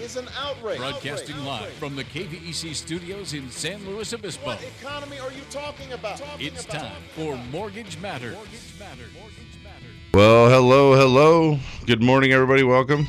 is 0.00 0.16
an 0.16 0.26
outrage. 0.38 0.78
Broadcasting 0.78 1.34
Outrage. 1.36 1.46
live 1.46 1.60
Outrage. 1.62 1.74
from 1.78 1.96
the 1.96 2.04
KVEC 2.04 2.74
studios 2.74 3.34
in 3.34 3.50
San 3.50 3.84
Luis 3.86 4.12
Obispo. 4.12 4.46
What 4.46 4.62
economy 4.80 5.18
are 5.18 5.32
you 5.32 5.42
talking 5.50 5.92
about? 5.92 6.18
Talking 6.18 6.46
It's 6.46 6.64
about. 6.64 6.82
time 6.82 7.02
for 7.14 7.36
Mortgage 7.50 7.98
Matters. 8.00 8.36
Well, 10.14 10.48
hello, 10.50 10.94
hello. 10.94 11.58
Good 11.86 12.02
morning, 12.02 12.32
everybody. 12.32 12.62
Welcome. 12.62 13.06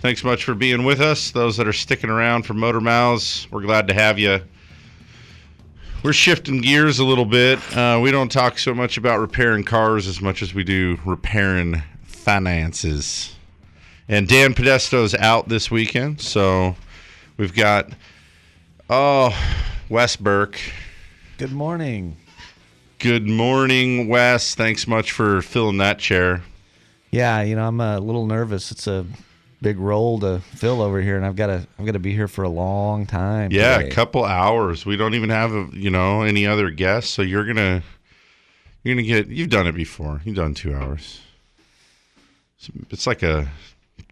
Thanks 0.00 0.24
much 0.24 0.44
for 0.44 0.54
being 0.54 0.84
with 0.84 1.00
us. 1.00 1.30
Those 1.30 1.56
that 1.58 1.68
are 1.68 1.72
sticking 1.72 2.10
around 2.10 2.42
for 2.42 2.54
Motor 2.54 2.80
Mouths, 2.80 3.46
we're 3.50 3.62
glad 3.62 3.88
to 3.88 3.94
have 3.94 4.18
you. 4.18 4.40
We're 6.02 6.12
shifting 6.12 6.60
gears 6.60 6.98
a 6.98 7.04
little 7.04 7.24
bit. 7.24 7.58
Uh, 7.76 8.00
we 8.02 8.10
don't 8.10 8.30
talk 8.30 8.58
so 8.58 8.74
much 8.74 8.96
about 8.96 9.20
repairing 9.20 9.62
cars 9.62 10.08
as 10.08 10.20
much 10.20 10.42
as 10.42 10.52
we 10.52 10.64
do 10.64 10.98
repairing 11.04 11.82
finances. 12.02 13.36
And 14.12 14.28
Dan 14.28 14.52
Podesto's 14.52 15.14
out 15.14 15.48
this 15.48 15.70
weekend, 15.70 16.20
so 16.20 16.76
we've 17.38 17.54
got 17.54 17.88
oh 18.90 19.34
Wes 19.88 20.16
Burke. 20.16 20.60
Good 21.38 21.52
morning. 21.52 22.18
Good 22.98 23.26
morning, 23.26 24.08
Wes. 24.08 24.54
Thanks 24.54 24.86
much 24.86 25.12
for 25.12 25.40
filling 25.40 25.78
that 25.78 25.98
chair. 25.98 26.42
Yeah, 27.10 27.40
you 27.40 27.56
know 27.56 27.66
I'm 27.66 27.80
a 27.80 28.00
little 28.00 28.26
nervous. 28.26 28.70
It's 28.70 28.86
a 28.86 29.06
big 29.62 29.78
role 29.78 30.20
to 30.20 30.40
fill 30.40 30.82
over 30.82 31.00
here, 31.00 31.16
and 31.16 31.24
I've 31.24 31.36
got 31.36 31.46
to 31.46 31.66
I've 31.78 31.86
got 31.86 31.92
to 31.92 31.98
be 31.98 32.12
here 32.12 32.28
for 32.28 32.42
a 32.42 32.50
long 32.50 33.06
time. 33.06 33.50
Yeah, 33.50 33.78
today. 33.78 33.88
a 33.88 33.92
couple 33.94 34.26
hours. 34.26 34.84
We 34.84 34.98
don't 34.98 35.14
even 35.14 35.30
have 35.30 35.54
a, 35.54 35.70
you 35.72 35.88
know 35.88 36.20
any 36.20 36.46
other 36.46 36.68
guests, 36.68 37.10
so 37.10 37.22
you're 37.22 37.46
gonna 37.46 37.82
you're 38.82 38.94
gonna 38.94 39.06
get. 39.06 39.28
You've 39.28 39.48
done 39.48 39.66
it 39.66 39.74
before. 39.74 40.20
You've 40.26 40.36
done 40.36 40.52
two 40.52 40.74
hours. 40.74 41.22
It's, 42.58 42.70
it's 42.90 43.06
like 43.06 43.22
a 43.22 43.48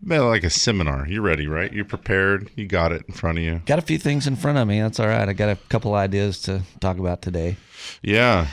like 0.06 0.44
a 0.44 0.50
seminar. 0.50 1.06
You're 1.06 1.22
ready, 1.22 1.46
right? 1.46 1.72
You're 1.72 1.84
prepared. 1.84 2.50
You 2.56 2.66
got 2.66 2.92
it 2.92 3.04
in 3.08 3.14
front 3.14 3.38
of 3.38 3.44
you. 3.44 3.62
Got 3.66 3.78
a 3.78 3.82
few 3.82 3.98
things 3.98 4.26
in 4.26 4.36
front 4.36 4.58
of 4.58 4.66
me. 4.66 4.80
That's 4.80 4.98
all 5.00 5.06
right. 5.06 5.28
I 5.28 5.32
got 5.32 5.50
a 5.50 5.56
couple 5.68 5.94
ideas 5.94 6.40
to 6.42 6.62
talk 6.80 6.98
about 6.98 7.22
today. 7.22 7.56
Yeah. 8.02 8.46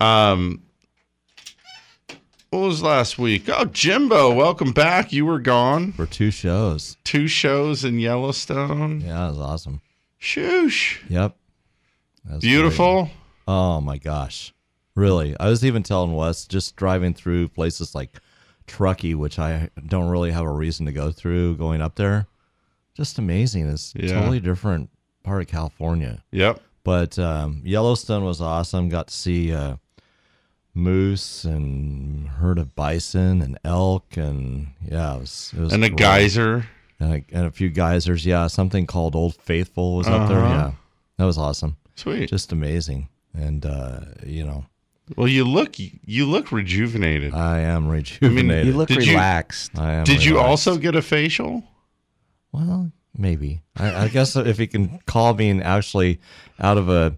Um. 0.00 0.62
What 2.50 2.60
was 2.60 2.82
last 2.82 3.18
week? 3.18 3.46
Oh, 3.48 3.66
Jimbo, 3.66 4.32
welcome 4.32 4.72
back. 4.72 5.12
You 5.12 5.26
were 5.26 5.38
gone. 5.38 5.92
for 5.92 6.06
two 6.06 6.30
shows. 6.30 6.96
Two 7.04 7.28
shows 7.28 7.84
in 7.84 7.98
Yellowstone. 7.98 9.02
Yeah, 9.02 9.26
it 9.26 9.30
was 9.32 9.38
awesome. 9.38 9.82
Shoosh. 10.18 10.98
Yep. 11.10 11.36
That 12.24 12.34
was 12.36 12.40
Beautiful. 12.40 13.02
great. 13.02 13.12
Oh 13.46 13.82
my 13.82 13.98
gosh. 13.98 14.54
Really. 14.94 15.36
I 15.38 15.48
was 15.50 15.62
even 15.62 15.82
telling 15.82 16.14
Wes 16.14 16.46
just 16.46 16.74
driving 16.74 17.12
through 17.12 17.48
places 17.48 17.94
like 17.94 18.18
Truckee, 18.68 19.14
which 19.14 19.38
I 19.38 19.70
don't 19.86 20.08
really 20.08 20.30
have 20.30 20.44
a 20.44 20.52
reason 20.52 20.86
to 20.86 20.92
go 20.92 21.10
through 21.10 21.56
going 21.56 21.80
up 21.80 21.96
there. 21.96 22.26
Just 22.94 23.18
amazing. 23.18 23.68
It's 23.68 23.94
a 23.94 24.06
Yeah. 24.06 24.12
totally 24.14 24.40
different 24.40 24.90
part 25.24 25.42
of 25.42 25.48
California. 25.48 26.22
Yep. 26.32 26.60
But 26.84 27.18
um, 27.18 27.62
Yellowstone 27.64 28.24
was 28.24 28.40
awesome. 28.40 28.88
Got 28.88 29.08
to 29.08 29.14
see 29.14 29.52
uh, 29.52 29.76
moose 30.74 31.44
and 31.44 32.28
herd 32.28 32.58
of 32.58 32.74
bison 32.74 33.42
and 33.42 33.58
elk 33.64 34.16
and 34.16 34.68
yeah, 34.84 35.16
it 35.16 35.20
was 35.20 35.52
it 35.56 35.60
was 35.60 35.72
And 35.72 35.84
a 35.84 35.88
great. 35.88 35.98
geyser. 35.98 36.66
and 37.00 37.12
a, 37.14 37.24
and 37.36 37.46
a 37.46 37.50
few 37.50 37.68
geysers. 37.68 38.24
Yeah, 38.26 38.46
something 38.46 38.86
called 38.86 39.14
Old 39.14 39.34
Faithful 39.36 39.96
was 39.96 40.06
up 40.08 40.28
there. 40.28 40.38
Uh-huh. 40.40 40.54
Yeah, 40.54 40.70
that 41.18 41.24
was 41.24 41.38
awesome. 41.38 41.76
Sweet. 41.94 42.28
Just 42.28 42.52
amazing. 42.52 43.08
And 43.34 43.64
uh, 43.66 44.00
you 44.24 44.44
know, 44.44 44.64
Well, 45.16 45.28
you 45.28 45.44
look 45.44 45.76
you 45.78 46.26
look 46.26 46.52
rejuvenated. 46.52 47.34
I 47.34 47.60
am 47.60 47.88
rejuvenated. 47.88 48.66
You 48.66 48.72
look 48.74 48.88
Did 48.88 49.04
you- 49.06 49.12
relaxed. 49.12 49.78
I 49.78 49.92
am. 49.94 50.04
Did 50.04 50.24
you 50.24 50.38
also 50.38 50.76
get 50.76 50.94
a 50.94 51.02
facial? 51.02 51.64
Well, 52.52 52.90
maybe. 53.16 53.62
I, 53.76 54.04
I 54.04 54.08
guess 54.08 54.36
if 54.36 54.58
you 54.58 54.66
can 54.68 54.98
call 55.06 55.34
being 55.34 55.62
actually 55.62 56.20
out 56.60 56.78
of 56.78 56.88
a 56.88 57.16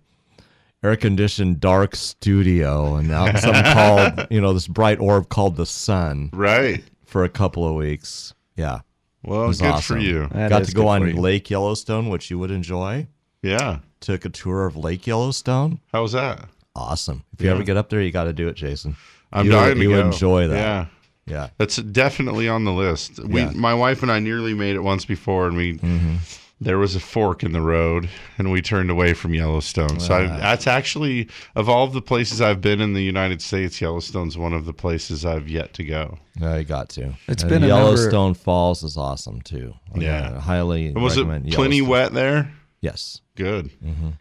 air 0.82 0.96
conditioned 0.96 1.60
dark 1.60 1.94
studio 1.94 2.94
and 2.96 3.10
out 3.12 3.28
in 3.28 3.36
some 3.38 3.54
called 3.74 4.26
you 4.30 4.40
know 4.40 4.52
this 4.52 4.66
bright 4.66 4.98
orb 4.98 5.28
called 5.28 5.56
the 5.56 5.66
sun 5.66 6.30
Right. 6.32 6.82
for 7.04 7.22
a 7.24 7.28
couple 7.28 7.66
of 7.68 7.74
weeks. 7.74 8.34
Yeah, 8.56 8.80
Well, 9.24 9.44
it 9.44 9.48
was 9.48 9.60
good 9.60 9.70
awesome. 9.70 9.96
for 9.96 10.02
you. 10.02 10.26
That 10.32 10.50
Got 10.50 10.64
to 10.64 10.72
go 10.74 10.88
on. 10.88 11.14
Lake 11.16 11.48
Yellowstone, 11.50 12.08
which 12.10 12.30
you 12.30 12.38
would 12.38 12.50
enjoy. 12.50 13.06
Yeah. 13.42 13.78
Took 14.00 14.24
a 14.24 14.28
tour 14.30 14.66
of 14.66 14.76
Lake 14.76 15.06
Yellowstone. 15.06 15.80
How 15.92 16.02
was 16.02 16.12
that? 16.12 16.46
Awesome. 16.74 17.24
If 17.34 17.42
you 17.44 17.50
ever 17.50 17.62
get 17.62 17.76
up 17.76 17.88
there, 17.90 18.00
you 18.00 18.10
got 18.10 18.24
to 18.24 18.32
do 18.32 18.48
it, 18.48 18.54
Jason. 18.54 18.96
I'm 19.32 19.46
you, 19.46 19.52
dying 19.52 19.76
to 19.76 19.82
you 19.82 19.90
go. 19.90 20.00
enjoy 20.06 20.48
that. 20.48 20.56
Yeah. 20.56 20.86
Yeah. 21.26 21.48
That's 21.58 21.76
definitely 21.76 22.48
on 22.48 22.64
the 22.64 22.72
list. 22.72 23.18
We, 23.20 23.42
Yeah. 23.42 23.52
my 23.54 23.74
wife 23.74 24.02
and 24.02 24.10
I, 24.10 24.18
nearly 24.18 24.54
made 24.54 24.74
it 24.74 24.80
once 24.80 25.04
before, 25.04 25.46
and 25.46 25.56
we 25.56 25.74
Mm-hmm. 25.74 26.16
there 26.60 26.78
was 26.78 26.96
a 26.96 27.00
fork 27.00 27.44
in 27.44 27.52
the 27.52 27.60
road, 27.60 28.08
and 28.38 28.50
we 28.50 28.60
turned 28.60 28.90
away 28.90 29.14
from 29.14 29.32
Yellowstone. 29.34 30.00
So 30.00 30.14
I, 30.14 30.26
that's 30.26 30.66
actually 30.66 31.28
of 31.54 31.68
all 31.68 31.84
of 31.84 31.92
the 31.92 32.02
places 32.02 32.40
I've 32.40 32.60
been 32.60 32.80
in 32.80 32.94
the 32.94 33.02
United 33.02 33.40
States, 33.42 33.80
Yellowstone's 33.80 34.36
one 34.36 34.52
of 34.52 34.64
the 34.64 34.72
places 34.72 35.24
I've 35.24 35.48
yet 35.48 35.72
to 35.74 35.84
go. 35.84 36.18
No, 36.40 36.56
you 36.56 36.64
got 36.64 36.88
to. 36.90 37.14
It's 37.28 37.42
And 37.44 37.50
been 37.50 37.62
a 37.64 37.68
number- 37.68 37.84
Yellowstone 37.92 38.34
Falls 38.34 38.82
is 38.82 38.96
awesome 38.96 39.40
too. 39.42 39.74
I 39.94 40.00
Yeah. 40.00 40.40
highly 40.40 40.86
And 40.88 41.02
was 41.02 41.16
it 41.16 41.26
plenty 41.52 41.80
wet 41.82 42.12
there? 42.12 42.52
Yes. 42.80 43.20
Good. 43.36 43.70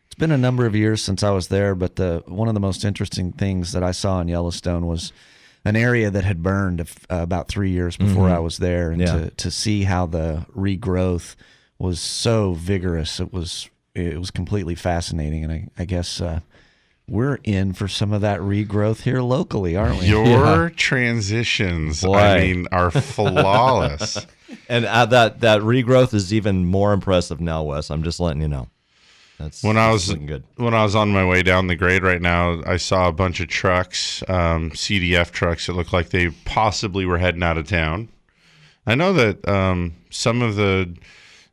It's 0.06 0.09
been 0.20 0.32
a 0.32 0.38
number 0.38 0.66
of 0.68 0.76
years 0.76 1.02
since 1.02 1.24
I 1.24 1.32
was 1.32 1.48
there, 1.48 1.74
but 1.74 1.96
the 1.96 2.22
one 2.28 2.48
of 2.48 2.54
the 2.54 2.60
most 2.60 2.86
interesting 2.86 3.32
things 3.32 3.72
that 3.72 3.82
I 3.84 3.92
saw 3.92 4.22
in 4.22 4.28
Yellowstone 4.28 4.86
was 4.86 5.12
an 5.66 5.76
area 5.76 6.10
that 6.12 6.24
had 6.24 6.44
burned 6.44 6.82
uh, 6.82 6.86
about 7.10 7.48
three 7.48 7.72
years 7.72 7.98
before 7.98 8.30
I 8.30 8.40
was 8.40 8.58
there, 8.60 8.92
and 8.92 9.02
Yeah. 9.02 9.14
to 9.14 9.30
to 9.32 9.52
see 9.52 9.84
how 9.84 10.06
the 10.06 10.46
regrowth 10.56 11.36
was 11.80 12.00
so 12.00 12.54
vigorous, 12.54 13.20
it 13.20 13.34
was 13.34 13.70
it 13.96 14.20
was 14.20 14.30
completely 14.32 14.76
fascinating, 14.76 15.44
and 15.44 15.52
I, 15.54 15.68
I 15.78 15.86
guess. 15.86 16.22
Uh, 16.22 16.42
we're 17.12 17.40
in 17.44 17.74
for 17.74 17.88
some 17.88 18.14
of 18.14 18.22
that 18.22 18.40
regrowth 18.40 19.02
here 19.02 19.20
locally, 19.24 19.76
aren't 19.76 19.98
we? 19.98 20.06
Your 20.06 20.70
transitions, 20.70 22.06
I 22.06 22.40
mean, 22.40 22.68
are 22.72 22.92
flawless. 22.92 24.26
And 24.68 24.86
uh, 24.86 25.06
that 25.08 25.42
that 25.42 25.62
regrowth 25.62 26.14
is 26.14 26.32
even 26.34 26.66
more 26.66 26.92
impressive 26.94 27.40
now, 27.40 27.64
Wes. 27.64 27.90
I'm 27.92 28.02
just 28.04 28.20
letting 28.20 28.42
you 28.42 28.48
know. 28.48 28.68
That's 29.40 29.64
when 29.64 29.78
I 29.78 29.90
was 29.92 30.14
good. 30.14 30.44
when 30.58 30.74
I 30.74 30.84
was 30.84 30.96
on 30.96 31.10
my 31.14 31.26
way 31.26 31.44
down 31.44 31.68
the 31.68 31.76
grade 31.78 32.04
right 32.04 32.22
now, 32.22 32.62
I 32.66 32.76
saw 32.76 33.08
a 33.08 33.14
bunch 33.14 33.40
of 33.40 33.48
trucks, 33.48 34.22
um, 34.28 34.72
CDF 34.72 35.32
trucks 35.32 35.68
that 35.68 35.74
looked 35.74 35.94
like 35.94 36.10
they 36.10 36.30
possibly 36.44 37.06
were 37.06 37.18
heading 37.18 37.42
out 37.42 37.58
of 37.58 37.66
town. 37.66 38.10
I 38.86 38.96
know 38.96 39.14
that 39.14 39.48
um, 39.48 39.96
some 40.10 40.42
of 40.42 40.58
the 40.58 40.94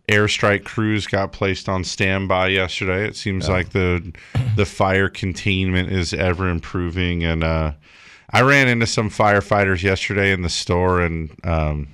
airstrike 0.09 0.65
crews 0.65 1.07
got 1.07 1.33
placed 1.33 1.69
on 1.69 1.85
standby 1.85 2.49
yesterday. 2.49 3.07
It 3.07 3.17
seems 3.17 3.49
like 3.49 3.71
the 3.71 4.13
the 4.57 4.67
fire 4.67 5.09
containment 5.09 5.93
is 5.93 6.13
ever 6.13 6.49
improving, 6.49 7.23
and 7.25 7.45
uh, 7.45 7.73
I 8.31 8.43
ran 8.43 8.67
into 8.67 8.87
some 8.87 9.11
firefighters 9.11 9.83
yesterday 9.83 10.33
in 10.33 10.43
the 10.43 10.49
store, 10.49 11.01
and 11.01 11.31
um, 11.45 11.89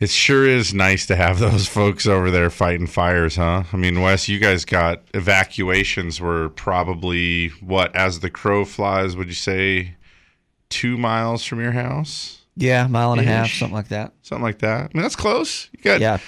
it 0.00 0.10
sure 0.10 0.46
is 0.46 0.74
nice 0.74 1.06
to 1.06 1.16
have 1.16 1.38
those 1.40 1.66
folks 1.68 2.06
over 2.06 2.30
there 2.30 2.50
fighting 2.50 2.86
fires, 2.86 3.36
huh? 3.36 3.64
I 3.72 3.76
mean, 3.76 4.00
Wes, 4.00 4.28
you 4.28 4.38
guys 4.38 4.64
got 4.64 5.02
evacuations 5.14 6.20
were 6.20 6.48
probably 6.50 7.48
what, 7.60 7.94
as 7.94 8.20
the 8.20 8.30
crow 8.30 8.64
flies, 8.64 9.16
would 9.16 9.28
you 9.28 9.34
say 9.34 9.96
two 10.68 10.96
miles 10.98 11.44
from 11.44 11.60
your 11.60 11.72
house? 11.72 12.40
Yeah, 12.56 12.86
mile 12.86 13.12
and 13.12 13.20
a 13.20 13.24
half, 13.24 13.50
something 13.50 13.74
like 13.74 13.88
that. 13.88 14.12
Something 14.22 14.44
like 14.44 14.58
that. 14.60 14.80
I 14.82 14.88
mean, 14.94 15.02
that's 15.02 15.16
close. 15.16 15.68
You 15.72 15.82
got, 15.82 16.00
Yeah, 16.00 16.18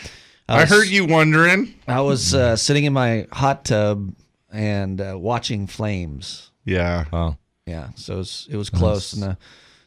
I, 0.48 0.60
was- 0.62 0.70
heard 0.70 0.88
you 0.88 1.04
wondering. 1.04 1.74
I 1.86 2.00
was 2.00 2.34
uh, 2.34 2.56
sitting 2.56 2.84
in 2.84 2.92
my 2.92 3.26
hot 3.32 3.64
tub 3.64 4.12
and 4.52 5.00
uh, 5.00 5.16
watching 5.18 5.66
flames. 5.68 6.50
Yeah. 6.64 7.04
Oh, 7.12 7.36
Yeah, 7.64 7.90
so 7.94 8.14
it 8.14 8.18
was, 8.18 8.48
it 8.50 8.56
was 8.56 8.70
close, 8.70 9.12
and 9.12 9.22
the 9.22 9.38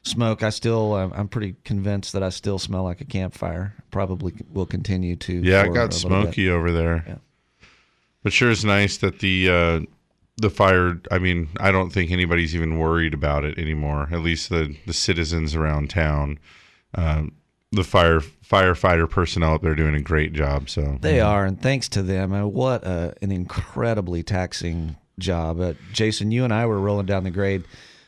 smoke. 0.03 0.43
I 0.43 0.49
still, 0.49 0.95
I'm, 0.95 1.27
pretty 1.27 1.55
convinced 1.63 2.13
that 2.13 2.23
I 2.23 2.29
still 2.29 2.59
smell 2.59 2.83
like 2.83 3.01
a 3.01 3.05
campfire. 3.05 3.75
Probably 3.91 4.33
will 4.51 4.65
continue 4.65 5.15
to. 5.17 5.33
Yeah, 5.33 5.63
it 5.63 5.73
got 5.73 5.73
little 5.73 5.87
bit. 5.87 5.93
smoky 5.93 6.49
over 6.49 6.71
there. 6.71 7.03
Yeah. 7.07 7.15
But 8.23 8.33
sure 8.33 8.51
it's 8.51 8.63
nice 8.63 8.97
that 8.97 9.19
the 9.19 9.49
uh, 9.49 9.79
the 10.37 10.49
fire. 10.49 10.99
I 11.09 11.19
mean, 11.19 11.49
I 11.59 11.71
don't 11.71 11.89
think 11.89 12.11
anybody's 12.11 12.53
even 12.53 12.77
worried 12.77 13.13
about 13.13 13.45
it 13.45 13.57
anymore. 13.57 14.09
At 14.11 14.19
least 14.19 14.49
the 14.49 14.75
the 14.85 14.93
citizens 14.93 15.55
around 15.55 15.89
town. 15.89 16.39
Um, 16.95 17.33
the 17.71 17.83
fire 17.83 18.19
firefighter 18.19 19.09
personnel 19.09 19.53
up 19.53 19.61
there 19.61 19.75
doing 19.75 19.95
a 19.95 20.01
great 20.01 20.33
job. 20.33 20.69
So 20.69 20.97
They 20.99 21.21
are, 21.21 21.45
and 21.45 21.61
thanks 21.61 21.87
to 21.89 22.01
them, 22.01 22.33
uh, 22.33 22.45
what 22.45 22.83
a, 22.83 23.13
an 23.21 23.31
incredibly 23.31 24.23
taxing 24.23 24.97
job. 25.19 25.59
Uh, 25.59 25.73
Jason, 25.93 26.31
you 26.31 26.43
and 26.43 26.53
I 26.53 26.65
were 26.65 26.79
rolling 26.79 27.05
down 27.05 27.23
the 27.23 27.31
grade 27.31 27.63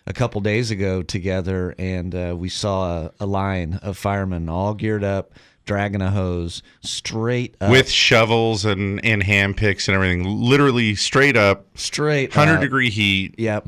a 0.08 0.14
couple 0.14 0.42
days 0.42 0.72
ago 0.72 1.02
together, 1.04 1.76
and 1.78 2.14
uh, 2.16 2.36
we 2.38 2.50
saw 2.50 3.06
a, 3.06 3.12
a 3.20 3.26
line 3.26 3.80
of 3.84 3.98
firemen 3.98 4.50
all 4.50 4.74
geared 4.74 5.04
up, 5.04 5.32
dragging 5.66 6.02
a 6.02 6.10
hose 6.12 6.64
straight 6.82 7.56
up, 7.62 7.70
with 7.72 7.90
shovels 7.90 8.66
and 8.66 9.04
and 9.06 9.24
hand 9.24 9.58
picks 9.58 9.88
and 9.88 9.96
everything, 9.96 10.24
literally 10.26 10.96
straight 10.96 11.38
up, 11.38 11.66
straight 11.78 12.34
hundred 12.34 12.56
up. 12.56 12.62
degree 12.62 12.90
heat, 12.90 13.36
Yep. 13.38 13.68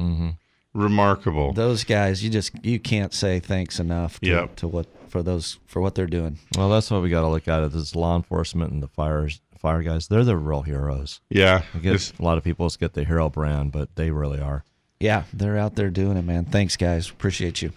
remarkable. 0.73 1.53
Those 1.53 1.83
guys, 1.83 2.23
you 2.23 2.29
just 2.29 2.51
you 2.65 2.79
can't 2.79 3.13
say 3.13 3.39
thanks 3.39 3.79
enough 3.79 4.19
to, 4.21 4.27
Yep. 4.29 4.55
to 4.57 4.67
what 4.67 4.87
for 5.09 5.21
those 5.21 5.59
for 5.67 5.81
what 5.81 5.95
they're 5.95 6.07
doing. 6.07 6.39
Well, 6.57 6.69
that's 6.69 6.89
what 6.89 7.01
we 7.01 7.09
got 7.09 7.21
to 7.21 7.27
look 7.27 7.47
at. 7.47 7.63
It 7.63 7.75
is 7.75 7.95
law 7.95 8.15
enforcement 8.15 8.71
and 8.71 8.81
the 8.81 8.87
fires, 8.87 9.41
fire 9.59 9.83
guys. 9.83 10.07
They're 10.07 10.23
the 10.23 10.37
real 10.37 10.63
heroes. 10.63 11.21
yeah, 11.29 11.61
I 11.75 11.77
guess 11.77 12.11
a 12.19 12.23
lot 12.23 12.37
of 12.37 12.43
people 12.43 12.65
just 12.65 12.79
get 12.79 12.93
the 12.93 13.03
hero 13.03 13.29
brand, 13.29 13.71
but 13.71 13.95
they 13.95 14.09
really 14.09 14.39
are. 14.39 14.63
Yeah, 14.99 15.23
they're 15.33 15.57
out 15.57 15.75
there 15.75 15.89
doing 15.89 16.17
it, 16.17 16.23
man. 16.23 16.45
Thanks, 16.45 16.77
guys. 16.77 17.09
Appreciate 17.09 17.61
you. 17.61 17.71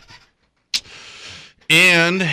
And 1.69 2.29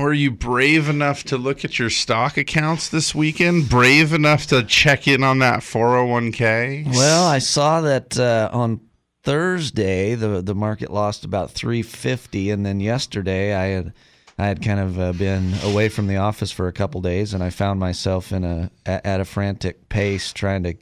were 0.00 0.14
you 0.14 0.30
brave 0.30 0.88
enough 0.88 1.24
to 1.24 1.36
look 1.36 1.62
at 1.64 1.78
your 1.78 1.90
stock 1.90 2.38
accounts 2.38 2.88
this 2.88 3.14
weekend? 3.14 3.68
Brave 3.68 4.14
enough 4.14 4.46
to 4.46 4.62
check 4.62 5.06
in 5.06 5.22
on 5.22 5.40
that 5.40 5.60
401k? 5.60 6.86
Well, 6.94 7.26
I 7.26 7.38
saw 7.38 7.82
that 7.82 8.18
uh, 8.18 8.48
on 8.50 8.80
Thursday 9.24 10.14
the 10.14 10.40
the 10.40 10.54
market 10.54 10.90
lost 10.90 11.22
about 11.26 11.50
350 11.50 12.50
and 12.50 12.64
then 12.64 12.80
yesterday 12.80 13.52
I 13.54 13.66
had 13.66 13.92
I 14.38 14.46
had 14.46 14.62
kind 14.62 14.80
of 14.80 14.98
uh, 14.98 15.12
been 15.12 15.52
away 15.64 15.90
from 15.90 16.06
the 16.06 16.16
office 16.16 16.50
for 16.50 16.66
a 16.66 16.72
couple 16.72 17.02
days 17.02 17.34
and 17.34 17.42
I 17.44 17.50
found 17.50 17.78
myself 17.78 18.32
in 18.32 18.42
a 18.44 18.70
a- 18.86 19.06
at 19.06 19.20
a 19.20 19.26
frantic 19.26 19.90
pace 19.90 20.32
trying 20.32 20.62
to 20.62 20.74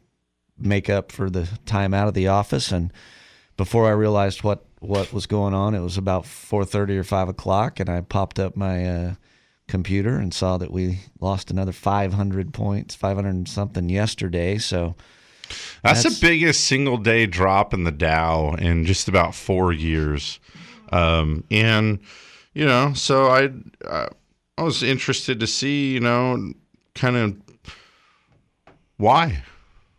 make 0.57 0.89
up 0.89 1.11
for 1.11 1.29
the 1.29 1.49
time 1.65 1.93
out 1.93 2.07
of 2.07 2.15
the 2.15 2.29
office 2.29 2.71
and 2.71 2.93
before 3.57 3.87
I 3.87 3.93
realized 3.93 4.43
what 4.43 4.65
what 4.81 5.13
was 5.13 5.27
going 5.27 5.55
on 5.55 5.75
it 5.75 5.81
was 5.81 5.97
about 5.97 6.25
4:30 6.25 6.99
or 6.99 7.05
5 7.05 7.29
o'clock 7.31 7.81
and 7.81 7.89
I 7.89 8.01
popped 8.03 8.39
up 8.39 8.57
my 8.57 8.85
uh, 8.87 9.15
computer 9.69 10.19
and 10.19 10.33
saw 10.33 10.59
that 10.59 10.71
we 10.71 11.01
lost 11.21 11.51
another 11.51 11.73
500 11.73 12.53
points 12.53 12.95
500 12.95 13.49
something 13.49 13.89
yesterday 13.89 14.59
so 14.59 14.95
That's, 15.83 16.03
That's- 16.03 16.21
the 16.21 16.27
biggest 16.27 16.65
single 16.65 16.99
day 16.99 17.27
drop 17.27 17.73
in 17.75 17.85
the 17.85 17.93
Dow 17.93 18.55
in 18.55 18.85
just 18.85 19.09
about 19.09 19.35
four 19.35 19.73
years. 19.73 20.41
Um, 20.93 21.45
and, 21.51 22.01
you 22.53 22.65
know, 22.67 22.93
so 22.95 23.27
I, 23.27 23.51
uh, 23.85 24.09
I 24.59 24.63
was 24.63 24.83
interested 24.83 25.39
to 25.41 25.47
see, 25.47 25.95
you 25.95 26.01
know, 26.01 26.53
kind 26.95 27.17
of 27.17 27.37
why. 28.97 29.43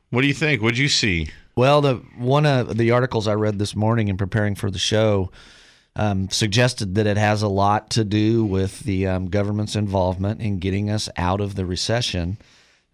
What 0.09 0.21
do 0.21 0.27
you 0.27 0.33
think? 0.33 0.61
What'd 0.61 0.77
you 0.77 0.87
see? 0.89 1.29
Well, 1.57 1.81
the 1.81 1.95
one 2.15 2.45
of 2.45 2.77
the 2.77 2.91
articles 2.91 3.27
I 3.27 3.33
read 3.33 3.57
this 3.57 3.75
morning 3.75 4.09
in 4.09 4.17
preparing 4.17 4.53
for 4.53 4.69
the 4.69 4.77
show 4.77 5.31
um, 5.95 6.29
suggested 6.29 6.93
that 6.93 7.07
it 7.07 7.17
has 7.17 7.41
a 7.41 7.47
lot 7.47 7.89
to 7.91 8.03
do 8.03 8.45
with 8.45 8.81
the 8.81 9.07
um, 9.07 9.25
government's 9.25 9.75
involvement 9.75 10.39
in 10.39 10.59
getting 10.59 10.91
us 10.91 11.09
out 11.17 11.41
of 11.41 11.55
the 11.55 11.65
recession, 11.65 12.37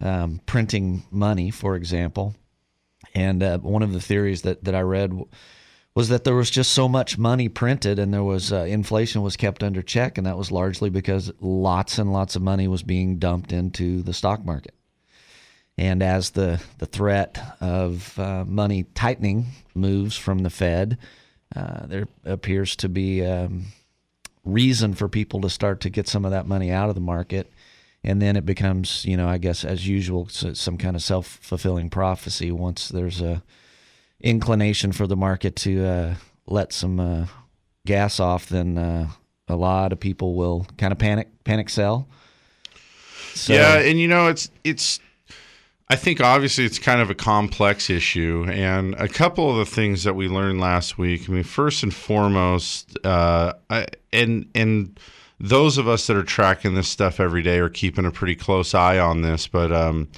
um, 0.00 0.40
printing 0.46 1.02
money, 1.10 1.50
for 1.50 1.76
example. 1.76 2.36
And 3.14 3.42
uh, 3.42 3.58
one 3.58 3.82
of 3.82 3.92
the 3.92 4.00
theories 4.00 4.40
that, 4.42 4.64
that 4.64 4.74
I 4.74 4.80
read 4.80 5.12
was 5.94 6.08
that 6.08 6.24
there 6.24 6.34
was 6.34 6.48
just 6.48 6.72
so 6.72 6.88
much 6.88 7.18
money 7.18 7.50
printed 7.50 7.98
and 7.98 8.14
there 8.14 8.24
was 8.24 8.50
uh, 8.50 8.60
inflation 8.60 9.20
was 9.20 9.36
kept 9.36 9.62
under 9.62 9.82
check, 9.82 10.16
and 10.16 10.26
that 10.26 10.38
was 10.38 10.50
largely 10.50 10.88
because 10.88 11.30
lots 11.38 11.98
and 11.98 12.14
lots 12.14 12.34
of 12.34 12.40
money 12.40 12.66
was 12.66 12.82
being 12.82 13.18
dumped 13.18 13.52
into 13.52 14.02
the 14.02 14.14
stock 14.14 14.42
market. 14.42 14.74
And 15.76 16.02
as 16.02 16.30
the, 16.30 16.62
the 16.78 16.86
threat 16.86 17.56
of 17.60 18.18
uh, 18.18 18.44
money 18.44 18.84
tightening 18.94 19.46
moves 19.74 20.16
from 20.16 20.40
the 20.40 20.50
Fed, 20.50 20.98
uh, 21.54 21.86
there 21.86 22.06
appears 22.24 22.76
to 22.76 22.88
be 22.88 23.24
um, 23.24 23.66
reason 24.44 24.94
for 24.94 25.08
people 25.08 25.40
to 25.40 25.50
start 25.50 25.80
to 25.80 25.90
get 25.90 26.08
some 26.08 26.24
of 26.24 26.30
that 26.30 26.46
money 26.46 26.70
out 26.70 26.88
of 26.88 26.94
the 26.94 27.00
market. 27.00 27.52
And 28.04 28.20
then 28.20 28.36
it 28.36 28.44
becomes, 28.44 29.04
you 29.04 29.16
know, 29.16 29.28
I 29.28 29.38
guess 29.38 29.64
as 29.64 29.88
usual, 29.88 30.28
some 30.28 30.76
kind 30.78 30.94
of 30.94 31.02
self 31.02 31.26
fulfilling 31.26 31.90
prophecy 31.90 32.52
once 32.52 32.88
there's 32.88 33.20
a 33.20 33.42
inclination 34.20 34.92
for 34.92 35.06
the 35.06 35.16
market 35.16 35.56
to 35.56 35.84
uh, 35.84 36.14
let 36.46 36.72
some 36.72 37.00
uh, 37.00 37.26
gas 37.86 38.20
off, 38.20 38.48
then 38.48 38.78
uh, 38.78 39.08
a 39.48 39.56
lot 39.56 39.92
of 39.92 40.00
people 40.00 40.34
will 40.34 40.66
kind 40.76 40.92
of 40.92 40.98
panic, 40.98 41.28
panic 41.44 41.68
sell. 41.68 42.08
So, 43.34 43.52
yeah, 43.52 43.78
and 43.78 43.98
you 43.98 44.08
know, 44.08 44.28
it's 44.28 44.50
it's. 44.62 45.00
I 45.88 45.96
think 45.96 46.20
obviously 46.20 46.64
it's 46.64 46.78
kind 46.78 47.00
of 47.00 47.10
a 47.10 47.14
complex 47.14 47.90
issue, 47.90 48.46
and 48.48 48.94
a 48.94 49.08
couple 49.08 49.50
of 49.50 49.58
the 49.58 49.70
things 49.70 50.04
that 50.04 50.14
we 50.14 50.28
learned 50.28 50.60
last 50.60 50.96
week. 50.96 51.28
I 51.28 51.32
mean, 51.32 51.42
first 51.42 51.82
and 51.82 51.92
foremost, 51.92 52.96
uh, 53.04 53.52
I, 53.68 53.86
and 54.12 54.48
and 54.54 54.98
those 55.38 55.76
of 55.76 55.86
us 55.86 56.06
that 56.06 56.16
are 56.16 56.22
tracking 56.22 56.74
this 56.74 56.88
stuff 56.88 57.20
every 57.20 57.42
day 57.42 57.58
are 57.58 57.68
keeping 57.68 58.06
a 58.06 58.10
pretty 58.10 58.34
close 58.34 58.74
eye 58.74 58.98
on 58.98 59.20
this. 59.20 59.46
But 59.46 59.72
um, 59.72 60.08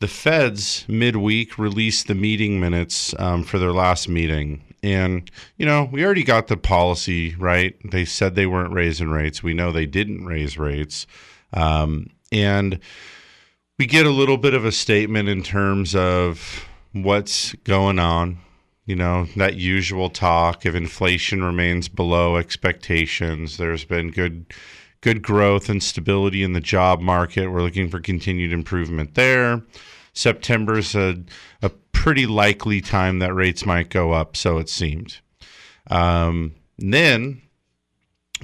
the 0.00 0.08
Feds 0.08 0.86
midweek 0.88 1.58
released 1.58 2.06
the 2.06 2.14
meeting 2.14 2.58
minutes 2.58 3.14
um, 3.18 3.44
for 3.44 3.58
their 3.58 3.72
last 3.72 4.08
meeting. 4.08 4.62
And, 4.82 5.30
you 5.56 5.66
know, 5.66 5.88
we 5.90 6.04
already 6.04 6.22
got 6.22 6.46
the 6.46 6.56
policy, 6.56 7.34
right? 7.34 7.76
They 7.84 8.04
said 8.04 8.34
they 8.34 8.46
weren't 8.46 8.72
raising 8.72 9.10
rates. 9.10 9.42
We 9.42 9.52
know 9.52 9.72
they 9.72 9.86
didn't 9.86 10.26
raise 10.26 10.56
rates. 10.58 11.06
Um, 11.52 12.10
and 12.30 12.78
we 13.78 13.86
get 13.86 14.06
a 14.06 14.10
little 14.10 14.38
bit 14.38 14.54
of 14.54 14.64
a 14.64 14.72
statement 14.72 15.28
in 15.28 15.42
terms 15.42 15.94
of 15.94 16.66
what's 16.92 17.52
going 17.64 17.98
on. 17.98 18.38
You 18.86 18.96
know, 18.96 19.26
that 19.36 19.56
usual 19.56 20.08
talk 20.10 20.64
of 20.64 20.74
inflation 20.74 21.42
remains 21.42 21.88
below 21.88 22.36
expectations. 22.36 23.56
There's 23.56 23.84
been 23.84 24.10
good 24.10 24.46
good 25.02 25.22
growth 25.22 25.68
and 25.68 25.82
stability 25.82 26.42
in 26.42 26.52
the 26.52 26.60
job 26.60 27.00
market. 27.00 27.48
We're 27.48 27.62
looking 27.62 27.88
for 27.88 28.00
continued 28.00 28.52
improvement 28.52 29.14
there. 29.14 29.62
September's 30.14 30.94
a, 30.94 31.22
a 31.62 31.68
pretty 31.92 32.26
likely 32.26 32.80
time 32.80 33.18
that 33.18 33.34
rates 33.34 33.66
might 33.66 33.90
go 33.90 34.12
up, 34.12 34.36
so 34.36 34.58
it 34.58 34.68
seemed. 34.68 35.18
Um, 35.88 36.54
then 36.78 37.42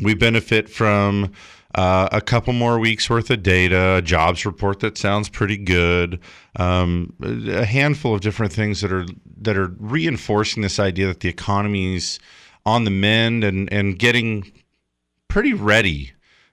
we 0.00 0.14
benefit 0.14 0.68
from 0.68 1.32
uh, 1.74 2.08
a 2.12 2.20
couple 2.20 2.52
more 2.52 2.78
weeks 2.78 3.08
worth 3.08 3.30
of 3.30 3.42
data, 3.42 3.96
a 3.96 4.02
jobs 4.02 4.44
report 4.44 4.80
that 4.80 4.98
sounds 4.98 5.28
pretty 5.28 5.56
good, 5.56 6.20
um, 6.56 7.14
a 7.22 7.64
handful 7.64 8.14
of 8.14 8.20
different 8.20 8.52
things 8.52 8.80
that 8.82 8.92
are 8.92 9.06
that 9.40 9.56
are 9.56 9.74
reinforcing 9.78 10.62
this 10.62 10.78
idea 10.78 11.06
that 11.06 11.20
the 11.20 11.28
economy's 11.28 12.18
on 12.66 12.84
the 12.84 12.90
mend 12.90 13.42
and 13.42 13.72
and 13.72 13.98
getting 13.98 14.52
pretty 15.28 15.54
ready. 15.54 16.12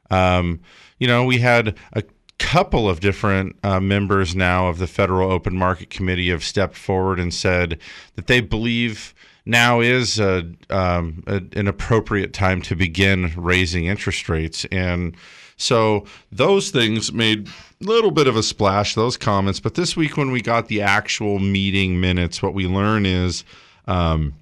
Um, 0.09 0.61
you 0.99 1.07
know, 1.07 1.25
we 1.25 1.39
had 1.39 1.77
a 1.93 2.03
couple 2.39 2.89
of 2.89 3.01
different 3.01 3.57
uh, 3.63 3.79
members 3.79 4.35
now 4.35 4.69
of 4.69 4.79
the 4.79 4.87
Federal 4.87 5.31
Open 5.31 5.55
Market 5.55 5.89
Committee 5.89 6.29
have 6.29 6.43
stepped 6.43 6.75
forward 6.75 7.19
and 7.19 7.33
said 7.33 7.77
that 8.15 8.27
they 8.27 8.39
believe 8.41 9.13
now 9.49 9.81
is 9.81 10.19
a, 10.19 10.49
um, 10.69 11.23
a, 11.27 11.41
an 11.53 11.67
appropriate 11.67 12.33
time 12.33 12.61
to 12.63 12.75
begin 12.75 13.33
raising 13.35 13.85
interest 13.85 14.29
rates. 14.29 14.65
And 14.71 15.15
so 15.57 16.05
those 16.31 16.69
things 16.69 17.11
made 17.11 17.47
a 17.47 17.51
little 17.85 18.11
bit 18.11 18.27
of 18.27 18.37
a 18.37 18.43
splash, 18.43 18.95
those 18.95 19.17
comments. 19.17 19.59
But 19.59 19.75
this 19.75 19.97
week, 19.97 20.15
when 20.15 20.31
we 20.31 20.41
got 20.41 20.67
the 20.67 20.81
actual 20.81 21.39
meeting 21.39 21.99
minutes, 21.99 22.41
what 22.41 22.53
we 22.53 22.67
learn 22.67 23.05
is 23.05 23.43
um, 23.87 24.35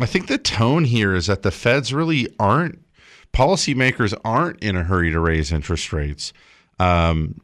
I 0.00 0.06
think 0.06 0.26
the 0.26 0.38
tone 0.38 0.84
here 0.84 1.14
is 1.14 1.26
that 1.26 1.42
the 1.42 1.50
feds 1.50 1.94
really 1.94 2.28
aren't, 2.38 2.78
policymakers 3.32 4.18
aren't 4.24 4.62
in 4.62 4.76
a 4.76 4.84
hurry 4.84 5.10
to 5.10 5.20
raise 5.20 5.52
interest 5.52 5.92
rates. 5.92 6.32
Um, 6.78 7.40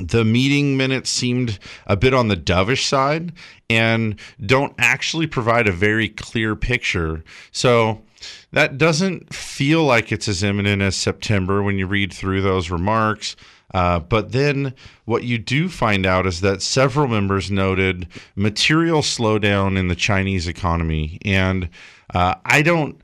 the 0.00 0.24
meeting 0.24 0.76
minutes 0.76 1.10
seemed 1.10 1.58
a 1.86 1.96
bit 1.96 2.14
on 2.14 2.28
the 2.28 2.36
dovish 2.36 2.86
side 2.86 3.32
and 3.68 4.18
don't 4.44 4.74
actually 4.78 5.26
provide 5.26 5.66
a 5.66 5.72
very 5.72 6.08
clear 6.08 6.56
picture. 6.56 7.22
So 7.52 8.02
that 8.52 8.78
doesn't 8.78 9.32
feel 9.32 9.84
like 9.84 10.12
it's 10.12 10.28
as 10.28 10.42
imminent 10.42 10.82
as 10.82 10.96
September 10.96 11.62
when 11.62 11.78
you 11.78 11.86
read 11.86 12.12
through 12.12 12.42
those 12.42 12.70
remarks. 12.70 13.36
Uh, 13.72 14.00
but 14.00 14.32
then 14.32 14.74
what 15.04 15.22
you 15.22 15.38
do 15.38 15.68
find 15.68 16.04
out 16.04 16.26
is 16.26 16.40
that 16.40 16.60
several 16.60 17.06
members 17.06 17.50
noted 17.50 18.08
material 18.34 19.00
slowdown 19.00 19.78
in 19.78 19.88
the 19.88 19.94
Chinese 19.94 20.48
economy. 20.48 21.18
And 21.24 21.68
uh, 22.12 22.34
I 22.44 22.62
don't. 22.62 23.00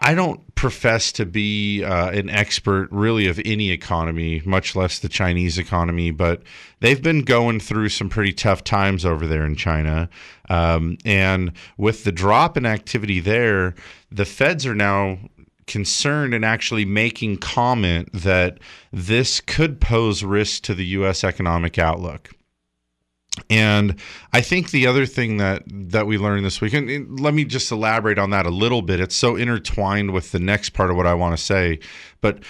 I 0.00 0.14
don't 0.14 0.54
profess 0.54 1.10
to 1.12 1.26
be 1.26 1.82
uh, 1.82 2.10
an 2.10 2.30
expert 2.30 2.88
really 2.92 3.26
of 3.26 3.40
any 3.44 3.70
economy, 3.70 4.42
much 4.44 4.76
less 4.76 4.98
the 4.98 5.08
Chinese 5.08 5.58
economy, 5.58 6.10
but 6.10 6.42
they've 6.80 7.02
been 7.02 7.22
going 7.22 7.58
through 7.58 7.88
some 7.88 8.08
pretty 8.08 8.32
tough 8.32 8.62
times 8.62 9.04
over 9.04 9.26
there 9.26 9.44
in 9.44 9.56
China. 9.56 10.08
Um, 10.48 10.98
and 11.04 11.52
with 11.76 12.04
the 12.04 12.12
drop 12.12 12.56
in 12.56 12.64
activity 12.64 13.18
there, 13.18 13.74
the 14.10 14.24
feds 14.24 14.66
are 14.66 14.74
now 14.74 15.18
concerned 15.66 16.32
and 16.32 16.44
actually 16.44 16.84
making 16.84 17.38
comment 17.38 18.08
that 18.12 18.58
this 18.92 19.40
could 19.40 19.80
pose 19.80 20.24
risk 20.24 20.62
to 20.62 20.74
the 20.74 20.86
U.S. 20.86 21.24
economic 21.24 21.78
outlook. 21.78 22.30
And 23.50 23.94
I 24.32 24.40
think 24.40 24.70
the 24.70 24.86
other 24.86 25.06
thing 25.06 25.36
that 25.36 25.62
that 25.68 26.06
we 26.06 26.18
learned 26.18 26.44
this 26.44 26.60
week, 26.60 26.72
and- 26.74 26.90
and 26.90 27.20
let 27.20 27.34
me 27.34 27.44
just 27.44 27.70
elaborate 27.70 28.18
on 28.18 28.30
that 28.30 28.46
a 28.46 28.50
little 28.50 28.82
bit. 28.82 29.00
It's 29.00 29.14
so 29.16 29.36
intertwined 29.36 30.10
with 30.12 30.32
the 30.32 30.40
next 30.40 30.70
part 30.70 30.90
of 30.90 30.96
what 30.96 31.06
I 31.06 31.14
want 31.14 31.36
to 31.36 31.42
say. 31.42 31.78
But 32.20 32.40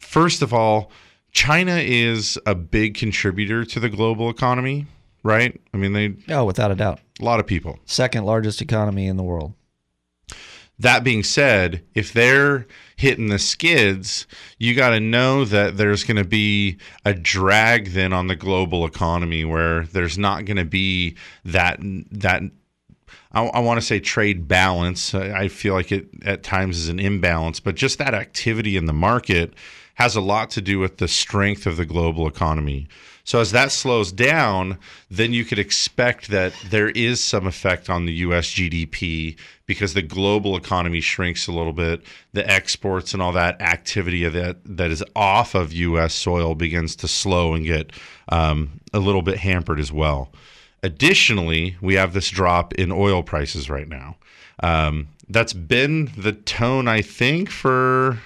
first 0.00 0.40
of 0.42 0.54
all, 0.54 0.90
China 1.32 1.76
is 1.76 2.38
a 2.46 2.54
big 2.54 2.94
contributor 2.94 3.64
to 3.66 3.78
the 3.80 3.88
global 3.90 4.30
economy, 4.30 4.86
right? 5.22 5.60
I 5.74 5.76
mean, 5.76 5.92
they 5.92 6.14
Oh, 6.34 6.44
without 6.46 6.70
a 6.70 6.74
doubt. 6.74 7.00
a 7.20 7.24
lot 7.24 7.40
of 7.40 7.46
people. 7.46 7.78
Second 7.84 8.24
largest 8.24 8.62
economy 8.62 9.06
in 9.06 9.16
the 9.18 9.22
world. 9.24 9.52
That 10.78 11.02
being 11.02 11.24
said, 11.24 11.82
if 11.94 12.12
they're 12.12 12.66
hitting 12.96 13.28
the 13.28 13.38
skids, 13.38 14.26
you 14.58 14.74
got 14.74 14.90
to 14.90 15.00
know 15.00 15.44
that 15.44 15.76
there's 15.76 16.04
going 16.04 16.18
to 16.18 16.28
be 16.28 16.78
a 17.04 17.14
drag 17.14 17.92
then 17.92 18.12
on 18.12 18.28
the 18.28 18.36
global 18.36 18.86
economy 18.86 19.44
where 19.44 19.84
there's 19.86 20.18
not 20.18 20.44
going 20.44 20.56
to 20.56 20.64
be 20.64 21.16
that 21.44 21.78
that 21.82 22.42
I, 23.32 23.44
I 23.44 23.58
want 23.60 23.80
to 23.80 23.86
say 23.86 24.00
trade 24.00 24.48
balance. 24.48 25.14
I 25.14 25.32
I 25.32 25.48
feel 25.48 25.74
like 25.74 25.92
it 25.92 26.08
at 26.24 26.42
times 26.42 26.78
is 26.78 26.88
an 26.88 27.00
imbalance, 27.00 27.60
but 27.60 27.74
just 27.74 27.98
that 27.98 28.14
activity 28.14 28.76
in 28.76 28.86
the 28.86 28.92
market 28.92 29.54
has 29.94 30.14
a 30.14 30.20
lot 30.20 30.50
to 30.50 30.60
do 30.60 30.78
with 30.78 30.98
the 30.98 31.08
strength 31.08 31.66
of 31.66 31.76
the 31.76 31.84
global 31.84 32.28
economy. 32.28 32.86
So 33.28 33.40
as 33.40 33.52
that 33.52 33.72
slows 33.72 34.10
down, 34.10 34.78
then 35.10 35.34
you 35.34 35.44
could 35.44 35.58
expect 35.58 36.28
that 36.28 36.54
there 36.70 36.88
is 36.88 37.22
some 37.22 37.46
effect 37.46 37.90
on 37.90 38.06
the 38.06 38.12
US 38.24 38.46
GDP 38.46 39.36
because 39.66 39.92
the 39.92 40.00
global 40.00 40.56
economy 40.56 41.02
shrinks 41.02 41.46
a 41.46 41.52
little 41.52 41.74
bit. 41.74 42.00
The 42.32 42.50
exports 42.50 43.12
and 43.12 43.20
all 43.22 43.32
that 43.32 43.60
activity 43.60 44.24
of 44.24 44.32
that 44.32 44.56
that 44.64 44.90
is 44.90 45.04
off 45.14 45.54
of 45.54 45.74
US 45.74 46.14
soil 46.14 46.54
begins 46.54 46.96
to 46.96 47.06
slow 47.06 47.52
and 47.52 47.66
get 47.66 47.92
um, 48.30 48.80
a 48.94 48.98
little 48.98 49.20
bit 49.20 49.36
hampered 49.36 49.78
as 49.78 49.92
well. 49.92 50.32
Additionally, 50.82 51.76
we 51.82 51.96
have 51.96 52.14
this 52.14 52.30
drop 52.30 52.72
in 52.76 52.90
oil 52.90 53.22
prices 53.22 53.68
right 53.68 53.88
now. 53.88 54.16
Um, 54.62 55.08
that's 55.28 55.52
been 55.52 56.10
the 56.16 56.32
tone, 56.32 56.88
I 56.88 57.02
think, 57.02 57.50
for 57.50 58.20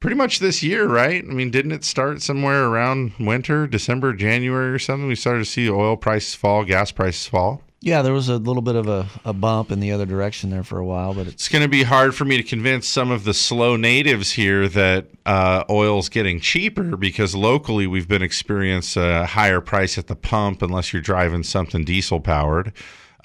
pretty 0.00 0.16
much 0.16 0.38
this 0.38 0.62
year, 0.62 0.88
right? 0.88 1.22
I 1.22 1.32
mean, 1.32 1.50
didn't 1.50 1.72
it 1.72 1.84
start 1.84 2.22
somewhere 2.22 2.64
around 2.64 3.12
winter, 3.20 3.66
December, 3.66 4.14
January 4.14 4.72
or 4.72 4.78
something? 4.78 5.06
We 5.06 5.14
started 5.14 5.40
to 5.40 5.50
see 5.50 5.70
oil 5.70 5.96
prices 5.96 6.34
fall, 6.34 6.64
gas 6.64 6.90
prices 6.90 7.26
fall. 7.26 7.62
Yeah, 7.82 8.02
there 8.02 8.12
was 8.12 8.28
a 8.28 8.36
little 8.36 8.60
bit 8.60 8.76
of 8.76 8.88
a, 8.88 9.08
a 9.24 9.32
bump 9.32 9.70
in 9.70 9.80
the 9.80 9.92
other 9.92 10.04
direction 10.04 10.50
there 10.50 10.62
for 10.62 10.78
a 10.78 10.84
while, 10.84 11.14
but 11.14 11.26
it's 11.26 11.34
It's 11.34 11.48
going 11.48 11.62
to 11.62 11.68
be 11.68 11.82
hard 11.82 12.14
for 12.14 12.26
me 12.26 12.36
to 12.36 12.42
convince 12.42 12.86
some 12.86 13.10
of 13.10 13.24
the 13.24 13.32
SLO 13.32 13.76
natives 13.76 14.32
here 14.32 14.68
that 14.68 15.06
uh, 15.24 15.64
oil's 15.70 16.10
getting 16.10 16.40
cheaper 16.40 16.94
because 16.96 17.34
locally 17.34 17.86
we've 17.86 18.08
been 18.08 18.20
experiencing 18.22 19.02
a 19.02 19.24
higher 19.24 19.62
price 19.62 19.96
at 19.96 20.08
the 20.08 20.16
pump 20.16 20.60
unless 20.60 20.92
you're 20.92 21.00
driving 21.00 21.42
something 21.42 21.82
diesel 21.82 22.20
powered. 22.20 22.74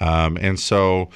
Um, 0.00 0.38
and 0.38 0.58
so, 0.58 1.10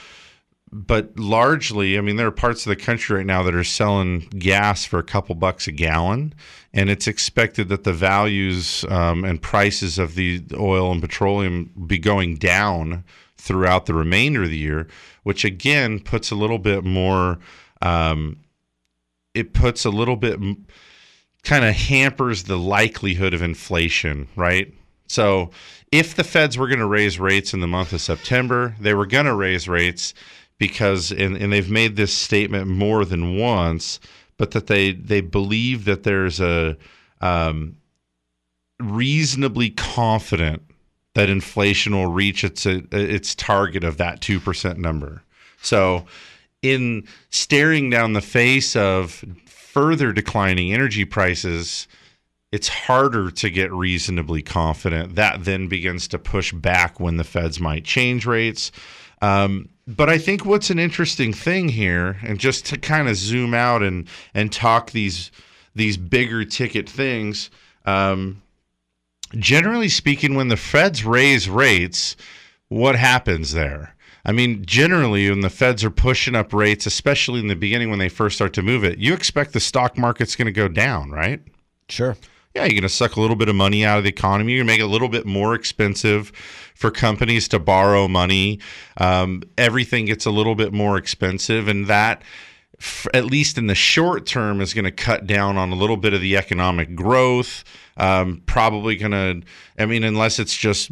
but 0.73 1.19
largely, 1.19 1.99
I 1.99 2.00
mean, 2.00 2.17
there 2.17 2.29
are 2.29 2.33
parts 2.33 2.65
of 2.65 2.71
the 2.71 2.77
country 2.77 3.17
right 3.17 3.27
now 3.27 3.43
that 3.43 3.55
are 3.55 3.65
selling 3.65 4.21
gas 4.39 4.85
for 4.85 5.00
a 5.00 5.05
couple 5.05 5.35
bucks 5.35 5.67
a 5.67 5.73
gallon, 5.73 6.33
and 6.73 6.89
it's 6.89 7.09
expected 7.09 7.69
that 7.71 7.83
the 7.83 7.93
values 7.93 8.85
um, 8.89 9.25
and 9.25 9.43
prices 9.43 9.99
of 9.99 10.15
the 10.15 10.43
oil 10.55 10.93
and 10.93 11.00
petroleum 11.00 11.73
be 11.87 11.99
going 11.99 12.37
down 12.37 13.03
throughout 13.37 13.87
the 13.87 13.95
remainder 13.95 14.45
of 14.45 14.50
the 14.50 14.59
year, 14.59 14.87
which 15.25 15.45
again 15.45 15.99
puts 15.99 16.31
a 16.31 16.37
little 16.37 16.59
bit 16.59 16.85
more. 16.85 17.39
Um, 17.83 18.39
it 19.35 19.53
puts 19.53 19.85
a 19.85 19.91
little 19.91 20.17
bit 20.17 20.39
kind 21.43 21.65
of 21.65 21.75
hampers 21.75 22.45
the 22.45 22.59
likelihood 22.59 23.35
of 23.35 23.43
inflation, 23.43 24.29
right? 24.37 24.73
So, 25.09 25.50
if 25.91 26.15
the 26.15 26.23
feds 26.23 26.57
were 26.57 26.69
going 26.69 26.79
to 26.79 26.87
raise 26.87 27.19
rates 27.19 27.53
in 27.53 27.59
the 27.59 27.67
month 27.67 27.93
of 27.93 28.00
September, 28.00 28.77
they 28.79 28.95
were 28.95 29.07
going 29.07 29.27
to 29.27 29.35
raise 29.35 29.69
rates 29.69 30.15
because, 30.61 31.11
and, 31.11 31.38
and 31.38 31.50
they've 31.50 31.71
made 31.71 31.97
this 31.97 32.12
statement 32.12 32.69
more 32.69 33.07
than 33.07 33.38
once, 33.38 33.99
but 34.37 34.50
that 34.52 34.69
they 34.69 34.93
they 34.93 35.23
believe 35.23 35.87
that 35.87 36.02
there's 36.05 36.38
a 36.38 36.76
um, 37.23 37.76
reasonably 38.79 39.71
confident 39.71 40.62
that 41.14 41.31
inflation 41.31 41.97
will 41.97 42.12
reach 42.12 42.45
its 42.45 42.67
its 42.67 43.35
target 43.35 43.83
of 43.83 43.97
that 43.97 44.21
two 44.21 44.38
percent 44.38 44.79
number. 44.79 45.23
So, 45.62 46.05
in 46.61 47.09
staring 47.31 47.88
down 47.88 48.12
the 48.12 48.21
face 48.21 48.76
of 48.76 49.25
further 49.47 50.12
declining 50.12 50.75
energy 50.75 51.07
prices, 51.07 51.88
it's 52.52 52.69
harder 52.69 53.31
to 53.31 53.49
get 53.49 53.73
reasonably 53.73 54.43
confident. 54.43 55.14
That 55.14 55.45
then 55.45 55.69
begins 55.69 56.07
to 56.09 56.19
push 56.19 56.52
back 56.52 57.00
when 57.00 57.17
the 57.17 57.25
feds 57.25 57.61
might 57.61 57.85
change 57.85 58.26
rates. 58.26 58.73
Um, 59.23 59.69
but 59.97 60.09
I 60.09 60.18
think 60.18 60.44
what's 60.44 60.70
an 60.70 60.78
interesting 60.78 61.32
thing 61.32 61.68
here, 61.68 62.18
and 62.23 62.38
just 62.38 62.66
to 62.66 62.78
kind 62.78 63.09
of 63.09 63.16
zoom 63.16 63.54
out 63.54 63.82
and 63.82 64.09
and 64.35 64.52
talk 64.52 64.90
these 64.90 65.30
these 65.75 65.97
bigger 65.97 66.44
ticket 66.44 66.88
things. 66.88 67.50
Um, 67.87 68.42
generally 69.37 69.88
speaking, 69.88 70.35
when 70.35 70.49
the 70.49 70.56
feds 70.56 71.04
raise 71.04 71.49
rates, 71.49 72.16
what 72.68 72.97
happens 72.97 73.52
there? 73.52 73.94
I 74.25 74.32
mean, 74.32 74.64
generally, 74.66 75.30
when 75.30 75.40
the 75.40 75.50
feds 75.50 75.82
are 75.82 75.90
pushing 75.90 76.35
up 76.35 76.52
rates, 76.52 76.87
especially 76.87 77.40
in 77.40 77.47
the 77.47 77.56
beginning 77.56 77.88
when 77.88 77.99
they 77.99 78.11
first 78.11 78.37
start 78.37 78.52
to 78.54 78.62
move 78.62 78.85
it, 78.85 78.99
you 78.99 79.14
expect 79.14 79.52
the 79.52 79.61
stock 79.61 79.97
market's 79.97 80.37
going 80.37 80.47
to 80.47 80.52
go 80.52 80.68
down, 80.68 81.11
right? 81.11 81.40
sure. 81.88 82.16
Yeah, 82.54 82.62
you're 82.62 82.70
going 82.70 82.82
to 82.82 82.88
suck 82.88 83.14
a 83.14 83.20
little 83.20 83.37
bit 83.37 83.49
of 83.49 83.54
money 83.54 83.85
out 83.85 83.99
of 83.99 84.04
the 84.04 84.11
economy. 84.11 84.52
You're 84.52 84.64
going 84.64 84.66
to 84.66 84.73
make 84.73 84.80
it 84.80 84.88
a 84.88 84.92
little 84.92 85.09
bit 85.09 85.25
more 85.25 85.54
expensive 85.54 86.32
for 86.81 86.91
companies 86.91 87.47
to 87.47 87.59
borrow 87.59 88.09
money. 88.09 88.59
Um, 88.97 89.43
everything 89.59 90.07
gets 90.07 90.25
a 90.25 90.31
little 90.31 90.55
bit 90.55 90.73
more 90.73 90.97
expensive, 90.97 91.69
and 91.69 91.87
that, 91.89 92.23
at 93.13 93.27
least 93.27 93.59
in 93.59 93.67
the 93.67 93.75
short 93.75 94.25
term, 94.25 94.63
is 94.63 94.73
going 94.73 94.87
to 94.87 94.91
cut 94.91 95.27
down 95.27 95.59
on 95.59 95.71
a 95.73 95.75
little 95.75 95.99
bit 95.99 96.15
of 96.15 96.23
the 96.23 96.39
economic 96.39 96.95
growth. 96.97 97.65
Um, 97.99 98.43
probably 98.47 98.97
going 98.97 99.13
to, 99.13 99.47
I 99.79 99.85
mean, 99.85 100.05
unless 100.05 100.39
it's 100.39 100.57
just 100.57 100.91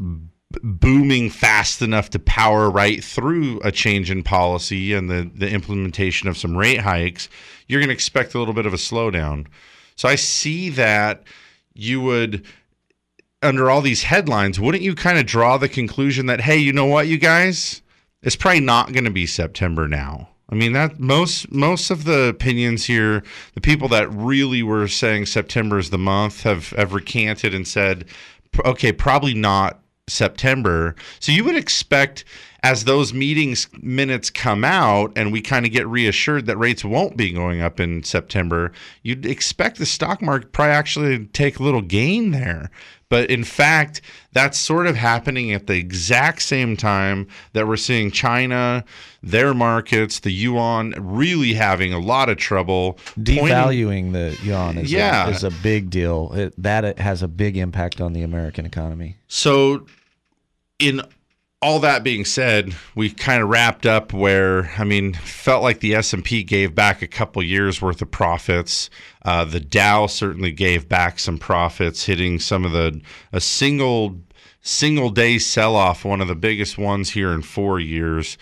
booming 0.63 1.31
fast 1.31 1.81
enough 1.81 2.11
to 2.11 2.19
power 2.19 2.71
right 2.71 3.03
through 3.03 3.61
a 3.65 3.73
change 3.73 4.11
in 4.11 4.23
policy 4.23 4.93
and 4.93 5.09
the, 5.09 5.31
the 5.35 5.49
implementation 5.49 6.29
of 6.29 6.37
some 6.37 6.55
rate 6.55 6.81
hikes, 6.81 7.31
you're 7.67 7.81
going 7.81 7.89
to 7.89 7.95
expect 7.95 8.35
a 8.35 8.39
little 8.39 8.55
bit 8.55 8.67
of 8.67 8.75
a 8.75 8.79
slowdown. 8.79 9.47
So 9.97 10.07
I 10.07 10.17
see 10.17 10.69
that 10.71 11.23
you 11.73 12.03
would 12.03 12.45
under 13.43 13.71
all 13.71 13.81
these 13.81 14.05
headlines, 14.05 14.59
wouldn't 14.59 14.83
you 14.83 14.95
kind 14.95 15.19
of 15.19 15.27
draw 15.27 15.57
the 15.57 15.69
conclusion 15.69 16.27
that 16.27 16.41
hey, 16.41 16.57
you 16.57 16.73
know 16.73 16.87
what, 16.87 17.07
you 17.07 17.19
guys, 17.19 17.83
it's 18.23 18.37
probably 18.37 18.61
not 18.61 18.93
going 18.93 19.05
to 19.05 19.11
be 19.11 19.27
September 19.27 19.87
now. 19.87 20.29
I 20.51 20.55
mean 20.55 20.73
that 20.73 20.99
most 20.99 21.53
most 21.53 21.91
of 21.91 22.05
the 22.05 22.25
opinions 22.25 22.87
here, 22.87 23.23
the 23.55 23.61
people 23.61 23.89
that 23.89 24.11
really 24.11 24.63
were 24.63 24.89
saying 24.89 25.27
September 25.27 25.79
is 25.79 25.91
the 25.91 25.99
month 25.99 26.43
have 26.43 26.71
have 26.71 26.95
recanted 26.95 27.55
and 27.55 27.69
said, 27.69 28.07
okay, 28.65 28.93
probably 28.93 29.35
not 29.35 29.81
September. 30.09 30.97
So 31.21 31.33
you 31.33 31.45
would 31.45 31.57
expect 31.57 32.25
as 32.63 32.85
those 32.85 33.15
meetings 33.15 33.69
minutes 33.81 34.31
come 34.31 34.65
out 34.65 35.13
and 35.17 35.33
we 35.33 35.41
kind 35.41 35.65
of 35.65 35.71
get 35.73 35.87
reassured 35.87 36.47
that 36.47 36.57
rates 36.57 36.85
won't 36.85 37.17
be 37.17 37.31
going 37.31 37.61
up 37.61 37.79
in 37.79 38.03
September, 38.03 38.73
you'd 39.03 39.25
expect 39.25 39.79
the 39.79 39.87
stock 39.87 40.21
market 40.21 40.53
probably 40.53 40.73
actually 40.73 41.27
take 41.27 41.59
a 41.59 41.63
little 41.63 41.83
gain 41.83 42.33
there. 42.33 42.71
But 43.11 43.31
in 43.31 43.43
fact, 43.43 44.03
that's 44.33 44.59
sort 44.59 44.87
of 44.87 44.95
happening 44.97 45.51
at 45.53 45.67
the 45.67 45.77
exact 45.77 46.43
same 46.43 46.77
time 46.77 47.27
that 47.55 47.67
we're 47.67 47.77
seeing 47.79 48.11
China, 48.11 48.85
their 49.23 49.55
markets, 49.55 50.21
the 50.21 50.31
yuan 50.33 50.93
really 50.99 51.55
having 51.55 51.95
a 51.95 51.99
lot 51.99 52.29
of 52.29 52.37
trouble. 52.37 52.99
pointing- 53.15 53.39
Devaluing 53.47 54.13
the 54.13 54.37
yuan 54.45 54.77
is, 54.77 54.93
Yeah. 54.93 55.29
a, 55.29 55.31
is 55.31 55.43
a 55.45 55.51
big 55.51 55.89
deal. 55.89 56.33
It, 56.35 56.55
that 56.63 56.85
it 56.85 56.99
has 56.99 57.23
a 57.23 57.29
big 57.29 57.57
impact 57.57 57.99
on 58.01 58.13
the 58.13 58.23
American 58.23 58.67
economy. 58.67 59.17
So, 59.27 59.87
in 60.79 61.01
all 61.61 61.81
that 61.81 62.05
being 62.05 62.25
said, 62.25 62.75
we 62.95 63.11
kind 63.11 63.43
of 63.43 63.49
wrapped 63.49 63.85
up 63.85 64.13
where 64.13 64.71
I 64.79 64.85
mean, 64.85 65.15
felt 65.15 65.63
like 65.63 65.81
the 65.81 65.95
S 65.95 66.13
and 66.13 66.25
P 66.25 66.45
gave 66.45 66.75
back 66.75 67.03
a 67.03 67.09
couple 67.09 67.43
years 67.43 67.83
worth 67.83 68.01
of 68.01 68.11
profits. 68.11 68.89
Uh, 69.25 69.45
the 69.45 69.61
Dow 69.61 70.07
certainly 70.07 70.53
gave 70.53 70.89
back 70.89 71.19
some 71.19 71.39
profits, 71.39 72.05
hitting 72.05 72.39
some 72.39 72.65
of 72.65 72.73
the 72.73 73.01
a 73.33 73.41
single 73.41 74.21
single 74.61 75.11
day 75.11 75.39
sell 75.39 75.75
off, 75.75 76.05
one 76.05 76.21
of 76.21 76.29
the 76.29 76.37
biggest 76.37 76.79
ones 76.79 77.11
here 77.11 77.33
in 77.33 77.43
four 77.43 77.81
years. 77.81 78.39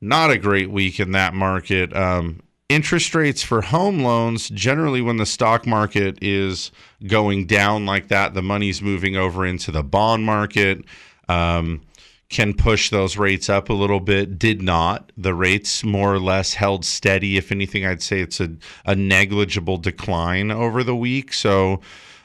Not 0.00 0.30
a 0.30 0.38
great 0.38 0.70
week 0.70 1.00
in 1.00 1.12
that 1.12 1.34
market. 1.34 1.94
Um, 1.94 2.40
interest 2.68 3.14
rates 3.14 3.42
for 3.42 3.62
home 3.62 4.00
loans 4.00 4.48
generally 4.50 5.02
when 5.02 5.16
the 5.16 5.26
stock 5.26 5.66
market 5.66 6.18
is 6.22 6.70
going 7.06 7.46
down 7.46 7.86
like 7.86 8.08
that 8.08 8.34
the 8.34 8.42
money's 8.42 8.82
moving 8.82 9.16
over 9.16 9.46
into 9.46 9.70
the 9.70 9.82
bond 9.82 10.24
market 10.24 10.84
um, 11.28 11.80
can 12.28 12.54
push 12.54 12.90
those 12.90 13.16
rates 13.16 13.48
up 13.48 13.70
a 13.70 13.74
little 13.74 14.00
bit. 14.00 14.38
Did 14.38 14.62
not. 14.62 15.12
The 15.16 15.34
rates 15.34 15.82
more 15.84 16.14
or 16.14 16.20
less 16.20 16.54
held 16.54 16.84
steady. 16.84 17.36
If 17.36 17.50
anything 17.50 17.86
i'd 17.86 18.02
say 18.02 18.20
it's 18.20 18.40
a, 18.40 18.50
a 18.84 18.94
negligible 18.94 19.78
decline 19.78 20.50
over 20.50 20.84
the 20.84 20.96
week. 20.96 21.32
So 21.32 21.80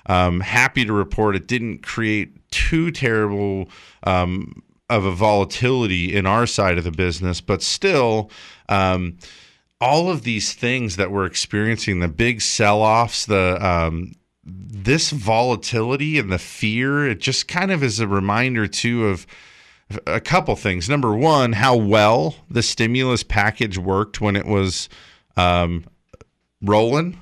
Um, 0.06 0.42
happy 0.42 0.84
to 0.86 0.92
report 0.92 1.36
it 1.36 1.48
didn't 1.48 1.82
create 1.82 2.30
too 2.52 2.92
terrible 2.92 3.70
um, 4.04 4.62
of 4.90 5.06
a 5.06 5.12
volatility 5.14 6.14
in 6.14 6.26
our 6.26 6.46
side 6.46 6.78
of 6.78 6.84
the 6.84 6.92
business, 6.92 7.42
but 7.42 7.62
still. 7.64 8.30
Um, 8.68 9.18
all 9.80 10.10
of 10.10 10.24
these 10.24 10.54
things 10.54 10.96
that 10.96 11.12
we're 11.12 11.26
experiencing 11.26 12.00
the 12.00 12.08
big 12.08 12.42
sell-offs 12.42 13.26
the 13.26 13.58
um, 13.66 14.14
this 14.46 15.12
volatility 15.12 16.18
and 16.20 16.32
the 16.32 16.38
fear 16.40 17.08
it 17.08 17.20
just 17.20 17.48
kind 17.48 17.72
of 17.72 17.84
is 17.84 18.00
a 18.00 18.08
reminder 18.08 18.68
too 18.68 19.08
of 19.08 19.26
a 20.08 20.20
couple 20.20 20.56
things. 20.56 20.90
Number 20.90 21.14
one 21.16 21.54
how 21.54 21.76
well 21.76 22.36
the 22.50 22.64
stimulus 22.64 23.24
package 23.24 23.78
worked 23.78 24.22
when 24.22 24.36
it 24.36 24.46
was 24.46 24.90
um, 25.38 25.86
rolling. 26.62 27.20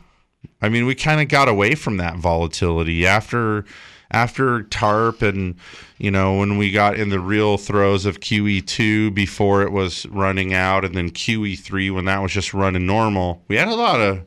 I 0.61 0.69
mean 0.69 0.85
we 0.85 0.95
kind 0.95 1.21
of 1.21 1.27
got 1.27 1.47
away 1.47 1.75
from 1.75 1.97
that 1.97 2.17
volatility 2.17 3.05
after 3.05 3.65
after 4.11 4.63
tarp 4.63 5.21
and 5.21 5.55
you 5.97 6.11
know 6.11 6.37
when 6.37 6.57
we 6.57 6.69
got 6.69 6.97
in 6.97 7.09
the 7.09 7.19
real 7.19 7.57
throes 7.57 8.05
of 8.05 8.19
qe2 8.19 9.13
before 9.13 9.61
it 9.61 9.71
was 9.71 10.05
running 10.07 10.53
out 10.53 10.83
and 10.83 10.95
then 10.95 11.09
qe3 11.09 11.93
when 11.93 12.05
that 12.05 12.21
was 12.21 12.31
just 12.31 12.53
running 12.53 12.85
normal. 12.85 13.43
We 13.47 13.55
had 13.55 13.67
a 13.67 13.75
lot 13.75 13.99
of 14.01 14.25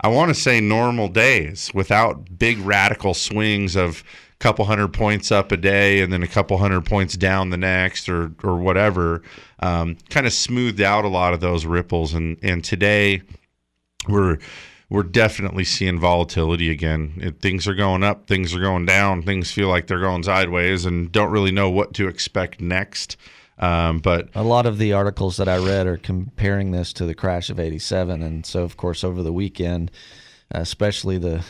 i 0.00 0.08
want 0.08 0.34
to 0.34 0.40
say 0.40 0.60
normal 0.60 1.08
days 1.08 1.70
without 1.74 2.38
big 2.38 2.58
radical 2.58 3.14
swings 3.14 3.76
of 3.76 4.02
couple 4.38 4.64
hundred 4.64 4.88
points 4.88 5.32
up 5.32 5.52
a 5.52 5.56
day 5.56 6.00
and 6.00 6.12
then 6.12 6.22
a 6.22 6.28
couple 6.28 6.58
hundred 6.58 6.84
points 6.84 7.16
down 7.16 7.50
the 7.50 7.56
next 7.56 8.08
or 8.08 8.32
or 8.42 8.56
whatever 8.56 9.22
um, 9.60 9.96
kind 10.10 10.26
of 10.26 10.32
smoothed 10.32 10.80
out 10.80 11.04
a 11.04 11.08
lot 11.08 11.32
of 11.32 11.40
those 11.40 11.64
ripples 11.64 12.12
and 12.14 12.38
and 12.42 12.64
today 12.64 13.22
we're 14.08 14.38
we're 14.90 15.02
definitely 15.02 15.64
seeing 15.64 15.98
volatility 15.98 16.70
again. 16.70 17.14
It, 17.16 17.40
things 17.40 17.66
are 17.66 17.74
going 17.74 18.04
up, 18.04 18.26
things 18.26 18.54
are 18.54 18.60
going 18.60 18.86
down, 18.86 19.22
things 19.22 19.50
feel 19.50 19.68
like 19.68 19.86
they're 19.86 20.00
going 20.00 20.22
sideways, 20.22 20.84
and 20.84 21.10
don't 21.10 21.32
really 21.32 21.50
know 21.50 21.70
what 21.70 21.94
to 21.94 22.06
expect 22.06 22.60
next. 22.60 23.16
Um, 23.58 23.98
but 24.00 24.28
a 24.34 24.42
lot 24.42 24.66
of 24.66 24.78
the 24.78 24.92
articles 24.92 25.36
that 25.36 25.48
I 25.48 25.58
read 25.58 25.86
are 25.86 25.96
comparing 25.96 26.72
this 26.72 26.92
to 26.94 27.06
the 27.06 27.14
crash 27.14 27.50
of 27.50 27.58
'87, 27.58 28.22
and 28.22 28.44
so 28.44 28.62
of 28.62 28.76
course 28.76 29.02
over 29.02 29.22
the 29.22 29.32
weekend, 29.32 29.90
especially 30.50 31.18
the 31.18 31.44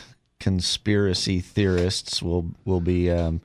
conspiracy 0.45 1.39
theorists 1.39 2.21
will 2.21 2.45
will 2.65 2.81
be 2.81 3.09
um, 3.09 3.41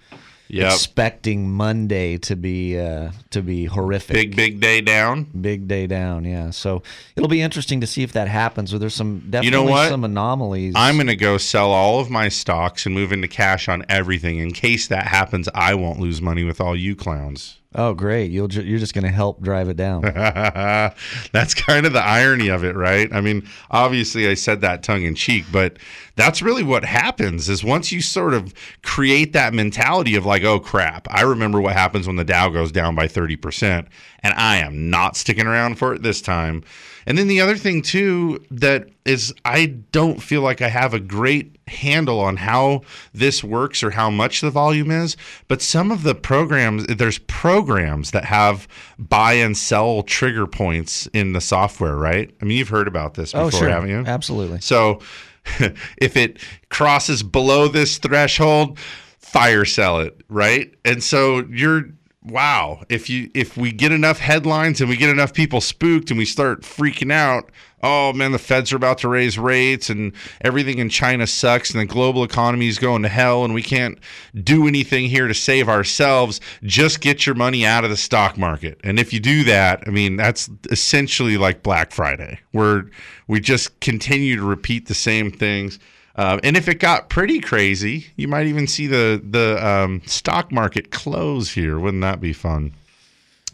Yep. 0.53 0.73
expecting 0.73 1.49
Monday 1.49 2.19
to 2.19 2.35
be 2.35 2.77
uh, 2.77 3.13
to 3.31 3.41
be 3.41 3.67
horrific. 3.67 4.15
big 4.15 4.35
big 4.35 4.59
day 4.61 4.81
down. 4.81 5.29
big 5.41 5.69
day 5.69 5.87
down. 5.87 6.25
Yeah, 6.25 6.51
so 6.51 6.83
it'll 7.15 7.29
be 7.29 7.41
interesting 7.41 7.81
to 7.83 7.87
see 7.87 8.03
if 8.03 8.13
that 8.15 8.27
happens. 8.27 8.75
Or 8.75 8.79
there's 8.81 8.97
some 8.97 9.23
definitely 9.31 9.71
what? 9.71 9.89
some 9.89 10.03
anomalies. 10.03 10.75
I'm 10.77 10.97
going 10.97 11.07
to 11.07 11.15
go 11.15 11.39
sell 11.39 11.71
all 11.71 12.01
of 12.01 12.11
my 12.11 12.29
stocks 12.29 12.85
and 12.85 12.93
move 12.93 13.13
into 13.13 13.29
cash 13.29 13.69
on 13.69 13.85
everything. 13.89 14.39
In 14.39 14.51
case 14.51 14.89
that 14.89 15.07
happens, 15.07 15.49
I 15.55 15.75
won't 15.77 16.01
lose 16.01 16.21
money 16.21 16.43
with 16.43 16.61
all 16.61 16.75
you 16.75 16.97
clowns. 16.97 17.60
Oh, 17.75 17.95
great! 17.95 18.31
You'll 18.31 18.49
ju- 18.49 18.63
you're 18.63 18.79
just 18.79 18.95
going 18.95 19.05
to 19.05 19.11
help 19.11 19.41
drive 19.41 19.69
it 19.69 19.77
down. 19.77 20.03
that's 21.33 21.55
kind 21.55 21.87
of 21.87 21.93
the 21.93 22.03
irony 22.03 22.49
of 22.49 22.65
it, 22.65 22.77
right? 22.77 23.13
I 23.13 23.21
mean, 23.21 23.47
obviously 23.71 24.29
I 24.29 24.35
said 24.35 24.61
that 24.61 24.83
tongue 24.83 25.03
in 25.03 25.15
cheek, 25.15 25.45
but 25.53 25.79
that's 26.17 26.43
really 26.43 26.63
what 26.63 26.85
happens 26.85 27.49
is 27.49 27.65
once 27.65 27.93
you 27.93 28.01
sort 28.01 28.35
of 28.35 28.53
create 28.83 29.33
that 29.33 29.55
mentality 29.55 30.15
of 30.17 30.27
like, 30.27 30.45
oh 30.45 30.61
crap, 30.61 31.07
I 31.11 31.23
remember 31.23 31.61
what 31.61 31.75
happens 31.75 32.07
when 32.07 32.17
the 32.17 32.25
Dow 32.25 32.49
goes 32.49 32.73
down 32.73 32.95
by 32.95 33.07
30%, 33.07 33.87
and 34.23 34.35
I 34.35 34.59
am 34.59 34.91
not 34.91 35.17
sticking 35.17 35.47
around 35.47 35.77
for 35.77 35.95
it 35.95 36.03
this 36.03 36.21
time. 36.21 36.63
And 37.11 37.19
then 37.19 37.27
the 37.27 37.41
other 37.41 37.57
thing 37.57 37.83
too 37.83 38.41
that 38.53 38.89
is 39.05 39.35
I 39.45 39.67
don't 39.91 40.23
feel 40.23 40.43
like 40.43 40.63
I 40.63 40.69
have 40.69 40.95
a 40.95 41.01
great 41.01 41.59
handle 41.67 42.21
on 42.21 42.37
how 42.37 42.83
this 43.13 43.43
works 43.43 43.83
or 43.83 43.91
how 43.91 44.11
much 44.11 44.43
the 44.43 44.51
volume 44.53 44.93
is, 44.93 45.17
but 45.49 45.61
some 45.61 45.91
of 45.91 46.05
the 46.05 46.15
programs 46.15 46.87
there's 46.87 47.19
programs 47.19 48.13
that 48.13 48.27
have 48.27 48.69
buy 48.97 49.33
and 49.33 49.59
sell 49.59 50.05
trigger 50.05 50.47
points 50.47 51.09
in 51.09 51.33
the 51.33 51.41
software, 51.41 51.97
right? 51.97 52.33
I 52.41 52.45
mean, 52.45 52.57
you've 52.57 52.69
heard 52.69 52.87
about 52.87 53.15
this 53.15 53.35
oh, 53.35 53.47
before, 53.47 53.59
oh, 53.59 53.63
sure, 53.63 53.71
haven't 53.71 53.91
you? 53.91 54.05
absolutely. 54.07 54.61
So 54.61 55.01
if 55.99 56.17
it 56.17 56.39
crosses 56.69 57.25
below 57.25 57.67
this 57.67 57.99
threshold, 57.99 58.79
fire 59.19 59.65
sell 59.65 59.99
it, 59.99 60.23
right? 60.29 60.73
And 60.85 61.03
so 61.03 61.41
you're 61.51 61.87
wow, 62.23 62.83
if 62.89 63.09
you 63.09 63.31
if 63.35 63.57
we 63.57 63.73
get 63.73 63.93
enough 63.93 64.19
headlines 64.19 64.81
and 64.81 64.91
we 64.91 64.97
get 64.97 65.09
enough 65.09 65.33
people 65.33 65.61
spooked 65.61 66.11
and 66.11 66.19
we 66.19 66.25
start 66.27 66.63
freaking 66.63 67.13
out, 67.13 67.51
oh 67.83 68.13
man, 68.13 68.33
the 68.33 68.39
feds 68.39 68.73
are 68.73 68.77
about 68.77 68.99
to 68.99 69.09
raise 69.09 69.39
rates 69.39 69.89
and 69.89 70.13
everything 70.43 70.79
in 70.79 70.91
China 70.91 71.27
sucks 71.27 71.71
and 71.71 71.81
the 71.81 71.87
global 71.87 72.23
economy 72.23 72.69
is 72.69 72.79
going 72.79 73.03
to 73.03 73.09
hell 73.09 73.45
and 73.45 73.55
we 73.55 73.63
can't 73.63 73.99
do 74.45 74.67
anything 74.67 75.07
here 75.07 75.29
to 75.29 75.35
save 75.35 75.69
ourselves, 75.69 76.41
just 76.63 77.01
get 77.01 77.25
your 77.25 77.35
money 77.35 77.65
out 77.65 77.85
of 77.85 77.91
the 77.91 77.97
stock 77.97 78.37
market. 78.37 78.79
And 78.85 78.99
if 78.99 79.13
you 79.13 79.21
do 79.21 79.43
that, 79.45 79.83
I 79.87 79.91
mean, 79.91 80.17
that's 80.17 80.51
essentially 80.71 81.39
like 81.39 81.63
Black 81.63 81.91
Friday, 81.91 82.39
where 82.53 82.91
we 83.29 83.41
just 83.41 83.81
continue 83.81 84.37
to 84.37 84.45
repeat 84.45 84.89
the 84.89 84.95
same 84.95 85.31
things. 85.31 85.79
Uh, 86.17 86.39
and 86.43 86.57
if 86.57 86.69
it 86.69 86.81
got 86.81 87.09
pretty 87.09 87.41
crazy, 87.41 88.07
you 88.17 88.27
might 88.29 88.47
even 88.47 88.67
see 88.67 88.87
the 88.87 89.21
the 89.25 89.65
um, 89.67 90.03
stock 90.07 90.51
market 90.53 90.91
close 90.91 91.51
here. 91.53 91.79
Wouldn't 91.79 92.03
that 92.03 92.21
be 92.21 92.33
fun? 92.33 92.73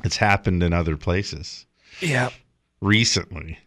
It's 0.05 0.16
happened 0.16 0.62
in 0.62 0.73
other 0.73 0.97
places 0.97 1.66
Yeah. 2.01 2.31
recently. 2.81 3.59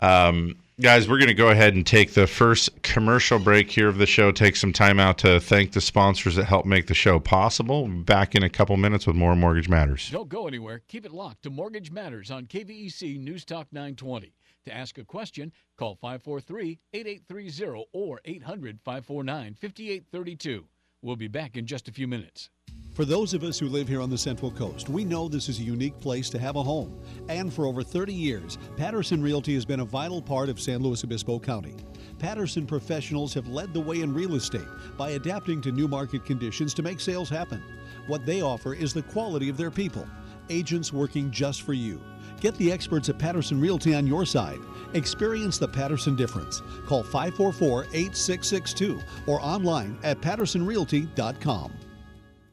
Um, 0.00 0.56
guys, 0.80 1.08
we're 1.08 1.18
going 1.18 1.28
to 1.28 1.34
go 1.34 1.50
ahead 1.50 1.74
and 1.74 1.86
take 1.86 2.14
the 2.14 2.26
first 2.26 2.82
commercial 2.82 3.38
break 3.38 3.70
here 3.70 3.86
of 3.88 3.98
the 3.98 4.06
show. 4.06 4.32
Take 4.32 4.56
some 4.56 4.72
time 4.72 4.98
out 4.98 5.18
to 5.18 5.38
thank 5.40 5.72
the 5.72 5.80
sponsors 5.80 6.36
that 6.36 6.44
help 6.46 6.64
make 6.64 6.86
the 6.86 6.94
show 6.94 7.20
possible. 7.20 7.86
Back 7.88 8.34
in 8.34 8.42
a 8.42 8.48
couple 8.48 8.76
minutes 8.78 9.06
with 9.06 9.16
more 9.16 9.36
Mortgage 9.36 9.68
Matters. 9.68 10.08
Don't 10.10 10.28
go 10.30 10.46
anywhere. 10.48 10.80
Keep 10.88 11.04
it 11.06 11.12
locked 11.12 11.42
to 11.42 11.50
Mortgage 11.50 11.90
Matters 11.90 12.30
on 12.30 12.46
KVEC 12.46 13.18
News 13.20 13.44
Talk 13.44 13.66
920. 13.72 14.32
To 14.66 14.74
ask 14.74 14.98
a 14.98 15.04
question, 15.04 15.52
call 15.78 15.94
543 15.94 16.78
8830 16.92 17.86
or 17.92 18.20
800 18.24 18.78
549 18.84 19.54
5832. 19.54 20.64
We'll 21.02 21.16
be 21.16 21.28
back 21.28 21.56
in 21.56 21.66
just 21.66 21.88
a 21.88 21.92
few 21.92 22.06
minutes. 22.06 22.50
For 22.92 23.06
those 23.06 23.32
of 23.32 23.42
us 23.42 23.58
who 23.58 23.68
live 23.68 23.88
here 23.88 24.02
on 24.02 24.10
the 24.10 24.18
Central 24.18 24.50
Coast, 24.50 24.90
we 24.90 25.04
know 25.04 25.28
this 25.28 25.48
is 25.48 25.58
a 25.60 25.62
unique 25.62 25.98
place 26.00 26.28
to 26.30 26.38
have 26.38 26.56
a 26.56 26.62
home. 26.62 27.00
And 27.28 27.50
for 27.50 27.64
over 27.64 27.82
30 27.82 28.12
years, 28.12 28.58
Patterson 28.76 29.22
Realty 29.22 29.54
has 29.54 29.64
been 29.64 29.80
a 29.80 29.84
vital 29.84 30.20
part 30.20 30.50
of 30.50 30.60
San 30.60 30.82
Luis 30.82 31.04
Obispo 31.04 31.38
County. 31.38 31.74
Patterson 32.18 32.66
professionals 32.66 33.32
have 33.32 33.48
led 33.48 33.72
the 33.72 33.80
way 33.80 34.02
in 34.02 34.12
real 34.12 34.34
estate 34.34 34.68
by 34.98 35.10
adapting 35.10 35.62
to 35.62 35.72
new 35.72 35.88
market 35.88 36.26
conditions 36.26 36.74
to 36.74 36.82
make 36.82 37.00
sales 37.00 37.30
happen. 37.30 37.62
What 38.06 38.26
they 38.26 38.42
offer 38.42 38.74
is 38.74 38.92
the 38.92 39.02
quality 39.04 39.48
of 39.48 39.56
their 39.56 39.70
people, 39.70 40.06
agents 40.50 40.92
working 40.92 41.30
just 41.30 41.62
for 41.62 41.72
you. 41.72 42.02
Get 42.40 42.54
the 42.56 42.72
experts 42.72 43.08
at 43.08 43.18
Patterson 43.18 43.60
Realty 43.60 43.94
on 43.94 44.06
your 44.06 44.24
side. 44.24 44.58
Experience 44.94 45.58
the 45.58 45.68
Patterson 45.68 46.16
difference. 46.16 46.62
Call 46.86 47.02
544 47.02 47.84
8662 47.92 49.00
or 49.26 49.40
online 49.40 49.98
at 50.02 50.20
pattersonrealty.com. 50.20 51.72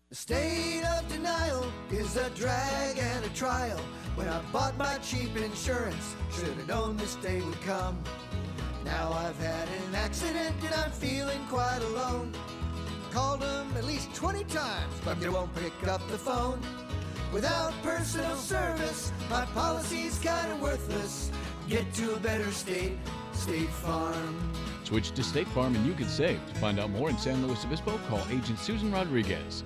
The 0.09 0.15
state 0.15 0.83
of 0.85 1.07
denial 1.09 1.65
is 1.91 2.15
a 2.15 2.29
drag 2.31 2.97
and 2.97 3.25
a 3.25 3.29
trial. 3.29 3.79
When 4.15 4.27
I 4.27 4.41
bought 4.53 4.77
my 4.77 4.97
cheap 4.99 5.35
insurance, 5.35 6.15
should 6.31 6.47
have 6.47 6.67
known 6.67 6.97
this 6.97 7.15
day 7.15 7.41
would 7.41 7.61
come. 7.61 8.01
Now 8.83 9.11
I've 9.11 9.37
had 9.39 9.67
an 9.67 9.95
accident 9.95 10.55
and 10.63 10.73
I'm 10.75 10.91
feeling 10.91 11.45
quite 11.47 11.81
alone. 11.81 12.33
Called 13.11 13.41
them 13.41 13.67
at 13.75 13.83
least 13.83 14.13
20 14.15 14.43
times, 14.45 14.93
but 15.03 15.19
they 15.19 15.29
won't 15.29 15.53
pick 15.55 15.87
up 15.87 16.01
the 16.09 16.17
phone. 16.17 16.61
Without 17.33 17.73
personal 17.83 18.35
service, 18.37 19.11
my 19.29 19.45
policy's 19.47 20.17
kinda 20.19 20.55
worthless. 20.61 21.29
Get 21.67 21.93
to 21.95 22.15
a 22.15 22.19
better 22.19 22.49
state, 22.51 22.97
State 23.33 23.69
Farm. 23.69 24.53
Switch 24.85 25.11
to 25.11 25.23
State 25.23 25.47
Farm 25.49 25.75
and 25.75 25.85
you 25.85 25.93
can 25.93 26.07
save. 26.07 26.39
To 26.47 26.59
find 26.59 26.79
out 26.79 26.89
more 26.89 27.09
in 27.09 27.17
San 27.17 27.45
Luis 27.45 27.65
Obispo, 27.65 27.99
call 28.09 28.21
Agent 28.31 28.59
Susan 28.59 28.91
Rodriguez. 28.91 29.65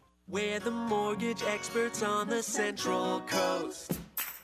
We're 0.31 0.61
the 0.61 0.71
mortgage 0.71 1.43
experts 1.43 2.01
on 2.01 2.29
the 2.29 2.41
Central 2.41 3.19
Coast. 3.27 3.99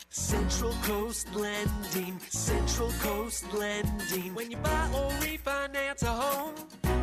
Central 0.10 0.74
Coast 0.84 1.34
Lending, 1.34 2.20
Central 2.28 2.92
Coast 3.00 3.46
Lending. 3.54 4.36
When 4.36 4.52
you 4.52 4.58
buy 4.58 4.90
or 4.94 5.10
refinance 5.22 6.04
a 6.04 6.08
home, 6.08 6.56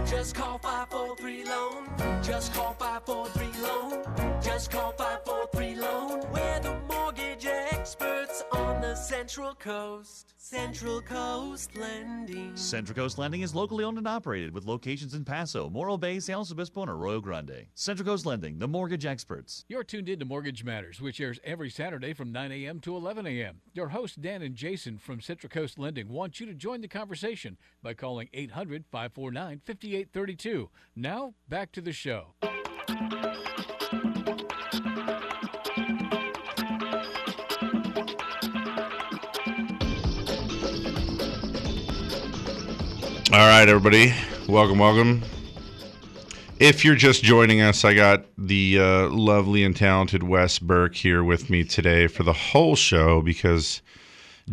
Just 0.05 0.35
call 0.35 0.59
543 0.59 1.45
Loan. 1.47 1.89
Just 2.23 2.53
call 2.53 2.75
543 2.75 3.63
Loan. 3.63 4.43
Just 4.43 4.71
call 4.71 4.93
543 4.93 5.77
Loan. 5.77 6.21
We're 6.31 6.61
the 6.61 6.84
the 8.95 9.01
Central 9.01 9.55
Coast. 9.57 10.35
Central 10.37 11.01
Coast 11.01 11.77
Lending. 11.77 12.55
Central 12.55 12.95
Coast 12.95 13.19
Lending 13.19 13.41
is 13.41 13.53
locally 13.53 13.83
owned 13.83 13.99
and 13.99 14.07
operated 14.07 14.55
with 14.55 14.67
locations 14.67 15.15
in 15.15 15.25
Paso, 15.25 15.69
Morro 15.69 15.97
Bay, 15.97 16.21
San 16.21 16.37
Luis 16.37 16.53
Obispo, 16.53 16.83
and 16.83 16.91
Arroyo 16.93 17.21
Grande. 17.21 17.67
Central 17.75 18.07
Coast 18.07 18.25
Lending, 18.25 18.61
the 18.61 18.69
mortgage 18.69 19.05
experts. 19.05 19.65
You're 19.69 19.83
tuned 19.83 20.09
in 20.09 20.21
to 20.21 20.25
Mortgage 20.25 20.63
Matters, 20.63 21.01
which 21.01 21.21
airs 21.21 21.41
every 21.43 21.71
Saturday 21.71 22.13
from 22.13 22.31
9 22.31 22.53
a.m. 22.53 22.79
to 22.81 22.97
11 22.97 23.27
a.m. 23.27 23.63
Your 23.73 23.89
hosts, 23.89 24.17
Dan 24.17 24.43
and 24.43 24.55
Jason 24.55 24.99
from 24.99 25.21
Central 25.21 25.51
Coast 25.51 25.77
Lending, 25.77 26.09
want 26.09 26.39
you 26.39 26.47
to 26.47 26.55
join 26.55 26.81
the 26.81 26.87
conversation 26.87 27.57
by 27.83 27.95
calling 27.95 28.29
800 28.33 28.85
549 28.93 29.61
5832. 29.65 30.71
Now, 30.95 31.35
back 31.49 31.73
to 31.73 31.81
the 31.81 31.93
show. 31.93 32.35
All 43.35 43.49
right, 43.49 43.69
everybody. 43.69 44.15
Welcome, 44.49 44.79
welcome. 44.79 45.21
If 46.61 46.85
you're 46.85 46.95
just 46.95 47.25
joining 47.25 47.63
us, 47.63 47.85
I 47.85 47.93
got 47.93 48.27
the 48.39 48.79
uh, 48.79 49.09
lovely 49.09 49.65
and 49.65 49.75
talented 49.75 50.23
Wes 50.23 50.61
Burke 50.61 50.95
here 50.95 51.25
with 51.25 51.51
me 51.51 51.65
today 51.65 52.07
for 52.07 52.23
the 52.23 52.33
whole 52.33 52.77
show 52.77 53.23
because 53.23 53.83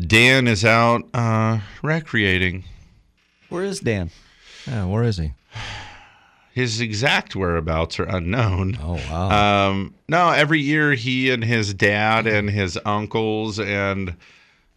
Dan 0.08 0.48
is 0.48 0.66
out 0.66 1.08
uh, 1.14 1.60
recreating. 1.84 2.64
Where 3.50 3.66
is 3.66 3.82
Dan? 3.82 4.10
Yeah, 4.66 4.88
where 4.88 5.04
is 5.04 5.18
he? 5.18 5.34
His 6.52 6.82
exact 6.82 7.36
whereabouts 7.36 8.00
are 8.00 8.06
unknown. 8.06 8.80
Oh 8.82 8.96
wow. 9.12 9.70
Um, 9.70 9.94
no, 10.10 10.32
every 10.32 10.60
year 10.60 10.96
he 10.96 11.30
and 11.30 11.44
his 11.44 11.72
dad 11.76 12.26
and 12.26 12.50
his 12.50 12.80
uncles 12.84 13.60
and 13.60 14.16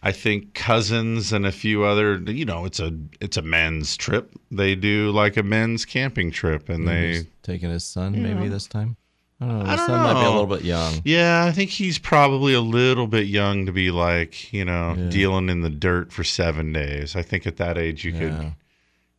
I 0.07 0.13
think 0.13 0.53
cousins 0.55 1.33
and 1.33 1.47
a 1.47 1.51
few 1.53 1.83
other, 1.85 2.17
you 2.31 2.45
know, 2.45 2.65
it's 2.67 2.79
a 2.79 2.93
it's 3.21 3.37
a 3.39 3.43
men's 3.43 3.97
trip. 3.97 4.33
They 4.51 4.75
do 4.75 5.11
like 5.11 5.37
a 5.39 5.43
men's 5.43 5.85
camping 5.85 6.31
trip, 6.31 6.69
and 6.69 6.85
Maybe 6.85 7.01
they 7.01 7.13
he's 7.15 7.27
taking 7.43 7.71
his 7.71 7.85
son 7.85 8.13
maybe 8.23 8.45
Yeah. 8.45 8.49
this 8.51 8.67
time. 8.67 8.97
I 9.41 9.47
don't 9.47 9.59
know. 9.59 9.65
I 9.65 9.71
His 9.71 9.77
don't 9.81 9.87
son 9.89 10.01
might 10.03 10.21
be 10.21 10.27
a 10.27 10.31
little 10.31 10.47
bit 10.47 10.63
young. 10.65 11.01
Yeah, 11.05 11.45
I 11.45 11.53
think 11.53 11.71
he's 11.71 11.99
probably 11.99 12.55
a 12.55 12.61
little 12.61 13.07
bit 13.09 13.27
young 13.27 13.67
to 13.67 13.73
be 13.73 13.91
like, 13.91 14.53
you 14.53 14.65
know, 14.65 14.95
dealing 15.11 15.49
in 15.49 15.63
the 15.63 15.71
dirt 15.71 16.13
for 16.13 16.23
seven 16.23 16.73
days. 16.73 17.17
I 17.17 17.23
think 17.23 17.47
at 17.47 17.57
that 17.57 17.77
age 17.77 18.05
you 18.05 18.13
Yeah. 18.13 18.19
could 18.19 18.53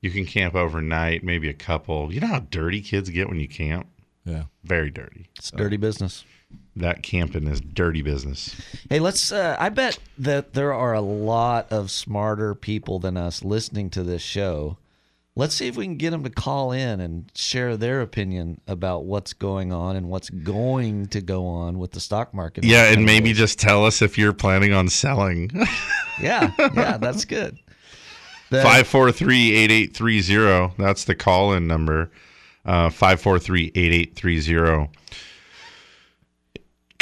you 0.02 0.12
can 0.12 0.26
camp 0.26 0.54
overnight, 0.54 1.24
maybe 1.24 1.50
a 1.50 1.54
couple. 1.54 2.14
You 2.14 2.20
know 2.22 2.28
how 2.28 2.40
dirty 2.40 2.80
kids 2.82 3.10
get 3.10 3.28
when 3.28 3.40
you 3.40 3.48
camp? 3.48 3.88
Yeah. 4.24 4.44
Very 4.64 4.92
dirty. 4.92 5.30
It's 5.38 5.50
dirty 5.52 5.78
business. 5.78 6.24
That 6.76 7.04
camping 7.04 7.48
is 7.48 7.62
dirty 7.62 8.02
business. 8.02 8.54
Hey, 8.90 9.00
let's. 9.00 9.32
Uh, 9.32 9.56
I 9.60 9.70
bet 9.70 9.98
that 10.18 10.54
there 10.54 10.74
are 10.74 10.94
a 10.94 11.02
lot 11.02 11.72
of 11.72 11.90
smarter 11.90 12.54
people 12.54 13.00
than 13.00 13.16
us 13.16 13.44
listening 13.44 13.90
to 13.92 14.04
this 14.04 14.22
show. 14.22 14.78
Let's 15.38 15.54
see 15.56 15.68
if 15.68 15.76
we 15.76 15.84
can 15.86 15.98
get 15.98 16.12
them 16.12 16.24
to 16.24 16.30
call 16.30 16.72
in 16.72 17.02
and 17.02 17.30
share 17.36 17.76
their 17.76 18.00
opinion 18.02 18.62
about 18.68 19.04
what's 19.04 19.34
going 19.34 19.74
on 19.74 19.98
and 19.98 20.10
what's 20.10 20.30
going 20.30 21.08
to 21.08 21.20
go 21.20 21.46
on 21.46 21.78
with 21.78 21.92
the 21.92 22.00
stock 22.00 22.34
market. 22.34 22.64
Yeah, 22.64 22.86
and 22.86 23.06
maybe 23.06 23.30
days. 23.30 23.38
just 23.40 23.60
tell 23.60 23.86
us 23.86 24.02
if 24.02 24.18
you're 24.18 24.32
planning 24.32 24.72
on 24.72 24.88
selling. 24.88 25.52
yeah, 26.22 26.52
yeah, 26.74 26.98
that's 26.98 27.26
good. 27.26 27.58
The- 28.52 28.62
543-8830. 28.62 30.78
That's 30.78 31.06
the 31.06 31.16
call-in 31.16 31.66
number. 31.66 32.12
Uh 32.64 32.90
543-8830. 32.90 34.88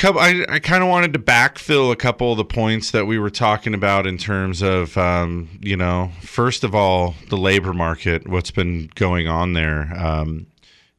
Couple, 0.03 0.19
I, 0.19 0.45
I 0.49 0.59
kind 0.59 0.83
of 0.83 0.89
wanted 0.89 1.13
to 1.13 1.19
backfill 1.19 1.89
a 1.89 1.95
couple 1.95 2.33
of 2.33 2.37
the 2.37 2.43
points 2.43 2.91
that 2.91 3.05
we 3.05 3.17
were 3.17 3.29
talking 3.29 3.73
about 3.73 4.05
in 4.05 4.17
terms 4.17 4.61
of, 4.61 4.97
um, 4.97 5.47
you 5.61 5.77
know, 5.77 6.11
first 6.19 6.65
of 6.65 6.75
all, 6.75 7.15
the 7.29 7.37
labor 7.37 7.71
market, 7.71 8.27
what's 8.27 8.51
been 8.51 8.89
going 8.95 9.29
on 9.29 9.53
there. 9.53 9.93
Um, 9.97 10.47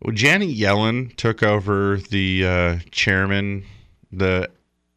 well, 0.00 0.14
Janet 0.14 0.56
Yellen 0.56 1.14
took 1.16 1.42
over 1.42 1.98
the 1.98 2.46
uh, 2.46 2.78
chairman, 2.92 3.66
the 4.10 4.48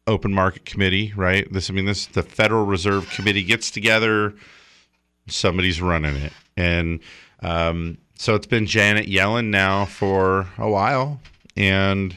open 0.06 0.32
market 0.32 0.64
committee, 0.64 1.12
right? 1.14 1.46
This, 1.52 1.68
I 1.68 1.74
mean, 1.74 1.84
this 1.84 2.06
the 2.06 2.22
Federal 2.22 2.64
Reserve 2.64 3.10
Committee 3.10 3.44
gets 3.44 3.70
together, 3.70 4.32
somebody's 5.26 5.82
running 5.82 6.16
it, 6.16 6.32
and 6.56 7.00
um, 7.42 7.98
so 8.14 8.34
it's 8.34 8.46
been 8.46 8.64
Janet 8.64 9.04
Yellen 9.04 9.48
now 9.50 9.84
for 9.84 10.46
a 10.56 10.70
while, 10.70 11.20
and 11.58 12.16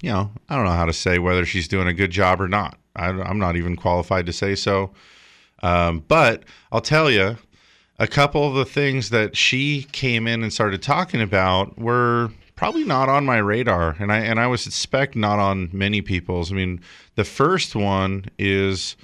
you 0.00 0.10
know, 0.10 0.30
I 0.48 0.56
don't 0.56 0.64
know 0.64 0.72
how 0.72 0.86
to 0.86 0.92
say 0.92 1.18
whether 1.18 1.44
she's 1.44 1.68
doing 1.68 1.88
a 1.88 1.94
good 1.94 2.10
job 2.10 2.40
or 2.40 2.48
not. 2.48 2.78
I, 2.94 3.08
I'm 3.08 3.38
not 3.38 3.56
even 3.56 3.76
qualified 3.76 4.26
to 4.26 4.32
say 4.32 4.54
so. 4.54 4.90
Um, 5.62 6.04
but 6.06 6.44
I'll 6.70 6.80
tell 6.80 7.10
you, 7.10 7.36
a 7.98 8.06
couple 8.06 8.46
of 8.46 8.54
the 8.54 8.64
things 8.64 9.10
that 9.10 9.36
she 9.36 9.86
came 9.92 10.26
in 10.26 10.42
and 10.42 10.52
started 10.52 10.82
talking 10.82 11.20
about 11.20 11.78
were 11.78 12.30
probably 12.54 12.84
not 12.84 13.08
on 13.08 13.24
my 13.24 13.38
radar, 13.38 13.96
and 13.98 14.12
I 14.12 14.18
and 14.18 14.38
I 14.40 14.46
would 14.46 14.60
suspect 14.60 15.16
not 15.16 15.38
on 15.38 15.70
many 15.72 16.00
people's. 16.00 16.52
I 16.52 16.54
mean, 16.54 16.80
the 17.16 17.24
first 17.24 17.74
one 17.74 18.26
is 18.38 18.96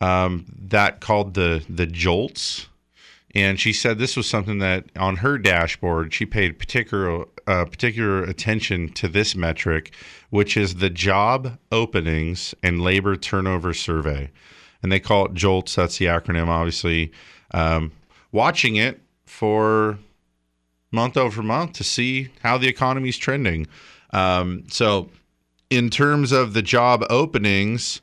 um, 0.00 0.46
that 0.68 1.00
called 1.00 1.34
the 1.34 1.64
the 1.68 1.86
jolts, 1.86 2.66
and 3.34 3.58
she 3.60 3.72
said 3.72 3.98
this 3.98 4.16
was 4.16 4.28
something 4.28 4.58
that 4.58 4.86
on 4.96 5.16
her 5.16 5.38
dashboard 5.38 6.12
she 6.12 6.26
paid 6.26 6.58
particular 6.58 7.24
uh, 7.46 7.64
particular 7.64 8.22
attention 8.24 8.88
to 8.94 9.08
this 9.08 9.34
metric, 9.34 9.92
which 10.30 10.56
is 10.56 10.76
the 10.76 10.90
job 10.90 11.58
openings 11.70 12.54
and 12.62 12.80
labor 12.80 13.16
turnover 13.16 13.74
survey, 13.74 14.30
and 14.82 14.90
they 14.90 15.00
call 15.00 15.26
it 15.26 15.34
jolts. 15.34 15.74
That's 15.74 15.98
the 15.98 16.06
acronym, 16.06 16.48
obviously. 16.48 17.12
Um, 17.52 17.92
watching 18.32 18.76
it 18.76 19.00
for 19.26 19.98
month 20.92 21.16
over 21.16 21.42
month 21.42 21.74
to 21.74 21.84
see 21.84 22.28
how 22.42 22.58
the 22.58 22.68
economy 22.68 23.08
is 23.08 23.18
trending. 23.18 23.66
Um, 24.12 24.64
so, 24.68 25.10
in 25.68 25.90
terms 25.90 26.32
of 26.32 26.52
the 26.52 26.62
job 26.62 27.04
openings, 27.10 28.00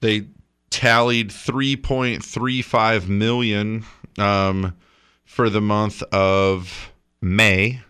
they 0.00 0.26
tallied 0.70 1.30
3.35 1.30 3.08
million 3.08 3.84
um, 4.18 4.76
for 5.24 5.48
the 5.48 5.60
month 5.60 6.02
of 6.12 6.92
May, 7.20 7.80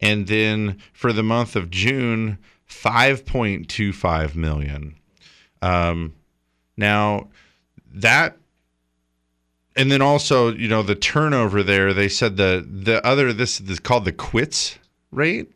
and 0.00 0.26
then 0.26 0.78
for 0.92 1.12
the 1.12 1.22
month 1.22 1.56
of 1.56 1.70
June, 1.70 2.38
5.25 2.72 4.34
million. 4.34 4.96
Um, 5.60 6.14
now, 6.76 7.28
that 7.94 8.36
and 9.74 9.90
then 9.90 10.02
also, 10.02 10.52
you 10.52 10.68
know, 10.68 10.82
the 10.82 10.94
turnover 10.94 11.62
there, 11.62 11.92
they 11.94 12.08
said 12.08 12.36
the 12.36 12.66
the 12.68 13.04
other 13.06 13.32
this 13.32 13.60
is 13.60 13.78
called 13.78 14.04
the 14.04 14.12
quits 14.12 14.78
rate. 15.10 15.50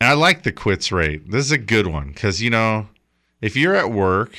And 0.00 0.08
I 0.08 0.12
like 0.12 0.44
the 0.44 0.52
quits 0.52 0.92
rate. 0.92 1.30
This 1.30 1.44
is 1.46 1.52
a 1.52 1.58
good 1.58 1.88
one 1.88 2.08
because 2.08 2.40
you 2.40 2.50
know, 2.50 2.88
if 3.40 3.56
you're 3.56 3.74
at 3.74 3.90
work, 3.90 4.36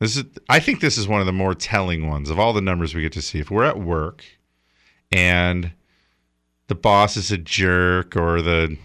this 0.00 0.16
is 0.16 0.24
I 0.48 0.58
think 0.58 0.80
this 0.80 0.98
is 0.98 1.06
one 1.06 1.20
of 1.20 1.26
the 1.26 1.32
more 1.32 1.54
telling 1.54 2.08
ones 2.08 2.30
of 2.30 2.38
all 2.38 2.52
the 2.52 2.60
numbers 2.60 2.94
we 2.94 3.02
get 3.02 3.12
to 3.12 3.22
see. 3.22 3.38
If 3.38 3.50
we're 3.50 3.64
at 3.64 3.78
work 3.78 4.24
and 5.12 5.72
the 6.66 6.74
boss 6.74 7.16
is 7.16 7.30
a 7.30 7.38
jerk 7.38 8.16
or 8.16 8.42
the 8.42 8.76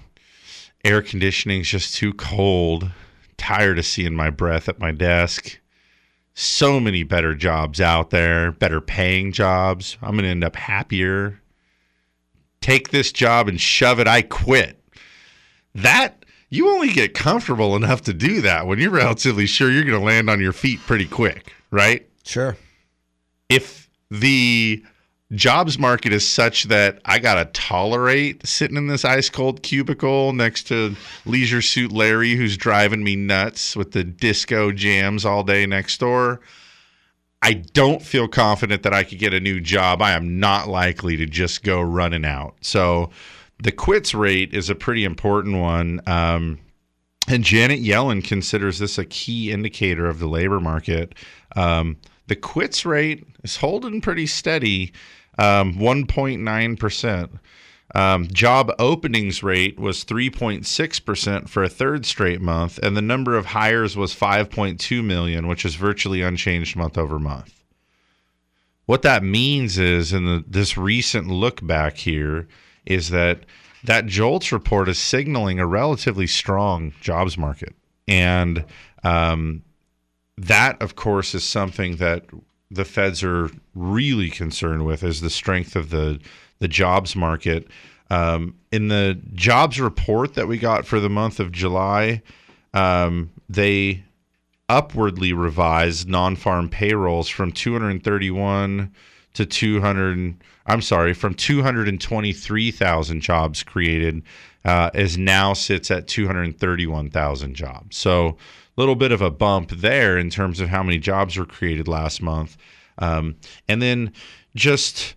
air 0.83 1.01
conditioning's 1.01 1.67
just 1.67 1.95
too 1.95 2.13
cold, 2.13 2.89
tired 3.37 3.79
of 3.79 3.85
seeing 3.85 4.15
my 4.15 4.29
breath 4.29 4.69
at 4.69 4.79
my 4.79 4.91
desk 4.91 5.59
so 6.33 6.79
many 6.79 7.03
better 7.03 7.35
jobs 7.35 7.81
out 7.81 8.09
there, 8.09 8.51
better 8.51 8.81
paying 8.81 9.31
jobs. 9.31 9.97
I'm 10.01 10.11
going 10.11 10.23
to 10.23 10.29
end 10.29 10.43
up 10.43 10.55
happier. 10.55 11.41
Take 12.61 12.89
this 12.89 13.11
job 13.11 13.47
and 13.47 13.59
shove 13.59 13.99
it. 13.99 14.07
I 14.07 14.21
quit. 14.21 14.77
That 15.75 16.25
you 16.49 16.69
only 16.69 16.89
get 16.89 17.13
comfortable 17.13 17.75
enough 17.75 18.01
to 18.03 18.13
do 18.13 18.41
that 18.41 18.67
when 18.67 18.79
you're 18.79 18.91
relatively 18.91 19.45
sure 19.45 19.71
you're 19.71 19.83
going 19.83 19.99
to 19.99 20.05
land 20.05 20.29
on 20.29 20.41
your 20.41 20.53
feet 20.53 20.79
pretty 20.81 21.07
quick, 21.07 21.53
right? 21.71 22.07
Sure. 22.23 22.57
If 23.49 23.89
the 24.09 24.83
jobs 25.33 25.79
market 25.79 26.11
is 26.11 26.27
such 26.27 26.65
that 26.65 26.99
I 27.05 27.19
got 27.19 27.35
to 27.35 27.45
tolerate 27.59 28.45
sitting 28.45 28.77
in 28.77 28.87
this 28.87 29.05
ice 29.05 29.29
cold 29.29 29.63
cubicle 29.63 30.33
next 30.33 30.63
to 30.67 30.95
Leisure 31.25 31.61
Suit 31.61 31.91
Larry, 31.91 32.35
who's 32.35 32.57
driving 32.57 33.03
me 33.03 33.15
nuts 33.15 33.75
with 33.75 33.91
the 33.91 34.03
disco 34.03 34.71
jams 34.71 35.25
all 35.25 35.43
day 35.43 35.65
next 35.65 35.99
door. 35.99 36.41
I 37.41 37.53
don't 37.53 38.01
feel 38.01 38.27
confident 38.27 38.83
that 38.83 38.93
I 38.93 39.03
could 39.03 39.19
get 39.19 39.33
a 39.33 39.39
new 39.39 39.59
job. 39.59 40.01
I 40.01 40.11
am 40.11 40.39
not 40.39 40.67
likely 40.67 41.17
to 41.17 41.25
just 41.25 41.63
go 41.63 41.81
running 41.81 42.25
out. 42.25 42.55
So 42.61 43.09
the 43.63 43.71
quits 43.71 44.13
rate 44.13 44.53
is 44.53 44.69
a 44.69 44.75
pretty 44.75 45.05
important 45.05 45.59
one. 45.59 46.01
Um, 46.05 46.59
and 47.27 47.43
Janet 47.43 47.79
Yellen 47.79 48.23
considers 48.23 48.79
this 48.79 48.97
a 48.97 49.05
key 49.05 49.51
indicator 49.51 50.07
of 50.07 50.19
the 50.19 50.27
labor 50.27 50.59
market. 50.59 51.15
Um, 51.55 51.97
The 52.27 52.35
quits 52.35 52.85
rate 52.85 53.25
is 53.43 53.57
holding 53.57 54.01
pretty 54.01 54.27
steady, 54.27 54.93
um, 55.41 55.73
1.9%. 55.73 57.39
Um, 57.93 58.27
job 58.27 58.71
openings 58.79 59.43
rate 59.43 59.79
was 59.79 60.05
3.6% 60.05 61.49
for 61.49 61.63
a 61.63 61.69
third 61.69 62.05
straight 62.05 62.39
month, 62.39 62.77
and 62.77 62.95
the 62.95 63.01
number 63.01 63.35
of 63.35 63.47
hires 63.47 63.97
was 63.97 64.15
5.2 64.15 65.03
million, 65.03 65.47
which 65.47 65.65
is 65.65 65.75
virtually 65.75 66.21
unchanged 66.21 66.75
month 66.75 66.97
over 66.97 67.19
month. 67.19 67.63
What 68.85 69.01
that 69.01 69.23
means 69.23 69.77
is, 69.77 70.13
in 70.13 70.25
the, 70.25 70.43
this 70.47 70.77
recent 70.77 71.27
look 71.27 71.65
back 71.65 71.97
here, 71.97 72.47
is 72.85 73.09
that 73.09 73.45
that 73.83 74.05
JOLTS 74.05 74.51
report 74.51 74.87
is 74.89 74.99
signaling 74.99 75.59
a 75.59 75.65
relatively 75.65 76.27
strong 76.27 76.93
jobs 77.01 77.35
market. 77.35 77.73
And 78.07 78.63
um, 79.03 79.63
that, 80.37 80.79
of 80.81 80.95
course, 80.95 81.33
is 81.33 81.43
something 81.43 81.95
that 81.95 82.25
the 82.71 82.85
feds 82.85 83.21
are 83.23 83.49
really 83.75 84.29
concerned 84.29 84.85
with 84.85 85.03
is 85.03 85.21
the 85.21 85.29
strength 85.29 85.75
of 85.75 85.89
the 85.89 86.19
the 86.59 86.67
jobs 86.67 87.15
market. 87.15 87.67
Um, 88.09 88.55
in 88.71 88.87
the 88.87 89.19
jobs 89.33 89.79
report 89.79 90.35
that 90.35 90.47
we 90.47 90.57
got 90.57 90.85
for 90.85 90.99
the 90.99 91.09
month 91.09 91.39
of 91.39 91.51
July, 91.51 92.21
um, 92.73 93.31
they 93.49 94.03
upwardly 94.69 95.33
revised 95.33 96.07
non-farm 96.07 96.69
payrolls 96.69 97.27
from 97.27 97.51
231 97.51 98.89
to 99.33 99.45
200 99.45 100.35
i'm 100.65 100.81
sorry 100.81 101.13
from 101.13 101.33
223000 101.33 103.19
jobs 103.19 103.63
created 103.63 104.23
uh, 104.63 104.89
is 104.93 105.17
now 105.17 105.51
sits 105.51 105.91
at 105.91 106.07
231000 106.07 107.53
jobs 107.53 107.97
so 107.97 108.37
little 108.81 108.95
bit 108.95 109.11
of 109.11 109.21
a 109.21 109.31
bump 109.31 109.69
there 109.71 110.17
in 110.17 110.29
terms 110.29 110.59
of 110.59 110.69
how 110.69 110.83
many 110.83 110.97
jobs 110.97 111.37
were 111.37 111.45
created 111.45 111.87
last 111.87 112.21
month 112.21 112.57
um, 112.97 113.35
and 113.67 113.81
then 113.81 114.11
just 114.55 115.15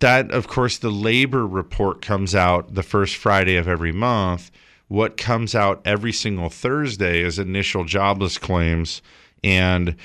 that 0.00 0.30
of 0.30 0.48
course 0.48 0.78
the 0.78 0.90
labor 0.90 1.46
report 1.46 2.02
comes 2.02 2.34
out 2.34 2.74
the 2.74 2.82
first 2.82 3.16
friday 3.16 3.56
of 3.56 3.68
every 3.68 3.92
month 3.92 4.50
what 4.88 5.16
comes 5.16 5.54
out 5.54 5.80
every 5.84 6.12
single 6.12 6.48
Thursday 6.48 7.20
is 7.20 7.38
initial 7.38 7.84
jobless 7.84 8.38
claims, 8.38 9.02
and 9.42 9.96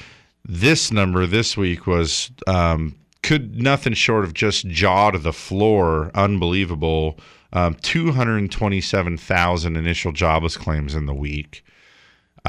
this 0.46 0.92
number 0.92 1.26
this 1.26 1.58
week 1.58 1.86
was 1.86 2.32
um, 2.48 2.96
could 3.22 3.62
nothing 3.62 3.94
short 3.94 4.24
of 4.24 4.34
just 4.34 4.68
jaw 4.68 5.12
to 5.12 5.20
the 5.20 5.34
floor, 5.34 6.12
unbelievable. 6.16 7.20
Um, 7.52 7.76
227,000 7.82 9.76
initial 9.76 10.12
jobless 10.12 10.56
claims 10.56 10.94
in 10.94 11.08
the 11.08 11.16
week. 11.16 11.66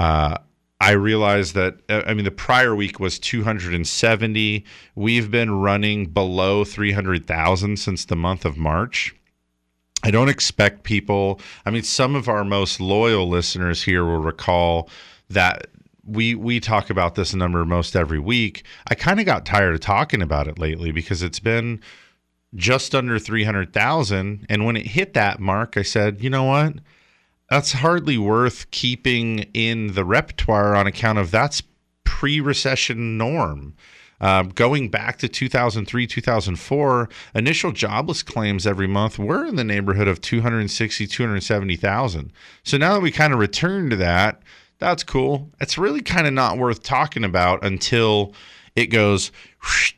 Uh, 0.00 0.38
I 0.80 0.92
realized 0.92 1.54
that, 1.56 1.80
uh, 1.90 2.04
I 2.06 2.14
mean, 2.14 2.24
the 2.24 2.30
prior 2.30 2.74
week 2.74 2.98
was 2.98 3.18
270. 3.18 4.64
We've 4.94 5.30
been 5.30 5.50
running 5.60 6.06
below 6.06 6.64
300,000 6.64 7.78
since 7.78 8.06
the 8.06 8.16
month 8.16 8.46
of 8.46 8.56
March. 8.56 9.14
I 10.02 10.10
don't 10.10 10.30
expect 10.30 10.84
people. 10.84 11.38
I 11.66 11.70
mean, 11.70 11.82
some 11.82 12.14
of 12.14 12.30
our 12.30 12.44
most 12.44 12.80
loyal 12.80 13.28
listeners 13.28 13.82
here 13.82 14.02
will 14.06 14.20
recall 14.20 14.88
that 15.28 15.66
we 16.06 16.34
we 16.34 16.60
talk 16.60 16.88
about 16.88 17.14
this 17.14 17.34
number 17.34 17.62
most 17.66 17.94
every 17.94 18.18
week. 18.18 18.64
I 18.88 18.94
kind 18.94 19.20
of 19.20 19.26
got 19.26 19.44
tired 19.44 19.74
of 19.74 19.80
talking 19.80 20.22
about 20.22 20.48
it 20.48 20.58
lately 20.58 20.92
because 20.92 21.22
it's 21.22 21.40
been 21.40 21.78
just 22.54 22.94
under 22.94 23.18
300,000 23.18 24.46
and 24.48 24.64
when 24.64 24.76
it 24.76 24.86
hit 24.86 25.12
that 25.12 25.40
mark 25.40 25.76
I 25.76 25.82
said, 25.82 26.22
"You 26.22 26.30
know 26.30 26.44
what? 26.44 26.76
That's 27.50 27.72
hardly 27.72 28.16
worth 28.16 28.70
keeping 28.70 29.40
in 29.52 29.94
the 29.94 30.04
repertoire 30.04 30.74
on 30.74 30.86
account 30.86 31.18
of 31.18 31.30
that's 31.30 31.62
pre-recession 32.04 33.18
norm." 33.18 33.74
Uh, 34.20 34.42
going 34.42 34.90
back 34.90 35.16
to 35.18 35.28
2003, 35.28 36.06
2004, 36.06 37.08
initial 37.34 37.72
jobless 37.72 38.22
claims 38.22 38.66
every 38.66 38.86
month 38.86 39.18
were 39.18 39.46
in 39.46 39.56
the 39.56 39.64
neighborhood 39.64 40.08
of 40.08 40.20
260, 40.20 41.06
270,000. 41.06 42.30
So 42.62 42.76
now 42.76 42.92
that 42.94 43.00
we 43.00 43.10
kind 43.10 43.32
of 43.32 43.38
return 43.38 43.88
to 43.88 43.96
that, 43.96 44.42
that's 44.78 45.02
cool. 45.02 45.50
It's 45.58 45.78
really 45.78 46.02
kind 46.02 46.26
of 46.26 46.34
not 46.34 46.58
worth 46.58 46.82
talking 46.82 47.24
about 47.24 47.64
until 47.64 48.34
it 48.76 48.86
goes 48.86 49.32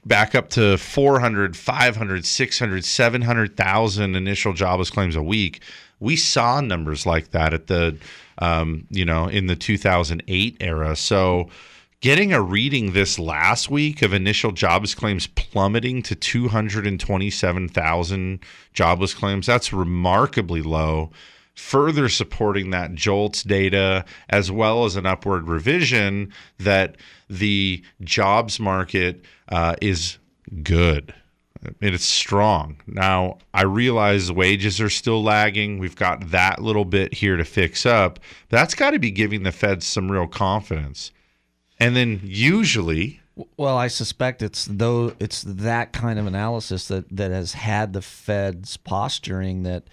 back 0.04 0.34
up 0.34 0.50
to 0.50 0.78
400, 0.78 1.56
500, 1.56 2.24
600, 2.24 2.84
700,000 2.84 4.16
initial 4.16 4.52
jobless 4.52 4.90
claims 4.90 5.16
a 5.16 5.22
week. 5.22 5.62
We 6.02 6.16
saw 6.16 6.60
numbers 6.60 7.06
like 7.06 7.30
that 7.30 7.54
at 7.54 7.68
the, 7.68 7.96
um, 8.38 8.86
you 8.90 9.04
know, 9.04 9.28
in 9.28 9.46
the 9.46 9.56
2008 9.56 10.56
era. 10.60 10.96
So, 10.96 11.48
Getting 12.02 12.32
a 12.32 12.42
reading 12.42 12.92
this 12.94 13.18
last 13.20 13.70
week 13.70 14.02
of 14.02 14.12
initial 14.12 14.50
jobless 14.50 14.92
claims 14.92 15.28
plummeting 15.28 16.02
to 16.02 16.16
227,000 16.16 18.40
jobless 18.72 19.14
claims, 19.14 19.46
that's 19.46 19.72
remarkably 19.72 20.62
low. 20.62 21.12
Further 21.54 22.08
supporting 22.08 22.70
that 22.70 22.96
JOLTS 22.96 23.44
data, 23.44 24.04
as 24.28 24.50
well 24.50 24.84
as 24.84 24.96
an 24.96 25.06
upward 25.06 25.46
revision 25.46 26.32
that 26.58 26.96
the 27.30 27.84
jobs 28.00 28.58
market 28.58 29.24
uh, 29.48 29.76
is 29.80 30.18
good. 30.64 31.14
It's 31.80 32.04
strong. 32.04 32.76
Now, 32.86 33.38
I 33.54 33.62
realize 33.62 34.32
wages 34.32 34.80
are 34.80 34.90
still 34.90 35.22
lagging. 35.22 35.78
We've 35.78 35.96
got 35.96 36.30
that 36.30 36.60
little 36.60 36.84
bit 36.84 37.14
here 37.14 37.36
to 37.36 37.44
fix 37.44 37.86
up. 37.86 38.18
That's 38.48 38.74
got 38.74 38.90
to 38.90 38.98
be 38.98 39.10
giving 39.10 39.44
the 39.44 39.52
Fed 39.52 39.82
some 39.82 40.10
real 40.10 40.26
confidence. 40.26 41.12
And 41.78 41.94
then 41.96 42.20
usually 42.22 43.22
well, 43.56 43.76
I 43.76 43.88
suspect 43.88 44.42
it's 44.42 44.66
though 44.70 45.14
it's 45.18 45.42
that 45.42 45.92
kind 45.92 46.18
of 46.18 46.26
analysis 46.26 46.88
that 46.88 47.08
that 47.16 47.30
has 47.30 47.54
had 47.54 47.92
the 47.92 48.02
Fed's 48.02 48.76
posturing 48.76 49.62
that 49.62 49.84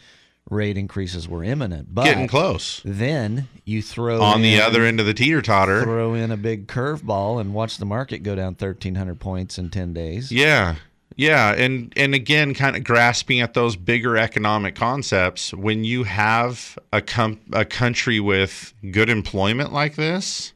rate 0.50 0.78
increases 0.78 1.28
were 1.28 1.44
imminent. 1.44 1.94
But 1.94 2.06
getting 2.06 2.28
close. 2.28 2.82
Then 2.84 3.48
you 3.64 3.82
throw 3.82 4.22
on 4.22 4.38
in, 4.38 4.42
the 4.42 4.62
other 4.62 4.84
end 4.84 5.00
of 5.00 5.06
the 5.06 5.14
teeter 5.14 5.42
totter, 5.42 5.84
throw 5.84 6.14
in 6.14 6.32
a 6.32 6.38
big 6.38 6.68
curveball 6.68 7.40
and 7.40 7.54
watch 7.54 7.78
the 7.78 7.86
market 7.86 8.24
go 8.24 8.36
down 8.36 8.56
thirteen 8.56 8.96
hundred 8.96 9.20
points 9.20 9.58
in 9.58 9.70
ten 9.70 9.94
days. 9.94 10.32
Yeah. 10.32 10.76
Yeah, 11.20 11.52
and 11.54 11.92
and 11.98 12.16
again, 12.16 12.54
kind 12.54 12.78
of 12.78 12.86
grasping 12.86 13.42
at 13.42 13.54
those 13.54 13.76
bigger 13.76 14.16
economic 14.16 14.74
concepts. 14.76 15.54
When 15.54 15.84
you 15.84 16.06
have 16.06 16.80
a 16.94 17.02
com- 17.02 17.42
a 17.52 17.66
country 17.66 18.22
with 18.22 18.74
good 18.90 19.10
employment 19.10 19.74
like 19.74 19.98
this, 19.98 20.54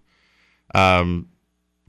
um, 0.74 1.28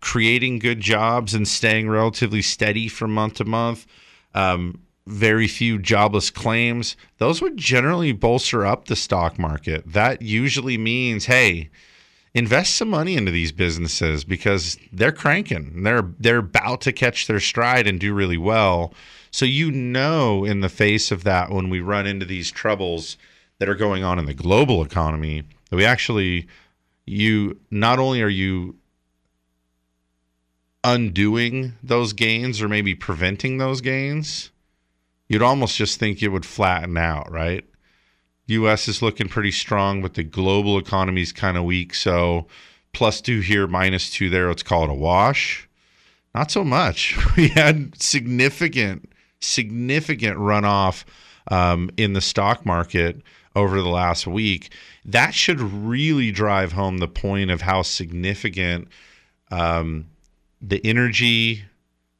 creating 0.00 0.58
good 0.58 0.80
jobs 0.80 1.34
and 1.34 1.46
staying 1.46 1.88
relatively 1.88 2.42
steady 2.42 2.88
from 2.88 3.14
month 3.14 3.34
to 3.34 3.44
month. 3.44 3.86
Um, 4.34 4.80
very 5.06 5.46
few 5.46 5.78
jobless 5.78 6.30
claims. 6.30 6.96
Those 7.18 7.40
would 7.40 7.56
generally 7.56 8.10
bolster 8.10 8.66
up 8.66 8.86
the 8.86 8.96
stock 8.96 9.38
market. 9.38 9.84
That 9.92 10.20
usually 10.20 10.78
means, 10.78 11.26
hey, 11.26 11.70
invest 12.34 12.74
some 12.74 12.90
money 12.90 13.16
into 13.16 13.30
these 13.30 13.52
businesses 13.52 14.24
because 14.24 14.76
they're 14.92 15.12
cranking. 15.12 15.82
They're 15.84 16.10
they're 16.18 16.38
about 16.38 16.80
to 16.82 16.92
catch 16.92 17.26
their 17.26 17.40
stride 17.40 17.86
and 17.86 18.00
do 18.00 18.12
really 18.12 18.38
well. 18.38 18.92
So 19.30 19.44
you 19.44 19.70
know 19.70 20.44
in 20.44 20.60
the 20.60 20.68
face 20.68 21.10
of 21.10 21.24
that 21.24 21.50
when 21.50 21.70
we 21.70 21.80
run 21.80 22.06
into 22.06 22.26
these 22.26 22.50
troubles 22.50 23.16
that 23.58 23.68
are 23.68 23.74
going 23.74 24.04
on 24.04 24.18
in 24.18 24.26
the 24.26 24.34
global 24.34 24.82
economy, 24.82 25.44
that 25.70 25.76
we 25.76 25.84
actually 25.84 26.46
you 27.06 27.60
not 27.70 27.98
only 27.98 28.22
are 28.22 28.28
you 28.28 28.76
undoing 30.82 31.74
those 31.82 32.12
gains 32.12 32.60
or 32.60 32.68
maybe 32.68 32.94
preventing 32.94 33.58
those 33.58 33.80
gains, 33.80 34.50
you'd 35.28 35.42
almost 35.42 35.76
just 35.76 35.98
think 35.98 36.22
it 36.22 36.28
would 36.28 36.44
flatten 36.44 36.96
out, 36.96 37.30
right? 37.30 37.64
US 38.46 38.88
is 38.88 39.02
looking 39.02 39.28
pretty 39.28 39.50
strong, 39.50 40.02
but 40.02 40.14
the 40.14 40.22
global 40.22 40.78
economy 40.78 41.22
is 41.22 41.32
kind 41.32 41.56
of 41.56 41.64
weak. 41.64 41.94
So 41.94 42.46
plus 42.92 43.20
two 43.20 43.40
here, 43.40 43.66
minus 43.66 44.10
two 44.10 44.30
there. 44.30 44.48
Let's 44.48 44.62
call 44.62 44.84
it 44.84 44.90
a 44.90 44.94
wash. 44.94 45.68
Not 46.34 46.50
so 46.50 46.64
much. 46.64 47.16
We 47.36 47.48
had 47.48 48.00
significant, 48.00 49.12
significant 49.40 50.38
runoff 50.38 51.04
um, 51.50 51.90
in 51.96 52.12
the 52.12 52.20
stock 52.20 52.64
market 52.64 53.22
over 53.56 53.80
the 53.80 53.88
last 53.88 54.26
week. 54.26 54.72
That 55.04 55.34
should 55.34 55.60
really 55.60 56.30
drive 56.30 56.72
home 56.72 56.98
the 56.98 57.08
point 57.08 57.50
of 57.50 57.60
how 57.60 57.82
significant 57.82 58.88
um, 59.50 60.06
the 60.60 60.84
energy, 60.84 61.64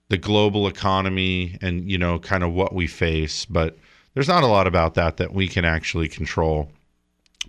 the 0.09 0.19
global 0.19 0.67
economy, 0.69 1.57
and 1.61 1.91
you 1.91 1.99
know, 1.99 2.19
kind 2.19 2.45
of 2.45 2.53
what 2.53 2.75
we 2.75 2.87
face. 2.87 3.45
But 3.45 3.77
there's 4.15 4.29
not 4.29 4.45
a 4.45 4.49
lot 4.49 4.67
about 4.67 4.95
that 4.95 5.17
that 5.19 5.35
we 5.35 5.49
can 5.49 5.65
actually 5.65 6.09
control. 6.09 6.71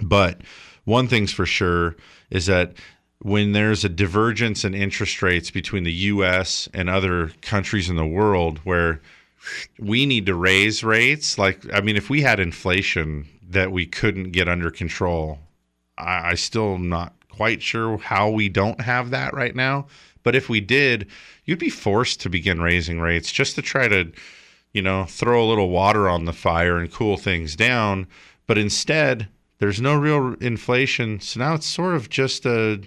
But 0.01 0.41
one 0.83 1.07
thing's 1.07 1.31
for 1.31 1.45
sure 1.45 1.95
is 2.29 2.47
that 2.47 2.73
when 3.19 3.53
there's 3.53 3.85
a 3.85 3.89
divergence 3.89 4.65
in 4.65 4.73
interest 4.73 5.21
rates 5.21 5.51
between 5.51 5.83
the 5.83 5.93
US 5.93 6.67
and 6.73 6.89
other 6.89 7.31
countries 7.41 7.89
in 7.89 7.95
the 7.95 8.05
world 8.05 8.59
where 8.59 9.01
we 9.79 10.05
need 10.05 10.25
to 10.25 10.35
raise 10.35 10.83
rates, 10.83 11.37
like, 11.37 11.61
I 11.73 11.81
mean, 11.81 11.95
if 11.95 12.09
we 12.09 12.21
had 12.21 12.39
inflation 12.39 13.27
that 13.49 13.71
we 13.71 13.85
couldn't 13.85 14.31
get 14.31 14.49
under 14.49 14.69
control, 14.71 15.39
I, 15.97 16.31
I 16.31 16.35
still 16.35 16.75
am 16.75 16.89
not 16.89 17.13
quite 17.29 17.61
sure 17.61 17.97
how 17.97 18.29
we 18.29 18.49
don't 18.49 18.81
have 18.81 19.11
that 19.11 19.33
right 19.33 19.55
now 19.55 19.87
But 20.23 20.35
if 20.35 20.49
we 20.49 20.59
did, 20.59 21.07
you'd 21.45 21.59
be 21.59 21.69
forced 21.69 22.19
to 22.21 22.29
begin 22.29 22.59
raising 22.59 22.99
rates 22.99 23.31
just 23.31 23.55
to 23.55 23.61
try 23.61 23.87
to, 23.87 24.11
you 24.75 24.81
know, 24.81 25.05
throw 25.05 25.41
a 25.41 25.47
little 25.47 25.69
water 25.69 26.09
on 26.09 26.25
the 26.25 26.33
fire 26.33 26.77
and 26.77 26.91
cool 26.91 27.15
things 27.15 27.55
down. 27.55 28.05
But 28.45 28.57
instead, 28.57 29.29
there's 29.59 29.79
no 29.79 29.95
real 29.95 30.33
inflation. 30.41 31.21
So 31.21 31.39
now 31.39 31.53
it's 31.53 31.65
sort 31.65 31.95
of 31.95 32.09
just 32.09 32.45
a 32.45 32.81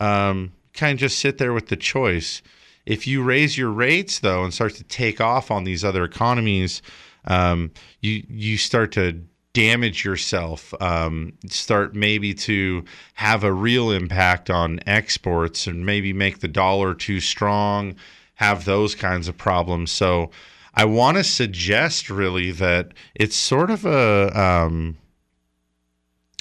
um, 0.00 0.52
kind 0.72 0.94
of 0.94 0.98
just 0.98 1.18
sit 1.18 1.36
there 1.36 1.52
with 1.52 1.68
the 1.68 1.76
choice. 1.76 2.40
If 2.86 3.06
you 3.06 3.22
raise 3.22 3.58
your 3.58 3.70
rates 3.70 4.20
though 4.20 4.44
and 4.44 4.54
start 4.54 4.76
to 4.76 4.84
take 4.84 5.20
off 5.20 5.50
on 5.50 5.64
these 5.64 5.84
other 5.84 6.04
economies, 6.04 6.80
um, 7.26 7.70
you 8.00 8.24
you 8.30 8.56
start 8.56 8.92
to 8.92 9.20
damage 9.52 10.06
yourself. 10.06 10.72
Um, 10.80 11.34
start 11.48 11.94
maybe 11.94 12.32
to 12.32 12.82
have 13.12 13.44
a 13.44 13.52
real 13.52 13.90
impact 13.90 14.48
on 14.48 14.80
exports 14.86 15.66
and 15.66 15.84
maybe 15.84 16.14
make 16.14 16.40
the 16.40 16.48
dollar 16.48 16.94
too 16.94 17.20
strong. 17.20 17.94
Have 18.36 18.64
those 18.64 18.94
kinds 18.94 19.28
of 19.28 19.36
problems. 19.36 19.90
So 19.90 20.30
I 20.76 20.84
want 20.84 21.16
to 21.16 21.24
suggest 21.24 22.10
really 22.10 22.52
that 22.52 22.92
it's 23.14 23.36
sort 23.36 23.70
of 23.70 23.86
a 23.86 24.38
um, 24.38 24.98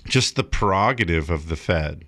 just 0.08 0.36
the 0.36 0.44
prerogative 0.44 1.30
of 1.30 1.48
the 1.48 1.56
Fed. 1.56 2.04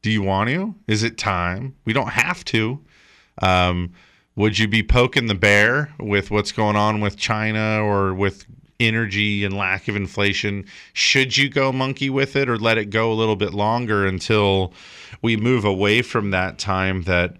Do 0.00 0.10
you 0.10 0.22
want 0.22 0.50
to? 0.50 0.74
Is 0.86 1.02
it 1.02 1.18
time? 1.18 1.74
We 1.84 1.92
don't 1.92 2.10
have 2.10 2.44
to. 2.46 2.80
Um, 3.42 3.92
would 4.36 4.58
you 4.58 4.68
be 4.68 4.82
poking 4.82 5.26
the 5.26 5.34
bear 5.34 5.92
with 5.98 6.30
what's 6.30 6.52
going 6.52 6.76
on 6.76 7.00
with 7.00 7.16
China 7.16 7.82
or 7.82 8.14
with 8.14 8.46
energy 8.78 9.44
and 9.44 9.56
lack 9.56 9.88
of 9.88 9.96
inflation? 9.96 10.66
Should 10.92 11.36
you 11.36 11.48
go 11.48 11.72
monkey 11.72 12.10
with 12.10 12.36
it 12.36 12.48
or 12.48 12.58
let 12.58 12.78
it 12.78 12.90
go 12.90 13.12
a 13.12 13.14
little 13.14 13.36
bit 13.36 13.54
longer 13.54 14.06
until 14.06 14.72
we 15.22 15.36
move 15.36 15.64
away 15.64 16.02
from 16.02 16.30
that 16.30 16.58
time 16.58 17.02
that 17.02 17.36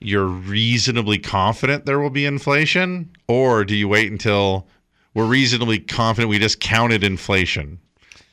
you're 0.00 0.26
reasonably 0.26 1.18
confident 1.18 1.86
there 1.86 1.98
will 1.98 2.10
be 2.10 2.26
inflation? 2.26 3.10
Or 3.28 3.64
do 3.64 3.74
you 3.74 3.88
wait 3.88 4.10
until 4.10 4.66
we're 5.14 5.26
reasonably 5.26 5.78
confident 5.78 6.28
we 6.28 6.38
just 6.38 6.60
counted 6.60 7.02
inflation? 7.02 7.78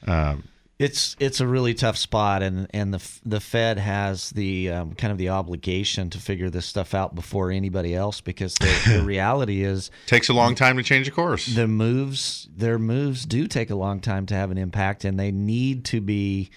Um, 0.08 0.44
It's 0.80 1.16
it's 1.20 1.40
a 1.40 1.48
really 1.48 1.74
tough 1.74 1.98
spot, 1.98 2.44
and 2.44 2.68
and 2.74 2.94
the 2.94 3.20
the 3.24 3.40
Fed 3.40 3.78
has 3.78 4.32
the 4.32 4.72
um, 4.72 4.94
kind 4.96 5.12
of 5.12 5.18
the 5.18 5.30
obligation 5.30 6.10
to 6.10 6.18
figure 6.18 6.50
this 6.50 6.66
stuff 6.66 6.94
out 6.94 7.16
before 7.16 7.52
anybody 7.52 7.96
else 7.96 8.20
because 8.20 8.56
the, 8.56 8.98
the 8.98 9.04
reality 9.06 9.64
is 9.64 9.92
takes 10.08 10.30
a 10.30 10.34
long 10.34 10.56
time 10.56 10.76
to 10.78 10.84
change 10.84 11.08
a 11.08 11.12
course. 11.12 11.46
The 11.46 11.68
moves 11.68 12.50
their 12.54 12.80
moves 12.80 13.26
do 13.26 13.48
take 13.48 13.70
a 13.70 13.76
long 13.76 14.02
time 14.02 14.26
to 14.26 14.34
have 14.34 14.52
an 14.52 14.58
impact, 14.58 15.06
and 15.06 15.18
they 15.18 15.32
need 15.32 15.86
to 15.86 16.02
be 16.02 16.50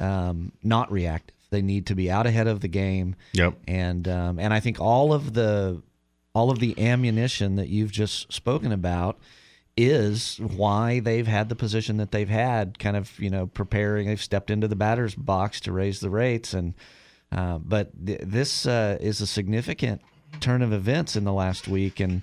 um, 0.00 0.52
not 0.62 0.90
reactive. 0.90 1.34
They 1.54 1.62
need 1.62 1.86
to 1.86 1.94
be 1.94 2.10
out 2.10 2.26
ahead 2.26 2.48
of 2.48 2.60
the 2.60 2.68
game. 2.68 3.14
Yep. 3.32 3.54
And 3.68 4.08
um, 4.08 4.38
and 4.40 4.52
I 4.52 4.58
think 4.58 4.80
all 4.80 5.12
of 5.12 5.34
the 5.34 5.80
all 6.34 6.50
of 6.50 6.58
the 6.58 6.78
ammunition 6.78 7.54
that 7.56 7.68
you've 7.68 7.92
just 7.92 8.32
spoken 8.32 8.72
about 8.72 9.18
is 9.76 10.38
why 10.38 11.00
they've 11.00 11.26
had 11.26 11.48
the 11.48 11.54
position 11.54 11.96
that 11.98 12.10
they've 12.10 12.28
had, 12.28 12.78
kind 12.78 12.96
of 12.96 13.18
you 13.20 13.30
know 13.30 13.46
preparing. 13.46 14.06
They've 14.06 14.20
stepped 14.20 14.50
into 14.50 14.68
the 14.68 14.76
batter's 14.76 15.14
box 15.14 15.60
to 15.60 15.72
raise 15.72 16.00
the 16.00 16.10
rates, 16.10 16.52
and 16.52 16.74
uh, 17.30 17.58
but 17.58 17.90
th- 18.04 18.20
this 18.22 18.66
uh, 18.66 18.98
is 19.00 19.20
a 19.20 19.26
significant 19.26 20.02
turn 20.40 20.62
of 20.62 20.72
events 20.72 21.14
in 21.14 21.24
the 21.24 21.32
last 21.32 21.68
week, 21.68 22.00
and 22.00 22.22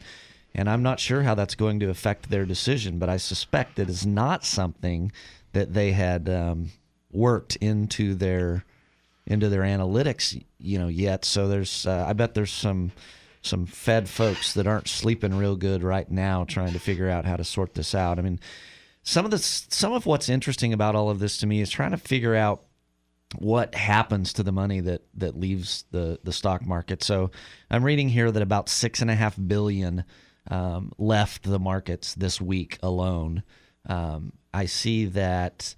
and 0.53 0.69
I'm 0.69 0.83
not 0.83 0.99
sure 0.99 1.23
how 1.23 1.35
that's 1.35 1.55
going 1.55 1.79
to 1.79 1.89
affect 1.89 2.29
their 2.29 2.45
decision, 2.45 2.99
but 2.99 3.09
I 3.09 3.17
suspect 3.17 3.79
it 3.79 3.89
is 3.89 4.05
not 4.05 4.43
something 4.43 5.11
that 5.53 5.73
they 5.73 5.91
had 5.91 6.29
um, 6.29 6.71
worked 7.11 7.55
into 7.57 8.15
their 8.15 8.65
into 9.25 9.49
their 9.49 9.61
analytics, 9.61 10.43
you 10.57 10.79
know, 10.79 10.87
yet. 10.87 11.25
So 11.25 11.47
there's, 11.47 11.85
uh, 11.85 12.05
I 12.07 12.13
bet 12.13 12.33
there's 12.33 12.51
some 12.51 12.91
some 13.43 13.65
Fed 13.65 14.07
folks 14.07 14.53
that 14.53 14.67
aren't 14.67 14.87
sleeping 14.87 15.35
real 15.35 15.55
good 15.55 15.83
right 15.83 16.09
now, 16.09 16.43
trying 16.43 16.73
to 16.73 16.79
figure 16.79 17.09
out 17.09 17.25
how 17.25 17.35
to 17.35 17.43
sort 17.43 17.73
this 17.73 17.95
out. 17.95 18.19
I 18.19 18.21
mean, 18.21 18.39
some 19.03 19.25
of 19.25 19.31
the 19.31 19.39
some 19.39 19.93
of 19.93 20.05
what's 20.05 20.29
interesting 20.29 20.73
about 20.73 20.95
all 20.95 21.09
of 21.09 21.19
this 21.19 21.37
to 21.39 21.47
me 21.47 21.61
is 21.61 21.69
trying 21.69 21.91
to 21.91 21.97
figure 21.97 22.35
out 22.35 22.63
what 23.37 23.73
happens 23.73 24.33
to 24.33 24.43
the 24.43 24.51
money 24.51 24.79
that 24.81 25.01
that 25.15 25.39
leaves 25.39 25.85
the 25.91 26.19
the 26.23 26.33
stock 26.33 26.65
market. 26.65 27.03
So 27.03 27.31
I'm 27.69 27.83
reading 27.83 28.09
here 28.09 28.31
that 28.31 28.43
about 28.43 28.69
six 28.69 29.01
and 29.01 29.09
a 29.09 29.15
half 29.15 29.35
billion 29.47 30.03
um, 30.49 30.91
left 30.97 31.43
the 31.43 31.59
markets 31.59 32.13
this 32.13 32.39
week 32.39 32.77
alone. 32.83 33.43
Um, 33.87 34.33
I 34.53 34.65
see 34.65 35.05
that 35.05 35.73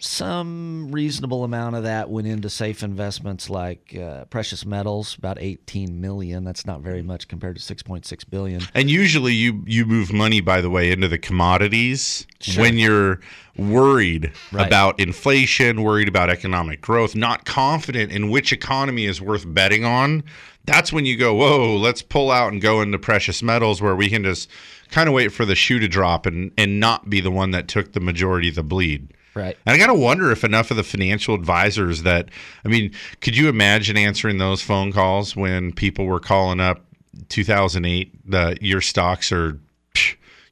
some 0.00 0.90
reasonable 0.90 1.44
amount 1.44 1.76
of 1.76 1.82
that 1.82 2.08
went 2.10 2.26
into 2.26 2.48
safe 2.48 2.82
investments 2.82 3.50
like 3.50 3.94
uh, 3.96 4.24
precious 4.26 4.64
metals, 4.64 5.16
about 5.16 5.36
18 5.40 6.00
million. 6.00 6.42
That's 6.44 6.66
not 6.66 6.80
very 6.80 7.02
much 7.02 7.28
compared 7.28 7.56
to 7.58 7.62
6.6 7.74 8.30
billion. 8.30 8.62
And 8.74 8.90
usually 8.90 9.34
you 9.34 9.62
you 9.66 9.84
move 9.86 10.12
money 10.12 10.40
by 10.40 10.60
the 10.60 10.70
way 10.70 10.90
into 10.90 11.06
the 11.08 11.18
commodities 11.18 12.26
Sure. 12.40 12.62
when 12.62 12.78
you're 12.78 13.20
worried 13.58 14.32
Right. 14.50 14.66
about 14.66 14.98
inflation, 14.98 15.82
worried 15.82 16.08
about 16.08 16.30
economic 16.30 16.80
growth, 16.80 17.14
not 17.14 17.44
confident 17.44 18.10
in 18.10 18.30
which 18.30 18.52
economy 18.52 19.04
is 19.04 19.20
worth 19.20 19.44
betting 19.46 19.84
on. 19.84 20.22
That's 20.64 20.92
when 20.92 21.04
you 21.04 21.16
go, 21.16 21.34
"Whoa, 21.34 21.76
let's 21.76 22.00
pull 22.00 22.30
out 22.30 22.52
and 22.52 22.60
go 22.60 22.80
into 22.80 22.98
precious 22.98 23.42
metals 23.42 23.82
where 23.82 23.94
we 23.94 24.08
can 24.08 24.24
just 24.24 24.48
kind 24.90 25.08
of 25.08 25.14
wait 25.14 25.28
for 25.32 25.44
the 25.44 25.54
shoe 25.54 25.78
to 25.78 25.88
drop 25.88 26.24
and 26.24 26.50
and 26.56 26.80
not 26.80 27.10
be 27.10 27.20
the 27.20 27.30
one 27.30 27.50
that 27.50 27.68
took 27.68 27.92
the 27.92 28.00
majority 28.00 28.48
of 28.48 28.54
the 28.54 28.62
bleed." 28.62 29.08
Right. 29.40 29.56
And 29.64 29.74
I 29.74 29.78
got 29.78 29.86
to 29.86 29.94
wonder 29.94 30.30
if 30.30 30.44
enough 30.44 30.70
of 30.70 30.76
the 30.76 30.82
financial 30.82 31.34
advisors 31.34 32.02
that, 32.02 32.28
I 32.62 32.68
mean, 32.68 32.92
could 33.22 33.36
you 33.36 33.48
imagine 33.48 33.96
answering 33.96 34.36
those 34.36 34.60
phone 34.60 34.92
calls 34.92 35.34
when 35.34 35.72
people 35.72 36.04
were 36.04 36.20
calling 36.20 36.60
up 36.60 36.84
2008, 37.30 38.30
the 38.30 38.58
your 38.60 38.82
stocks 38.82 39.32
are, 39.32 39.58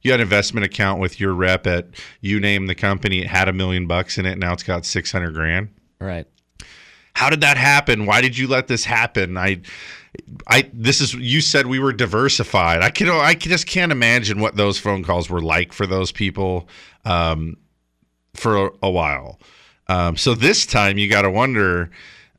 you 0.01 0.11
had 0.11 0.19
an 0.19 0.25
investment 0.25 0.65
account 0.65 0.99
with 0.99 1.19
your 1.19 1.33
rep 1.33 1.67
at, 1.67 1.87
you 2.21 2.39
name 2.39 2.65
the 2.65 2.73
company, 2.73 3.19
it 3.19 3.27
had 3.27 3.47
a 3.47 3.53
million 3.53 3.85
bucks 3.85 4.17
in 4.17 4.25
it. 4.25 4.39
Now 4.39 4.53
it's 4.53 4.63
got 4.63 4.85
600 4.85 5.33
grand. 5.33 5.69
Right. 5.99 6.25
How 7.13 7.29
did 7.29 7.41
that 7.41 7.57
happen? 7.57 8.07
Why 8.07 8.21
did 8.21 8.37
you 8.37 8.47
let 8.47 8.67
this 8.67 8.85
happen? 8.85 9.37
I, 9.37 9.61
I, 10.47 10.69
this 10.73 10.99
is, 10.99 11.13
you 11.13 11.41
said 11.41 11.67
we 11.67 11.77
were 11.77 11.93
diversified. 11.93 12.81
I 12.81 12.89
can, 12.89 13.09
I 13.09 13.35
just 13.35 13.67
can't 13.67 13.91
imagine 13.91 14.39
what 14.39 14.55
those 14.55 14.79
phone 14.79 15.03
calls 15.03 15.29
were 15.29 15.41
like 15.41 15.73
for 15.73 15.85
those 15.85 16.11
people. 16.11 16.67
Um, 17.05 17.57
for 18.39 18.67
a, 18.67 18.71
a 18.83 18.89
while. 18.89 19.39
Um, 19.87 20.17
so 20.17 20.33
this 20.35 20.65
time 20.65 20.97
you 20.97 21.09
got 21.09 21.23
to 21.23 21.31
wonder 21.31 21.89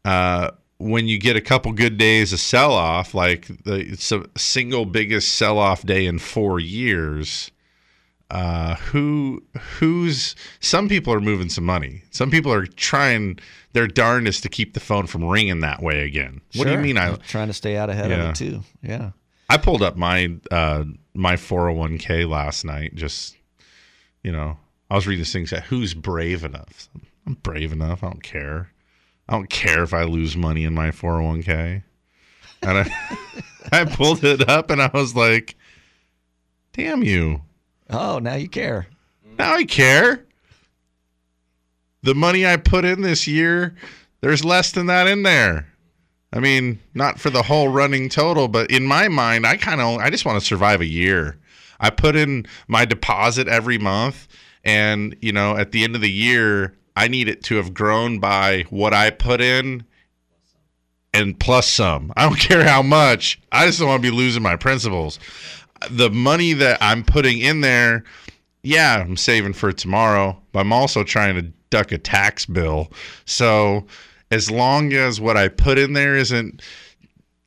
uh, 0.04 0.50
when 0.78 1.06
you 1.08 1.18
get 1.18 1.36
a 1.36 1.40
couple 1.40 1.72
good 1.72 1.98
days 1.98 2.32
of 2.32 2.40
sell 2.40 2.72
off, 2.72 3.12
like 3.14 3.48
the 3.64 3.74
it's 3.92 4.10
a 4.12 4.24
single 4.36 4.84
biggest 4.86 5.34
sell 5.36 5.58
off 5.58 5.82
day 5.84 6.06
in 6.06 6.18
four 6.18 6.60
years. 6.60 7.50
Uh, 8.30 8.76
who 8.76 9.42
who's 9.78 10.36
some 10.60 10.88
people 10.88 11.12
are 11.12 11.20
moving 11.20 11.48
some 11.48 11.64
money. 11.64 12.02
Some 12.12 12.30
people 12.30 12.52
are 12.52 12.64
trying 12.64 13.40
their 13.72 13.88
darndest 13.88 14.44
to 14.44 14.48
keep 14.48 14.74
the 14.74 14.78
phone 14.80 15.08
from 15.08 15.24
ringing 15.24 15.58
that 15.60 15.82
way 15.82 16.04
again. 16.04 16.40
What 16.54 16.66
do 16.66 16.70
you 16.70 16.78
mean? 16.78 16.96
I 16.96 17.08
am 17.08 17.16
trying 17.26 17.48
to 17.48 17.52
stay 17.52 17.76
out 17.76 17.90
ahead 17.90 18.12
of 18.12 18.18
Yeah. 18.18 18.30
it 18.30 18.36
too. 18.36 18.62
Yeah. 18.82 19.10
I 19.48 19.56
pulled 19.56 19.82
up 19.82 19.96
my 19.96 20.36
uh 20.52 20.84
my 21.12 21.34
401k 21.34 22.28
last 22.28 22.64
night 22.64 22.94
just 22.94 23.36
you 24.22 24.30
know, 24.30 24.58
I 24.90 24.96
was 24.96 25.06
reading 25.06 25.22
this 25.22 25.32
thing 25.32 25.46
that 25.46 25.64
who's 25.64 25.94
brave 25.94 26.44
enough? 26.44 26.88
I'm 27.26 27.34
brave 27.34 27.72
enough. 27.72 28.02
I 28.02 28.08
don't 28.08 28.22
care. 28.22 28.72
I 29.28 29.34
don't 29.34 29.48
care 29.48 29.84
if 29.84 29.94
I 29.94 30.02
lose 30.02 30.36
money 30.36 30.64
in 30.64 30.74
my 30.74 30.90
401k. 30.90 31.84
And 32.62 32.78
I 32.78 32.90
I 33.72 33.84
pulled 33.84 34.24
it 34.24 34.48
up 34.48 34.70
and 34.70 34.82
I 34.82 34.90
was 34.92 35.14
like, 35.14 35.54
"Damn 36.72 37.04
you." 37.04 37.42
Oh, 37.88 38.18
now 38.18 38.34
you 38.34 38.48
care. 38.48 38.88
Now 39.38 39.54
I 39.54 39.64
care. 39.64 40.24
The 42.02 42.14
money 42.14 42.46
I 42.46 42.56
put 42.56 42.84
in 42.84 43.02
this 43.02 43.26
year, 43.26 43.74
there's 44.20 44.44
less 44.44 44.72
than 44.72 44.86
that 44.86 45.06
in 45.06 45.22
there. 45.22 45.68
I 46.32 46.40
mean, 46.40 46.80
not 46.94 47.20
for 47.20 47.30
the 47.30 47.42
whole 47.42 47.68
running 47.68 48.08
total, 48.08 48.48
but 48.48 48.70
in 48.70 48.86
my 48.86 49.08
mind, 49.08 49.46
I 49.46 49.56
kind 49.56 49.80
of 49.80 50.00
I 50.00 50.10
just 50.10 50.24
want 50.24 50.40
to 50.40 50.44
survive 50.44 50.80
a 50.80 50.86
year. 50.86 51.38
I 51.78 51.90
put 51.90 52.16
in 52.16 52.46
my 52.68 52.84
deposit 52.84 53.48
every 53.48 53.78
month 53.78 54.26
and, 54.64 55.16
you 55.20 55.32
know, 55.32 55.56
at 55.56 55.72
the 55.72 55.84
end 55.84 55.94
of 55.94 56.00
the 56.00 56.10
year, 56.10 56.76
I 56.96 57.08
need 57.08 57.28
it 57.28 57.42
to 57.44 57.56
have 57.56 57.72
grown 57.72 58.18
by 58.18 58.64
what 58.70 58.92
I 58.92 59.10
put 59.10 59.40
in 59.40 59.84
and 61.12 61.38
plus 61.38 61.68
some. 61.68 62.12
I 62.16 62.28
don't 62.28 62.38
care 62.38 62.64
how 62.64 62.82
much. 62.82 63.40
I 63.52 63.66
just 63.66 63.78
don't 63.78 63.88
want 63.88 64.02
to 64.02 64.10
be 64.10 64.16
losing 64.16 64.42
my 64.42 64.56
principals. 64.56 65.18
The 65.90 66.10
money 66.10 66.52
that 66.54 66.78
I'm 66.80 67.04
putting 67.04 67.38
in 67.38 67.62
there, 67.62 68.04
yeah, 68.62 68.98
I'm 68.98 69.16
saving 69.16 69.54
for 69.54 69.72
tomorrow, 69.72 70.40
but 70.52 70.60
I'm 70.60 70.72
also 70.72 71.04
trying 71.04 71.36
to 71.36 71.52
duck 71.70 71.92
a 71.92 71.98
tax 71.98 72.44
bill. 72.44 72.90
So 73.24 73.86
as 74.30 74.50
long 74.50 74.92
as 74.92 75.20
what 75.20 75.36
I 75.36 75.48
put 75.48 75.78
in 75.78 75.94
there 75.94 76.16
isn't 76.16 76.62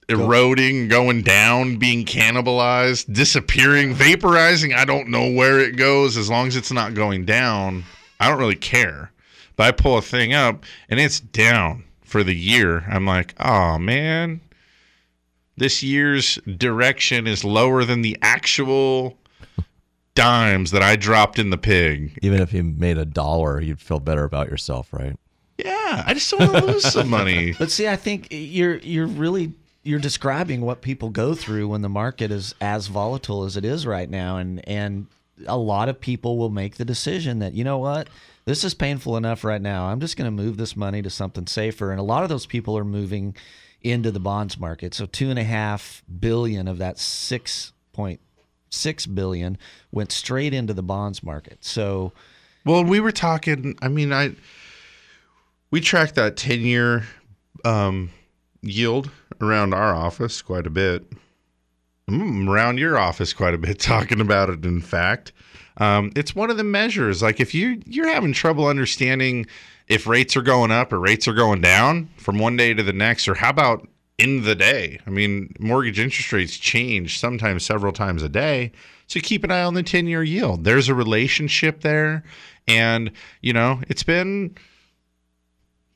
eroding, 0.10 0.88
going 0.88 1.22
down, 1.22 1.78
being 1.78 2.06
cannibalized, 2.06 3.14
disappearing, 3.14 3.96
vaporizing, 3.96 4.76
I 4.76 4.86
don't 4.86 5.10
know 5.10 5.32
where 5.32 5.60
it 5.60 5.76
goes. 5.76 6.18
As 6.18 6.30
long 6.30 6.48
as 6.48 6.56
it's 6.56 6.72
not 6.72 6.94
going 6.94 7.26
down, 7.26 7.84
I 8.20 8.30
don't 8.30 8.40
really 8.40 8.56
care. 8.56 9.12
But 9.56 9.68
I 9.68 9.72
pull 9.72 9.98
a 9.98 10.02
thing 10.02 10.34
up 10.34 10.66
and 10.90 11.00
it's 11.00 11.20
down 11.20 11.84
for 12.02 12.24
the 12.24 12.36
year. 12.36 12.86
I'm 12.90 13.06
like, 13.06 13.36
oh 13.40 13.78
man, 13.78 14.42
this 15.58 15.84
year's 15.84 16.36
direction 16.58 17.28
is 17.28 17.44
lower 17.44 17.84
than 17.84 18.02
the 18.02 18.18
actual 18.22 19.18
dimes 20.16 20.72
that 20.72 20.82
I 20.82 20.96
dropped 20.96 21.40
in 21.40 21.50
the 21.50 21.58
pig. 21.58 22.18
Even 22.22 22.42
if 22.42 22.54
you 22.54 22.64
made 22.64 22.98
a 22.98 23.06
dollar, 23.06 23.62
you'd 23.62 23.82
feel 23.82 24.00
better 24.00 24.24
about 24.24 24.50
yourself, 24.50 24.92
right? 24.92 25.18
Yeah, 25.58 26.04
I 26.06 26.14
just 26.14 26.30
don't 26.32 26.52
want 26.52 26.66
to 26.66 26.72
lose 26.72 26.92
some 26.92 27.10
money. 27.10 27.54
But 27.60 27.72
see, 27.72 27.88
I 27.88 27.96
think 27.96 28.28
you're 28.32 28.78
you're 28.78 29.08
really 29.08 29.54
you're 29.84 30.00
describing 30.00 30.62
what 30.62 30.82
people 30.82 31.10
go 31.10 31.36
through 31.36 31.68
when 31.68 31.82
the 31.82 31.90
market 31.90 32.32
is 32.32 32.56
as 32.62 32.88
volatile 32.88 33.44
as 33.44 33.58
it 33.58 33.66
is 33.66 33.86
right 33.86 34.10
now, 34.10 34.38
and 34.38 34.68
and 34.68 35.08
a 35.46 35.58
lot 35.58 35.90
of 35.90 36.00
people 36.00 36.38
will 36.38 36.50
make 36.50 36.78
the 36.78 36.86
decision 36.86 37.40
that 37.40 37.54
you 37.54 37.64
know 37.64 37.78
what 37.78 38.08
this 38.46 38.64
is 38.64 38.74
painful 38.74 39.18
enough 39.18 39.44
right 39.44 39.62
now. 39.62 39.86
I'm 39.86 40.00
just 40.00 40.18
going 40.18 40.26
to 40.26 40.44
move 40.44 40.58
this 40.58 40.76
money 40.76 41.02
to 41.02 41.10
something 41.10 41.48
safer, 41.48 41.92
and 41.92 42.00
a 42.00 42.04
lot 42.04 42.24
of 42.24 42.30
those 42.30 42.46
people 42.46 42.78
are 42.78 42.86
moving 42.86 43.36
into 43.82 44.12
the 44.12 44.20
bonds 44.20 44.58
market. 44.58 44.94
So 44.94 45.06
two 45.06 45.30
and 45.30 45.38
a 45.38 45.44
half 45.44 46.04
billion 46.20 46.68
of 46.68 46.78
that 46.78 46.98
six 46.98 47.74
point 47.92 48.22
six 48.70 49.06
billion 49.06 49.58
went 49.92 50.12
straight 50.12 50.54
into 50.54 50.74
the 50.74 50.82
bonds 50.82 51.22
market. 51.22 51.64
So, 51.64 52.14
well, 52.66 52.84
we 52.84 53.00
were 53.00 53.12
talking. 53.12 53.78
I 53.82 53.90
mean, 53.90 54.14
I 54.14 54.36
we 55.72 55.82
tracked 55.82 56.16
that 56.16 56.38
ten 56.38 56.62
year 56.62 57.06
um, 57.66 58.12
yield 58.64 59.12
around 59.42 59.74
our 59.74 59.94
office 59.94 60.42
quite 60.42 60.66
a 60.66 60.72
bit. 60.72 61.06
Mm, 62.10 62.50
around 62.50 62.80
your 62.80 62.98
office 62.98 63.34
quite 63.34 63.54
a 63.54 63.58
bit, 63.58 63.80
talking 63.80 64.20
about 64.20 64.50
it. 64.50 64.66
In 64.66 64.82
fact, 64.82 65.32
um, 65.78 66.12
it's 66.16 66.36
one 66.36 66.50
of 66.50 66.58
the 66.58 66.64
measures. 66.64 67.22
Like 67.22 67.40
if 67.40 67.54
you 67.54 67.82
you're 67.86 68.10
having 68.10 68.34
trouble 68.34 68.68
understanding 68.68 69.46
if 69.88 70.08
rates 70.08 70.36
are 70.38 70.42
going 70.42 70.72
up 70.72 70.94
or 70.94 71.00
rates 71.00 71.28
are 71.28 71.34
going 71.34 71.62
down 71.62 72.10
from 72.18 72.40
one 72.40 72.58
day 72.58 72.74
to 72.74 72.84
the 72.84 72.94
next, 72.94 73.28
or 73.28 73.36
how 73.36 73.50
about 73.50 73.88
in 74.18 74.44
the 74.44 74.56
day? 74.56 75.00
I 75.06 75.10
mean, 75.10 75.54
mortgage 75.60 76.00
interest 76.00 76.32
rates 76.32 76.58
change 76.58 77.20
sometimes 77.20 77.66
several 77.66 77.92
times 77.92 78.24
a 78.24 78.30
day. 78.30 78.72
So 79.08 79.20
keep 79.20 79.44
an 79.44 79.52
eye 79.52 79.64
on 79.64 79.74
the 79.74 79.84
10 79.84 80.08
year 80.08 80.24
yield. 80.24 80.64
There's 80.64 80.90
a 80.90 80.96
relationship 80.96 81.82
there. 81.82 82.24
And, 82.68 83.12
you 83.42 83.54
know, 83.54 83.82
it's 83.90 84.04
been 84.04 84.56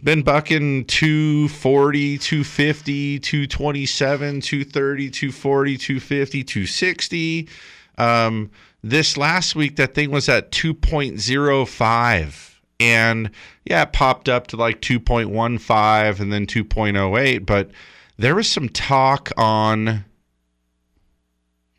been 0.03 0.21
bucking 0.21 0.85
240 0.85 2.17
250 2.17 3.19
227 3.19 4.41
230 4.41 5.09
240 5.09 5.77
250 5.77 6.43
260 6.43 7.49
um, 7.97 8.51
this 8.83 9.17
last 9.17 9.55
week 9.55 9.75
that 9.77 9.95
thing 9.95 10.11
was 10.11 10.29
at 10.29 10.51
2.05 10.51 12.53
and 12.79 13.31
yeah 13.65 13.81
it 13.81 13.91
popped 13.91 14.29
up 14.29 14.47
to 14.47 14.55
like 14.55 14.81
2.15 14.81 16.19
and 16.19 16.31
then 16.31 16.45
2.08 16.45 17.45
but 17.45 17.71
there 18.17 18.35
was 18.35 18.49
some 18.49 18.69
talk 18.69 19.31
on 19.35 20.05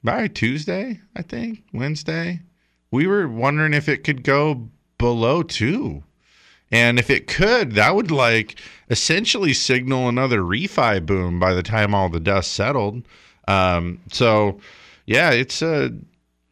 by 0.02 0.26
tuesday 0.26 1.00
i 1.14 1.22
think 1.22 1.62
wednesday. 1.72 2.40
We 2.90 3.06
were 3.06 3.28
wondering 3.28 3.74
if 3.74 3.86
it 3.86 4.02
could 4.02 4.22
go 4.22 4.70
below 4.96 5.42
2 5.42 6.02
and 6.70 6.98
if 6.98 7.10
it 7.10 7.26
could 7.26 7.72
that 7.72 7.94
would 7.94 8.10
like 8.10 8.56
essentially 8.90 9.52
signal 9.52 10.08
another 10.08 10.40
refi 10.40 11.04
boom 11.04 11.38
by 11.38 11.54
the 11.54 11.62
time 11.62 11.94
all 11.94 12.08
the 12.08 12.20
dust 12.20 12.52
settled 12.52 13.02
um, 13.46 13.98
so 14.10 14.60
yeah 15.06 15.30
it's 15.30 15.62
a 15.62 15.90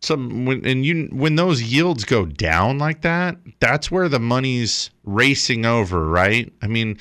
some 0.07 0.45
when 0.45 0.65
and 0.65 0.87
you 0.87 1.09
when 1.13 1.37
those 1.37 1.63
yields 1.63 2.05
go 2.05 2.25
down 2.25 2.79
like 2.79 3.03
that, 3.03 3.37
that's 3.61 3.91
where 3.91 4.09
the 4.09 4.21
money's 4.21 4.91
racing 5.05 5.67
over, 5.67 6.07
right? 6.07 6.53
I 6.63 6.67
mean, 6.69 6.99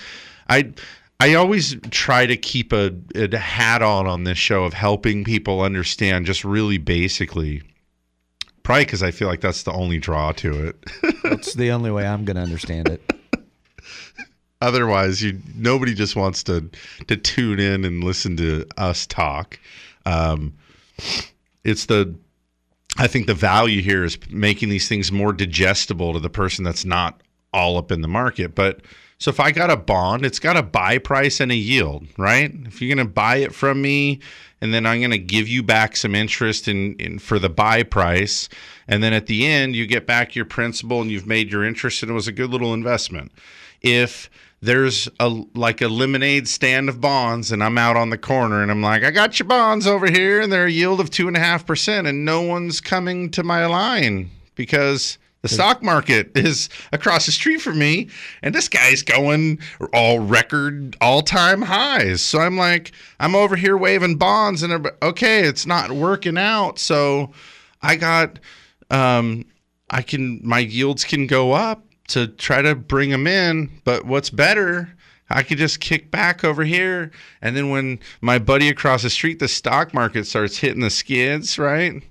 I 0.50 0.74
I 1.20 1.36
always 1.36 1.76
try 1.92 2.26
to 2.26 2.36
keep 2.36 2.74
a, 2.74 2.92
a 3.16 3.38
hat 3.38 3.82
on 3.82 4.08
on 4.08 4.24
this 4.24 4.38
show 4.38 4.64
of 4.64 4.74
helping 4.74 5.24
people 5.24 5.62
understand 5.62 6.26
just 6.26 6.44
really 6.44 6.78
basically. 6.78 7.62
Probably 8.66 8.84
because 8.84 9.04
I 9.04 9.12
feel 9.12 9.28
like 9.28 9.42
that's 9.42 9.62
the 9.62 9.72
only 9.72 10.00
draw 10.00 10.32
to 10.32 10.68
it. 10.68 10.76
That's 11.24 11.54
the 11.54 11.70
only 11.70 11.92
way 11.92 12.06
I'm 12.08 12.26
going 12.26 12.36
to 12.36 12.42
understand 12.42 12.90
it. 12.90 13.14
Otherwise, 14.60 15.22
you 15.22 15.40
nobody 15.54 15.94
just 15.94 16.16
wants 16.16 16.44
to 16.46 16.68
to 17.06 17.16
tune 17.16 17.60
in 17.60 17.86
and 17.86 18.04
listen 18.04 18.36
to 18.38 18.66
us 18.76 19.06
talk. 19.06 19.60
Um, 20.08 20.56
it's 21.64 21.86
the 21.86 22.16
I 22.98 23.06
think 23.06 23.28
the 23.28 23.36
value 23.36 23.84
here 23.84 24.04
is 24.04 24.18
making 24.32 24.70
these 24.70 24.88
things 24.88 25.12
more 25.12 25.32
digestible 25.32 26.14
to 26.14 26.20
the 26.20 26.30
person 26.30 26.66
that's 26.66 26.86
not 26.86 27.22
all 27.54 27.78
up 27.78 27.92
in 27.92 28.02
the 28.02 28.08
market. 28.08 28.56
But 28.56 28.82
so 29.20 29.30
if 29.30 29.40
I 29.40 29.52
got 29.52 29.70
a 29.70 29.78
bond, 29.78 30.26
it's 30.26 30.40
got 30.40 30.58
a 30.58 30.64
buy 30.64 30.98
price 30.98 31.40
and 31.40 31.52
a 31.52 31.56
yield, 31.56 32.08
right? 32.18 32.52
If 32.66 32.82
you're 32.82 32.94
going 32.96 33.06
to 33.06 33.14
buy 33.14 33.38
it 33.38 33.54
from 33.54 33.80
me 33.82 34.22
and 34.62 34.74
then 34.74 34.86
I'm 34.86 35.00
going 35.00 35.12
to 35.12 35.18
give 35.18 35.48
you 35.48 35.64
back 35.64 35.96
some 35.96 36.16
interest 36.16 36.68
in, 36.68 36.96
in 36.96 37.20
for 37.20 37.40
the 37.40 37.50
buy 37.50 37.84
price, 37.84 38.50
and 38.88 39.04
then 39.04 39.14
at 39.14 39.28
the 39.28 39.46
end 39.46 39.76
you 39.76 39.86
get 39.86 40.08
back 40.08 40.36
your 40.36 40.46
principal 40.46 41.02
and 41.02 41.12
you've 41.12 41.28
made 41.28 41.52
your 41.52 41.64
interest 41.64 42.02
and 42.02 42.12
it 42.12 42.16
was 42.16 42.28
a 42.28 42.32
good 42.32 42.50
little 42.50 42.74
investment. 42.74 43.32
If 43.82 44.30
there's 44.62 45.08
a 45.20 45.28
like 45.54 45.82
a 45.82 45.88
lemonade 45.88 46.48
stand 46.48 46.90
of 46.90 47.00
bonds 47.00 47.52
and 47.52 47.64
I'm 47.64 47.78
out 47.78 47.98
on 47.98 48.10
the 48.10 48.18
corner 48.18 48.62
and 48.62 48.72
I'm 48.72 48.82
like, 48.82 49.04
I 49.04 49.12
got 49.12 49.40
your 49.40 49.48
bonds 49.48 49.86
over 49.86 50.08
here 50.08 50.42
and 50.42 50.52
they're 50.52 50.66
a 50.66 50.72
yield 50.72 51.00
of 51.00 51.10
two 51.10 51.28
and 51.28 51.38
a 51.38 51.40
half 51.40 51.66
percent 51.66 52.08
and 52.08 52.26
no 52.26 52.42
one's 52.42 52.82
coming 52.82 53.30
to 53.32 53.44
my 53.44 53.66
line 53.66 54.32
because 54.56 55.18
the 55.46 55.54
stock 55.54 55.84
market 55.84 56.36
is 56.36 56.70
across 56.92 57.28
the 57.28 57.32
street 57.32 57.62
from 57.62 57.78
me 57.78 58.10
and 58.42 58.56
this 58.56 58.68
guy's 58.68 59.04
going 59.04 59.60
all 59.94 60.18
record 60.20 60.98
all 61.02 61.22
time 61.22 61.62
highs. 61.62 62.24
So 62.24 62.40
I'm 62.40 62.58
like, 62.58 62.92
I'm 63.20 63.36
over 63.36 63.56
here 63.56 63.78
waving 63.78 64.16
bonds 64.16 64.64
and 64.64 64.90
okay, 65.04 65.42
it's 65.44 65.68
not 65.68 65.92
working 65.92 66.36
out. 66.36 66.80
So 66.80 67.32
I 67.84 67.96
got 67.96 68.40
um 68.90 69.46
I 69.92 70.02
can 70.02 70.42
my 70.44 70.60
yields 70.60 71.04
can 71.04 71.28
go 71.28 71.52
up 71.52 71.86
to 72.08 72.26
try 72.28 72.64
to 72.64 72.74
bring 72.74 73.12
them 73.12 73.28
in. 73.28 73.70
But 73.84 74.04
what's 74.04 74.32
better, 74.32 74.96
I 75.30 75.44
could 75.44 75.60
just 75.60 75.80
kick 75.80 76.10
back 76.10 76.44
over 76.44 76.64
here. 76.64 77.12
And 77.44 77.56
then 77.56 77.70
when 77.70 78.00
my 78.20 78.40
buddy 78.40 78.68
across 78.68 79.04
the 79.04 79.12
street, 79.12 79.38
the 79.38 79.48
stock 79.48 79.94
market 79.94 80.26
starts 80.26 80.58
hitting 80.58 80.82
the 80.82 80.90
skids, 80.90 81.60
right? 81.60 82.02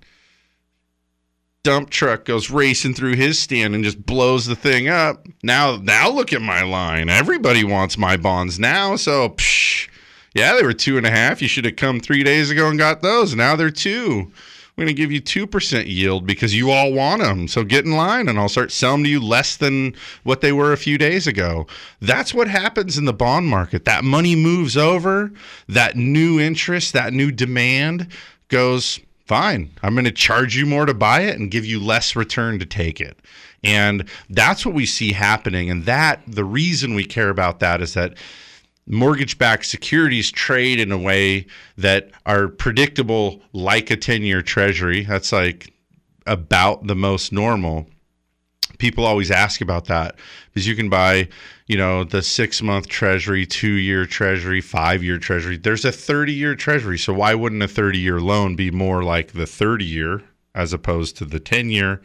Dump 1.65 1.91
truck 1.91 2.25
goes 2.25 2.51
racing 2.51 2.95
through 2.95 3.17
his 3.17 3.41
stand 3.41 3.75
and 3.75 3.83
just 3.83 4.07
blows 4.07 4.47
the 4.47 4.55
thing 4.55 4.89
up. 4.89 5.27
Now, 5.43 5.77
now 5.83 6.11
look 6.11 6.33
at 6.33 6.41
my 6.41 6.63
line. 6.63 7.09
Everybody 7.09 7.65
wants 7.65 7.99
my 7.99 8.17
bonds 8.17 8.61
now. 8.61 8.95
So, 8.95 9.31
psh, 9.31 9.89
yeah, 10.35 10.55
they 10.55 10.63
were 10.63 10.73
two 10.73 10.97
and 10.97 11.07
a 11.07 11.11
half. 11.11 11.43
You 11.43 11.49
should 11.49 11.65
have 11.65 11.77
come 11.77 11.99
three 11.99 12.23
days 12.23 12.51
ago 12.51 12.69
and 12.69 12.79
got 12.79 13.03
those. 13.03 13.35
Now 13.35 13.57
they're 13.57 13.71
two 13.71 14.31
we're 14.77 14.85
going 14.85 14.97
to 14.97 15.01
give 15.01 15.13
you 15.13 15.23
2% 15.23 15.87
yield 15.87 16.27
because 16.27 16.55
you 16.55 16.71
all 16.71 16.93
want 16.93 17.23
them. 17.23 17.47
So 17.47 17.63
get 17.63 17.85
in 17.85 17.93
line 17.93 18.29
and 18.29 18.39
I'll 18.39 18.49
start 18.49 18.73
selling 18.73 19.05
to 19.05 19.09
you 19.09 19.21
less 19.21 19.57
than 19.57 19.95
what 20.25 20.41
they 20.41 20.53
were 20.53 20.73
a 20.73 20.77
few 20.77 20.99
days 20.99 21.29
ago. 21.29 21.69
That's 22.01 22.35
what 22.35 22.49
happens 22.49 22.99
in 22.99 23.05
the 23.05 23.13
bond 23.13 23.47
market. 23.47 23.85
That 23.85 24.03
money 24.03 24.35
moves 24.35 24.77
over, 24.77 25.31
that 25.69 25.97
new 25.97 26.41
interest, 26.41 26.93
that 26.93 27.13
new 27.13 27.31
demand 27.31 28.09
goes, 28.49 28.99
fine, 29.25 29.71
I'm 29.83 29.95
going 29.95 30.05
to 30.05 30.13
charge 30.13 30.57
you 30.57 30.67
more 30.67 30.87
to 30.87 30.95
buy 30.95 31.23
it 31.23 31.39
and 31.39 31.51
give 31.51 31.65
you 31.65 31.81
less 31.81 32.15
return 32.15 32.59
to 32.59 32.67
take 32.67 33.01
it. 33.01 33.19
And 33.63 34.09
that's 34.29 34.67
what 34.67 34.75
we 34.75 34.87
see 34.87 35.13
happening. 35.13 35.71
And 35.71 35.85
that, 35.87 36.23
the 36.27 36.45
reason 36.45 36.95
we 36.95 37.05
care 37.05 37.31
about 37.31 37.61
that 37.61 37.81
is 37.81 37.95
that 37.95 38.15
mortgage 38.87 39.39
backed 39.39 39.67
securities 39.67 40.31
trade 40.31 40.79
in 40.79 40.93
a 40.93 40.99
way 40.99 41.47
that 41.79 42.11
are 42.27 42.49
predictable 42.49 43.41
like 43.53 43.91
a 43.91 43.97
10 43.97 44.23
year 44.23 44.43
treasury. 44.43 45.05
That's 45.05 45.33
like 45.33 45.73
about 46.27 46.87
the 46.87 46.97
most 46.97 47.33
normal. 47.33 47.87
People 48.79 49.05
always 49.05 49.31
ask 49.31 49.61
about 49.61 49.87
that 49.87 50.17
because 50.47 50.67
you 50.67 50.77
can 50.77 50.89
buy, 50.89 51.29
you 51.67 51.77
know, 51.77 52.05
the 52.05 52.23
six 52.23 52.63
month 52.63 52.89
treasury, 52.89 53.47
two 53.47 53.73
year 53.73 54.07
treasury, 54.07 54.61
five 54.61 55.03
year 55.03 55.19
treasury. 55.19 55.57
There's 55.57 55.85
a 55.85 55.93
30 55.93 56.33
year 56.33 56.55
treasury. 56.55 56.99
So 56.99 57.13
why 57.13 57.35
wouldn't 57.35 57.63
a 57.63 57.69
30 57.69 57.99
year 57.99 58.21
loan 58.21 58.57
be 58.57 58.71
more 58.71 59.03
like 59.03 59.33
the 59.33 59.47
30 59.47 59.85
year 59.85 60.23
as 60.55 60.73
opposed 60.73 61.17
to 61.19 61.25
the 61.25 61.41
10 61.41 61.71
year? 61.71 62.01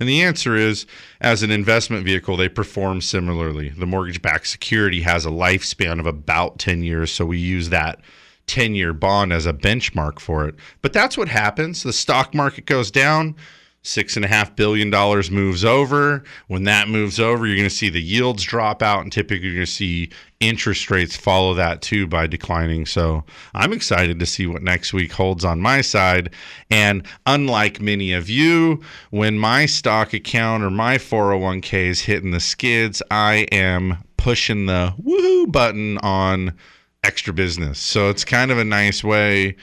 And 0.00 0.08
the 0.08 0.22
answer 0.22 0.56
is 0.56 0.84
as 1.20 1.42
an 1.44 1.52
investment 1.52 2.04
vehicle, 2.04 2.36
they 2.36 2.48
perform 2.48 3.00
similarly. 3.00 3.68
The 3.68 3.86
mortgage 3.86 4.20
backed 4.20 4.48
security 4.48 5.02
has 5.02 5.24
a 5.24 5.30
lifespan 5.30 6.00
of 6.00 6.06
about 6.06 6.58
10 6.58 6.82
years. 6.82 7.12
So 7.12 7.24
we 7.24 7.38
use 7.38 7.68
that 7.68 8.00
10 8.46 8.74
year 8.74 8.92
bond 8.92 9.32
as 9.32 9.46
a 9.46 9.52
benchmark 9.52 10.18
for 10.18 10.48
it. 10.48 10.56
But 10.80 10.92
that's 10.92 11.16
what 11.16 11.28
happens. 11.28 11.82
The 11.82 11.92
stock 11.92 12.34
market 12.34 12.66
goes 12.66 12.90
down 12.90 13.36
six 13.82 14.14
and 14.14 14.24
a 14.24 14.28
half 14.28 14.54
billion 14.54 14.90
dollars 14.90 15.30
moves 15.30 15.64
over. 15.64 16.22
When 16.46 16.64
that 16.64 16.88
moves 16.88 17.18
over, 17.18 17.46
you're 17.46 17.56
going 17.56 17.68
to 17.68 17.74
see 17.74 17.88
the 17.88 18.00
yields 18.00 18.44
drop 18.44 18.82
out, 18.82 19.02
and 19.02 19.12
typically 19.12 19.46
you're 19.46 19.56
going 19.56 19.66
to 19.66 19.72
see 19.72 20.10
interest 20.40 20.90
rates 20.90 21.16
follow 21.16 21.54
that 21.54 21.82
too 21.82 22.06
by 22.06 22.26
declining. 22.26 22.86
So 22.86 23.24
I'm 23.54 23.72
excited 23.72 24.18
to 24.18 24.26
see 24.26 24.46
what 24.46 24.62
next 24.62 24.92
week 24.92 25.12
holds 25.12 25.44
on 25.44 25.60
my 25.60 25.80
side. 25.80 26.32
And 26.70 27.06
unlike 27.26 27.80
many 27.80 28.12
of 28.12 28.28
you, 28.30 28.80
when 29.10 29.38
my 29.38 29.66
stock 29.66 30.12
account 30.12 30.62
or 30.62 30.70
my 30.70 30.96
401k 30.98 31.86
is 31.86 32.00
hitting 32.00 32.30
the 32.30 32.40
skids, 32.40 33.02
I 33.10 33.46
am 33.52 33.98
pushing 34.16 34.66
the 34.66 34.94
woohoo 35.02 35.50
button 35.50 35.98
on 35.98 36.54
extra 37.02 37.32
business. 37.32 37.80
So 37.80 38.10
it's 38.10 38.24
kind 38.24 38.52
of 38.52 38.58
a 38.58 38.64
nice 38.64 39.02
way. 39.02 39.56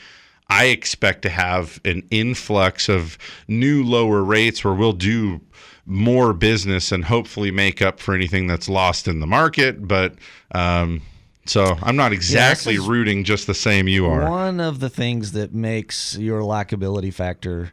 I 0.50 0.66
expect 0.66 1.22
to 1.24 1.30
have 1.30 1.80
an 1.86 2.04
influx 2.12 2.90
of 2.90 3.18
new 3.48 3.84
lower 3.84 4.24
rates 4.24 4.64
where 4.64 4.74
we'll 4.74 4.94
do 4.94 5.42
more 5.86 6.34
business 6.34 6.92
and 6.92 7.06
hopefully 7.06 7.52
make 7.52 7.82
up 7.82 8.00
for 8.00 8.14
anything 8.16 8.48
that's 8.48 8.70
lost 8.70 9.08
in 9.08 9.20
the 9.20 9.28
market. 9.28 9.88
But 9.88 10.16
um, 10.54 11.02
so 11.46 11.78
I'm 11.82 11.96
not 11.96 12.14
exactly 12.14 12.76
is- 12.76 12.88
rooting 12.88 13.24
just 13.24 13.48
the 13.48 13.54
same 13.54 13.88
you 13.88 14.06
are. 14.08 14.30
One 14.30 14.60
of 14.60 14.80
the 14.80 14.90
things 14.90 15.32
that 15.34 15.54
makes 15.54 16.18
your 16.18 16.42
likability 16.42 17.14
factor 17.14 17.72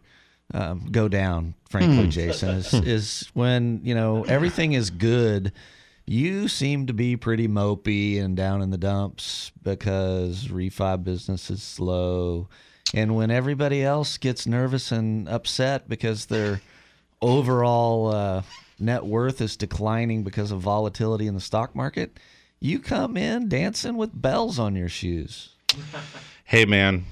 um, 0.54 0.86
go 0.90 1.08
down, 1.08 1.54
frankly, 1.68 2.04
Hmm. 2.04 2.10
Jason, 2.10 2.48
is, 2.50 2.72
is 2.74 3.28
when 3.34 3.80
you 3.84 3.94
know 3.94 4.24
everything 4.24 4.74
is 4.74 4.90
good. 4.90 5.52
You 6.08 6.46
seem 6.46 6.86
to 6.86 6.92
be 6.92 7.16
pretty 7.16 7.48
mopey 7.48 8.20
and 8.22 8.36
down 8.36 8.62
in 8.62 8.70
the 8.70 8.78
dumps 8.78 9.50
because 9.64 10.46
refi 10.46 11.02
business 11.02 11.50
is 11.50 11.64
slow, 11.64 12.48
and 12.94 13.16
when 13.16 13.30
everybody 13.30 13.82
else 13.82 14.16
gets 14.18 14.46
nervous 14.46 14.92
and 14.92 15.28
upset 15.28 15.88
because 15.88 16.26
their 16.26 16.60
overall 17.20 18.08
uh, 18.08 18.42
net 18.78 19.04
worth 19.04 19.40
is 19.40 19.56
declining 19.56 20.22
because 20.22 20.50
of 20.50 20.60
volatility 20.60 21.26
in 21.26 21.34
the 21.34 21.40
stock 21.40 21.74
market, 21.74 22.18
you 22.60 22.78
come 22.78 23.16
in 23.16 23.48
dancing 23.48 23.96
with 23.96 24.20
bells 24.20 24.58
on 24.58 24.76
your 24.76 24.88
shoes. 24.88 25.50
Hey 26.48 26.64
man, 26.64 27.06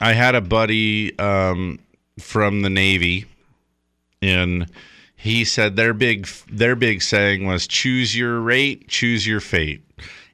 I 0.00 0.12
had 0.12 0.36
a 0.36 0.40
buddy 0.40 1.18
um, 1.18 1.80
from 2.20 2.62
the 2.62 2.70
Navy, 2.70 3.26
and 4.22 4.70
he 5.16 5.44
said 5.44 5.74
their 5.74 5.92
big 5.92 6.28
their 6.48 6.76
big 6.76 7.02
saying 7.02 7.44
was 7.44 7.66
"choose 7.66 8.16
your 8.16 8.38
rate, 8.40 8.86
choose 8.86 9.26
your 9.26 9.40
fate," 9.40 9.82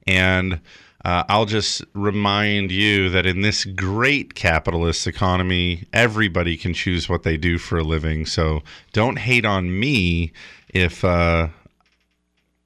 and 0.06 0.60
uh, 1.06 1.22
I'll 1.28 1.44
just 1.44 1.84
remind 1.94 2.72
you 2.72 3.08
that 3.10 3.26
in 3.26 3.40
this 3.40 3.64
great 3.64 4.34
capitalist 4.34 5.06
economy, 5.06 5.84
everybody 5.92 6.56
can 6.56 6.74
choose 6.74 7.08
what 7.08 7.22
they 7.22 7.36
do 7.36 7.58
for 7.58 7.78
a 7.78 7.84
living. 7.84 8.26
So 8.26 8.62
don't 8.92 9.16
hate 9.16 9.44
on 9.44 9.78
me 9.78 10.32
if 10.74 11.04
uh, 11.04 11.46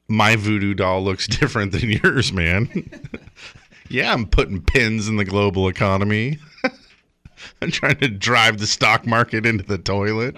my 0.09 0.37
voodoo 0.37 0.73
doll 0.73 1.05
looks 1.05 1.27
different 1.39 1.73
than 1.73 1.91
yours, 1.91 2.33
man. 2.33 2.91
yeah, 3.91 4.11
I'm 4.11 4.27
putting 4.27 4.63
pins 4.63 5.07
in 5.07 5.17
the 5.17 5.27
global 5.27 5.69
economy. 5.69 6.39
I'm 7.61 7.71
trying 7.71 7.99
to 7.99 8.09
drive 8.09 8.57
the 8.57 8.67
stock 8.67 9.07
market 9.07 9.45
into 9.45 9.65
the 9.65 9.77
toilet. 9.77 10.35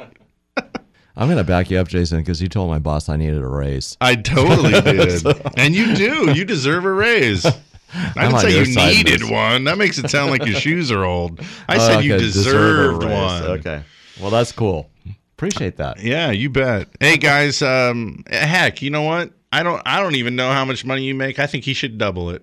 I'm 1.14 1.28
gonna 1.28 1.44
back 1.44 1.70
you 1.70 1.78
up, 1.78 1.86
Jason, 1.86 2.18
because 2.18 2.42
you 2.42 2.48
told 2.48 2.68
my 2.68 2.80
boss 2.80 3.08
I 3.08 3.16
needed 3.16 3.40
a 3.40 3.46
raise. 3.46 3.96
I 4.00 4.16
totally 4.16 4.80
did. 4.80 5.20
So- 5.20 5.40
and 5.56 5.72
you 5.72 5.94
do. 5.94 6.32
You 6.32 6.44
deserve 6.44 6.84
a 6.84 6.90
raise. 6.90 7.46
I 7.94 8.42
didn't 8.48 8.66
say 8.74 8.92
you 8.92 9.04
needed 9.04 9.30
one. 9.30 9.64
That 9.64 9.78
makes 9.78 9.98
it 9.98 10.08
sound 10.10 10.30
like 10.30 10.44
your 10.46 10.54
shoes 10.60 10.90
are 10.90 11.04
old. 11.04 11.40
I 11.68 11.76
Oh, 11.76 11.78
said 11.78 12.04
you 12.04 12.16
deserve 12.16 12.96
a 12.96 12.98
deserved 12.98 13.04
one. 13.04 13.42
Okay. 13.58 13.82
Well, 14.20 14.30
that's 14.30 14.52
cool. 14.52 14.90
Appreciate 15.36 15.76
that. 15.78 16.00
Yeah, 16.00 16.30
you 16.30 16.50
bet. 16.50 16.88
Hey 17.00 17.16
guys, 17.16 17.62
um, 17.62 18.22
heck, 18.30 18.80
you 18.82 18.90
know 18.90 19.02
what? 19.02 19.32
I 19.52 19.62
don't. 19.62 19.82
I 19.84 20.00
don't 20.00 20.14
even 20.14 20.36
know 20.36 20.50
how 20.52 20.64
much 20.64 20.84
money 20.84 21.02
you 21.02 21.14
make. 21.14 21.38
I 21.38 21.46
think 21.46 21.64
he 21.64 21.74
should 21.74 21.98
double 21.98 22.30
it. 22.30 22.42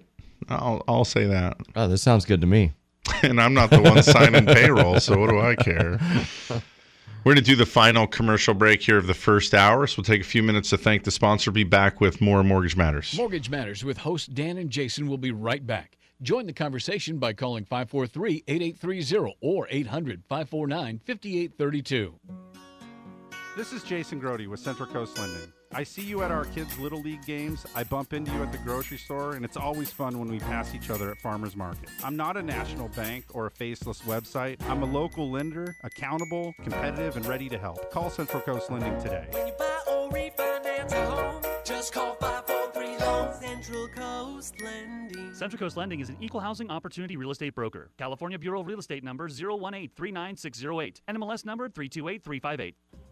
I'll. 0.50 0.84
I'll 0.88 1.06
say 1.06 1.26
that. 1.26 1.58
Oh, 1.76 1.88
this 1.88 2.02
sounds 2.02 2.26
good 2.26 2.42
to 2.42 2.48
me. 2.48 2.74
And 3.24 3.42
I'm 3.42 3.54
not 3.56 3.70
the 3.72 3.82
one 3.82 4.04
signing 4.04 4.46
payroll, 4.46 5.00
so 5.00 5.18
what 5.18 5.30
do 5.32 5.40
I 5.40 5.56
care? 5.56 6.00
We're 7.26 7.34
going 7.34 7.44
to 7.44 7.52
do 7.52 7.58
the 7.58 7.66
final 7.66 8.08
commercial 8.08 8.54
break 8.54 8.82
here 8.82 8.98
of 8.98 9.06
the 9.06 9.14
first 9.14 9.54
hour. 9.54 9.86
So 9.88 9.96
we'll 9.98 10.06
take 10.06 10.22
a 10.22 10.26
few 10.26 10.42
minutes 10.42 10.70
to 10.70 10.78
thank 10.78 11.04
the 11.04 11.12
sponsor. 11.12 11.52
Be 11.52 11.66
back 11.66 12.00
with 12.00 12.22
more 12.22 12.44
Mortgage 12.44 12.78
Matters. 12.78 13.14
Mortgage 13.18 13.50
Matters 13.50 13.84
with 13.84 13.98
host 13.98 14.34
Dan 14.34 14.58
and 14.58 14.70
Jason 14.70 15.06
will 15.06 15.18
be 15.18 15.32
right 15.32 15.66
back. 15.66 15.98
Join 16.22 16.46
the 16.46 16.54
conversation 16.54 17.18
by 17.18 17.34
calling 17.34 17.66
543 17.66 18.46
8830 18.48 19.38
or 19.42 19.68
800 19.70 20.24
549 20.30 21.02
5832. 21.06 22.16
This 23.58 23.74
is 23.74 23.84
Jason 23.84 24.22
Grody 24.22 24.48
with 24.48 24.62
Central 24.62 24.88
Coast 24.88 25.18
Lending. 25.18 25.52
I 25.72 25.84
see 25.84 26.02
you 26.02 26.24
at 26.24 26.32
our 26.32 26.46
kids' 26.46 26.78
Little 26.80 27.02
League 27.02 27.24
games. 27.26 27.66
I 27.76 27.84
bump 27.84 28.14
into 28.14 28.32
you 28.32 28.42
at 28.42 28.52
the 28.52 28.58
grocery 28.60 28.98
store, 28.98 29.36
and 29.36 29.46
it's 29.46 29.56
always 29.56 29.92
fun 29.92 30.18
when 30.18 30.28
we 30.28 30.40
pass 30.40 30.74
each 30.74 30.90
other 30.90 31.12
at 31.12 31.20
farmers 31.20 31.56
market. 31.56 31.90
I'm 32.04 32.16
not 32.16 32.38
a 32.38 32.42
national 32.42 32.88
bank 32.90 33.26
or 33.34 33.46
a 33.46 33.52
faceless 33.52 34.02
website. 34.02 34.58
I'm 34.68 34.82
a 34.82 34.86
local 34.86 35.30
lender, 35.30 35.76
accountable, 35.84 36.56
competitive, 36.64 37.18
and 37.18 37.26
ready 37.28 37.50
to 37.50 37.58
help. 37.60 37.92
Call 37.92 38.10
Central 38.10 38.42
Coast 38.42 38.72
Lending 38.72 39.00
today. 39.00 39.28
Buy 39.60 39.80
or 39.88 40.10
refinance 40.10 40.92
a 40.92 41.06
home. 41.06 41.44
Just 41.64 41.94
call 41.94 42.16
543 42.16 43.06
Loan. 43.06 43.34
Central 43.40 43.88
Coast 43.90 44.56
Lending. 44.64 45.34
Central 45.36 45.60
Coast 45.60 45.78
Lending 45.78 46.00
is 46.00 46.10
an 46.10 46.18
equal 46.20 46.42
housing 46.42 46.72
opportunity 46.72 47.16
real 47.16 47.30
estate 47.30 47.54
broker. 47.54 47.92
California 48.00 48.40
Bureau 48.40 48.62
of 48.62 48.68
Real 48.68 48.80
Estate 48.80 49.04
number 49.04 49.30
018 49.30 49.92
39608. 49.96 51.02
NMLS 51.08 51.46
number 51.46 51.70
328358. 51.70 52.76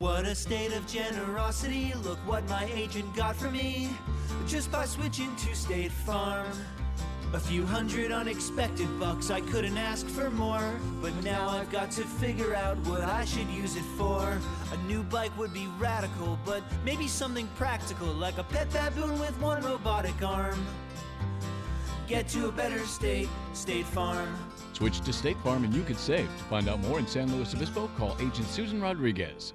What 0.00 0.26
a 0.26 0.34
state 0.36 0.72
of 0.74 0.86
generosity. 0.86 1.92
Look 2.04 2.18
what 2.18 2.48
my 2.48 2.70
agent 2.72 3.12
got 3.16 3.34
for 3.34 3.50
me 3.50 3.90
just 4.46 4.70
by 4.70 4.84
switching 4.84 5.34
to 5.34 5.56
State 5.56 5.90
Farm. 5.90 6.46
A 7.32 7.40
few 7.40 7.66
hundred 7.66 8.12
unexpected 8.12 8.86
bucks, 9.00 9.32
I 9.32 9.40
couldn't 9.40 9.76
ask 9.76 10.06
for 10.06 10.30
more. 10.30 10.78
But 11.02 11.20
now 11.24 11.48
I've 11.48 11.72
got 11.72 11.90
to 11.92 12.02
figure 12.02 12.54
out 12.54 12.76
what 12.86 13.00
I 13.00 13.24
should 13.24 13.48
use 13.48 13.74
it 13.74 13.82
for. 13.96 14.38
A 14.70 14.76
new 14.86 15.02
bike 15.02 15.36
would 15.36 15.52
be 15.52 15.66
radical, 15.80 16.38
but 16.46 16.62
maybe 16.84 17.08
something 17.08 17.48
practical, 17.56 18.06
like 18.06 18.38
a 18.38 18.44
pet 18.44 18.70
baboon 18.70 19.18
with 19.18 19.36
one 19.40 19.64
robotic 19.64 20.22
arm. 20.22 20.64
Get 22.06 22.28
to 22.28 22.46
a 22.46 22.52
better 22.52 22.86
state, 22.86 23.28
State 23.52 23.86
Farm. 23.86 24.32
Switch 24.74 25.00
to 25.00 25.12
State 25.12 25.38
Farm 25.38 25.64
and 25.64 25.74
you 25.74 25.82
could 25.82 25.98
save. 25.98 26.28
To 26.38 26.44
find 26.44 26.68
out 26.68 26.78
more 26.82 27.00
in 27.00 27.06
San 27.08 27.34
Luis 27.34 27.52
Obispo, 27.52 27.90
call 27.98 28.16
Agent 28.20 28.46
Susan 28.46 28.80
Rodriguez. 28.80 29.54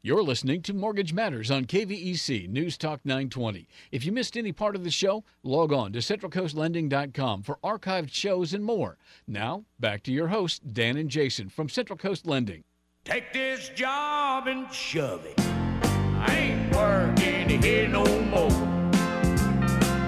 You're 0.00 0.22
listening 0.22 0.62
to 0.62 0.72
Mortgage 0.72 1.12
Matters 1.12 1.50
on 1.50 1.64
KVEC 1.64 2.48
News 2.48 2.78
Talk 2.78 3.00
920. 3.04 3.66
If 3.90 4.04
you 4.06 4.12
missed 4.12 4.36
any 4.36 4.52
part 4.52 4.76
of 4.76 4.84
the 4.84 4.92
show, 4.92 5.24
log 5.42 5.72
on 5.72 5.92
to 5.92 5.98
centralcoastlending.com 5.98 7.42
for 7.42 7.58
archived 7.64 8.12
shows 8.12 8.54
and 8.54 8.64
more. 8.64 8.96
Now, 9.26 9.64
back 9.80 10.04
to 10.04 10.12
your 10.12 10.28
hosts, 10.28 10.60
Dan 10.60 10.96
and 10.96 11.10
Jason 11.10 11.48
from 11.48 11.68
Central 11.68 11.96
Coast 11.96 12.28
Lending. 12.28 12.62
Take 13.04 13.32
this 13.32 13.70
job 13.70 14.46
and 14.46 14.72
shove 14.72 15.26
it. 15.26 15.34
I 15.40 16.32
ain't 16.32 16.76
working 16.76 17.60
here 17.60 17.88
no 17.88 18.04
more. 18.04 18.46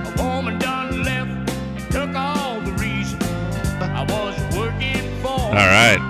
A 0.06 0.14
woman 0.22 0.60
done 0.60 1.02
left 1.02 1.50
and 1.50 1.90
took 1.90 2.14
all 2.14 2.60
the 2.60 2.72
reason 2.74 3.20
I 3.82 4.06
was 4.08 4.56
working 4.56 5.20
for. 5.20 5.30
All 5.30 5.52
right. 5.52 6.09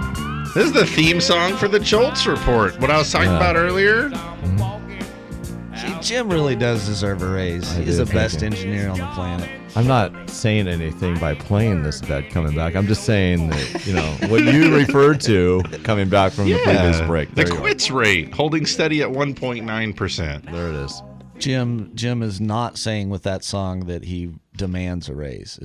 This 0.55 0.66
is 0.66 0.72
the 0.72 0.86
theme 0.86 1.20
song 1.20 1.57
for 1.57 1.68
the 1.68 1.78
Jolts 1.78 2.26
report. 2.26 2.78
What 2.80 2.90
I 2.90 2.98
was 2.98 3.11
talking 3.11 3.28
Yeah. 3.30 3.36
about 3.36 3.57
earlier. 3.57 4.11
Mm-hmm. 4.11 5.76
See, 5.76 5.94
Jim 6.01 6.28
really 6.28 6.57
does 6.57 6.84
deserve 6.86 7.22
a 7.22 7.28
raise. 7.28 7.70
I 7.76 7.82
He's 7.82 7.96
do, 7.98 8.05
the 8.05 8.12
best 8.12 8.40
you. 8.40 8.46
engineer 8.46 8.88
on 8.90 8.98
the 8.98 9.07
planet. 9.14 9.48
I'm 9.76 9.86
not 9.86 10.28
saying 10.28 10.66
anything 10.66 11.16
by 11.18 11.34
playing 11.34 11.84
this 11.84 12.01
bet 12.01 12.28
coming 12.30 12.55
back. 12.57 12.74
I'm 12.74 12.86
just 12.88 13.05
saying 13.05 13.48
that, 13.51 13.86
you 13.86 13.94
know, 13.94 14.16
what 14.28 14.42
you 14.42 14.74
referred 14.76 15.20
to 15.22 15.62
coming 15.84 16.09
back 16.09 16.32
from 16.32 16.46
the 16.46 16.59
previous 16.59 17.01
break. 17.03 17.28
The 17.30 17.34
There 17.36 17.46
you 17.46 17.55
go. 17.55 17.61
quits 17.61 17.90
rate 17.90 18.34
holding 18.34 18.66
steady 18.66 19.03
at 19.03 19.09
1.9%. 19.09 20.51
There 20.51 20.68
it 20.68 20.74
is. 20.74 21.03
Jim 21.38 21.92
Jim 21.94 22.22
is 22.22 22.40
not 22.40 22.76
saying 22.76 23.09
with 23.09 23.22
that 23.22 23.44
song 23.44 23.86
that 23.86 24.05
he 24.05 24.30
demands 24.57 25.09
a 25.09 25.14
raise. 25.14 25.59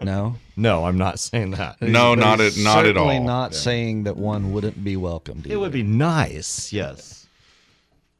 Is- 0.00 0.06
No. 0.06 0.36
No, 0.56 0.84
I'm 0.84 0.98
not 0.98 1.18
saying 1.18 1.52
that. 1.52 1.80
No, 1.80 2.14
But 2.14 2.20
not 2.20 2.40
at 2.40 2.56
not 2.58 2.86
at 2.86 2.96
all. 2.96 3.04
certainly 3.06 3.16
all. 3.18 3.24
Not 3.24 3.54
saying 3.54 4.04
that 4.04 4.16
one 4.16 4.52
wouldn't 4.52 4.82
be 4.84 4.96
welcomed. 4.96 5.46
It 5.46 5.56
would 5.56 5.72
be 5.72 5.82
nice, 5.82 6.72
yes. 6.72 7.26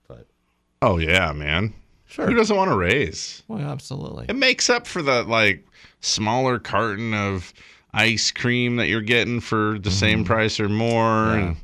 But 0.08 0.26
Oh 0.82 0.98
yeah, 0.98 1.32
man. 1.32 1.74
Sure. 2.06 2.26
Who 2.26 2.34
doesn't 2.34 2.56
want 2.56 2.70
to 2.70 2.76
raise? 2.76 3.42
well, 3.48 3.60
absolutely. 3.60 4.26
It 4.28 4.36
makes 4.36 4.68
up 4.70 4.86
for 4.86 5.00
the 5.02 5.22
like 5.24 5.66
smaller 6.00 6.58
carton 6.58 7.14
of 7.14 7.52
ice 7.92 8.30
cream 8.30 8.76
that 8.76 8.88
you're 8.88 9.00
getting 9.00 9.40
for 9.40 9.78
the 9.78 9.90
same 9.90 10.24
price 10.24 10.58
or 10.60 10.68
more, 10.68 10.96
Mm-hmm. 10.96 11.38
Yeah. 11.40 11.46
and 11.48 11.56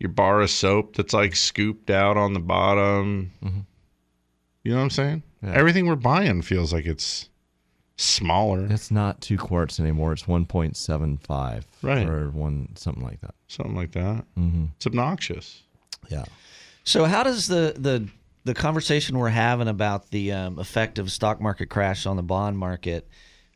your 0.00 0.10
bar 0.10 0.40
of 0.40 0.48
soap 0.50 0.94
that's 0.96 1.12
like 1.12 1.34
scooped 1.36 1.90
out 1.90 2.16
on 2.16 2.32
the 2.32 2.40
bottom. 2.40 3.32
You 4.62 4.72
know 4.72 4.76
what 4.78 4.82
I'm 4.84 4.90
saying? 4.90 5.22
Yeah. 5.42 5.52
Everything 5.54 5.86
we're 5.86 5.96
buying 5.96 6.42
feels 6.42 6.72
like 6.72 6.86
it's 6.86 7.28
smaller, 7.98 8.66
It's 8.70 8.90
not 8.90 9.20
two 9.20 9.36
quarts 9.36 9.78
anymore. 9.78 10.12
It's 10.14 10.22
1.75. 10.22 11.64
Right. 11.82 12.08
Or 12.08 12.30
one, 12.30 12.68
something 12.76 13.02
like 13.04 13.20
that. 13.20 13.34
something 13.48 13.74
like 13.74 13.92
that. 13.92 14.24
Mm-hmm. 14.38 14.66
It's 14.76 14.86
obnoxious. 14.86 15.62
Yeah. 16.08 16.24
So 16.84 17.04
how 17.04 17.22
does 17.22 17.48
the 17.48 17.74
the 17.76 18.08
the 18.44 18.54
conversation 18.54 19.18
we're 19.18 19.28
having 19.28 19.68
about 19.68 20.10
the 20.10 20.32
um, 20.32 20.58
effect 20.58 20.98
of 20.98 21.12
stock 21.12 21.38
market 21.40 21.66
crash 21.66 22.06
on 22.06 22.16
the 22.16 22.22
bond 22.22 22.56
market, 22.56 23.06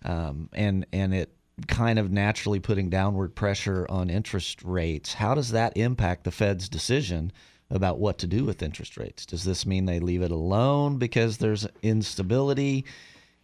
um, 0.05 0.51
and 0.53 0.84
and 0.93 1.14
it 1.14 1.34
kind 1.68 1.99
of 1.99 2.11
naturally 2.11 2.61
putting 2.61 2.90
downward 2.90 3.34
pressure 3.34 3.86
on 3.88 4.11
interest 4.11 4.62
rates, 4.62 5.14
how 5.14 5.34
does 5.34 5.51
that 5.53 5.76
impact 5.76 6.24
the 6.24 6.30
Fed's 6.30 6.68
decision 6.68 7.32
about 7.70 7.99
what 7.99 8.18
to 8.18 8.26
do 8.26 8.45
with 8.45 8.62
interest 8.62 8.97
rates? 8.97 9.24
Does 9.24 9.45
this 9.45 9.64
mean 9.64 9.86
they 9.86 10.01
leave 10.01 10.22
it 10.22 10.30
alone 10.30 10.99
because 10.99 11.38
there's 11.38 11.66
instability? 11.82 12.84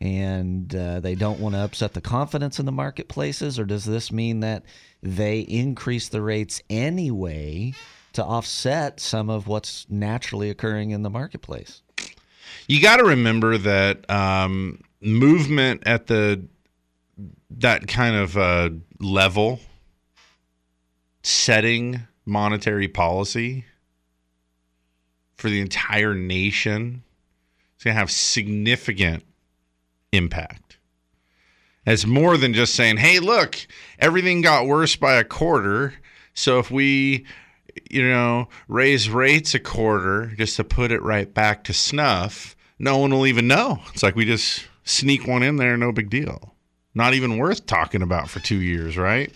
And 0.01 0.73
uh, 0.75 1.01
they 1.01 1.17
don't 1.17 1.41
want 1.41 1.57
to 1.57 1.61
upset 1.61 1.95
the 1.95 2.01
confidence 2.01 2.61
in 2.61 2.67
the 2.67 2.73
marketplaces, 2.73 3.59
or 3.59 3.65
does 3.65 3.85
this 3.85 4.13
mean 4.13 4.41
that 4.41 4.65
they 5.03 5.41
increase 5.41 6.09
the 6.09 6.23
rates 6.23 6.63
anyway 6.71 7.75
to 8.19 8.25
offset 8.25 8.99
some 8.99 9.31
of 9.31 9.47
what's 9.47 9.87
naturally 9.89 10.51
occurring 10.51 10.91
in 10.91 11.03
the 11.03 11.11
marketplace. 11.11 11.83
You 12.67 12.83
got 12.83 12.97
to 12.97 13.05
remember 13.05 13.59
that 13.59 14.09
um, 14.11 14.81
movement 15.01 15.85
at 15.87 16.09
the 16.09 16.45
that 17.51 17.87
kind 17.87 18.17
of 18.17 18.37
uh, 18.37 18.71
level, 18.99 19.61
setting 21.23 22.01
monetary 22.27 22.89
policy 22.89 23.65
for 25.37 25.49
the 25.49 25.61
entire 25.61 26.15
nation, 26.15 27.05
is 27.79 27.85
going 27.85 27.95
to 27.95 27.99
have 28.01 28.11
significant 28.11 29.25
impact. 30.13 30.79
It's 31.87 32.07
more 32.07 32.37
than 32.37 32.55
just 32.55 32.75
saying, 32.75 32.99
"Hey, 32.99 33.19
look, 33.19 33.57
everything 33.99 34.43
got 34.43 34.67
worse 34.67 34.97
by 34.97 35.15
a 35.15 35.25
quarter." 35.25 35.95
So 36.35 36.59
if 36.59 36.71
we 36.71 37.27
you 37.91 38.09
know, 38.09 38.49
raise 38.67 39.11
rates 39.11 39.55
a 39.55 39.59
quarter 39.59 40.33
just 40.37 40.57
to 40.57 40.65
put 40.65 40.93
it 40.93 41.03
right 41.03 41.33
back 41.33 41.65
to 41.65 41.73
snuff, 41.73 42.57
no 42.79 42.99
one 42.99 43.11
will 43.11 43.27
even 43.27 43.47
know. 43.47 43.81
It's 43.93 44.03
like 44.03 44.17
we 44.17 44.25
just 44.25 44.67
sneak 44.85 45.27
one 45.27 45.43
in 45.43 45.57
there, 45.57 45.77
no 45.77 45.93
big 45.93 46.11
deal. 46.11 46.55
Not 46.95 47.15
even 47.15 47.39
worth 47.39 47.67
talking 47.67 48.03
about 48.03 48.29
for 48.29 48.41
two 48.41 48.61
years, 48.61 48.97
right? 48.97 49.33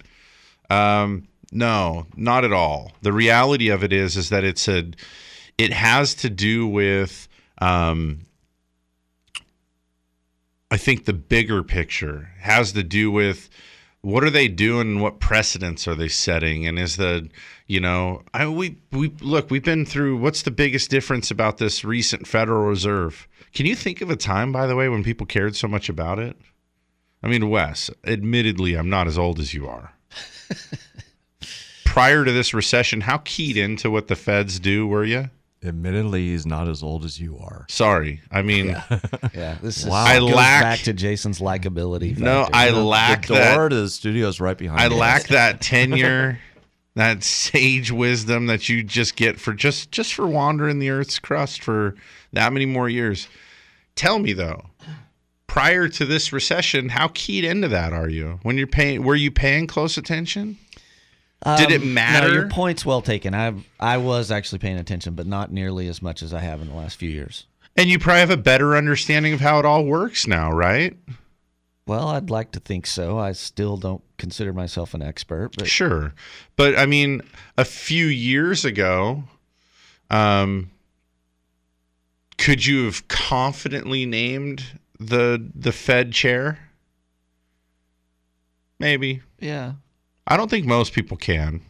Um, 0.71 1.29
no, 1.53 2.07
not 2.17 2.45
at 2.45 2.53
all. 2.53 2.93
The 3.03 3.13
reality 3.13 3.69
of 3.69 3.85
it 3.85 3.93
is, 3.93 4.17
is 4.17 4.31
that 4.31 4.45
it's 4.45 4.69
a, 4.69 4.91
it 5.59 5.73
has 5.73 6.15
to 6.17 6.31
do 6.31 6.67
with, 6.67 7.29
um, 7.61 8.27
I 10.73 10.79
think 10.79 11.05
the 11.05 11.13
bigger 11.13 11.63
picture 11.63 12.31
has 12.41 12.73
to 12.73 12.83
do 12.83 13.11
with 13.11 13.51
what 14.01 14.25
are 14.25 14.31
they 14.31 14.49
doing 14.49 14.93
and 14.93 15.03
what 15.03 15.21
precedents 15.21 15.87
are 15.87 15.95
they 15.95 16.09
setting? 16.09 16.67
And 16.67 16.79
is 16.79 16.97
the 16.97 17.29
you 17.67 17.79
know 17.79 18.23
I 18.33 18.47
we 18.49 18.79
we 18.91 19.13
look 19.21 19.51
we've 19.51 19.63
been 19.63 19.85
through 19.85 20.17
what's 20.17 20.41
the 20.41 20.51
biggest 20.51 20.89
difference 20.89 21.31
about 21.31 21.59
this 21.59 21.85
recent 21.85 22.27
Federal 22.27 22.65
Reserve? 22.65 23.29
Can 23.53 23.67
you 23.67 23.77
think 23.77 24.01
of 24.01 24.09
a 24.09 24.17
time 24.17 24.51
by 24.51 24.67
the 24.67 24.75
way 24.75 24.89
when 24.89 25.05
people 25.05 25.27
cared 25.27 25.57
so 25.57 25.69
much 25.69 25.91
about 25.91 26.19
it? 26.19 26.39
I 27.23 27.29
mean 27.29 27.51
Wes 27.51 27.91
admittedly 28.05 28.75
I'm 28.75 28.89
not 28.89 29.07
as 29.07 29.19
old 29.19 29.41
as 29.41 29.53
you 29.53 29.69
are. 29.69 29.93
Prior 31.85 32.25
to 32.25 32.33
this 32.33 32.55
recession 32.55 33.03
how 33.03 33.19
keyed 33.19 33.59
into 33.59 33.91
what 33.91 34.09
the 34.09 34.17
feds 34.17 34.59
do 34.59 34.87
were 34.87 35.05
you 35.05 35.29
Admittedly, 35.65 36.29
he's 36.29 36.45
not 36.47 36.69
as 36.69 36.83
old 36.83 37.05
as 37.05 37.21
you 37.21 37.39
are. 37.39 37.67
sorry 37.69 38.21
I 38.31 38.43
mean 38.43 38.69
Yeah, 39.35 39.57
this 39.63 39.79
is 39.79 39.87
Wow. 39.87 40.05
I 40.05 40.19
goes 40.19 40.33
lack- 40.35 40.63
back 40.63 40.79
to 40.81 40.93
Jason's 40.93 41.39
likability. 41.39 42.19
no 42.19 42.43
factor. 42.45 42.57
I 42.57 42.71
The- 42.71 42.81
lack 42.81 43.27
the 43.27 43.35
that 43.35 43.55
door 43.55 43.69
to 43.69 43.77
the 43.77 43.89
studio 43.89 44.29
is 44.29 44.41
right 44.41 44.59
behind 44.59 44.81
I 44.81 44.87
us. 44.87 44.93
lack 44.93 45.23
that 45.29 45.61
tenure, 45.61 46.39
that 46.97 47.23
sage 47.23 47.91
wisdom 47.93 48.47
that 48.49 48.69
you 48.69 48.83
just 48.83 49.17
get 49.17 49.39
for 49.41 49.53
just 49.55 49.93
just 49.93 50.15
for 50.15 50.27
wandering 50.27 50.79
the 50.79 50.91
earth's 50.91 51.19
crust 51.19 51.63
for 51.63 51.95
that 52.33 52.53
many 52.53 52.67
more 52.67 52.89
years. 52.89 53.29
Tell 53.95 54.19
me 54.19 54.33
though, 54.33 54.65
prior 55.47 55.87
to 55.89 56.05
this 56.05 56.33
recession, 56.33 56.89
how 56.89 57.09
keyed 57.15 57.45
into 57.45 57.69
that 57.69 57.93
are 57.93 58.09
you? 58.09 58.41
When 58.43 58.59
you're 58.59 58.67
paying 58.67 59.05
were 59.05 59.15
you 59.15 59.31
paying 59.31 59.67
close 59.67 59.97
attention? 59.97 60.59
Did 61.57 61.71
it 61.73 61.83
Um, 61.83 61.95
matter? 61.95 62.29
No, 62.29 62.35
your 62.35 62.49
point's 62.49 62.87
well 62.87 63.03
taken. 63.03 63.35
I 63.35 63.53
I 63.81 63.97
was 63.99 64.31
actually 64.31 64.59
paying 64.61 64.79
attention, 64.79 65.15
but 65.15 65.27
not 65.27 65.51
nearly 65.53 65.89
as 65.89 66.01
much 66.01 66.23
as 66.23 66.33
I 66.33 66.41
have 66.41 66.61
in 66.61 66.69
the 66.69 66.75
last 66.75 66.97
few 66.97 67.11
years. 67.11 67.47
And 67.77 67.89
you 67.89 67.99
probably 67.99 68.21
have 68.21 68.31
a 68.31 68.37
better 68.37 68.77
understanding 68.77 69.33
of 69.33 69.41
how 69.41 69.59
it 69.59 69.65
all 69.65 69.85
works 69.85 70.27
now, 70.27 70.53
right? 70.53 70.97
Well, 71.87 72.09
I'd 72.09 72.31
like 72.31 72.53
to 72.53 72.61
think 72.61 72.87
so. 72.87 73.19
I 73.19 73.33
still 73.33 73.77
don't 73.77 74.03
consider 74.19 74.53
myself 74.53 74.95
an 74.95 75.03
expert, 75.03 75.51
but 75.57 75.67
Sure. 75.67 76.15
But 76.57 76.79
I 76.79 76.87
mean, 76.87 77.23
a 77.59 77.65
few 77.65 78.07
years 78.07 78.65
ago, 78.65 79.25
um, 80.11 80.71
could 82.39 82.65
you 82.67 82.85
have 82.85 83.09
confidently 83.09 84.07
named 84.07 84.79
the 85.01 85.45
the 85.55 85.73
Fed 85.73 86.13
chair? 86.13 86.59
Maybe. 88.79 89.23
yeah. 89.41 89.73
I 90.27 90.37
don't 90.37 90.51
think 90.51 90.67
most 90.67 90.93
people 90.93 91.17
can. 91.17 91.63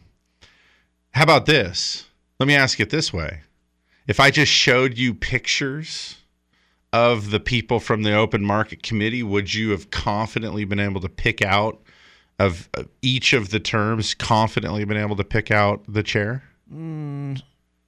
How 1.11 1.23
about 1.23 1.45
this? 1.45 2.05
Let 2.39 2.47
me 2.47 2.55
ask 2.55 2.79
it 2.79 2.89
this 2.89 3.13
way. 3.13 3.41
If 4.07 4.19
I 4.19 4.31
just 4.31 4.51
showed 4.51 4.97
you 4.97 5.13
pictures 5.13 6.17
of 6.91 7.31
the 7.31 7.39
people 7.39 7.79
from 7.79 8.03
the 8.03 8.13
open 8.13 8.43
market 8.43 8.83
committee, 8.83 9.23
would 9.23 9.53
you 9.53 9.71
have 9.71 9.91
confidently 9.91 10.65
been 10.65 10.79
able 10.79 11.01
to 11.01 11.09
pick 11.09 11.41
out 11.41 11.81
of 12.39 12.69
of 12.73 12.89
each 13.01 13.33
of 13.33 13.49
the 13.49 13.59
terms, 13.59 14.13
confidently 14.13 14.83
been 14.85 14.97
able 14.97 15.15
to 15.15 15.23
pick 15.23 15.51
out 15.51 15.83
the 15.87 16.03
chair? 16.03 16.43
Mm, 16.71 17.41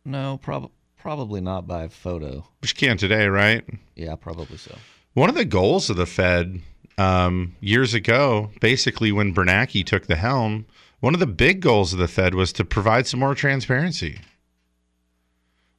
no, 0.05 0.37
prob- 0.41 0.71
probably 0.97 1.41
not 1.41 1.67
by 1.67 1.87
photo. 1.87 2.45
Which 2.61 2.71
you 2.79 2.87
can 2.87 2.97
today, 2.97 3.27
right? 3.27 3.63
Yeah, 3.95 4.15
probably 4.15 4.57
so. 4.57 4.75
One 5.13 5.29
of 5.29 5.35
the 5.35 5.45
goals 5.45 5.89
of 5.89 5.97
the 5.97 6.05
Fed 6.05 6.61
um, 6.97 7.55
years 7.59 7.93
ago, 7.93 8.51
basically 8.61 9.11
when 9.11 9.33
Bernanke 9.33 9.85
took 9.85 10.07
the 10.07 10.15
helm, 10.15 10.65
one 10.99 11.13
of 11.13 11.19
the 11.19 11.27
big 11.27 11.61
goals 11.61 11.93
of 11.93 11.99
the 11.99 12.07
Fed 12.07 12.33
was 12.33 12.53
to 12.53 12.65
provide 12.65 13.07
some 13.07 13.19
more 13.19 13.35
transparency. 13.35 14.19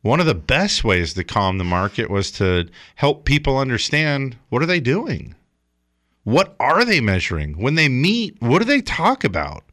One 0.02 0.20
of 0.20 0.26
the 0.26 0.34
best 0.34 0.84
ways 0.84 1.14
to 1.14 1.24
calm 1.24 1.58
the 1.58 1.64
market 1.64 2.10
was 2.10 2.30
to 2.32 2.68
help 2.94 3.24
people 3.24 3.58
understand 3.58 4.36
what 4.50 4.62
are 4.62 4.66
they 4.66 4.78
doing? 4.78 5.34
What 6.22 6.54
are 6.60 6.84
they 6.84 7.00
measuring? 7.00 7.58
When 7.58 7.74
they 7.74 7.88
meet, 7.88 8.40
what 8.40 8.60
do 8.60 8.64
they 8.64 8.80
talk 8.82 9.24
about? 9.24 9.64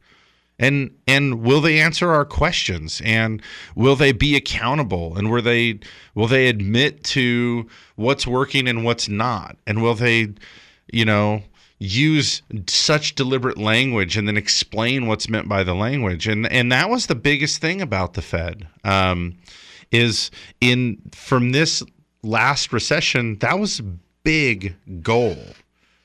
And 0.59 0.91
and 1.07 1.41
will 1.41 1.61
they 1.61 1.79
answer 1.79 2.11
our 2.11 2.25
questions? 2.25 3.01
And 3.03 3.41
will 3.75 3.95
they 3.95 4.11
be 4.11 4.35
accountable? 4.35 5.17
And 5.17 5.29
will 5.31 5.41
they 5.41 5.79
will 6.15 6.27
they 6.27 6.47
admit 6.47 7.03
to 7.05 7.67
what's 7.95 8.25
working 8.25 8.67
and 8.67 8.83
what's 8.85 9.09
not? 9.09 9.57
And 9.67 9.81
will 9.81 9.95
they, 9.95 10.29
you 10.91 11.05
know, 11.05 11.43
use 11.79 12.41
such 12.67 13.15
deliberate 13.15 13.57
language 13.57 14.15
and 14.17 14.27
then 14.27 14.37
explain 14.37 15.07
what's 15.07 15.29
meant 15.29 15.49
by 15.49 15.63
the 15.63 15.73
language? 15.73 16.27
And 16.27 16.51
and 16.51 16.71
that 16.71 16.89
was 16.89 17.07
the 17.07 17.15
biggest 17.15 17.61
thing 17.61 17.81
about 17.81 18.13
the 18.13 18.21
Fed. 18.21 18.67
Um, 18.83 19.37
is 19.91 20.31
in 20.59 20.97
from 21.11 21.51
this 21.51 21.83
last 22.23 22.73
recession, 22.73 23.37
that 23.39 23.59
was 23.59 23.79
a 23.79 23.83
big 24.23 24.75
goal 25.01 25.37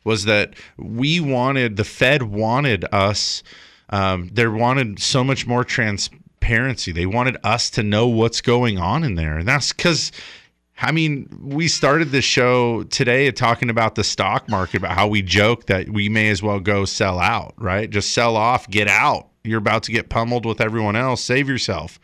was 0.04 0.24
that 0.24 0.54
we 0.78 1.20
wanted 1.20 1.76
the 1.76 1.84
Fed 1.84 2.22
wanted 2.22 2.84
us 2.92 3.42
um, 3.90 4.28
they 4.32 4.46
wanted 4.46 5.00
so 5.00 5.24
much 5.24 5.46
more 5.46 5.64
transparency. 5.64 6.92
They 6.92 7.06
wanted 7.06 7.36
us 7.42 7.70
to 7.70 7.82
know 7.82 8.06
what's 8.06 8.40
going 8.40 8.78
on 8.78 9.04
in 9.04 9.14
there, 9.14 9.38
and 9.38 9.48
that's 9.48 9.72
because. 9.72 10.12
I 10.80 10.92
mean, 10.92 11.28
we 11.42 11.66
started 11.66 12.10
this 12.10 12.24
show 12.24 12.84
today 12.84 13.30
talking 13.32 13.68
about 13.68 13.96
the 13.96 14.04
stock 14.04 14.48
market, 14.48 14.76
about 14.78 14.92
how 14.92 15.08
we 15.08 15.22
joke 15.22 15.66
that 15.66 15.88
we 15.88 16.08
may 16.08 16.28
as 16.28 16.42
well 16.42 16.60
go 16.60 16.84
sell 16.84 17.18
out, 17.18 17.54
right? 17.56 17.90
Just 17.90 18.12
sell 18.12 18.36
off, 18.36 18.68
get 18.70 18.86
out. 18.86 19.28
You're 19.42 19.58
about 19.58 19.82
to 19.84 19.92
get 19.92 20.08
pummeled 20.08 20.46
with 20.46 20.60
everyone 20.60 20.94
else. 20.94 21.22
Save 21.22 21.48
yourself. 21.48 21.98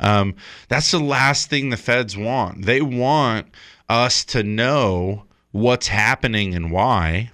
Um, 0.00 0.34
that's 0.68 0.90
the 0.90 0.98
last 0.98 1.50
thing 1.50 1.70
the 1.70 1.76
feds 1.76 2.16
want. 2.16 2.64
They 2.64 2.82
want 2.82 3.46
us 3.88 4.24
to 4.26 4.42
know 4.42 5.24
what's 5.52 5.88
happening 5.88 6.54
and 6.54 6.70
why 6.72 7.30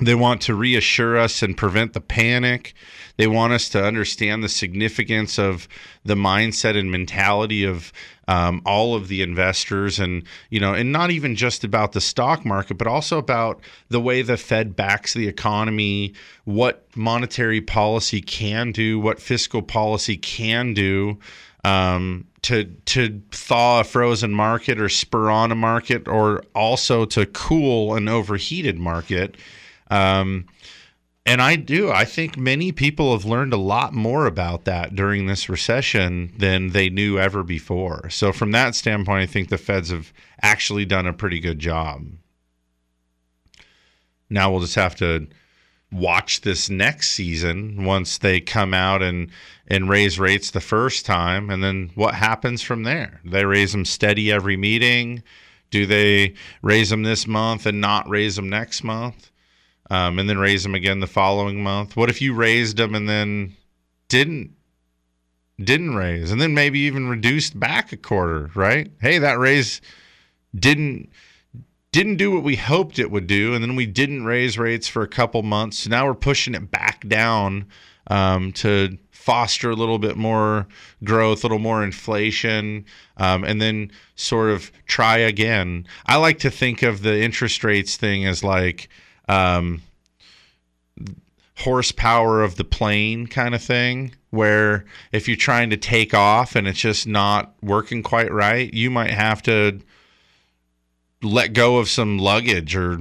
They 0.00 0.14
want 0.14 0.40
to 0.42 0.54
reassure 0.54 1.16
us 1.16 1.42
and 1.42 1.56
prevent 1.56 1.92
the 1.92 2.00
panic. 2.00 2.74
They 3.16 3.26
want 3.26 3.52
us 3.52 3.68
to 3.70 3.84
understand 3.84 4.44
the 4.44 4.48
significance 4.48 5.38
of 5.38 5.66
the 6.04 6.14
mindset 6.14 6.78
and 6.78 6.90
mentality 6.90 7.64
of 7.64 7.92
um, 8.28 8.62
all 8.64 8.94
of 8.94 9.08
the 9.08 9.22
investors, 9.22 9.98
and 9.98 10.22
you 10.50 10.60
know, 10.60 10.74
and 10.74 10.92
not 10.92 11.10
even 11.10 11.34
just 11.34 11.64
about 11.64 11.92
the 11.92 12.00
stock 12.00 12.44
market, 12.44 12.76
but 12.76 12.86
also 12.86 13.18
about 13.18 13.60
the 13.88 14.00
way 14.00 14.22
the 14.22 14.36
Fed 14.36 14.76
backs 14.76 15.14
the 15.14 15.26
economy, 15.26 16.14
what 16.44 16.84
monetary 16.94 17.60
policy 17.60 18.20
can 18.20 18.70
do, 18.70 19.00
what 19.00 19.18
fiscal 19.20 19.62
policy 19.62 20.16
can 20.16 20.74
do. 20.74 21.18
Um, 21.64 22.26
to 22.42 22.64
to 22.64 23.20
thaw 23.32 23.80
a 23.80 23.84
frozen 23.84 24.32
market 24.32 24.80
or 24.80 24.88
spur 24.88 25.28
on 25.28 25.50
a 25.50 25.56
market, 25.56 26.06
or 26.06 26.44
also 26.54 27.04
to 27.06 27.26
cool 27.26 27.94
an 27.94 28.08
overheated 28.08 28.78
market. 28.78 29.36
Um, 29.90 30.46
and 31.26 31.42
I 31.42 31.56
do. 31.56 31.90
I 31.90 32.06
think 32.06 32.38
many 32.38 32.72
people 32.72 33.12
have 33.12 33.26
learned 33.26 33.52
a 33.52 33.58
lot 33.58 33.92
more 33.92 34.26
about 34.26 34.64
that 34.64 34.94
during 34.94 35.26
this 35.26 35.50
recession 35.50 36.32
than 36.38 36.70
they 36.70 36.88
knew 36.88 37.18
ever 37.18 37.42
before. 37.42 38.08
So, 38.08 38.32
from 38.32 38.52
that 38.52 38.74
standpoint, 38.74 39.22
I 39.22 39.26
think 39.26 39.50
the 39.50 39.58
feds 39.58 39.90
have 39.90 40.12
actually 40.40 40.86
done 40.86 41.06
a 41.06 41.12
pretty 41.12 41.38
good 41.38 41.58
job. 41.58 42.06
Now 44.30 44.50
we'll 44.50 44.60
just 44.60 44.74
have 44.74 44.94
to 44.96 45.28
watch 45.90 46.42
this 46.42 46.68
next 46.68 47.10
season 47.10 47.84
once 47.84 48.18
they 48.18 48.40
come 48.40 48.74
out 48.74 49.02
and 49.02 49.30
and 49.66 49.88
raise 49.88 50.18
rates 50.18 50.50
the 50.50 50.60
first 50.60 51.06
time 51.06 51.48
and 51.48 51.64
then 51.64 51.90
what 51.94 52.14
happens 52.14 52.60
from 52.60 52.82
there 52.82 53.22
they 53.24 53.42
raise 53.42 53.72
them 53.72 53.86
steady 53.86 54.30
every 54.30 54.54
meeting 54.54 55.22
do 55.70 55.86
they 55.86 56.34
raise 56.60 56.90
them 56.90 57.04
this 57.04 57.26
month 57.26 57.64
and 57.64 57.80
not 57.80 58.06
raise 58.06 58.36
them 58.36 58.50
next 58.50 58.84
month 58.84 59.30
um, 59.90 60.18
and 60.18 60.28
then 60.28 60.38
raise 60.38 60.62
them 60.62 60.74
again 60.74 61.00
the 61.00 61.06
following 61.06 61.62
month 61.62 61.96
what 61.96 62.10
if 62.10 62.20
you 62.20 62.34
raised 62.34 62.76
them 62.76 62.94
and 62.94 63.08
then 63.08 63.54
didn't 64.08 64.50
didn't 65.62 65.94
raise 65.94 66.30
and 66.30 66.40
then 66.40 66.54
maybe 66.54 66.78
even 66.80 67.08
reduced 67.08 67.58
back 67.58 67.92
a 67.92 67.96
quarter 67.96 68.50
right 68.54 68.90
hey 69.00 69.18
that 69.18 69.38
raise 69.38 69.80
didn't 70.54 71.08
didn't 71.92 72.16
do 72.16 72.30
what 72.30 72.42
we 72.42 72.56
hoped 72.56 72.98
it 72.98 73.10
would 73.10 73.26
do, 73.26 73.54
and 73.54 73.62
then 73.62 73.74
we 73.74 73.86
didn't 73.86 74.24
raise 74.24 74.58
rates 74.58 74.86
for 74.88 75.02
a 75.02 75.08
couple 75.08 75.42
months. 75.42 75.78
So 75.78 75.90
now 75.90 76.06
we're 76.06 76.14
pushing 76.14 76.54
it 76.54 76.70
back 76.70 77.06
down 77.08 77.66
um, 78.08 78.52
to 78.52 78.98
foster 79.10 79.70
a 79.70 79.74
little 79.74 79.98
bit 79.98 80.16
more 80.16 80.66
growth, 81.04 81.42
a 81.42 81.46
little 81.46 81.58
more 81.58 81.82
inflation, 81.82 82.84
um, 83.16 83.44
and 83.44 83.60
then 83.60 83.90
sort 84.16 84.50
of 84.50 84.70
try 84.86 85.18
again. 85.18 85.86
I 86.06 86.16
like 86.16 86.38
to 86.40 86.50
think 86.50 86.82
of 86.82 87.02
the 87.02 87.20
interest 87.20 87.64
rates 87.64 87.96
thing 87.96 88.26
as 88.26 88.44
like 88.44 88.88
um, 89.28 89.82
horsepower 91.58 92.42
of 92.42 92.56
the 92.56 92.64
plane 92.64 93.26
kind 93.26 93.54
of 93.54 93.62
thing. 93.62 94.14
Where 94.30 94.84
if 95.10 95.26
you're 95.26 95.38
trying 95.38 95.70
to 95.70 95.76
take 95.78 96.12
off 96.12 96.54
and 96.54 96.68
it's 96.68 96.78
just 96.78 97.06
not 97.06 97.54
working 97.62 98.02
quite 98.02 98.30
right, 98.30 98.72
you 98.74 98.90
might 98.90 99.10
have 99.10 99.42
to 99.44 99.80
let 101.22 101.52
go 101.52 101.78
of 101.78 101.88
some 101.88 102.18
luggage 102.18 102.76
or 102.76 103.00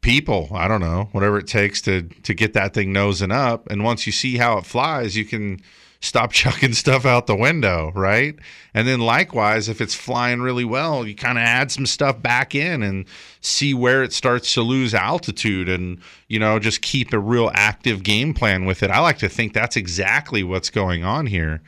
people 0.00 0.48
i 0.52 0.66
don't 0.66 0.80
know 0.80 1.08
whatever 1.12 1.38
it 1.38 1.46
takes 1.46 1.80
to 1.80 2.02
to 2.24 2.34
get 2.34 2.52
that 2.52 2.74
thing 2.74 2.92
nosing 2.92 3.30
up 3.30 3.68
and 3.70 3.84
once 3.84 4.04
you 4.04 4.12
see 4.12 4.36
how 4.36 4.58
it 4.58 4.66
flies 4.66 5.16
you 5.16 5.24
can 5.24 5.60
stop 6.02 6.32
chucking 6.32 6.74
stuff 6.74 7.06
out 7.06 7.26
the 7.26 7.34
window 7.34 7.90
right? 7.94 8.36
And 8.74 8.86
then 8.86 9.00
likewise 9.00 9.68
if 9.68 9.80
it's 9.80 9.94
flying 9.94 10.42
really 10.42 10.64
well 10.64 11.06
you 11.06 11.14
kind 11.14 11.38
of 11.38 11.44
add 11.44 11.72
some 11.72 11.86
stuff 11.86 12.20
back 12.20 12.54
in 12.54 12.82
and 12.82 13.06
see 13.40 13.72
where 13.72 14.02
it 14.02 14.12
starts 14.12 14.52
to 14.54 14.62
lose 14.62 14.94
altitude 14.94 15.68
and 15.68 15.98
you 16.28 16.38
know 16.38 16.58
just 16.58 16.82
keep 16.82 17.12
a 17.12 17.18
real 17.18 17.50
active 17.54 18.02
game 18.02 18.34
plan 18.34 18.66
with 18.66 18.82
it. 18.82 18.90
I 18.90 19.00
like 19.00 19.18
to 19.18 19.28
think 19.28 19.54
that's 19.54 19.76
exactly 19.76 20.42
what's 20.42 20.68
going 20.68 21.04
on 21.04 21.26
here. 21.26 21.62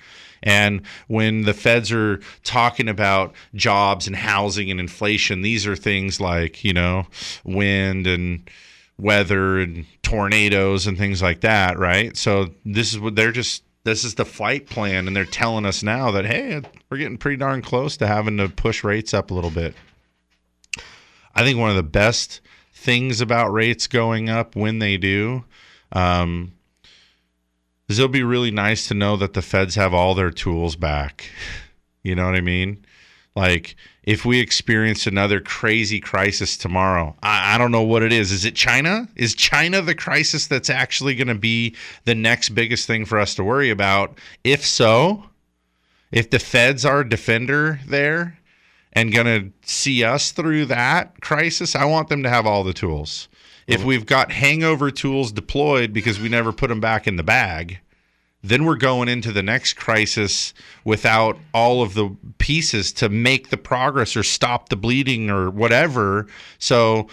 And 0.45 0.83
when 1.09 1.43
the 1.43 1.55
feds 1.55 1.91
are 1.91 2.21
talking 2.45 2.89
about 2.89 3.35
jobs 3.55 4.07
and 4.07 4.15
housing 4.15 4.71
and 4.71 4.79
inflation, 4.79 5.41
these 5.41 5.67
are 5.67 5.75
things 5.75 6.21
like, 6.21 6.63
you 6.63 6.75
know, 6.75 7.07
wind 7.45 8.07
and 8.07 8.49
weather 8.99 9.59
and 9.59 9.87
tornadoes 10.03 10.87
and 10.87 10.97
things 10.97 11.23
like 11.23 11.41
that, 11.41 11.79
right? 11.79 12.17
So 12.17 12.51
this 12.65 12.93
is 12.93 13.01
what 13.01 13.17
they're 13.17 13.33
just 13.33 13.65
this 13.85 14.05
is 14.05 14.15
the 14.15 14.25
flight 14.25 14.67
plan 14.67 15.07
and 15.07 15.15
they're 15.15 15.25
telling 15.25 15.65
us 15.65 15.83
now 15.83 16.11
that 16.11 16.25
hey, 16.25 16.63
we're 16.91 16.97
getting 16.97 17.19
pretty 17.19 17.37
darn 17.37 17.63
close 17.63 17.97
to 17.99 18.07
having 18.07 18.39
to 18.39 18.49
push 18.49 18.83
rates 18.83 19.15
up 19.15 19.31
a 19.31 19.35
little 19.35 19.51
bit. 19.51 19.75
I 21.35 21.43
think 21.43 21.59
one 21.59 21.71
of 21.71 21.77
the 21.77 21.83
best 21.83 22.41
things 22.73 23.21
about 23.21 23.53
rates 23.53 23.87
going 23.87 24.29
up 24.29 24.57
when 24.57 24.79
they 24.79 24.97
do 24.97 25.45
um, 25.93 26.53
is 27.89 27.99
it'll 27.99 28.09
be 28.09 28.23
really 28.23 28.51
nice 28.51 28.89
to 28.89 28.95
know 28.95 29.17
that 29.17 29.35
the 29.35 29.43
feds 29.43 29.75
have 29.75 29.95
all 29.95 30.15
their 30.15 30.31
tools 30.31 30.77
back. 30.77 31.31
You 32.07 32.15
know 32.15 32.27
what 32.27 32.35
I 32.35 32.43
mean? 32.43 32.85
Like 33.35 33.77
if 34.05 34.25
we 34.25 34.39
experience 34.39 35.07
another 35.07 35.41
crazy 35.41 35.99
crisis 35.99 36.57
tomorrow, 36.57 37.17
I, 37.23 37.55
I 37.55 37.59
don't 37.59 37.73
know 37.73 37.83
what 37.83 38.03
it 38.03 38.13
is. 38.13 38.31
Is 38.31 38.45
it 38.45 38.55
China? 38.55 39.09
Is 39.17 39.35
China 39.35 39.81
the 39.83 39.95
crisis 39.95 40.47
that's 40.47 40.71
actually 40.71 41.15
going 41.15 41.29
to 41.29 41.35
be 41.35 41.75
the 42.05 42.15
next 42.15 42.51
biggest 42.51 42.87
thing 42.87 43.05
for 43.05 43.19
us 43.19 43.35
to 43.37 43.45
worry 43.45 43.71
about? 43.71 44.19
If 44.45 44.65
so, 44.65 45.25
if 46.13 46.31
the 46.31 46.39
feds 46.39 46.85
are 46.85 47.01
a 47.01 47.09
defender 47.09 47.81
there 47.87 48.39
and 48.93 49.13
going 49.13 49.27
to 49.27 49.69
see 49.69 50.05
us 50.05 50.31
through 50.33 50.67
that 50.67 51.21
crisis, 51.21 51.75
I 51.75 51.87
want 51.87 52.09
them 52.09 52.23
to 52.23 52.31
have 52.31 52.47
all 52.47 52.63
the 52.63 52.75
tools. 52.75 53.29
If 53.67 53.79
mm-hmm. 53.79 53.89
we've 53.89 54.07
got 54.07 54.31
hangover 54.31 54.91
tools 54.91 55.33
deployed 55.33 55.93
because 55.93 56.21
we 56.21 56.29
never 56.29 56.53
put 56.53 56.69
them 56.69 56.81
back 56.81 57.07
in 57.07 57.17
the 57.17 57.23
bag, 57.23 57.81
then 58.45 58.67
we're 58.67 58.77
going 58.77 59.09
into 59.09 59.33
the 59.33 59.43
next 59.43 59.73
crisis 59.73 60.53
without 60.85 61.39
all 61.55 61.81
of 61.81 61.95
the 61.95 62.15
pieces 62.37 62.93
to 62.93 63.09
make 63.09 63.49
the 63.49 63.57
progress 63.57 64.15
or 64.15 64.23
stop 64.23 64.69
the 64.69 64.77
bleeding 64.77 65.31
or 65.31 65.49
whatever. 65.49 66.27
So 66.59 67.09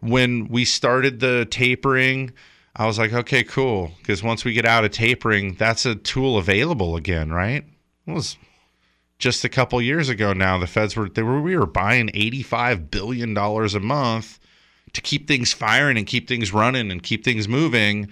when 0.00 0.48
we 0.48 0.64
started 0.64 1.20
the 1.20 1.46
tapering, 1.50 2.32
I 2.74 2.86
was 2.86 2.98
like, 2.98 3.12
okay, 3.12 3.44
cool. 3.44 3.92
Because 3.98 4.22
once 4.22 4.42
we 4.42 4.54
get 4.54 4.64
out 4.64 4.86
of 4.86 4.90
tapering, 4.90 5.54
that's 5.54 5.84
a 5.84 5.96
tool 5.96 6.38
available 6.38 6.96
again, 6.96 7.30
right? 7.30 7.62
It 8.06 8.12
was 8.12 8.38
just 9.18 9.44
a 9.44 9.50
couple 9.50 9.82
years 9.82 10.08
ago 10.08 10.32
now. 10.32 10.56
The 10.56 10.66
feds 10.66 10.96
were 10.96 11.10
they 11.10 11.22
were 11.22 11.42
we 11.42 11.58
were 11.58 11.66
buying 11.66 12.10
eighty 12.14 12.42
five 12.42 12.90
billion 12.90 13.34
dollars 13.34 13.74
a 13.74 13.80
month 13.80 14.38
to 14.94 15.02
keep 15.02 15.28
things 15.28 15.52
firing 15.52 15.98
and 15.98 16.06
keep 16.06 16.26
things 16.26 16.54
running 16.54 16.90
and 16.90 17.02
keep 17.02 17.22
things 17.22 17.46
moving. 17.46 18.08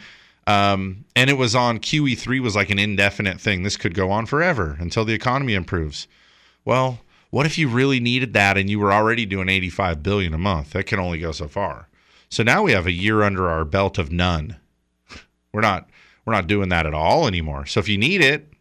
Um, 0.49 1.05
and 1.15 1.29
it 1.29 1.35
was 1.35 1.55
on 1.55 1.79
QE3 1.79 2.41
was 2.41 2.57
like 2.57 2.71
an 2.71 2.79
indefinite 2.79 3.39
thing. 3.39 3.63
This 3.65 3.77
could 3.77 3.93
go 3.93 4.11
on 4.11 4.25
forever 4.25 4.79
until 4.81 5.05
the 5.05 5.13
economy 5.13 5.53
improves. 5.53 6.09
Well, 6.65 7.01
what 7.29 7.45
if 7.45 7.59
you 7.59 7.69
really 7.69 8.01
needed 8.01 8.33
that 8.33 8.57
and 8.57 8.71
you 8.71 8.79
were 8.79 8.91
already 8.91 9.27
doing 9.27 9.51
85 9.51 10.03
billion 10.03 10.33
a 10.33 10.39
month? 10.39 10.71
That 10.71 10.87
can 10.87 10.99
only 10.99 11.19
go 11.19 11.33
so 11.33 11.49
far. 11.49 11.89
So 12.31 12.43
now 12.43 12.63
we 12.63 12.73
have 12.73 12.87
a 12.87 12.93
year 12.93 13.23
under 13.23 13.51
our 13.51 13.67
belt 13.67 13.99
of 13.99 14.11
none. 14.11 14.57
We're 15.53 15.61
not 15.61 15.89
we're 16.25 16.35
not 16.35 16.47
doing 16.47 16.69
that 16.69 16.85
at 16.85 16.93
all 16.93 17.27
anymore. 17.27 17.65
So 17.65 17.81
if 17.81 17.89
you 17.89 17.97
need 17.97 18.21
it, 18.21 18.53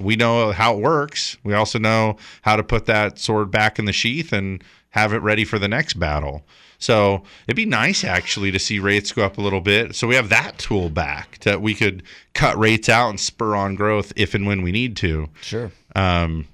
we 0.00 0.16
know 0.16 0.52
how 0.52 0.74
it 0.74 0.80
works. 0.80 1.36
We 1.44 1.52
also 1.52 1.78
know 1.78 2.16
how 2.40 2.56
to 2.56 2.62
put 2.62 2.86
that 2.86 3.18
sword 3.18 3.50
back 3.50 3.78
in 3.78 3.84
the 3.84 3.92
sheath 3.92 4.32
and 4.32 4.64
have 4.90 5.12
it 5.12 5.18
ready 5.18 5.44
for 5.44 5.58
the 5.58 5.68
next 5.68 5.94
battle. 5.98 6.46
So 6.78 7.24
it'd 7.46 7.56
be 7.56 7.66
nice 7.66 8.04
actually 8.04 8.52
to 8.52 8.58
see 8.58 8.78
rates 8.78 9.12
go 9.12 9.24
up 9.24 9.36
a 9.36 9.40
little 9.40 9.60
bit. 9.60 9.94
So 9.96 10.06
we 10.06 10.14
have 10.14 10.28
that 10.28 10.58
tool 10.58 10.90
back 10.90 11.38
that 11.40 11.60
we 11.60 11.74
could 11.74 12.04
cut 12.34 12.56
rates 12.56 12.88
out 12.88 13.10
and 13.10 13.18
spur 13.18 13.56
on 13.56 13.74
growth 13.74 14.12
if 14.16 14.34
and 14.34 14.46
when 14.46 14.62
we 14.62 14.70
need 14.70 14.96
to. 14.98 15.28
Sure. 15.40 15.72
Um, 15.96 16.46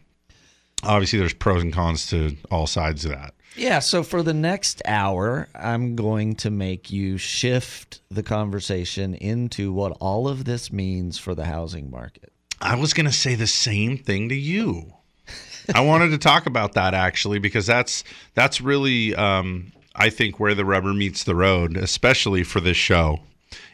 obviously, 0.82 1.18
there's 1.18 1.34
pros 1.34 1.62
and 1.62 1.72
cons 1.72 2.06
to 2.08 2.36
all 2.50 2.66
sides 2.66 3.04
of 3.04 3.10
that. 3.12 3.34
Yeah, 3.56 3.78
so 3.78 4.02
for 4.02 4.22
the 4.22 4.34
next 4.34 4.82
hour, 4.84 5.48
I'm 5.54 5.94
going 5.94 6.34
to 6.36 6.50
make 6.50 6.90
you 6.90 7.18
shift 7.18 8.00
the 8.10 8.22
conversation 8.24 9.14
into 9.14 9.72
what 9.72 9.92
all 10.00 10.26
of 10.26 10.44
this 10.44 10.72
means 10.72 11.18
for 11.18 11.36
the 11.36 11.44
housing 11.44 11.88
market. 11.88 12.32
I 12.60 12.74
was 12.74 12.94
going 12.94 13.06
to 13.06 13.12
say 13.12 13.36
the 13.36 13.46
same 13.46 13.96
thing 13.96 14.28
to 14.30 14.34
you. 14.34 14.94
I 15.74 15.82
wanted 15.82 16.10
to 16.10 16.18
talk 16.18 16.46
about 16.46 16.72
that 16.74 16.94
actually 16.94 17.38
because 17.38 17.66
that's 17.66 18.04
that's 18.34 18.60
really 18.60 19.14
um, 19.14 19.72
I 19.94 20.10
think 20.10 20.40
where 20.40 20.54
the 20.54 20.64
rubber 20.64 20.92
meets 20.92 21.24
the 21.24 21.34
road, 21.34 21.76
especially 21.76 22.42
for 22.42 22.60
this 22.60 22.76
show, 22.76 23.20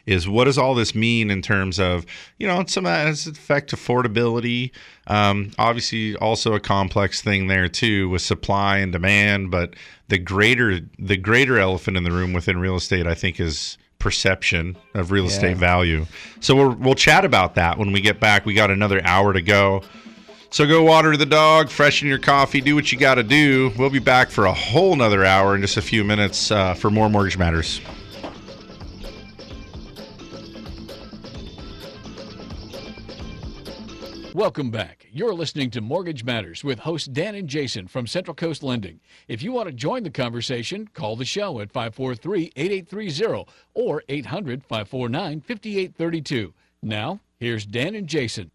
is 0.05 0.27
what 0.27 0.45
does 0.45 0.57
all 0.57 0.75
this 0.75 0.93
mean 0.93 1.29
in 1.31 1.41
terms 1.41 1.79
of 1.79 2.05
you 2.37 2.47
know 2.47 2.63
some 2.67 2.85
has 2.85 3.27
affect 3.27 3.71
affordability. 3.71 4.71
Um, 5.07 5.51
obviously, 5.57 6.15
also 6.15 6.53
a 6.53 6.59
complex 6.59 7.21
thing 7.21 7.47
there 7.47 7.67
too 7.67 8.09
with 8.09 8.21
supply 8.21 8.77
and 8.77 8.91
demand. 8.91 9.51
But 9.51 9.75
the 10.07 10.17
greater 10.17 10.79
the 10.99 11.17
greater 11.17 11.57
elephant 11.57 11.97
in 11.97 12.03
the 12.03 12.11
room 12.11 12.33
within 12.33 12.59
real 12.59 12.75
estate, 12.75 13.07
I 13.07 13.15
think, 13.15 13.39
is 13.39 13.77
perception 13.99 14.75
of 14.95 15.11
real 15.11 15.27
estate 15.27 15.57
value. 15.57 16.05
So 16.39 16.55
we'll 16.55 16.75
we'll 16.75 16.95
chat 16.95 17.23
about 17.23 17.55
that 17.55 17.77
when 17.77 17.91
we 17.91 18.01
get 18.01 18.19
back. 18.19 18.45
We 18.45 18.53
got 18.53 18.71
another 18.71 19.01
hour 19.05 19.33
to 19.33 19.41
go. 19.41 19.83
So 20.53 20.67
go 20.67 20.83
water 20.83 21.15
the 21.15 21.25
dog, 21.25 21.69
freshen 21.69 22.09
your 22.09 22.17
coffee, 22.17 22.59
do 22.59 22.75
what 22.75 22.91
you 22.91 22.97
got 22.97 23.15
to 23.15 23.23
do. 23.23 23.71
We'll 23.77 23.89
be 23.89 23.99
back 23.99 24.29
for 24.29 24.47
a 24.47 24.53
whole 24.53 24.93
nother 24.97 25.23
hour 25.23 25.55
in 25.55 25.61
just 25.61 25.77
a 25.77 25.81
few 25.81 26.03
minutes 26.03 26.51
uh, 26.51 26.73
for 26.73 26.91
more 26.91 27.09
Mortgage 27.09 27.37
Matters. 27.37 27.79
Welcome 34.33 34.71
back. 34.71 35.07
You're 35.13 35.33
listening 35.33 35.69
to 35.71 35.79
Mortgage 35.79 36.25
Matters 36.25 36.65
with 36.65 36.79
hosts 36.79 37.07
Dan 37.07 37.35
and 37.35 37.47
Jason 37.47 37.87
from 37.87 38.05
Central 38.05 38.35
Coast 38.35 38.61
Lending. 38.61 38.99
If 39.29 39.41
you 39.41 39.53
want 39.53 39.67
to 39.67 39.73
join 39.73 40.03
the 40.03 40.11
conversation, 40.11 40.89
call 40.93 41.15
the 41.15 41.23
show 41.23 41.61
at 41.61 41.71
543 41.71 42.51
8830 42.57 43.45
or 43.73 44.03
800 44.09 44.65
549 44.65 45.39
5832. 45.39 46.53
Now, 46.81 47.21
here's 47.37 47.65
Dan 47.65 47.95
and 47.95 48.07
Jason. 48.07 48.51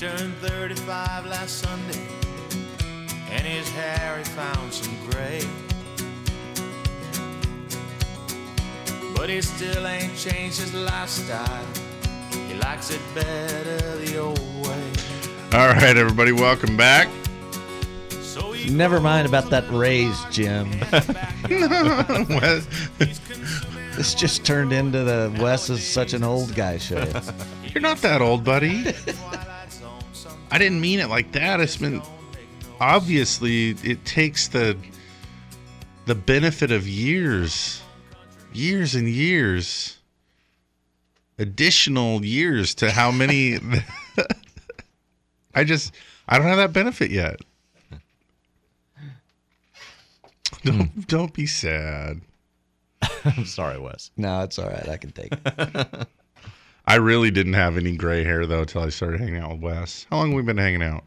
Turned 0.00 0.34
35 0.36 1.26
last 1.26 1.58
Sunday, 1.58 2.00
and 3.28 3.46
his 3.46 3.68
hair 3.68 4.16
he 4.16 4.24
found 4.24 4.72
some 4.72 4.96
gray. 5.10 5.42
But 9.14 9.28
he 9.28 9.42
still 9.42 9.86
ain't 9.86 10.16
changed 10.16 10.58
his 10.58 10.72
lifestyle. 10.72 11.66
He 12.48 12.54
likes 12.54 12.90
it 12.90 13.00
better 13.14 13.98
the 13.98 14.16
old 14.16 14.38
way. 14.66 14.92
All 15.52 15.68
right, 15.68 15.94
everybody, 15.94 16.32
welcome 16.32 16.78
back. 16.78 17.06
Never 18.70 19.00
mind 19.00 19.28
about 19.28 19.50
that 19.50 19.70
raise, 19.70 20.18
Jim. 20.30 20.70
Wes- 22.40 22.66
this 23.96 24.14
just 24.14 24.46
turned 24.46 24.72
into 24.72 25.04
the 25.04 25.36
Wes 25.42 25.68
is 25.68 25.86
such 25.86 26.14
an 26.14 26.24
old 26.24 26.54
guy 26.54 26.78
show. 26.78 27.06
You're 27.74 27.82
not 27.82 27.98
that 27.98 28.22
old, 28.22 28.44
buddy. 28.44 28.94
I 30.50 30.58
didn't 30.58 30.80
mean 30.80 31.00
it 31.00 31.08
like 31.08 31.32
that. 31.32 31.60
It's 31.60 31.76
been 31.76 32.02
obviously 32.80 33.70
it 33.82 34.04
takes 34.04 34.48
the 34.48 34.76
the 36.06 36.14
benefit 36.14 36.72
of 36.72 36.88
years, 36.88 37.82
years 38.52 38.94
and 38.94 39.08
years, 39.08 39.98
additional 41.38 42.24
years 42.24 42.74
to 42.76 42.90
how 42.90 43.10
many. 43.10 43.58
I 45.54 45.64
just 45.64 45.94
I 46.28 46.38
don't 46.38 46.46
have 46.46 46.58
that 46.58 46.72
benefit 46.72 47.10
yet. 47.10 47.40
Don't 50.62 51.08
don't 51.08 51.32
be 51.32 51.46
sad. 51.46 52.20
I'm 53.24 53.46
sorry, 53.46 53.78
Wes. 53.78 54.10
No, 54.18 54.42
it's 54.42 54.58
all 54.58 54.68
right. 54.68 54.86
I 54.90 54.98
can 54.98 55.10
take 55.10 55.32
it. 55.32 56.06
I 56.86 56.96
really 56.96 57.30
didn't 57.30 57.52
have 57.54 57.76
any 57.76 57.96
gray 57.96 58.24
hair 58.24 58.46
though 58.46 58.60
until 58.60 58.82
I 58.82 58.88
started 58.88 59.20
hanging 59.20 59.36
out 59.38 59.52
with 59.52 59.60
Wes. 59.62 60.06
How 60.10 60.16
long 60.18 60.28
have 60.30 60.36
we 60.36 60.42
been 60.42 60.56
hanging 60.58 60.82
out? 60.82 61.04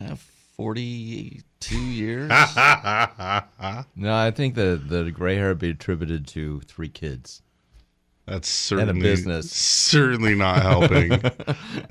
Uh, 0.00 0.16
42 0.56 1.78
years. 1.78 2.30
No, 3.98 4.14
I 4.14 4.30
think 4.30 4.54
the 4.54 4.80
the 4.84 5.10
gray 5.10 5.36
hair 5.36 5.48
would 5.48 5.58
be 5.58 5.70
attributed 5.70 6.26
to 6.28 6.60
three 6.60 6.88
kids. 6.88 7.42
That's 8.26 8.48
certainly 8.48 8.90
and 8.90 8.98
a 8.98 9.02
business. 9.02 9.52
Certainly 9.52 10.34
not 10.34 10.60
helping. 10.62 11.10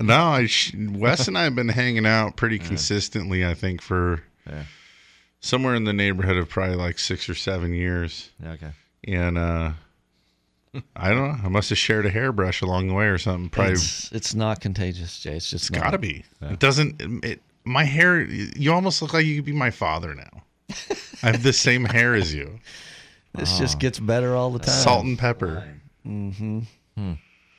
no, 0.00 0.16
I 0.22 0.46
sh- 0.46 0.74
Wes 0.76 1.28
and 1.28 1.36
I 1.38 1.44
have 1.44 1.54
been 1.54 1.68
hanging 1.70 2.04
out 2.06 2.36
pretty 2.36 2.58
consistently. 2.58 3.44
I 3.46 3.54
think 3.54 3.80
for 3.80 4.22
Yeah. 4.46 4.64
somewhere 5.40 5.74
in 5.74 5.84
the 5.84 5.94
neighborhood 5.94 6.36
of 6.36 6.48
probably 6.50 6.76
like 6.76 6.98
six 6.98 7.28
or 7.30 7.34
seven 7.34 7.72
years. 7.72 8.30
Okay. 8.44 8.70
And 9.08 9.38
uh, 9.38 9.72
I 10.96 11.10
don't 11.10 11.18
know. 11.18 11.38
I 11.44 11.48
must 11.48 11.70
have 11.70 11.78
shared 11.78 12.06
a 12.06 12.10
hairbrush 12.10 12.62
along 12.62 12.88
the 12.88 12.94
way 12.94 13.06
or 13.06 13.18
something. 13.18 13.48
Probably 13.48 13.72
It's, 13.74 14.10
it's 14.12 14.34
not 14.34 14.60
contagious, 14.60 15.18
Jay. 15.20 15.36
It's 15.36 15.50
just 15.50 15.70
it's 15.70 15.78
got 15.78 15.90
to 15.90 15.98
be. 15.98 16.24
It 16.40 16.58
doesn't. 16.58 17.24
It, 17.24 17.40
my 17.64 17.84
hair. 17.84 18.22
You 18.22 18.72
almost 18.72 19.02
look 19.02 19.12
like 19.12 19.26
you 19.26 19.36
could 19.36 19.44
be 19.44 19.52
my 19.52 19.70
father 19.70 20.14
now. 20.14 20.42
I 21.22 21.32
have 21.32 21.42
the 21.42 21.52
same 21.52 21.84
hair 21.84 22.14
as 22.14 22.34
you. 22.34 22.60
This 23.34 23.58
just 23.58 23.78
gets 23.78 23.98
better 23.98 24.34
all 24.34 24.50
the 24.50 24.58
time. 24.58 24.74
Salt 24.74 25.04
and 25.04 25.18
pepper. 25.18 25.62
Mm-hmm. 26.06 27.12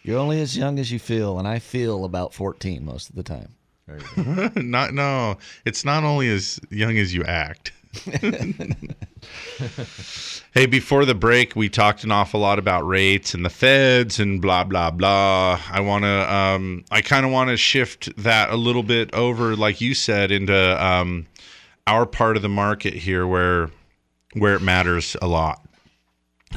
You're 0.03 0.19
only 0.19 0.41
as 0.41 0.57
young 0.57 0.79
as 0.79 0.91
you 0.91 0.99
feel, 0.99 1.37
and 1.37 1.47
I 1.47 1.59
feel 1.59 2.05
about 2.05 2.33
14 2.33 2.83
most 2.83 3.09
of 3.09 3.15
the 3.15 3.23
time. 3.23 3.55
not 4.55 4.93
no. 4.93 5.37
It's 5.65 5.85
not 5.85 6.03
only 6.03 6.29
as 6.29 6.59
young 6.69 6.97
as 6.97 7.13
you 7.13 7.23
act. 7.23 7.71
hey, 10.53 10.65
before 10.65 11.05
the 11.05 11.15
break, 11.15 11.55
we 11.55 11.69
talked 11.69 12.03
an 12.03 12.11
awful 12.11 12.39
lot 12.39 12.59
about 12.59 12.87
rates 12.87 13.33
and 13.33 13.45
the 13.45 13.49
feds 13.49 14.19
and 14.19 14.41
blah 14.41 14.63
blah 14.63 14.91
blah. 14.91 15.59
I 15.71 15.79
want 15.81 16.03
to, 16.03 16.33
um, 16.33 16.83
I 16.91 17.01
kind 17.01 17.25
of 17.25 17.31
want 17.31 17.49
to 17.49 17.57
shift 17.57 18.15
that 18.17 18.49
a 18.49 18.55
little 18.55 18.83
bit 18.83 19.13
over, 19.13 19.55
like 19.55 19.81
you 19.81 19.93
said, 19.93 20.31
into 20.31 20.85
um, 20.85 21.27
our 21.85 22.05
part 22.05 22.37
of 22.37 22.43
the 22.43 22.49
market 22.49 22.93
here, 22.93 23.25
where 23.25 23.69
where 24.33 24.55
it 24.55 24.61
matters 24.61 25.15
a 25.21 25.27
lot. 25.27 25.61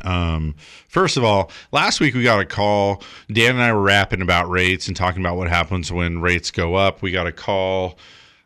Um, 0.04 0.54
first 0.88 1.16
of 1.16 1.24
all, 1.24 1.50
last 1.72 2.00
week 2.00 2.14
we 2.14 2.22
got 2.22 2.40
a 2.40 2.44
call. 2.44 3.02
Dan 3.30 3.52
and 3.52 3.62
I 3.62 3.72
were 3.72 3.82
rapping 3.82 4.22
about 4.22 4.48
rates 4.48 4.86
and 4.86 4.96
talking 4.96 5.20
about 5.20 5.36
what 5.36 5.48
happens 5.48 5.90
when 5.90 6.20
rates 6.20 6.50
go 6.50 6.74
up. 6.74 7.02
We 7.02 7.10
got 7.10 7.26
a 7.26 7.32
call. 7.32 7.98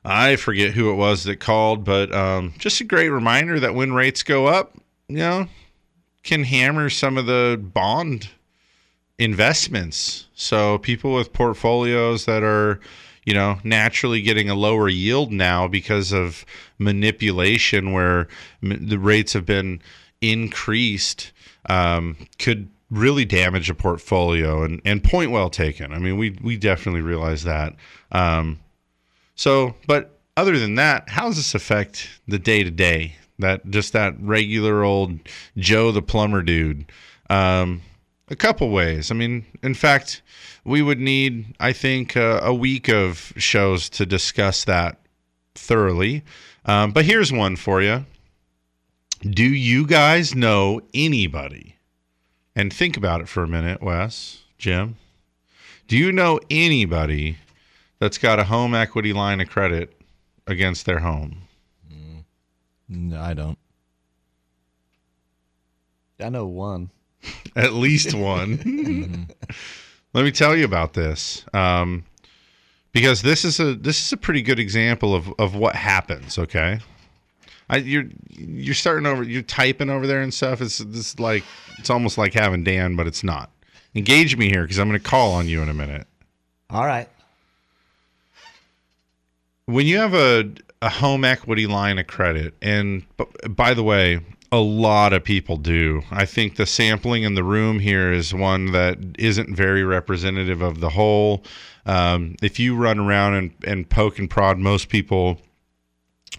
I 0.05 0.37
forget 0.37 0.75
who 0.75 0.91
it 0.91 0.97
was 0.97 1.25
that 1.25 1.41
called, 1.41 1.85
but 1.85 2.13
um, 2.13 2.53
just 2.59 2.81
a 2.81 2.85
great 2.85 3.09
reminder 3.09 3.59
that 3.61 3.75
when 3.75 3.93
rates 3.93 4.23
go 4.23 4.47
up, 4.47 4.77
you 5.09 5.17
know, 5.17 5.47
can 6.23 6.45
hammer 6.45 6.91
some 6.91 7.17
of 7.17 7.27
the 7.27 7.61
bond 7.61 8.29
investments. 9.19 10.27
So 10.35 10.79
people 10.79 11.15
with 11.15 11.33
portfolios 11.33 12.27
that 12.27 12.43
are, 12.43 12.81
you 13.25 13.33
know, 13.33 13.59
naturally 13.65 14.21
getting 14.21 14.51
a 14.51 14.55
lower 14.55 14.89
yield 14.89 15.33
now 15.33 15.69
because 15.69 16.13
of 16.13 16.45
manipulation 16.79 17.93
where 17.93 18.29
the 18.61 18.99
rates 18.99 19.33
have 19.33 19.47
been 19.47 19.81
increased 20.21 21.33
um, 21.69 22.17
could 22.39 22.69
really 22.91 23.25
damage 23.25 23.71
a 23.71 23.75
portfolio 23.75 24.63
and, 24.63 24.81
and 24.85 25.03
point 25.03 25.31
well 25.31 25.51
taken. 25.51 25.93
I 25.93 25.99
mean, 25.99 26.17
we, 26.19 26.37
we 26.43 26.57
definitely 26.57 27.01
realize 27.01 27.45
that. 27.45 27.75
Um, 28.13 28.61
so, 29.35 29.75
but 29.87 30.19
other 30.37 30.59
than 30.59 30.77
that, 30.77 31.09
how 31.09 31.27
does 31.27 31.37
this 31.37 31.55
affect 31.55 32.09
the 32.27 32.39
day 32.39 32.65
to 32.65 32.71
day? 32.71 33.17
That 33.39 33.69
just 33.71 33.93
that 33.93 34.15
regular 34.21 34.83
old 34.85 35.19
Joe 35.57 35.91
the 35.91 36.03
plumber 36.03 36.43
dude. 36.43 36.87
Um, 37.29 37.83
a 38.29 38.37
couple 38.37 38.71
ways. 38.71 39.11
I 39.11 39.15
mean, 39.15 39.45
in 39.63 39.75
fact, 39.75 40.23
we 40.65 40.83
would 40.83 41.01
need, 41.01 41.55
I 41.61 41.73
think, 41.73 42.17
uh, 42.17 42.41
a 42.43 42.55
week 42.55 42.89
of 42.89 43.33
shows 43.37 43.89
to 43.91 44.07
discuss 44.07 44.65
that 44.65 44.99
thoroughly. 45.55 46.23
Um, 46.65 46.93
but 46.93 47.05
here's 47.05 47.33
one 47.33 47.57
for 47.57 47.83
you. 47.83 48.07
Do 49.21 49.45
you 49.45 49.87
guys 49.87 50.35
know 50.35 50.81
anybody? 50.93 51.77
And 52.57 52.73
think 52.73 52.97
about 52.97 53.21
it 53.21 53.29
for 53.29 53.43
a 53.43 53.49
minute, 53.49 53.83
Wes, 53.83 54.43
Jim. 54.59 54.97
Do 55.89 55.97
you 55.97 56.13
know 56.13 56.41
anybody 56.51 57.39
that's 58.05 58.19
got 58.19 58.39
a 58.39 58.45
home 58.45 58.75
equity 58.75 59.15
line 59.15 59.41
of 59.41 59.49
credit 59.49 59.99
against 60.47 60.85
their 60.85 60.99
home? 60.99 61.39
No, 62.87 63.19
I 63.19 63.33
don't. 63.33 63.57
I 66.21 66.29
know 66.29 66.45
one. 66.47 66.91
At 67.57 67.73
least 67.73 68.13
one. 68.13 69.31
Let 70.13 70.23
me 70.23 70.31
tell 70.31 70.55
you 70.55 70.67
about 70.67 70.93
this, 70.93 71.47
um, 71.55 72.05
because 72.93 73.23
this 73.23 73.43
is 73.43 73.59
a 73.59 73.75
this 73.75 74.05
is 74.05 74.13
a 74.13 74.19
pretty 74.19 74.43
good 74.43 74.59
example 74.59 75.15
of 75.15 75.33
of 75.39 75.57
what 75.57 75.75
happens. 75.75 76.39
Okay, 76.39 76.81
I, 77.71 77.79
you're 77.79 78.05
you're 78.29 78.75
starting 78.75 79.07
over, 79.07 79.23
you're 79.23 79.41
typing 79.41 79.89
over 79.89 80.07
there 80.07 80.21
and 80.21 80.33
stuff. 80.33 80.61
It's 80.61 80.77
this 80.77 81.19
like 81.19 81.43
it's 81.79 81.89
almost 81.89 82.19
like 82.19 82.35
having 82.35 82.65
Dan, 82.65 82.97
but 82.97 83.07
it's 83.07 83.25
not. 83.25 83.51
Engage 83.95 84.37
me 84.37 84.51
here 84.51 84.63
because 84.63 84.79
I'm 84.79 84.89
going 84.89 85.01
to 85.01 85.09
call 85.09 85.33
on 85.33 85.49
you 85.49 85.63
in 85.63 85.71
a 85.71 85.75
minute. 85.75 86.07
All 86.69 86.85
right. 86.85 87.09
When 89.67 89.87
you 89.87 89.99
have 89.99 90.15
a 90.15 90.51
a 90.83 90.91
home 90.91 91.25
equity 91.25 91.67
line 91.67 91.99
of 91.99 92.07
credit, 92.07 92.55
and 92.61 93.05
by 93.49 93.73
the 93.73 93.83
way, 93.83 94.21
a 94.53 94.61
lot 94.61 95.13
of 95.15 95.25
people 95.25 95.57
do. 95.57 96.03
I 96.11 96.27
think 96.27 96.57
the 96.57 96.67
sampling 96.67 97.23
in 97.23 97.35
the 97.35 97.43
room 97.43 97.79
here 97.79 98.13
is 98.13 98.35
one 98.35 98.73
that 98.73 98.99
isn't 99.19 99.57
very 99.57 99.83
representative 99.83 100.61
of 100.61 100.81
the 100.81 100.91
whole. 100.91 101.43
Um, 101.87 102.37
if 102.43 102.61
you 102.61 102.77
run 102.77 102.99
around 102.99 103.35
and, 103.35 103.55
and 103.67 103.89
poke 103.89 104.19
and 104.19 104.29
prod 104.29 104.59
most 104.59 104.91
people, 104.91 105.41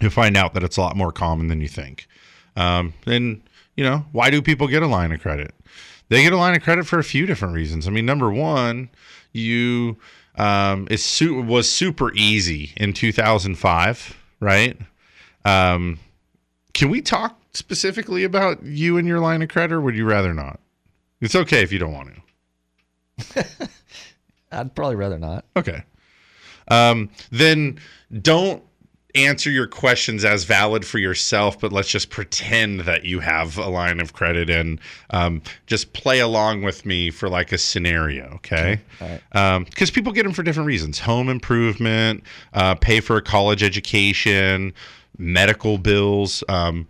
you'll 0.00 0.10
find 0.10 0.36
out 0.36 0.54
that 0.54 0.62
it's 0.62 0.76
a 0.76 0.80
lot 0.80 0.96
more 0.96 1.12
common 1.12 1.48
than 1.48 1.60
you 1.60 1.68
think. 1.68 2.06
Um, 2.54 2.94
and 3.04 3.42
you 3.76 3.84
know, 3.84 4.06
why 4.12 4.30
do 4.30 4.40
people 4.40 4.68
get 4.68 4.82
a 4.82 4.86
line 4.86 5.10
of 5.12 5.20
credit? 5.20 5.54
They 6.08 6.22
get 6.22 6.32
a 6.32 6.38
line 6.38 6.56
of 6.56 6.62
credit 6.62 6.86
for 6.86 7.00
a 7.00 7.04
few 7.04 7.26
different 7.26 7.54
reasons. 7.54 7.88
I 7.88 7.90
mean, 7.90 8.06
number 8.06 8.30
one, 8.30 8.90
you 9.32 9.96
um, 10.36 10.86
it 10.90 10.98
su- 10.98 11.42
was 11.42 11.70
super 11.70 12.12
easy 12.14 12.72
in 12.76 12.92
2005, 12.92 14.16
right? 14.40 14.78
Um, 15.44 15.98
can 16.74 16.90
we 16.90 17.00
talk 17.00 17.40
specifically 17.54 18.24
about 18.24 18.62
you 18.62 18.98
and 18.98 19.08
your 19.08 19.20
line 19.20 19.42
of 19.42 19.48
credit, 19.48 19.74
or 19.74 19.80
would 19.80 19.96
you 19.96 20.04
rather 20.04 20.34
not? 20.34 20.60
It's 21.20 21.34
okay 21.34 21.62
if 21.62 21.72
you 21.72 21.78
don't 21.78 21.94
want 21.94 22.10
to. 22.14 23.46
I'd 24.52 24.74
probably 24.74 24.96
rather 24.96 25.18
not. 25.18 25.44
Okay. 25.56 25.82
Um, 26.68 27.10
then 27.30 27.78
don't 28.20 28.62
answer 29.16 29.50
your 29.50 29.66
questions 29.66 30.24
as 30.24 30.44
valid 30.44 30.84
for 30.84 30.98
yourself, 30.98 31.58
but 31.58 31.72
let's 31.72 31.88
just 31.88 32.10
pretend 32.10 32.80
that 32.80 33.04
you 33.04 33.20
have 33.20 33.56
a 33.58 33.68
line 33.68 34.00
of 34.00 34.12
credit 34.12 34.50
and 34.50 34.80
um, 35.10 35.42
just 35.66 35.92
play 35.92 36.20
along 36.20 36.62
with 36.62 36.84
me 36.84 37.10
for 37.10 37.28
like 37.28 37.52
a 37.52 37.58
scenario, 37.58 38.26
okay? 38.34 38.80
Because 39.64 39.90
people 39.90 40.12
get 40.12 40.24
them 40.24 40.32
for 40.32 40.42
different 40.42 40.66
reasons 40.66 40.98
home 40.98 41.28
improvement, 41.28 42.22
uh, 42.54 42.74
pay 42.74 43.00
for 43.00 43.16
a 43.16 43.22
college 43.22 43.62
education, 43.62 44.72
medical 45.18 45.78
bills. 45.78 46.44
Um, 46.48 46.86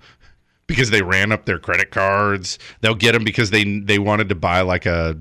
because 0.67 0.91
they 0.91 1.01
ran 1.01 1.31
up 1.31 1.45
their 1.45 1.61
credit 1.61 1.93
cards. 1.93 2.59
They'll 2.81 2.97
get 2.97 3.13
them 3.13 3.23
because 3.23 3.51
they 3.51 3.79
they 3.79 4.01
wanted 4.01 4.29
to 4.31 4.35
buy 4.35 4.63
like 4.63 4.85
a 4.85 5.17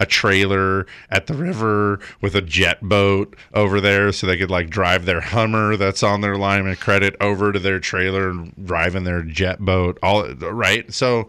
a 0.00 0.06
trailer 0.06 0.86
at 1.10 1.26
the 1.26 1.34
river 1.34 2.00
with 2.22 2.34
a 2.34 2.40
jet 2.40 2.80
boat 2.80 3.36
over 3.54 3.80
there 3.80 4.10
so 4.10 4.26
they 4.26 4.38
could 4.38 4.50
like 4.50 4.70
drive 4.70 5.04
their 5.04 5.20
Hummer 5.20 5.76
that's 5.76 6.02
on 6.02 6.22
their 6.22 6.36
line 6.36 6.66
of 6.66 6.80
credit 6.80 7.14
over 7.20 7.52
to 7.52 7.58
their 7.58 7.78
trailer 7.78 8.30
and 8.30 8.54
drive 8.66 8.96
in 8.96 9.04
their 9.04 9.22
jet 9.22 9.60
boat 9.60 9.98
all 10.02 10.26
right. 10.26 10.92
So 10.92 11.28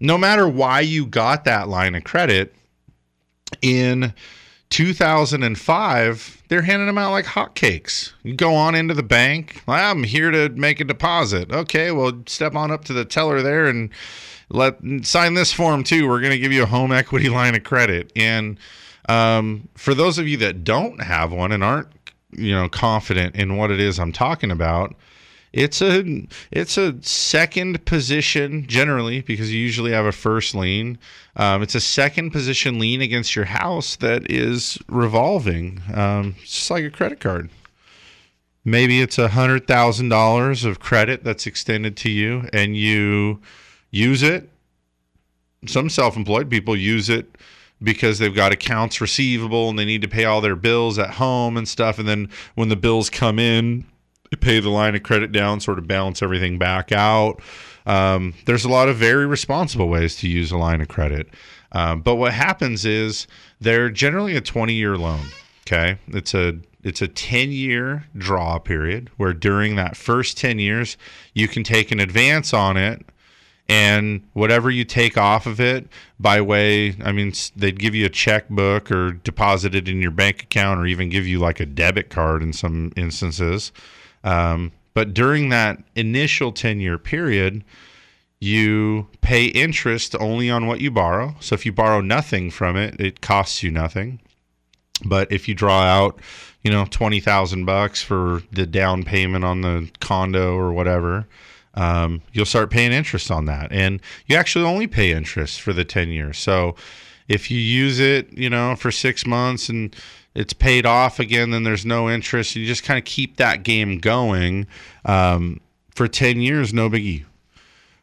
no 0.00 0.18
matter 0.18 0.48
why 0.48 0.80
you 0.80 1.06
got 1.06 1.44
that 1.44 1.68
line 1.68 1.94
of 1.94 2.04
credit 2.04 2.54
in 3.62 4.12
2005, 4.70 6.42
they're 6.48 6.62
handing 6.62 6.86
them 6.86 6.98
out 6.98 7.12
like 7.12 7.24
hotcakes. 7.24 8.12
You 8.22 8.34
go 8.34 8.54
on 8.54 8.74
into 8.74 8.94
the 8.94 9.02
bank. 9.02 9.62
I'm 9.68 10.04
here 10.04 10.30
to 10.30 10.48
make 10.50 10.80
a 10.80 10.84
deposit. 10.84 11.52
Okay, 11.52 11.90
well, 11.90 12.22
step 12.26 12.54
on 12.54 12.70
up 12.70 12.84
to 12.86 12.92
the 12.92 13.04
teller 13.04 13.42
there 13.42 13.66
and 13.66 13.90
let 14.50 14.78
sign 15.02 15.34
this 15.34 15.52
form 15.52 15.84
too. 15.84 16.08
We're 16.08 16.20
going 16.20 16.32
to 16.32 16.38
give 16.38 16.52
you 16.52 16.62
a 16.62 16.66
home 16.66 16.92
equity 16.92 17.28
line 17.28 17.54
of 17.54 17.64
credit. 17.64 18.12
And 18.16 18.58
um, 19.08 19.68
for 19.74 19.94
those 19.94 20.18
of 20.18 20.28
you 20.28 20.36
that 20.38 20.64
don't 20.64 21.02
have 21.02 21.32
one 21.32 21.52
and 21.52 21.64
aren't, 21.64 21.88
you 22.32 22.52
know, 22.52 22.68
confident 22.68 23.36
in 23.36 23.56
what 23.56 23.70
it 23.70 23.80
is 23.80 23.98
I'm 23.98 24.12
talking 24.12 24.50
about, 24.50 24.94
it's 25.52 25.80
a 25.80 26.26
it's 26.50 26.76
a 26.76 27.02
second 27.02 27.84
position 27.86 28.66
generally 28.66 29.22
because 29.22 29.52
you 29.52 29.58
usually 29.58 29.92
have 29.92 30.04
a 30.04 30.12
first 30.12 30.54
lien. 30.54 30.98
Um, 31.36 31.62
it's 31.62 31.74
a 31.74 31.80
second 31.80 32.32
position 32.32 32.78
lien 32.78 33.00
against 33.00 33.34
your 33.34 33.46
house 33.46 33.96
that 33.96 34.30
is 34.30 34.78
revolving, 34.88 35.80
um, 35.94 36.34
just 36.42 36.70
like 36.70 36.84
a 36.84 36.90
credit 36.90 37.20
card. 37.20 37.48
Maybe 38.64 39.00
it's 39.00 39.16
a 39.16 39.28
hundred 39.28 39.66
thousand 39.66 40.10
dollars 40.10 40.64
of 40.64 40.80
credit 40.80 41.24
that's 41.24 41.46
extended 41.46 41.96
to 41.98 42.10
you, 42.10 42.46
and 42.52 42.76
you 42.76 43.40
use 43.90 44.22
it. 44.22 44.48
Some 45.66 45.88
self-employed 45.88 46.50
people 46.50 46.76
use 46.76 47.08
it 47.08 47.36
because 47.82 48.18
they've 48.18 48.34
got 48.34 48.52
accounts 48.52 49.00
receivable 49.00 49.70
and 49.70 49.78
they 49.78 49.84
need 49.84 50.02
to 50.02 50.08
pay 50.08 50.24
all 50.24 50.40
their 50.40 50.56
bills 50.56 50.98
at 50.98 51.10
home 51.10 51.56
and 51.56 51.68
stuff. 51.68 51.98
And 51.98 52.08
then 52.08 52.28
when 52.54 52.68
the 52.68 52.76
bills 52.76 53.10
come 53.10 53.38
in, 53.38 53.84
they 54.30 54.36
pay 54.36 54.60
the 54.60 54.70
line 54.70 54.94
of 54.94 55.02
credit 55.02 55.32
down, 55.32 55.60
sort 55.60 55.78
of 55.78 55.86
balance 55.86 56.22
everything 56.22 56.58
back 56.58 56.92
out. 56.92 57.40
Um, 57.86 58.34
there's 58.44 58.64
a 58.64 58.68
lot 58.68 58.88
of 58.88 58.96
very 58.96 59.26
responsible 59.26 59.88
ways 59.88 60.16
to 60.16 60.28
use 60.28 60.50
a 60.50 60.58
line 60.58 60.80
of 60.80 60.88
credit. 60.88 61.28
Um, 61.72 62.02
but 62.02 62.16
what 62.16 62.32
happens 62.32 62.84
is 62.84 63.26
they're 63.60 63.90
generally 63.90 64.36
a 64.36 64.40
20 64.40 64.74
year 64.74 64.96
loan. 64.96 65.26
Okay. 65.66 65.98
It's 66.08 66.34
a 66.34 66.58
it's 66.82 67.02
a 67.02 67.08
10 67.08 67.50
year 67.50 68.06
draw 68.16 68.58
period 68.58 69.10
where 69.16 69.32
during 69.32 69.76
that 69.76 69.96
first 69.96 70.38
10 70.38 70.58
years, 70.58 70.96
you 71.34 71.48
can 71.48 71.64
take 71.64 71.90
an 71.90 72.00
advance 72.00 72.54
on 72.54 72.76
it 72.76 73.04
and 73.68 74.22
whatever 74.32 74.70
you 74.70 74.84
take 74.84 75.18
off 75.18 75.46
of 75.46 75.60
it 75.60 75.86
by 76.18 76.40
way 76.40 76.96
i 77.04 77.12
mean 77.12 77.32
they'd 77.54 77.78
give 77.78 77.94
you 77.94 78.06
a 78.06 78.10
checkbook 78.10 78.90
or 78.90 79.12
deposit 79.12 79.74
it 79.74 79.88
in 79.88 80.00
your 80.00 80.10
bank 80.10 80.44
account 80.44 80.80
or 80.80 80.86
even 80.86 81.08
give 81.08 81.26
you 81.26 81.38
like 81.38 81.60
a 81.60 81.66
debit 81.66 82.10
card 82.10 82.42
in 82.42 82.52
some 82.52 82.92
instances. 82.96 83.72
Um, 84.24 84.72
but 84.94 85.14
during 85.14 85.50
that 85.50 85.82
initial 85.94 86.52
10 86.52 86.80
year 86.80 86.98
period 86.98 87.64
you 88.40 89.08
pay 89.20 89.46
interest 89.46 90.14
only 90.20 90.48
on 90.48 90.68
what 90.68 90.80
you 90.80 90.92
borrow. 90.92 91.34
So 91.40 91.54
if 91.54 91.66
you 91.66 91.72
borrow 91.72 92.00
nothing 92.00 92.50
from 92.50 92.76
it 92.76 93.00
it 93.00 93.20
costs 93.20 93.62
you 93.62 93.70
nothing. 93.70 94.20
But 95.04 95.30
if 95.30 95.46
you 95.46 95.54
draw 95.54 95.82
out 95.82 96.20
you 96.62 96.70
know 96.70 96.84
20000 96.86 97.64
bucks 97.64 98.02
for 98.02 98.42
the 98.50 98.66
down 98.66 99.04
payment 99.04 99.44
on 99.44 99.60
the 99.60 99.90
condo 100.00 100.56
or 100.56 100.72
whatever 100.72 101.26
um, 101.78 102.20
you'll 102.32 102.44
start 102.44 102.70
paying 102.70 102.92
interest 102.92 103.30
on 103.30 103.44
that. 103.44 103.70
And 103.70 104.02
you 104.26 104.36
actually 104.36 104.64
only 104.64 104.88
pay 104.88 105.12
interest 105.12 105.60
for 105.60 105.72
the 105.72 105.84
10 105.84 106.08
years. 106.10 106.36
So 106.36 106.74
if 107.28 107.50
you 107.50 107.58
use 107.58 108.00
it 108.00 108.32
you 108.36 108.50
know 108.50 108.74
for 108.74 108.90
six 108.90 109.24
months 109.24 109.68
and 109.68 109.94
it's 110.34 110.52
paid 110.52 110.86
off 110.86 111.20
again 111.20 111.50
then 111.50 111.62
there's 111.62 111.86
no 111.86 112.10
interest. 112.10 112.56
You 112.56 112.66
just 112.66 112.82
kind 112.82 112.98
of 112.98 113.04
keep 113.04 113.36
that 113.36 113.62
game 113.62 113.98
going 113.98 114.66
um, 115.04 115.60
for 115.90 116.08
10 116.08 116.40
years 116.40 116.74
no 116.74 116.90
biggie. 116.90 117.24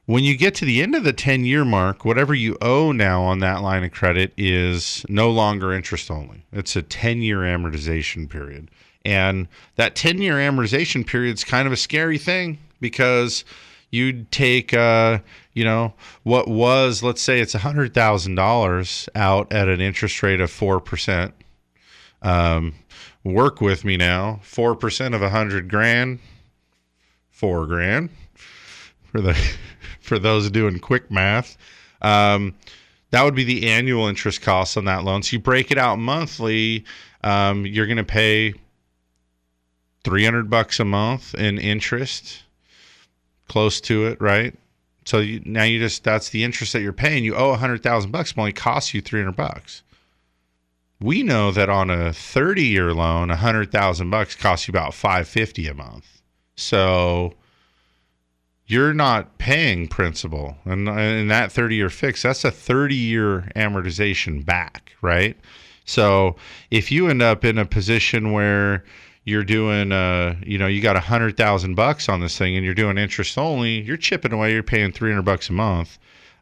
When 0.05 0.23
you 0.23 0.38
get 0.38 0.53
to 0.55 0.65
the 0.65 0.82
end 0.82 0.95
of 0.95 1.03
the 1.03 1.13
10 1.13 1.43
year 1.43 1.65
mark, 1.65 2.05
whatever 2.05 2.34
you 2.34 2.57
owe 2.61 2.93
now 2.93 3.23
on 3.23 3.39
that 3.39 3.61
line 3.61 3.84
of 3.84 3.91
credit 3.91 4.32
is 4.38 5.05
no 5.09 5.30
longer 5.32 5.73
interest 5.73 6.09
only. 6.09 6.45
It's 6.53 6.78
a 6.78 6.82
10 6.82 7.21
year 7.21 7.39
amortization 7.39 8.30
period. 8.30 8.69
And 9.03 9.49
that 9.76 9.95
10 9.95 10.19
year 10.19 10.36
amortization 10.36 11.05
period 11.05 11.34
is 11.34 11.43
kind 11.43 11.67
of 11.67 11.73
a 11.73 11.78
scary 11.78 12.17
thing 12.17 12.59
because 12.80 13.45
you'd 13.91 14.32
take, 14.32 14.73
uh, 14.73 15.19
you 15.53 15.63
know, 15.63 15.93
what 16.23 16.47
was, 16.47 17.01
let's 17.03 17.21
say 17.21 17.39
it's 17.39 17.55
$100,000 17.55 19.09
out 19.15 19.53
at 19.53 19.69
an 19.69 19.82
interest 19.82 20.21
rate 20.21 20.41
of 20.41 20.51
4%. 20.51 21.32
Um, 22.21 22.73
work 23.23 23.61
with 23.61 23.86
me 23.86 23.97
now. 23.97 24.39
4% 24.43 25.07
of 25.15 25.21
a 25.21 25.26
100 25.26 25.69
grand, 25.69 26.19
four 27.30 27.65
grand 27.67 28.09
for 29.03 29.21
the 29.21 29.34
for 29.99 30.19
those 30.19 30.49
doing 30.51 30.80
quick 30.80 31.09
math. 31.09 31.57
Um, 32.01 32.55
that 33.11 33.23
would 33.23 33.36
be 33.36 33.43
the 33.43 33.69
annual 33.69 34.07
interest 34.07 34.41
costs 34.41 34.78
on 34.78 34.86
that 34.86 35.03
loan. 35.03 35.23
So 35.23 35.36
you 35.36 35.39
break 35.39 35.71
it 35.71 35.78
out 35.78 35.97
monthly, 35.97 36.86
um, 37.23 37.65
you're 37.65 37.88
going 37.88 37.97
to 37.97 38.03
pay 38.03 38.53
300 40.03 40.49
bucks 40.49 40.80
a 40.80 40.86
month 40.86 41.34
in 41.34 41.57
interest, 41.57 42.43
close 43.48 43.82
to 43.82 44.06
it, 44.08 44.20
right? 44.22 44.56
So 45.06 45.20
you, 45.20 45.41
now 45.46 45.64
you 45.64 45.80
just 45.80 46.04
that's 46.04 46.30
the 46.30 46.43
interest 46.43 46.74
that 46.74 46.82
you're 46.82 46.93
paying. 46.93 47.24
You 47.24 47.36
owe 47.36 47.48
a 47.48 47.52
100,000 47.52 48.12
bucks, 48.12 48.34
but 48.34 48.41
only 48.41 48.54
costs 48.54 48.93
you 48.93 49.02
300 49.02 49.36
bucks. 49.36 49.84
We 51.00 51.24
know 51.24 51.52
that 51.52 51.70
on 51.70 51.89
a 51.89 52.14
30 52.14 52.64
year 52.64 52.93
loan, 52.93 53.30
a 53.30 53.34
100,000 53.34 54.10
bucks 54.10 54.36
costs 54.36 54.68
you 54.68 54.72
about 54.72 54.93
550 54.93 55.68
a 55.68 55.74
month. 55.74 56.22
So 56.56 57.36
you're 58.68 58.93
not 58.93 59.38
paying 59.38 59.88
principal 59.88 60.58
and 60.66 60.88
in 60.88 61.28
that 61.28 61.52
30 61.52 61.76
year 61.76 61.89
fix 61.89 62.24
that's 62.24 62.43
a 62.43 62.52
30 62.52 62.96
year 62.96 63.52
amortization 63.56 64.43
back 64.43 64.93
right 65.02 65.38
so 65.86 66.36
if 66.72 66.91
you 66.91 67.08
end 67.08 67.22
up 67.22 67.46
in 67.46 67.58
a 67.58 67.66
position 67.66 68.32
where 68.32 68.84
you're 69.26 69.43
doing 69.43 69.91
uh 69.91 70.36
you 70.45 70.57
know 70.57 70.67
you 70.67 70.82
got 70.82 70.95
a 70.95 71.01
hundred 71.01 71.36
thousand 71.36 71.76
bucks 71.76 72.07
on 72.07 72.21
this 72.21 72.38
thing 72.38 72.55
and 72.55 72.63
you're 72.63 72.73
doing 72.73 72.97
interest 72.97 73.38
only 73.38 73.82
you're 73.82 73.97
chipping 73.97 74.32
away 74.32 74.53
you're 74.53 74.63
paying 74.63 74.91
300 74.91 75.21
bucks 75.23 75.49
a 75.49 75.53
month 75.53 75.97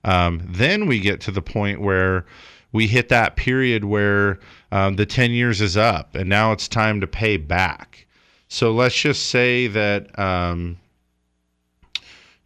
um, 0.06 0.42
then 0.46 0.86
we 0.86 1.00
get 1.00 1.22
to 1.22 1.32
the 1.32 1.42
point 1.42 1.80
where 1.80 2.26
we 2.74 2.88
hit 2.88 3.08
that 3.10 3.38
period 3.38 3.86
where 3.86 4.38
um, 4.72 4.98
the 4.98 5.06
10 5.06 5.32
years 5.32 5.62
is 5.62 5.78
up 5.78 6.14
and 6.14 6.30
now 6.30 6.52
it's 6.52 6.68
time 6.68 7.02
to 7.02 7.08
pay 7.08 7.38
back 7.38 8.06
so 8.50 8.72
let's 8.72 8.96
just 8.96 9.28
say 9.28 9.66
that 9.68 10.20
um, 10.20 10.78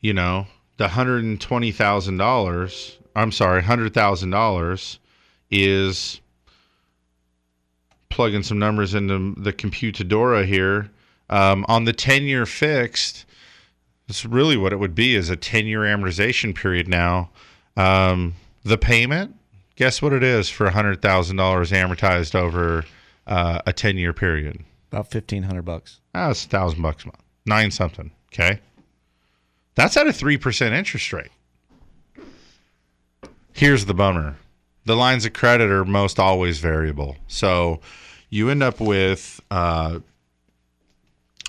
you 0.01 0.13
know, 0.13 0.47
the 0.77 0.87
hundred 0.87 1.23
and 1.23 1.39
twenty 1.39 1.71
thousand 1.71 2.17
dollars. 2.17 2.97
I'm 3.15 3.31
sorry, 3.31 3.63
hundred 3.63 3.93
thousand 3.93 4.29
dollars 4.29 4.99
is 5.49 6.21
plugging 8.17 8.41
some 8.41 8.57
numbers 8.57 8.95
into 8.95 9.39
the 9.39 9.53
computadora 9.53 10.43
here. 10.43 10.89
Um, 11.29 11.65
on 11.67 11.83
the 11.83 11.93
ten 11.93 12.23
year 12.23 12.47
fixed, 12.47 13.25
that's 14.07 14.25
really 14.25 14.57
what 14.57 14.73
it 14.73 14.77
would 14.77 14.95
be 14.95 15.15
is 15.15 15.29
a 15.29 15.35
ten 15.35 15.67
year 15.67 15.81
amortization 15.81 16.55
period 16.55 16.87
now. 16.87 17.29
Um, 17.77 18.33
the 18.63 18.77
payment, 18.77 19.35
guess 19.75 20.01
what 20.01 20.13
it 20.13 20.23
is 20.23 20.49
for 20.49 20.67
hundred 20.71 20.99
thousand 20.99 21.35
dollars 21.35 21.69
amortized 21.69 22.33
over 22.33 22.85
uh, 23.27 23.61
a 23.67 23.71
ten 23.71 23.97
year 23.97 24.13
period? 24.13 24.63
About 24.91 25.11
fifteen 25.11 25.43
hundred 25.43 25.65
bucks. 25.65 25.99
Ah, 26.15 26.31
it's 26.31 26.43
a 26.43 26.49
thousand 26.49 26.81
bucks 26.81 27.03
a 27.03 27.07
month, 27.09 27.21
nine 27.45 27.69
something. 27.69 28.09
Okay. 28.33 28.59
That's 29.75 29.95
at 29.95 30.07
a 30.07 30.09
3% 30.09 30.71
interest 30.71 31.13
rate. 31.13 31.29
Here's 33.53 33.85
the 33.85 33.93
bummer 33.93 34.37
the 34.85 34.95
lines 34.95 35.25
of 35.25 35.33
credit 35.33 35.69
are 35.69 35.85
most 35.85 36.17
always 36.17 36.59
variable. 36.59 37.17
So 37.27 37.81
you 38.29 38.49
end 38.49 38.63
up 38.63 38.79
with 38.79 39.41
uh, 39.51 39.99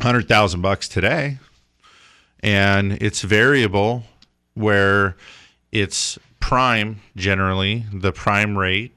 100,000 0.00 0.60
bucks 0.60 0.88
today, 0.88 1.38
and 2.40 2.92
it's 3.02 3.22
variable 3.22 4.04
where 4.54 5.16
it's 5.72 6.18
prime 6.40 7.00
generally, 7.16 7.84
the 7.92 8.12
prime 8.12 8.56
rate. 8.56 8.92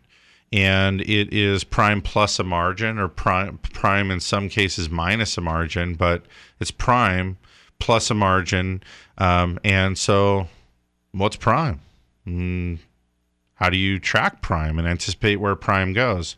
and 0.54 1.00
it 1.02 1.34
is 1.34 1.64
prime 1.64 2.02
plus 2.02 2.38
a 2.38 2.44
margin 2.44 3.00
or 3.00 3.08
prime 3.08 3.58
prime 3.74 4.12
in 4.12 4.20
some 4.20 4.50
cases 4.50 4.90
minus 4.90 5.38
a 5.38 5.42
margin, 5.42 5.96
but 5.96 6.26
it's 6.60 6.72
prime 6.72 7.38
plus 7.80 8.12
a 8.12 8.14
margin. 8.14 8.84
Um, 9.18 9.60
and 9.64 9.98
so, 9.98 10.48
what's 11.14 11.38
prime? 11.38 11.80
Mm, 12.28 12.80
how 13.56 13.70
do 13.70 13.78
you 13.78 13.98
track 14.00 14.42
prime 14.42 14.78
and 14.78 14.88
anticipate 14.88 15.38
where 15.38 15.56
prime 15.56 15.94
goes? 15.94 16.36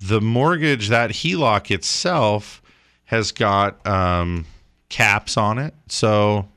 The 0.00 0.20
mortgage, 0.20 0.88
that 0.88 1.10
HELOC 1.10 1.70
itself, 1.70 2.62
has 3.04 3.32
got 3.32 3.84
um, 3.86 4.46
caps 4.88 5.36
on 5.36 5.58
it. 5.58 5.74
So 5.88 6.48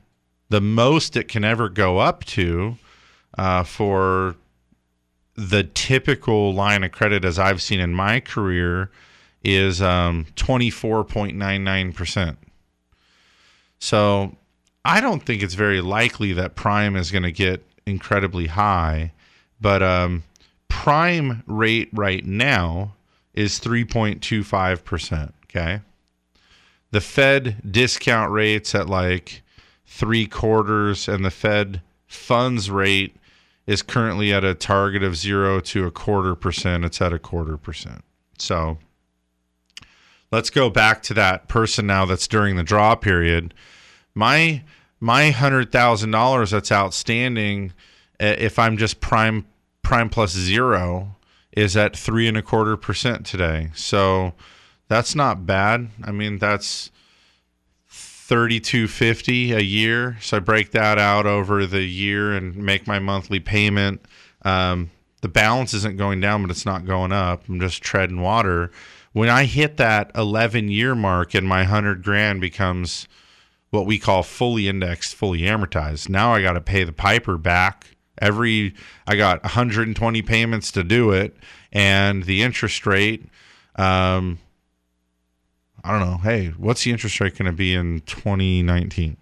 the 0.48 0.60
most 0.60 1.16
it 1.16 1.28
can 1.28 1.44
ever 1.44 1.68
go 1.68 1.98
up 1.98 2.24
to 2.24 2.78
uh, 3.36 3.64
for 3.64 4.36
the 5.34 5.64
typical 5.64 6.54
line 6.54 6.84
of 6.84 6.92
credit, 6.92 7.24
as 7.24 7.38
I've 7.38 7.60
seen 7.60 7.80
in 7.80 7.92
my 7.92 8.20
career, 8.20 8.90
is 9.42 9.82
um, 9.82 10.26
24.99%. 10.36 12.36
So 13.78 14.36
I 14.84 15.00
don't 15.00 15.24
think 15.24 15.42
it's 15.42 15.54
very 15.54 15.80
likely 15.80 16.32
that 16.34 16.54
prime 16.54 16.96
is 16.96 17.10
going 17.10 17.24
to 17.24 17.32
get 17.32 17.64
incredibly 17.84 18.46
high, 18.46 19.12
but 19.60 19.82
um, 19.82 20.22
prime 20.68 21.42
rate 21.46 21.90
right 21.92 22.24
now 22.24 22.94
is 23.34 23.60
3.25%. 23.60 25.32
Okay. 25.44 25.80
The 26.90 27.00
Fed 27.00 27.56
discount 27.70 28.32
rates 28.32 28.74
at 28.74 28.88
like 28.88 29.42
three 29.86 30.26
quarters, 30.26 31.08
and 31.08 31.24
the 31.24 31.30
Fed 31.30 31.82
funds 32.06 32.70
rate 32.70 33.16
is 33.66 33.82
currently 33.82 34.32
at 34.32 34.44
a 34.44 34.54
target 34.54 35.02
of 35.02 35.16
zero 35.16 35.60
to 35.60 35.86
a 35.86 35.90
quarter 35.90 36.34
percent. 36.34 36.84
It's 36.84 37.00
at 37.00 37.12
a 37.12 37.18
quarter 37.18 37.56
percent. 37.56 38.04
So 38.38 38.78
let's 40.30 40.50
go 40.50 40.70
back 40.70 41.02
to 41.04 41.14
that 41.14 41.48
person 41.48 41.86
now 41.86 42.04
that's 42.04 42.28
during 42.28 42.56
the 42.56 42.62
draw 42.62 42.94
period. 42.94 43.54
My 44.14 44.62
my 45.00 45.30
hundred 45.30 45.72
thousand 45.72 46.10
dollars 46.10 46.50
that's 46.50 46.72
outstanding, 46.72 47.72
uh, 48.20 48.34
if 48.38 48.58
I'm 48.58 48.76
just 48.76 49.00
prime 49.00 49.46
prime 49.82 50.10
plus 50.10 50.32
zero, 50.32 51.16
is 51.56 51.76
at 51.76 51.96
three 51.96 52.28
and 52.28 52.36
a 52.36 52.42
quarter 52.42 52.76
percent 52.76 53.24
today. 53.24 53.70
So 53.74 54.34
that's 54.88 55.14
not 55.14 55.46
bad. 55.46 55.88
I 56.02 56.10
mean, 56.10 56.38
that's 56.38 56.90
thirty-two 57.88 58.88
fifty 58.88 59.52
a 59.52 59.60
year. 59.60 60.18
So 60.20 60.38
I 60.38 60.40
break 60.40 60.72
that 60.72 60.98
out 60.98 61.26
over 61.26 61.66
the 61.66 61.82
year 61.82 62.32
and 62.32 62.56
make 62.56 62.86
my 62.86 62.98
monthly 62.98 63.40
payment. 63.40 64.04
Um, 64.42 64.90
the 65.20 65.28
balance 65.28 65.72
isn't 65.72 65.96
going 65.96 66.20
down, 66.20 66.42
but 66.42 66.50
it's 66.50 66.66
not 66.66 66.84
going 66.84 67.12
up. 67.12 67.48
I'm 67.48 67.58
just 67.58 67.82
treading 67.82 68.20
water. 68.20 68.70
When 69.12 69.28
I 69.28 69.44
hit 69.44 69.76
that 69.78 70.10
11 70.16 70.68
year 70.68 70.94
mark 70.94 71.34
and 71.34 71.46
my 71.46 71.60
100 71.60 72.02
grand 72.02 72.40
becomes 72.40 73.08
what 73.70 73.86
we 73.86 73.98
call 73.98 74.22
fully 74.22 74.68
indexed, 74.68 75.14
fully 75.14 75.40
amortized, 75.40 76.08
now 76.08 76.34
I 76.34 76.42
got 76.42 76.54
to 76.54 76.60
pay 76.60 76.84
the 76.84 76.92
piper 76.92 77.38
back 77.38 77.93
every 78.18 78.74
I 79.06 79.16
got 79.16 79.42
120 79.42 80.22
payments 80.22 80.70
to 80.72 80.84
do 80.84 81.10
it 81.10 81.36
and 81.72 82.24
the 82.24 82.42
interest 82.42 82.86
rate 82.86 83.28
um 83.76 84.38
I 85.86 85.90
don't 85.90 86.00
know. 86.08 86.16
Hey, 86.16 86.48
what's 86.56 86.84
the 86.84 86.92
interest 86.92 87.20
rate 87.20 87.36
going 87.36 87.44
to 87.44 87.52
be 87.52 87.74
in 87.74 88.00
2019? 88.06 89.18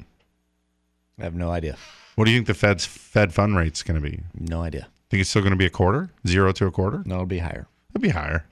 I 1.18 1.24
have 1.24 1.34
no 1.34 1.50
idea. 1.50 1.76
What 2.14 2.26
do 2.26 2.30
you 2.30 2.36
think 2.36 2.46
the 2.46 2.54
Fed's 2.54 2.86
Fed 2.86 3.34
fund 3.34 3.56
rate's 3.56 3.82
going 3.82 4.00
to 4.00 4.08
be? 4.08 4.20
No 4.38 4.62
idea. 4.62 4.86
Think 5.10 5.22
it's 5.22 5.30
still 5.30 5.42
going 5.42 5.50
to 5.52 5.56
be 5.56 5.66
a 5.66 5.70
quarter, 5.70 6.10
zero 6.24 6.52
to 6.52 6.66
a 6.66 6.70
quarter? 6.70 7.02
No, 7.04 7.16
it'll 7.16 7.26
be 7.26 7.38
higher. 7.40 7.66
It'll 7.90 8.00
be 8.02 8.10
higher. 8.10 8.44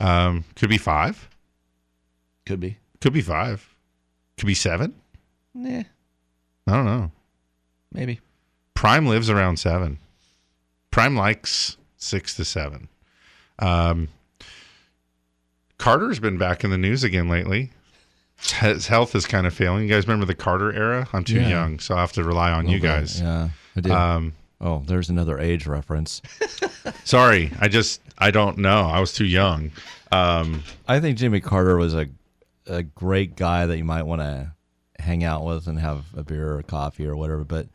Um, 0.00 0.44
could 0.56 0.70
be 0.70 0.78
five. 0.78 1.28
Could 2.46 2.58
be. 2.58 2.78
Could 3.02 3.12
be 3.12 3.20
five. 3.20 3.74
Could 4.38 4.46
be 4.46 4.54
seven. 4.54 4.94
Nah, 5.54 5.82
I 6.66 6.72
don't 6.72 6.86
know. 6.86 7.10
maybe. 7.92 8.20
Prime 8.82 9.06
lives 9.06 9.30
around 9.30 9.58
seven. 9.60 10.00
Prime 10.90 11.14
likes 11.16 11.76
six 11.98 12.34
to 12.34 12.44
seven. 12.44 12.88
Um, 13.60 14.08
Carter's 15.78 16.18
been 16.18 16.36
back 16.36 16.64
in 16.64 16.70
the 16.70 16.76
news 16.78 17.04
again 17.04 17.28
lately. 17.28 17.70
His 18.58 18.88
health 18.88 19.14
is 19.14 19.24
kind 19.24 19.46
of 19.46 19.54
failing. 19.54 19.84
You 19.84 19.88
guys 19.88 20.08
remember 20.08 20.26
the 20.26 20.34
Carter 20.34 20.72
era? 20.72 21.06
I'm 21.12 21.22
too 21.22 21.40
Yeah. 21.40 21.48
young, 21.48 21.78
so 21.78 21.94
I 21.94 22.00
have 22.00 22.10
to 22.14 22.24
rely 22.24 22.50
on 22.50 22.66
you 22.66 22.80
bit, 22.80 22.88
guys. 22.88 23.20
Yeah, 23.20 23.50
I 23.76 23.80
did. 23.80 23.92
Um, 23.92 24.32
oh, 24.60 24.82
there's 24.84 25.10
another 25.10 25.38
age 25.38 25.64
reference. 25.68 26.20
sorry, 27.04 27.52
I 27.60 27.68
just 27.68 28.00
I 28.18 28.32
don't 28.32 28.58
know. 28.58 28.80
I 28.88 28.98
was 28.98 29.12
too 29.12 29.26
young. 29.26 29.70
Um, 30.10 30.64
I 30.88 30.98
think 30.98 31.18
Jimmy 31.18 31.40
Carter 31.40 31.76
was 31.76 31.94
a 31.94 32.08
a 32.66 32.82
great 32.82 33.36
guy 33.36 33.64
that 33.64 33.78
you 33.78 33.84
might 33.84 34.02
want 34.06 34.22
to 34.22 34.50
hang 34.98 35.22
out 35.22 35.44
with 35.44 35.68
and 35.68 35.78
have 35.78 36.06
a 36.16 36.24
beer 36.24 36.54
or 36.54 36.58
a 36.58 36.64
coffee 36.64 37.06
or 37.06 37.14
whatever. 37.14 37.44
But 37.44 37.68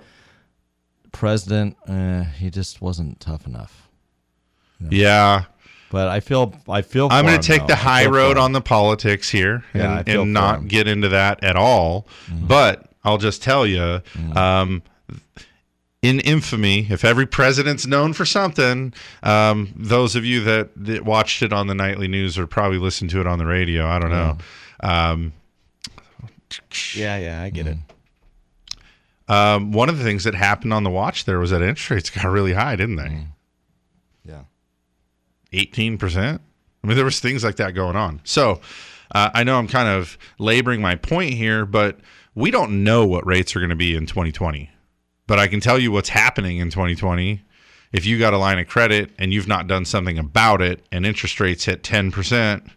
president, 1.12 1.78
eh, 1.88 2.24
he 2.24 2.49
just 2.49 2.82
wasn't 2.82 3.20
tough 3.20 3.45
enough. 3.47 3.88
yeah. 4.89 5.45
But 5.89 6.10
I 6.10 6.20
feel 6.20 6.53
I 6.68 6.82
feel. 6.82 7.08
I'm 7.10 7.26
going 7.26 7.39
to 7.39 7.47
take 7.47 7.62
though. 7.62 7.68
the 7.68 7.76
high 7.78 8.08
road 8.08 8.38
on 8.38 8.51
the 8.51 8.60
politics 8.60 9.30
here 9.30 9.64
Yeah, 9.74 10.03
and, 10.05 10.34
not 10.34 10.55
him. 10.55 10.60
Mm-hmm. 10.62 10.68
get 10.68 10.88
into 10.89 11.08
that 11.10 11.41
at 11.45 11.55
all. 11.55 12.08
But 12.30 12.91
I'll 13.05 13.18
just 13.18 13.41
tell 13.41 13.66
you, 13.66 14.01
um, 14.36 14.84
in 16.01 16.20
infamy, 16.20 16.88
if 16.89 17.05
every 17.05 17.26
president's 17.26 17.88
known 17.88 18.12
for 18.12 18.26
something, 18.26 18.93
um, 19.24 19.74
those 19.78 20.18
of 20.18 20.26
you 20.26 20.43
that, 20.43 20.72
that 20.76 21.05
watched 21.05 21.41
it 21.41 21.53
on 21.53 21.68
the 21.68 21.76
nightly 21.76 22.10
news 22.10 22.38
or 22.38 22.47
probably 22.47 22.80
listened 22.80 23.10
to 23.12 23.22
it 23.22 23.28
on 23.28 23.39
the 23.39 23.45
radio, 23.45 23.88
I 23.88 23.99
don't 23.99 24.12
know. 24.12 24.38
Um, 24.82 25.34
Yeah, 26.95 27.18
yeah, 27.18 27.41
I 27.41 27.49
get 27.49 27.66
it. 27.68 27.78
Um, 29.28 29.71
one 29.71 29.89
of 29.89 29.97
the 29.97 30.03
things 30.03 30.23
that 30.23 30.36
happened 30.36 30.73
on 30.73 30.84
the 30.84 30.89
watch 30.89 31.25
there 31.25 31.39
was 31.39 31.51
that 31.51 31.61
interest 31.61 31.89
rates 31.89 32.09
got 32.23 32.25
really 32.25 32.53
high, 32.53 32.75
didn't 32.75 32.95
they? 32.95 33.28
Yeah. 34.23 34.43
18%. 35.53 36.39
I 36.84 36.88
mean, 36.88 36.95
there 36.95 37.05
was 37.05 37.19
things 37.19 37.43
like 37.43 37.57
that 37.57 37.71
going 37.71 37.95
on. 37.95 38.21
So 38.23 38.61
uh, 39.13 39.30
I 39.34 39.43
know 39.43 39.57
I'm 39.57 39.67
kind 39.67 39.88
of 39.88 40.17
laboring 40.39 40.82
my 40.82 40.95
point 40.95 41.34
here, 41.34 41.65
but 41.65 41.99
we 42.36 42.51
don't 42.51 42.84
know 42.84 43.05
what 43.05 43.25
rates 43.25 43.55
are 43.55 43.59
going 43.59 43.69
to 43.69 43.75
be 43.75 43.95
in 43.95 44.05
2020. 44.05 44.69
But 45.25 45.39
I 45.39 45.47
can 45.47 45.59
tell 45.59 45.80
you 45.80 45.91
what's 45.91 46.09
happening 46.09 46.57
in 46.57 46.69
2020. 46.69 47.41
If 47.91 48.05
you 48.05 48.19
got 48.19 48.34
a 48.34 48.38
line 48.38 48.59
of 48.59 48.67
credit 48.67 49.11
and 49.17 49.34
you've 49.34 49.47
not 49.47 49.67
done 49.67 49.86
something 49.86 50.17
about 50.17 50.61
it 50.61 50.86
and 50.91 51.05
interest 51.05 51.39
rates 51.39 51.65
hit 51.65 51.84
10%, 51.84 52.69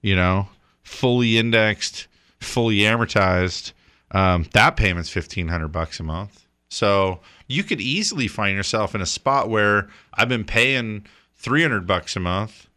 you 0.00 0.16
know, 0.16 0.48
fully 0.82 1.38
indexed, 1.38 2.08
fully 2.40 2.78
amortized, 2.78 3.72
um, 4.12 4.46
that 4.52 4.76
payment's 4.76 5.14
1500 5.14 5.68
bucks 5.68 5.98
a 6.00 6.02
month. 6.02 6.46
So 6.68 7.20
you 7.48 7.64
could 7.64 7.80
easily 7.80 8.28
find 8.28 8.56
yourself 8.56 8.94
in 8.94 9.00
a 9.00 9.06
spot 9.06 9.50
where 9.50 9.88
I've 10.14 10.28
been 10.28 10.44
paying 10.44 11.06
300 11.36 11.86
bucks 11.86 12.16
a 12.16 12.20
month, 12.20 12.68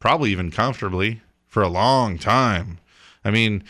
probably 0.00 0.30
even 0.30 0.50
comfortably 0.50 1.22
for 1.46 1.62
a 1.62 1.68
long 1.68 2.18
time. 2.18 2.78
I 3.24 3.30
mean, 3.30 3.64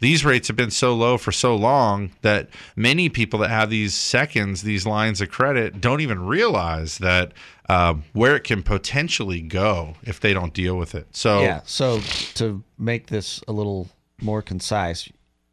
these 0.00 0.24
rates 0.24 0.48
have 0.48 0.56
been 0.56 0.70
so 0.70 0.94
low 0.94 1.18
for 1.18 1.32
so 1.32 1.56
long 1.56 2.12
that 2.22 2.48
many 2.76 3.08
people 3.08 3.40
that 3.40 3.50
have 3.50 3.70
these 3.70 3.94
seconds, 3.94 4.62
these 4.62 4.86
lines 4.86 5.20
of 5.20 5.30
credit, 5.30 5.80
don't 5.80 6.00
even 6.00 6.24
realize 6.24 6.98
that 6.98 7.32
uh, 7.68 7.94
where 8.12 8.36
it 8.36 8.44
can 8.44 8.62
potentially 8.62 9.40
go 9.40 9.94
if 10.04 10.20
they 10.20 10.32
don't 10.32 10.54
deal 10.54 10.76
with 10.76 10.94
it. 10.94 11.08
So 11.14 11.40
yeah. 11.40 11.60
So 11.64 12.00
to 12.34 12.62
make 12.78 13.08
this 13.08 13.40
a 13.48 13.52
little 13.52 13.88
more 14.20 14.40
concise, 14.40 15.08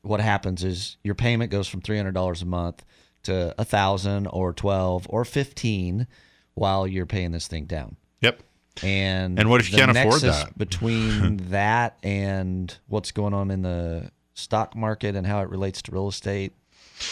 what 0.06 0.20
happens 0.20 0.64
is 0.64 0.98
your 1.04 1.16
payment 1.16 1.52
goes 1.52 1.68
from 1.68 1.82
three 1.82 1.98
hundred 1.98 2.14
dollars 2.14 2.42
a 2.42 2.46
month 2.46 2.86
to 3.24 3.54
a 3.58 3.66
thousand 3.66 4.28
or 4.28 4.54
twelve 4.54 5.08
or 5.10 5.26
fifteen 5.26 6.08
while 6.54 6.88
you're 6.88 7.06
paying 7.06 7.32
this 7.32 7.48
thing 7.48 7.66
down. 7.66 7.98
Yep. 8.22 8.42
And 8.84 9.40
And 9.40 9.50
what 9.50 9.62
if 9.62 9.72
you 9.72 9.78
can't 9.78 9.96
afford 9.96 10.22
that? 10.22 10.58
between 10.58 11.38
that 11.50 11.98
and 12.04 12.76
what's 12.88 13.12
going 13.12 13.34
on 13.34 13.52
in 13.52 13.62
the 13.62 14.12
stock 14.34 14.76
market 14.76 15.16
and 15.16 15.26
how 15.26 15.42
it 15.42 15.50
relates 15.50 15.82
to 15.84 15.92
real 15.92 16.10
estate 16.10 16.54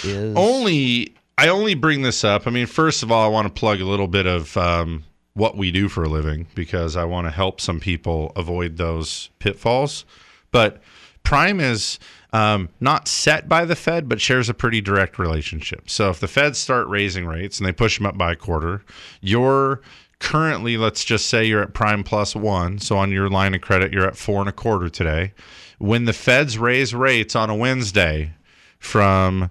is 0.03 0.35
only 0.35 1.15
I 1.37 1.47
only 1.47 1.73
bring 1.73 2.01
this 2.03 2.23
up. 2.23 2.47
I 2.47 2.51
mean, 2.51 2.67
first 2.67 3.01
of 3.01 3.11
all, 3.11 3.25
I 3.25 3.27
want 3.27 3.47
to 3.47 3.59
plug 3.59 3.81
a 3.81 3.85
little 3.85 4.07
bit 4.07 4.25
of 4.25 4.55
um, 4.55 5.03
what 5.33 5.57
we 5.57 5.71
do 5.71 5.89
for 5.89 6.03
a 6.03 6.09
living 6.09 6.47
because 6.53 6.95
I 6.95 7.05
want 7.05 7.27
to 7.27 7.31
help 7.31 7.59
some 7.59 7.79
people 7.79 8.31
avoid 8.35 8.77
those 8.77 9.29
pitfalls. 9.39 10.05
But 10.51 10.81
Prime 11.23 11.59
is 11.59 11.97
um, 12.33 12.69
not 12.81 13.07
set 13.07 13.47
by 13.47 13.63
the 13.63 13.75
Fed, 13.75 14.09
but 14.09 14.19
shares 14.19 14.49
a 14.49 14.53
pretty 14.53 14.81
direct 14.81 15.17
relationship. 15.17 15.89
So 15.89 16.09
if 16.09 16.19
the 16.19 16.27
Feds 16.27 16.57
start 16.57 16.87
raising 16.87 17.25
rates 17.25 17.59
and 17.59 17.65
they 17.65 17.71
push 17.71 17.97
them 17.97 18.05
up 18.05 18.17
by 18.17 18.33
a 18.33 18.35
quarter, 18.35 18.83
you're 19.21 19.81
currently, 20.19 20.75
let's 20.75 21.05
just 21.05 21.27
say 21.27 21.45
you're 21.45 21.61
at 21.61 21.73
Prime 21.73 22.03
plus 22.03 22.35
one. 22.35 22.79
So 22.79 22.97
on 22.97 23.11
your 23.11 23.29
line 23.29 23.53
of 23.55 23.61
credit, 23.61 23.93
you're 23.93 24.07
at 24.07 24.17
four 24.17 24.41
and 24.41 24.49
a 24.49 24.53
quarter 24.53 24.89
today. 24.89 25.33
When 25.77 26.05
the 26.05 26.13
Feds 26.13 26.57
raise 26.57 26.93
rates 26.93 27.35
on 27.35 27.49
a 27.49 27.55
Wednesday 27.55 28.33
from 28.79 29.49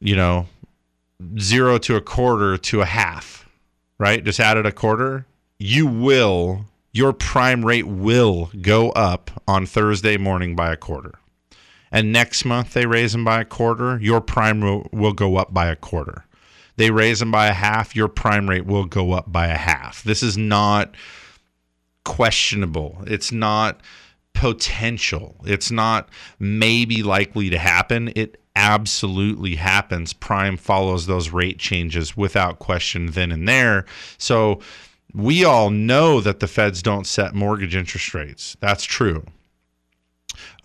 you 0.00 0.14
know, 0.14 0.46
zero 1.38 1.78
to 1.78 1.96
a 1.96 2.00
quarter 2.00 2.56
to 2.56 2.80
a 2.80 2.84
half, 2.86 3.48
right? 3.98 4.22
Just 4.24 4.40
added 4.40 4.66
a 4.66 4.72
quarter. 4.72 5.26
you 5.58 5.86
will, 5.86 6.64
your 6.92 7.12
prime 7.12 7.64
rate 7.64 7.86
will 7.86 8.50
go 8.60 8.90
up 8.90 9.30
on 9.46 9.66
Thursday 9.66 10.16
morning 10.16 10.54
by 10.54 10.72
a 10.72 10.76
quarter. 10.76 11.14
And 11.90 12.12
next 12.12 12.44
month 12.44 12.74
they 12.74 12.86
raise 12.86 13.12
them 13.12 13.24
by 13.24 13.40
a 13.40 13.44
quarter, 13.44 13.98
your 14.00 14.20
prime 14.20 14.60
will, 14.60 14.88
will 14.92 15.12
go 15.12 15.36
up 15.36 15.52
by 15.52 15.66
a 15.68 15.76
quarter. 15.76 16.24
They 16.76 16.90
raise 16.90 17.18
them 17.18 17.30
by 17.30 17.48
a 17.48 17.52
half, 17.52 17.96
your 17.96 18.08
prime 18.08 18.48
rate 18.48 18.66
will 18.66 18.84
go 18.84 19.12
up 19.12 19.32
by 19.32 19.48
a 19.48 19.56
half. 19.56 20.02
This 20.04 20.22
is 20.22 20.38
not 20.38 20.94
questionable. 22.04 23.02
It's 23.06 23.32
not 23.32 23.80
potential. 24.32 25.36
It's 25.44 25.70
not 25.70 26.08
maybe 26.38 27.02
likely 27.02 27.50
to 27.50 27.58
happen. 27.58 28.12
It 28.14 28.40
absolutely 28.54 29.56
happens. 29.56 30.12
Prime 30.12 30.56
follows 30.56 31.06
those 31.06 31.30
rate 31.30 31.58
changes 31.58 32.16
without 32.16 32.58
question 32.58 33.06
then 33.06 33.32
and 33.32 33.48
there. 33.48 33.84
So 34.16 34.60
we 35.12 35.44
all 35.44 35.70
know 35.70 36.20
that 36.20 36.40
the 36.40 36.48
feds 36.48 36.82
don't 36.82 37.06
set 37.06 37.34
mortgage 37.34 37.74
interest 37.74 38.14
rates. 38.14 38.56
That's 38.60 38.84
true. 38.84 39.24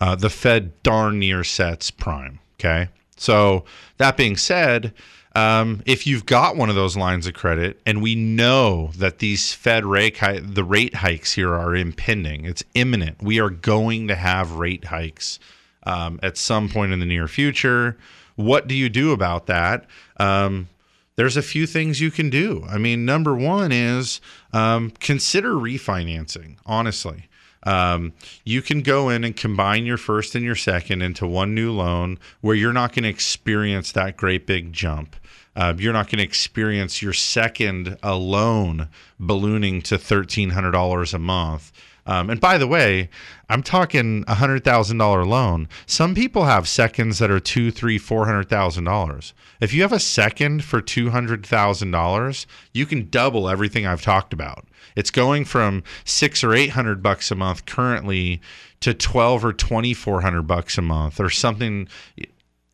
Uh, 0.00 0.14
the 0.14 0.30
Fed 0.30 0.82
darn 0.82 1.18
near 1.18 1.44
sets 1.44 1.90
prime. 1.90 2.40
Okay. 2.58 2.88
So 3.16 3.64
that 3.98 4.16
being 4.16 4.36
said, 4.36 4.92
um, 5.34 5.82
if 5.84 6.06
you've 6.06 6.26
got 6.26 6.56
one 6.56 6.68
of 6.68 6.76
those 6.76 6.96
lines 6.96 7.26
of 7.26 7.34
credit, 7.34 7.80
and 7.84 8.02
we 8.02 8.14
know 8.14 8.90
that 8.96 9.18
these 9.18 9.52
Fed 9.52 9.84
rate 9.84 10.18
hi- 10.18 10.40
the 10.40 10.64
rate 10.64 10.94
hikes 10.96 11.32
here 11.32 11.54
are 11.54 11.74
impending, 11.74 12.44
it's 12.44 12.62
imminent. 12.74 13.22
We 13.22 13.40
are 13.40 13.50
going 13.50 14.08
to 14.08 14.14
have 14.14 14.52
rate 14.52 14.86
hikes 14.86 15.38
um, 15.84 16.20
at 16.22 16.36
some 16.36 16.68
point 16.68 16.92
in 16.92 17.00
the 17.00 17.06
near 17.06 17.26
future. 17.26 17.96
What 18.36 18.68
do 18.68 18.74
you 18.74 18.88
do 18.88 19.12
about 19.12 19.46
that? 19.46 19.86
Um, 20.18 20.68
there's 21.16 21.36
a 21.36 21.42
few 21.42 21.66
things 21.66 22.00
you 22.00 22.10
can 22.10 22.30
do. 22.30 22.64
I 22.68 22.78
mean, 22.78 23.04
number 23.04 23.34
one 23.34 23.70
is 23.70 24.20
um, 24.52 24.90
consider 24.98 25.52
refinancing. 25.52 26.56
Honestly, 26.66 27.28
um, 27.64 28.12
you 28.44 28.62
can 28.62 28.82
go 28.82 29.08
in 29.08 29.24
and 29.24 29.36
combine 29.36 29.86
your 29.86 29.96
first 29.96 30.34
and 30.34 30.44
your 30.44 30.56
second 30.56 31.02
into 31.02 31.26
one 31.26 31.54
new 31.54 31.72
loan 31.72 32.18
where 32.40 32.54
you're 32.54 32.72
not 32.72 32.92
going 32.92 33.04
to 33.04 33.08
experience 33.08 33.92
that 33.92 34.16
great 34.16 34.46
big 34.46 34.72
jump. 34.72 35.16
Uh, 35.56 35.72
you're 35.78 35.92
not 35.92 36.10
going 36.10 36.18
to 36.18 36.24
experience 36.24 37.00
your 37.00 37.12
second 37.12 37.96
alone 38.02 38.88
ballooning 39.20 39.80
to 39.82 39.96
$1,300 39.96 41.14
a 41.14 41.18
month. 41.18 41.72
Um, 42.06 42.28
and 42.28 42.40
by 42.40 42.58
the 42.58 42.66
way, 42.66 43.08
I'm 43.48 43.62
talking 43.62 44.24
a 44.28 44.34
hundred 44.34 44.64
thousand 44.64 44.98
dollar 44.98 45.24
loan. 45.24 45.68
Some 45.86 46.14
people 46.14 46.44
have 46.44 46.68
seconds 46.68 47.18
that 47.18 47.30
are 47.30 47.40
two, 47.40 47.70
three, 47.70 47.98
four 47.98 48.26
hundred 48.26 48.48
thousand 48.48 48.84
dollars. 48.84 49.32
If 49.60 49.72
you 49.72 49.82
have 49.82 49.92
a 49.92 50.00
second 50.00 50.64
for 50.64 50.80
two 50.80 51.10
hundred 51.10 51.46
thousand 51.46 51.90
dollars, 51.90 52.46
you 52.72 52.84
can 52.84 53.08
double 53.08 53.48
everything 53.48 53.86
I've 53.86 54.02
talked 54.02 54.32
about. 54.32 54.66
It's 54.96 55.10
going 55.10 55.44
from 55.44 55.82
six 56.04 56.44
or 56.44 56.54
eight 56.54 56.70
hundred 56.70 57.02
bucks 57.02 57.30
a 57.30 57.34
month 57.34 57.64
currently 57.64 58.40
to 58.80 58.92
twelve 58.92 59.44
or 59.44 59.52
twenty 59.52 59.94
four 59.94 60.20
hundred 60.20 60.42
bucks 60.42 60.76
a 60.76 60.82
month 60.82 61.20
or 61.20 61.30
something. 61.30 61.88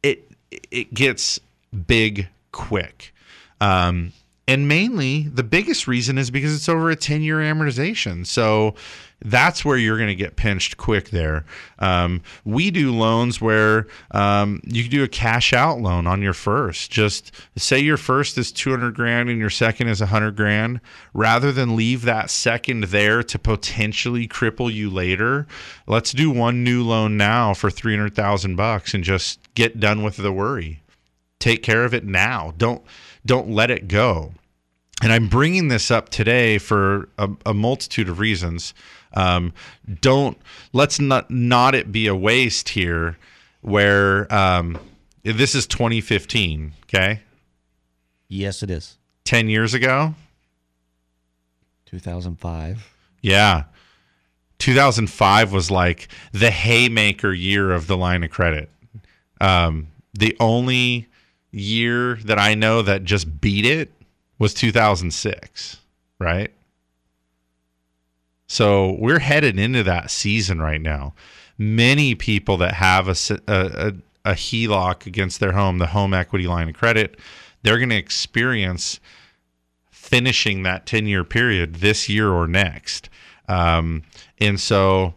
It 0.03 0.29
it 0.71 0.93
gets 0.93 1.39
big 1.87 2.29
quick. 2.53 3.15
Um, 3.61 4.13
and 4.49 4.67
mainly 4.67 5.29
the 5.29 5.45
biggest 5.45 5.87
reason 5.87 6.19
is 6.19 6.31
because 6.31 6.55
it's 6.55 6.69
over 6.69 6.91
a 6.91 6.97
10 6.97 7.23
year 7.23 7.39
amortization. 7.39 8.27
So 8.27 8.75
that's 9.23 9.65
where 9.65 9.77
you're 9.77 9.97
going 9.97 10.09
to 10.09 10.15
get 10.15 10.37
pinched 10.37 10.77
quick 10.77 11.11
there. 11.11 11.45
Um, 11.79 12.23
we 12.45 12.71
do 12.71 12.95
loans 12.95 13.41
where 13.41 13.87
um, 14.13 14.61
you 14.65 14.83
can 14.83 14.91
do 14.91 15.03
a 15.03 15.09
cash 15.09 15.53
out 15.53 15.81
loan 15.81 16.07
on 16.07 16.23
your 16.23 16.33
first. 16.33 16.91
Just 16.91 17.33
say 17.57 17.79
your 17.79 17.97
first 17.97 18.39
is 18.39 18.51
200 18.51 18.95
grand 18.95 19.29
and 19.29 19.39
your 19.39 19.51
second 19.51 19.89
is 19.89 20.01
100 20.01 20.37
grand. 20.37 20.81
Rather 21.13 21.53
than 21.53 21.77
leave 21.77 22.03
that 22.03 22.31
second 22.31 22.85
there 22.85 23.23
to 23.23 23.39
potentially 23.39 24.27
cripple 24.27 24.73
you 24.73 24.89
later, 24.89 25.47
let's 25.87 26.13
do 26.13 26.31
one 26.31 26.65
new 26.65 26.83
loan 26.83 27.17
now 27.17 27.53
for 27.53 27.71
300,000 27.71 28.57
bucks 28.57 28.95
and 28.95 29.05
just 29.05 29.39
get 29.55 29.81
done 29.81 30.03
with 30.03 30.17
the 30.17 30.33
worry. 30.33 30.83
Take 31.39 31.63
care 31.63 31.85
of 31.85 31.95
it 31.95 32.05
now. 32.05 32.53
Don't 32.57 32.83
don't 33.25 33.51
let 33.51 33.71
it 33.71 33.89
go. 33.89 34.33
And 35.03 35.13
I'm 35.13 35.29
bringing 35.29 35.69
this 35.69 35.91
up 35.91 36.11
today 36.11 36.59
for 36.59 37.09
a, 37.17 37.31
a 37.47 37.55
multitude 37.55 38.09
of 38.09 38.19
reasons. 38.19 38.75
Um, 39.15 39.53
don't 40.01 40.39
let's 40.73 41.01
not 41.01 41.31
not 41.31 41.75
it 41.75 41.91
be 41.91 42.07
a 42.07 42.15
waste 42.15 42.71
here, 42.71 43.19
where 43.61 44.33
um, 44.33 44.79
this 45.23 45.55
is 45.55 45.67
2015. 45.67 46.73
Okay. 46.85 47.21
Yes, 48.29 48.63
it 48.63 48.71
is. 48.71 48.97
Ten 49.25 49.49
years 49.49 49.75
ago. 49.75 50.15
2005. 51.87 52.93
Yeah. 53.23 53.65
2005 54.59 55.53
was 55.53 55.71
like 55.71 56.09
the 56.33 56.51
haymaker 56.51 57.33
year 57.33 57.73
of 57.73 57.87
the 57.87 57.97
line 57.97 58.23
of 58.23 58.31
credit. 58.31 58.71
Um, 59.41 59.89
the 60.15 60.37
only 60.39 61.09
year 61.51 62.17
that 62.25 62.39
I 62.39 62.55
know 62.55 62.83
that 62.83 63.05
just 63.05 63.41
beat 63.41 63.65
it 63.65 63.91
was 64.39 64.55
2006, 64.55 65.79
right? 66.19 66.53
So 68.51 68.97
we're 68.99 69.21
headed 69.21 69.61
into 69.61 69.85
that 69.85 70.11
season 70.11 70.61
right 70.61 70.81
now. 70.81 71.15
Many 71.57 72.17
people 72.17 72.57
that 72.57 72.75
have 72.75 73.07
a, 73.07 73.15
a, 73.47 73.93
a 74.25 74.33
HELOC 74.33 75.07
against 75.07 75.39
their 75.39 75.53
home, 75.53 75.79
the 75.79 75.87
home 75.87 76.13
equity 76.13 76.49
line 76.49 76.69
of 76.69 76.75
credit, 76.75 77.17
they're 77.63 77.79
going 77.79 77.91
to 77.91 77.97
experience 77.97 78.99
finishing 79.93 80.65
that 80.65 80.85
10 80.85 81.07
year 81.07 81.23
period 81.23 81.77
this 81.77 82.09
year 82.09 82.29
or 82.29 82.49
next. 82.49 83.09
Um, 83.47 84.03
and 84.41 84.59
so 84.59 85.15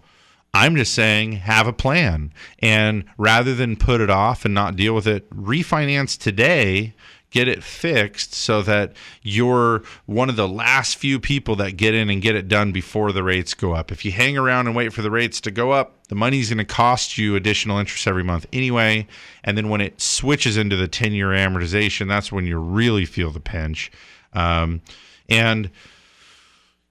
I'm 0.54 0.76
just 0.76 0.94
saying 0.94 1.32
have 1.32 1.66
a 1.66 1.74
plan. 1.74 2.32
And 2.60 3.04
rather 3.18 3.56
than 3.56 3.78
put 3.78 4.00
it 4.00 4.12
off 4.12 4.46
and 4.46 4.54
not 4.54 4.76
deal 4.76 4.94
with 4.94 5.08
it, 5.08 5.28
refinance 5.32 6.20
today, 6.20 6.94
get 7.34 7.48
it 7.48 7.64
fixed 7.64 8.32
so 8.32 8.62
that 8.62 8.94
you're 9.24 9.82
one 10.06 10.30
of 10.30 10.36
the 10.36 10.48
last 10.48 10.98
few 10.98 11.20
people 11.20 11.56
that 11.56 11.76
get 11.76 11.96
in 11.96 12.08
and 12.12 12.22
get 12.22 12.36
it 12.36 12.48
done 12.48 12.72
before 12.72 13.12
the 13.12 13.24
rates 13.24 13.56
go 13.56 13.74
up. 13.74 13.92
If 13.92 14.06
you 14.06 14.12
hang 14.12 14.38
around 14.38 14.68
and 14.68 14.76
wait 14.76 14.94
for 14.94 15.02
the 15.02 15.10
rates 15.10 15.42
to 15.42 15.52
go 15.52 15.72
up, 15.72 15.96
the 16.10 16.16
money's 16.16 16.50
going 16.50 16.60
to 16.60 16.64
cost 16.64 17.18
you 17.18 17.36
additional 17.36 17.80
interest 17.80 18.08
every 18.08 18.24
month 18.24 18.46
anyway. 18.54 19.08
And 19.44 19.58
then 19.58 19.70
when 19.70 19.82
it 19.82 20.00
switches 20.00 20.58
into 20.58 20.76
the 20.76 20.88
10 20.88 21.12
year 21.12 21.30
amortization, 21.30 22.08
that's 22.08 22.32
when 22.32 22.46
you 22.46 22.60
really 22.60 23.06
feel 23.06 23.32
the 23.32 23.40
pinch. 23.40 23.92
Um, 24.34 24.82
and 25.28 25.72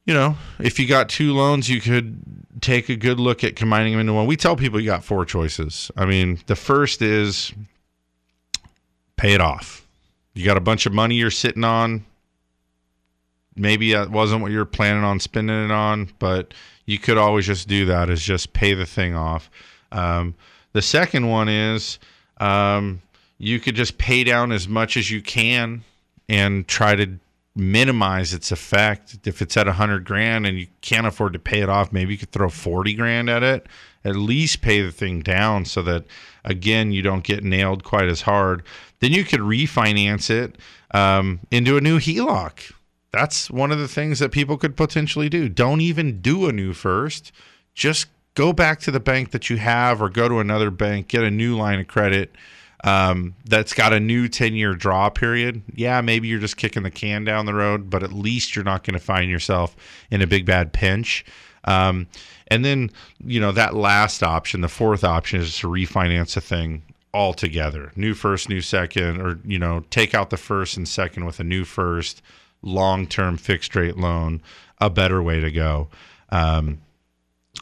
you 0.04 0.12
know, 0.12 0.36
if 0.58 0.80
you 0.80 0.88
got 0.88 1.08
two 1.08 1.32
loans, 1.32 1.70
you 1.70 1.80
could 1.80 2.20
take 2.60 2.88
a 2.88 2.96
good 2.96 3.20
look 3.20 3.44
at 3.44 3.54
combining 3.54 3.92
them 3.92 4.00
into 4.00 4.12
one. 4.12 4.26
We 4.26 4.36
tell 4.36 4.56
people 4.56 4.80
you 4.80 4.86
got 4.86 5.04
four 5.04 5.24
choices. 5.24 5.92
I 5.96 6.04
mean, 6.04 6.40
the 6.48 6.56
first 6.56 7.00
is 7.00 7.52
pay 9.16 9.34
it 9.34 9.40
off. 9.40 9.81
You 10.34 10.44
got 10.44 10.56
a 10.56 10.60
bunch 10.60 10.86
of 10.86 10.92
money 10.92 11.16
you're 11.16 11.30
sitting 11.30 11.64
on. 11.64 12.04
Maybe 13.54 13.92
that 13.92 14.10
wasn't 14.10 14.42
what 14.42 14.50
you're 14.50 14.64
planning 14.64 15.04
on 15.04 15.20
spending 15.20 15.64
it 15.64 15.70
on, 15.70 16.08
but 16.18 16.54
you 16.86 16.98
could 16.98 17.18
always 17.18 17.46
just 17.46 17.68
do 17.68 17.86
that 17.86 18.08
is 18.08 18.22
just 18.22 18.52
pay 18.52 18.72
the 18.72 18.86
thing 18.86 19.14
off. 19.14 19.50
Um, 19.90 20.34
the 20.72 20.82
second 20.82 21.28
one 21.28 21.48
is 21.48 21.98
um, 22.38 23.02
you 23.38 23.60
could 23.60 23.74
just 23.74 23.98
pay 23.98 24.24
down 24.24 24.52
as 24.52 24.66
much 24.66 24.96
as 24.96 25.10
you 25.10 25.20
can 25.20 25.84
and 26.28 26.66
try 26.66 26.94
to 26.96 27.18
minimize 27.54 28.32
its 28.32 28.50
effect. 28.50 29.18
If 29.26 29.42
it's 29.42 29.56
at 29.56 29.68
a 29.68 29.72
hundred 29.72 30.04
grand 30.04 30.46
and 30.46 30.58
you 30.58 30.66
can't 30.80 31.06
afford 31.06 31.34
to 31.34 31.38
pay 31.38 31.60
it 31.60 31.68
off, 31.68 31.92
maybe 31.92 32.12
you 32.12 32.18
could 32.18 32.32
throw 32.32 32.48
40 32.48 32.94
grand 32.94 33.28
at 33.28 33.42
it, 33.42 33.66
at 34.04 34.16
least 34.16 34.62
pay 34.62 34.80
the 34.80 34.92
thing 34.92 35.20
down 35.20 35.66
so 35.66 35.82
that 35.82 36.04
again, 36.44 36.92
you 36.92 37.02
don't 37.02 37.24
get 37.24 37.44
nailed 37.44 37.84
quite 37.84 38.08
as 38.08 38.22
hard. 38.22 38.62
Then 39.02 39.12
you 39.12 39.24
could 39.24 39.40
refinance 39.40 40.30
it 40.30 40.56
um, 40.92 41.40
into 41.50 41.76
a 41.76 41.80
new 41.80 41.98
HELOC. 41.98 42.72
That's 43.12 43.50
one 43.50 43.70
of 43.70 43.78
the 43.78 43.88
things 43.88 44.20
that 44.20 44.32
people 44.32 44.56
could 44.56 44.76
potentially 44.76 45.28
do. 45.28 45.50
Don't 45.50 45.82
even 45.82 46.22
do 46.22 46.48
a 46.48 46.52
new 46.52 46.72
first. 46.72 47.32
Just 47.74 48.06
go 48.34 48.54
back 48.54 48.80
to 48.80 48.90
the 48.90 49.00
bank 49.00 49.32
that 49.32 49.50
you 49.50 49.58
have 49.58 50.00
or 50.00 50.08
go 50.08 50.28
to 50.28 50.38
another 50.38 50.70
bank, 50.70 51.08
get 51.08 51.24
a 51.24 51.30
new 51.30 51.58
line 51.58 51.80
of 51.80 51.88
credit 51.88 52.34
um, 52.84 53.34
that's 53.44 53.72
got 53.74 53.92
a 53.92 54.00
new 54.00 54.28
10 54.28 54.54
year 54.54 54.74
draw 54.74 55.08
period, 55.08 55.62
yeah, 55.74 56.00
maybe 56.00 56.28
you're 56.28 56.40
just 56.40 56.56
kicking 56.56 56.82
the 56.82 56.90
can 56.90 57.24
down 57.24 57.46
the 57.46 57.54
road, 57.54 57.90
but 57.90 58.02
at 58.02 58.12
least 58.12 58.56
you're 58.56 58.64
not 58.64 58.84
going 58.84 58.94
to 58.94 59.04
find 59.04 59.30
yourself 59.30 59.76
in 60.10 60.20
a 60.20 60.26
big 60.26 60.44
bad 60.44 60.72
pinch. 60.72 61.24
Um, 61.64 62.08
and 62.48 62.64
then, 62.64 62.90
you 63.24 63.40
know, 63.40 63.52
that 63.52 63.74
last 63.74 64.22
option, 64.22 64.62
the 64.62 64.68
fourth 64.68 65.04
option 65.04 65.40
is 65.40 65.58
to 65.58 65.68
refinance 65.68 66.36
a 66.36 66.40
thing 66.40 66.82
altogether 67.14 67.92
new 67.96 68.14
first, 68.14 68.48
new 68.48 68.60
second, 68.60 69.20
or, 69.20 69.38
you 69.44 69.58
know, 69.58 69.84
take 69.90 70.14
out 70.14 70.30
the 70.30 70.36
first 70.36 70.76
and 70.76 70.88
second 70.88 71.24
with 71.24 71.40
a 71.40 71.44
new 71.44 71.64
first, 71.64 72.22
long 72.62 73.06
term 73.06 73.36
fixed 73.36 73.74
rate 73.74 73.96
loan, 73.96 74.40
a 74.78 74.88
better 74.88 75.22
way 75.22 75.40
to 75.40 75.50
go. 75.50 75.88
Um, 76.30 76.80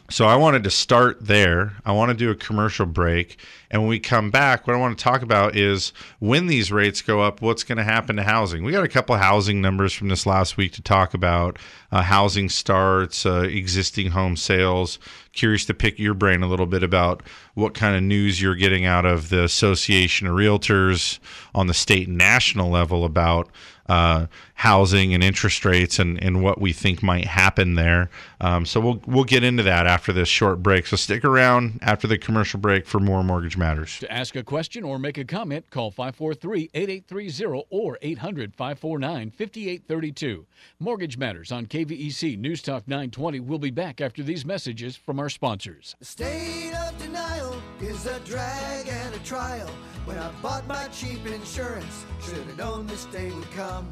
So 0.09 0.25
I 0.25 0.37
wanted 0.37 0.63
to 0.63 0.71
start 0.71 1.17
there. 1.19 1.73
I 1.85 1.91
want 1.91 2.11
to 2.11 2.17
do 2.17 2.31
a 2.31 2.35
commercial 2.35 2.85
break. 2.85 3.37
And 3.69 3.81
when 3.81 3.89
we 3.89 3.99
come 3.99 4.31
back, 4.31 4.65
what 4.65 4.73
I 4.73 4.79
want 4.79 4.97
to 4.97 5.03
talk 5.03 5.21
about 5.21 5.57
is 5.57 5.91
when 6.19 6.47
these 6.47 6.71
rates 6.71 7.01
go 7.01 7.19
up, 7.19 7.41
what's 7.41 7.65
going 7.65 7.77
to 7.77 7.83
happen 7.83 8.15
to 8.15 8.23
housing. 8.23 8.63
We 8.63 8.71
got 8.71 8.85
a 8.85 8.89
couple 8.89 9.17
housing 9.17 9.59
numbers 9.59 9.91
from 9.91 10.07
this 10.07 10.25
last 10.25 10.55
week 10.55 10.71
to 10.73 10.81
talk 10.81 11.13
about 11.13 11.59
uh, 11.91 12.03
housing 12.03 12.47
starts, 12.47 13.25
uh, 13.25 13.41
existing 13.41 14.11
home 14.11 14.37
sales. 14.37 14.97
Curious 15.33 15.65
to 15.65 15.73
pick 15.73 15.99
your 15.99 16.13
brain 16.13 16.41
a 16.41 16.47
little 16.47 16.65
bit 16.65 16.83
about 16.83 17.21
what 17.53 17.73
kind 17.73 17.93
of 17.93 18.01
news 18.01 18.41
you're 18.41 18.55
getting 18.55 18.85
out 18.85 19.05
of 19.05 19.27
the 19.27 19.43
Association 19.43 20.25
of 20.25 20.35
Realtors 20.35 21.19
on 21.53 21.67
the 21.67 21.73
state 21.73 22.07
and 22.07 22.17
national 22.17 22.69
level 22.69 23.03
about 23.03 23.49
uh, 23.89 24.27
housing 24.55 25.13
and 25.13 25.23
interest 25.23 25.63
rates 25.65 25.99
and, 25.99 26.21
and 26.23 26.43
what 26.43 26.61
we 26.61 26.73
think 26.73 27.01
might 27.01 27.25
happen 27.25 27.75
there. 27.75 28.09
Um, 28.39 28.65
so 28.65 28.79
we'll 28.79 29.01
we'll 29.05 29.23
get 29.23 29.43
into 29.43 29.63
that 29.63 29.87
after 29.87 30.13
this 30.13 30.29
short 30.29 30.63
break. 30.63 30.87
So 30.87 30.95
stick 30.95 31.25
around 31.25 31.79
after 31.81 32.07
the 32.07 32.17
commercial 32.17 32.59
break 32.59 32.85
for 32.85 32.99
more 32.99 33.23
mortgage 33.23 33.57
matters. 33.57 33.99
To 33.99 34.11
ask 34.11 34.35
a 34.35 34.43
question 34.43 34.83
or 34.83 34.99
make 34.99 35.17
a 35.17 35.25
comment, 35.25 35.69
call 35.69 35.91
543-8830 35.91 37.63
or 37.69 37.97
800-549-5832. 38.01 40.45
Mortgage 40.79 41.17
Matters 41.17 41.51
on 41.51 41.65
KVEC 41.65 42.37
News 42.37 42.61
Talk 42.61 42.87
920 42.87 43.39
We'll 43.39 43.59
be 43.59 43.71
back 43.71 44.01
after 44.01 44.23
these 44.23 44.45
messages 44.45 44.95
from 44.95 45.19
our 45.19 45.29
sponsors. 45.29 45.95
The 45.99 46.05
state 46.05 46.73
of 46.73 46.97
denial 46.97 47.61
is 47.79 48.05
a 48.05 48.19
drag 48.21 48.87
and 48.87 49.15
a 49.15 49.19
trial. 49.19 49.69
When 50.05 50.17
I 50.17 50.31
bought 50.41 50.67
my 50.67 50.87
cheap 50.87 51.25
insurance, 51.25 52.05
should 52.23 52.37
have 52.37 52.57
known 52.57 52.87
this 52.87 53.05
day 53.05 53.31
would 53.31 53.51
come. 53.51 53.91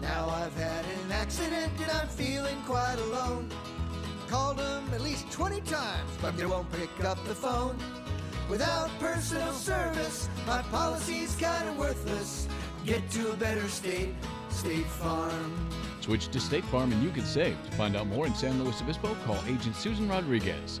Now 0.00 0.28
I've 0.28 0.54
had 0.54 0.84
an 0.84 1.12
accident 1.12 1.72
and 1.80 1.90
I'm 1.90 2.08
feeling 2.08 2.60
quite 2.62 2.98
alone. 2.98 3.50
Called 4.28 4.58
them 4.58 4.84
at 4.92 5.00
least 5.00 5.30
20 5.32 5.60
times, 5.62 6.10
but 6.20 6.36
they 6.36 6.46
won't 6.46 6.70
pick 6.72 7.04
up 7.04 7.18
the 7.26 7.34
phone. 7.34 7.76
Without 8.48 8.90
personal 8.98 9.52
service, 9.52 10.28
my 10.46 10.62
policy's 10.62 11.34
kinda 11.36 11.72
worthless. 11.78 12.48
Get 12.84 13.10
to 13.10 13.32
a 13.32 13.36
better 13.36 13.68
state, 13.68 14.14
State 14.48 14.86
Farm. 14.86 15.68
Switch 16.00 16.28
to 16.28 16.40
State 16.40 16.64
Farm 16.66 16.92
and 16.92 17.02
you 17.02 17.10
can 17.10 17.24
save. 17.24 17.56
To 17.64 17.72
find 17.72 17.96
out 17.96 18.06
more 18.06 18.26
in 18.26 18.34
San 18.34 18.62
Luis 18.62 18.80
Obispo, 18.80 19.14
call 19.26 19.38
Agent 19.46 19.76
Susan 19.76 20.08
Rodriguez. 20.08 20.80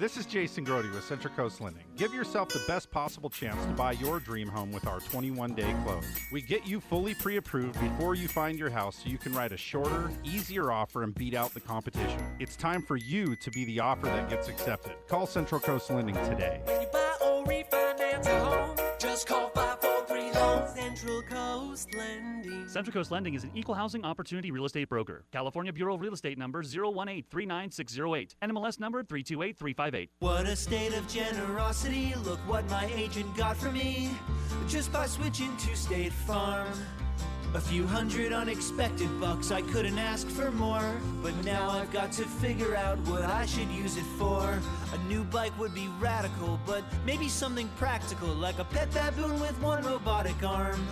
This 0.00 0.16
is 0.16 0.24
Jason 0.24 0.64
Grody 0.64 0.90
with 0.94 1.04
Central 1.04 1.34
Coast 1.34 1.60
Lending. 1.60 1.84
Give 1.94 2.14
yourself 2.14 2.48
the 2.48 2.64
best 2.66 2.90
possible 2.90 3.28
chance 3.28 3.62
to 3.66 3.72
buy 3.72 3.92
your 3.92 4.18
dream 4.18 4.48
home 4.48 4.72
with 4.72 4.86
our 4.86 4.98
21 4.98 5.52
day 5.52 5.76
close. 5.84 6.06
We 6.32 6.40
get 6.40 6.66
you 6.66 6.80
fully 6.80 7.12
pre 7.12 7.36
approved 7.36 7.78
before 7.78 8.14
you 8.14 8.26
find 8.26 8.58
your 8.58 8.70
house 8.70 9.02
so 9.02 9.10
you 9.10 9.18
can 9.18 9.34
write 9.34 9.52
a 9.52 9.58
shorter, 9.58 10.10
easier 10.24 10.72
offer 10.72 11.02
and 11.02 11.14
beat 11.14 11.34
out 11.34 11.52
the 11.52 11.60
competition. 11.60 12.18
It's 12.38 12.56
time 12.56 12.80
for 12.80 12.96
you 12.96 13.36
to 13.36 13.50
be 13.50 13.66
the 13.66 13.80
offer 13.80 14.06
that 14.06 14.30
gets 14.30 14.48
accepted. 14.48 14.92
Call 15.06 15.26
Central 15.26 15.60
Coast 15.60 15.90
Lending 15.90 16.14
today. 16.14 16.62
When 16.64 16.80
you 16.80 16.88
buy 16.90 17.16
or 17.22 17.44
refinance 17.44 18.24
a 18.24 18.42
home, 18.42 18.76
just 18.98 19.26
call 19.26 19.50
543 19.50 19.80
Loan. 19.80 19.99
Central 20.10 21.22
Coast 21.22 21.94
Lending. 21.94 22.68
Central 22.68 22.92
Coast 22.92 23.12
Lending 23.12 23.34
is 23.34 23.44
an 23.44 23.52
equal 23.54 23.76
housing 23.76 24.04
opportunity 24.04 24.50
real 24.50 24.64
estate 24.64 24.88
broker. 24.88 25.24
California 25.30 25.72
Bureau 25.72 25.94
of 25.94 26.00
Real 26.00 26.12
Estate 26.12 26.36
number 26.36 26.62
018 26.62 27.24
39608. 27.30 28.34
NMLS 28.42 28.80
number 28.80 29.04
328358. 29.04 30.08
What 30.18 30.46
a 30.46 30.56
state 30.56 30.94
of 30.94 31.06
generosity. 31.06 32.12
Look 32.24 32.40
what 32.48 32.68
my 32.68 32.90
agent 32.92 33.36
got 33.36 33.56
for 33.56 33.70
me 33.70 34.10
just 34.66 34.92
by 34.92 35.06
switching 35.06 35.56
to 35.58 35.76
State 35.76 36.12
Farm. 36.12 36.66
A 37.52 37.60
few 37.60 37.84
hundred 37.84 38.32
unexpected 38.32 39.08
bucks, 39.20 39.50
I 39.50 39.60
couldn't 39.62 39.98
ask 39.98 40.28
for 40.28 40.52
more. 40.52 40.94
But 41.20 41.34
now 41.44 41.68
I've 41.68 41.92
got 41.92 42.12
to 42.12 42.22
figure 42.22 42.76
out 42.76 42.96
what 43.08 43.22
I 43.22 43.44
should 43.44 43.68
use 43.70 43.96
it 43.96 44.04
for. 44.18 44.56
A 44.92 44.98
new 45.08 45.24
bike 45.24 45.58
would 45.58 45.74
be 45.74 45.88
radical, 45.98 46.60
but 46.64 46.84
maybe 47.04 47.28
something 47.28 47.68
practical, 47.76 48.28
like 48.28 48.60
a 48.60 48.64
pet 48.64 48.88
baboon 48.92 49.40
with 49.40 49.60
one 49.60 49.82
robotic 49.82 50.40
arm. 50.44 50.86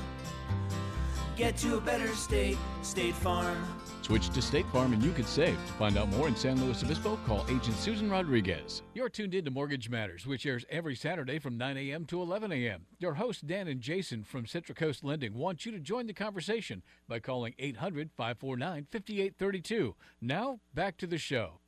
Get 1.36 1.56
to 1.58 1.76
a 1.76 1.80
better 1.80 2.08
state, 2.08 2.58
State 2.82 3.14
Farm. 3.14 3.64
Switch 4.08 4.30
to 4.30 4.40
State 4.40 4.64
Farm 4.72 4.94
and 4.94 5.02
you 5.02 5.12
could 5.12 5.26
save. 5.26 5.58
To 5.66 5.72
find 5.74 5.98
out 5.98 6.08
more 6.08 6.28
in 6.28 6.34
San 6.34 6.58
Luis 6.64 6.82
Obispo, 6.82 7.18
call 7.26 7.44
Agent 7.50 7.76
Susan 7.76 8.10
Rodriguez. 8.10 8.80
You're 8.94 9.10
tuned 9.10 9.34
in 9.34 9.44
to 9.44 9.50
Mortgage 9.50 9.90
Matters, 9.90 10.26
which 10.26 10.46
airs 10.46 10.64
every 10.70 10.96
Saturday 10.96 11.38
from 11.38 11.58
9 11.58 11.76
a.m. 11.76 12.06
to 12.06 12.22
11 12.22 12.50
a.m. 12.50 12.86
Your 12.98 13.12
hosts, 13.12 13.42
Dan 13.42 13.68
and 13.68 13.82
Jason 13.82 14.24
from 14.24 14.46
Central 14.46 14.74
Coast 14.74 15.04
Lending, 15.04 15.34
want 15.34 15.66
you 15.66 15.72
to 15.72 15.78
join 15.78 16.06
the 16.06 16.14
conversation 16.14 16.82
by 17.06 17.18
calling 17.18 17.52
800 17.58 18.08
549 18.16 18.86
5832. 18.90 19.94
Now, 20.22 20.60
back 20.72 20.96
to 20.96 21.06
the 21.06 21.18
show. 21.18 21.60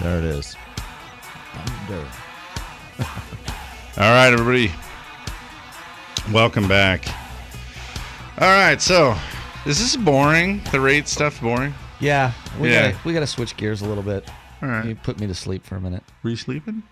There 0.00 0.18
it 0.18 0.24
is. 0.24 0.54
Thunder. 1.54 2.06
All 3.96 4.12
right, 4.12 4.32
everybody. 4.32 4.70
Welcome 6.30 6.68
back. 6.68 7.06
All 8.38 8.48
right, 8.48 8.80
so 8.82 9.16
is 9.64 9.78
this 9.78 9.96
boring? 9.96 10.60
The 10.70 10.80
rate 10.80 11.08
stuff 11.08 11.40
boring? 11.40 11.72
Yeah, 12.00 12.32
we 12.60 12.70
Yeah. 12.70 12.90
gotta 12.92 13.08
we 13.08 13.14
gotta 13.14 13.26
switch 13.26 13.56
gears 13.56 13.80
a 13.80 13.86
little 13.86 14.02
bit. 14.02 14.28
All 14.60 14.68
right. 14.68 14.84
You 14.84 14.94
put 14.94 15.18
me 15.18 15.26
to 15.26 15.34
sleep 15.34 15.64
for 15.64 15.76
a 15.76 15.80
minute. 15.80 16.02
Were 16.22 16.30
you 16.30 16.36
sleeping? 16.36 16.82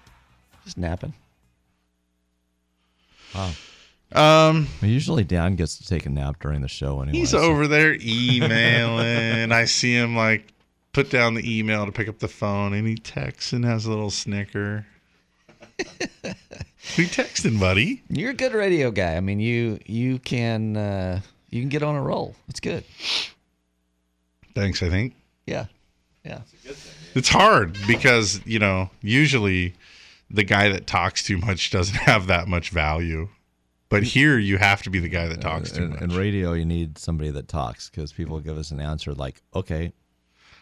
Just 0.65 0.79
napping. 0.79 1.13
Wow. 3.35 3.51
Um, 4.17 4.69
usually 4.81 5.25
Dan 5.25 5.57
gets 5.57 5.77
to 5.79 5.87
take 5.87 6.07
a 6.07 6.11
nap 6.11 6.37
during 6.41 6.61
the 6.61 6.69
show 6.69 7.01
anyway. 7.03 7.19
He's 7.19 7.31
so- 7.31 7.39
over 7.39 7.67
there 7.67 7.97
emailing. 8.01 9.53
I 9.53 9.65
see 9.65 9.95
him 9.95 10.17
like 10.17 10.53
put 10.93 11.11
down 11.11 11.35
the 11.35 11.59
email 11.59 11.87
to 11.87 11.93
pick 11.93 12.09
up 12.09 12.19
the 12.19 12.29
phone, 12.29 12.73
and 12.75 12.87
he 12.87 12.97
texts 12.97 13.53
and 13.53 13.65
has 13.65 13.87
a 13.87 13.91
little 13.91 14.11
snicker. 14.11 14.87
Who 16.97 17.05
texting, 17.05 17.59
buddy? 17.61 18.03
You're 18.09 18.31
a 18.31 18.35
good 18.35 18.53
radio 18.53 18.91
guy. 18.91 19.17
I 19.17 19.21
mean, 19.21 19.41
you 19.41 19.79
you 19.87 20.19
can 20.19 20.77
uh, 20.77 21.21
you 21.51 21.61
can 21.63 21.69
get 21.69 21.83
on 21.83 21.95
a 21.95 22.03
roll. 22.03 22.35
It's 22.49 22.61
good. 22.61 22.85
Thanks. 24.55 24.83
I 24.83 24.91
think 24.91 25.15
Yeah, 25.47 25.67
yeah. 26.25 26.41
it's 27.15 27.29
hard 27.31 27.79
because 27.87 28.41
you 28.45 28.59
know 28.59 28.91
usually 29.01 29.75
the 30.31 30.45
guy 30.45 30.69
that 30.69 30.87
talks 30.87 31.23
too 31.23 31.39
much 31.39 31.71
doesn't 31.71 31.97
have 32.03 32.27
that 32.27 32.49
much 32.49 32.71
value, 32.71 33.29
but 33.93 34.03
here 34.03 34.39
you 34.39 34.59
have 34.59 34.83
to 34.83 34.91
be 34.91 34.99
the 34.99 35.09
guy 35.09 35.29
that 35.29 35.41
talks 35.41 35.71
too 35.73 35.85
in, 35.85 35.91
much. 35.91 36.01
in 36.03 36.11
radio, 36.11 36.53
you 36.55 36.65
need 36.65 36.99
somebody 36.99 37.31
that 37.31 37.47
talks 37.49 37.89
because 37.89 38.13
people 38.13 38.41
give 38.41 38.59
us 38.59 38.71
an 38.73 38.81
answer 38.81 39.15
like, 39.15 39.41
"Okay, 39.55 39.93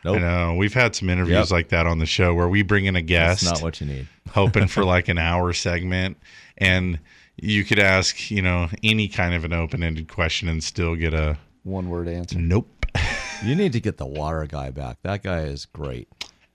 nope." 0.04 0.16
I 0.16 0.18
know 0.20 0.54
we've 0.56 0.74
had 0.74 0.94
some 0.94 1.08
interviews 1.08 1.50
Yep. 1.50 1.50
like 1.50 1.68
that 1.70 1.86
on 1.86 1.98
the 1.98 2.06
show 2.06 2.34
where 2.34 2.48
we 2.48 2.62
bring 2.62 2.84
in 2.86 2.96
a 2.96 3.02
guest. 3.02 3.42
That's 3.42 3.60
not 3.60 3.62
what 3.64 3.80
you 3.80 3.86
need. 3.86 4.06
hoping 4.30 4.66
for 4.66 4.84
like 4.94 5.08
an 5.08 5.18
hour 5.18 5.52
segment, 5.52 6.16
and 6.58 6.98
you 7.36 7.64
could 7.64 7.78
ask 7.78 8.30
you 8.30 8.42
know 8.42 8.68
any 8.82 9.08
kind 9.08 9.34
of 9.34 9.44
an 9.44 9.52
open-ended 9.52 10.08
question 10.08 10.48
and 10.48 10.62
still 10.62 10.94
get 10.94 11.14
a 11.14 11.38
one 11.62 11.88
word 11.88 12.08
answer. 12.08 12.38
Nope. 12.38 12.68
You 13.42 13.54
need 13.56 13.72
to 13.72 13.80
get 13.80 13.96
the 13.96 14.04
water 14.04 14.44
guy 14.46 14.68
back. 14.70 14.98
That 15.02 15.22
guy 15.22 15.44
is 15.44 15.64
great. 15.64 16.08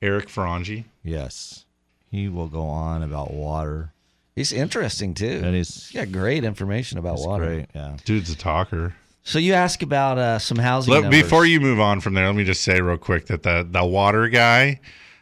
Eric 0.04 0.28
Frangi. 0.28 0.84
Yes, 1.02 1.66
he 2.12 2.30
will 2.30 2.48
go 2.48 2.62
on 2.68 3.02
about 3.02 3.34
water. 3.34 3.92
He's 4.36 4.52
interesting 4.52 5.14
too. 5.14 5.41
And 5.44 5.56
he's 5.56 5.88
He's 5.88 5.99
got 5.99 6.12
great 6.12 6.44
information 6.44 6.98
about 6.98 7.18
he's 7.18 7.26
water. 7.26 7.45
great. 7.45 7.66
Yeah. 7.74 7.98
Dude's 8.06 8.30
a 8.30 8.36
talker. 8.36 8.95
So 9.24 9.40
you 9.40 9.53
ask 9.53 9.82
about 9.82 10.18
uh, 10.18 10.38
some 10.40 10.57
housing 10.57 10.94
Let, 10.94 11.03
numbers. 11.03 11.24
before 11.24 11.45
you 11.45 11.60
move 11.60 11.80
on 11.80 11.99
from 11.99 12.14
there, 12.14 12.28
let 12.28 12.36
me 12.36 12.44
just 12.44 12.62
say 12.62 12.80
real 12.82 12.98
quick 12.98 13.28
that 13.28 13.44
the 13.44 13.68
the 13.70 13.84
water 13.86 14.28
guy 14.28 14.80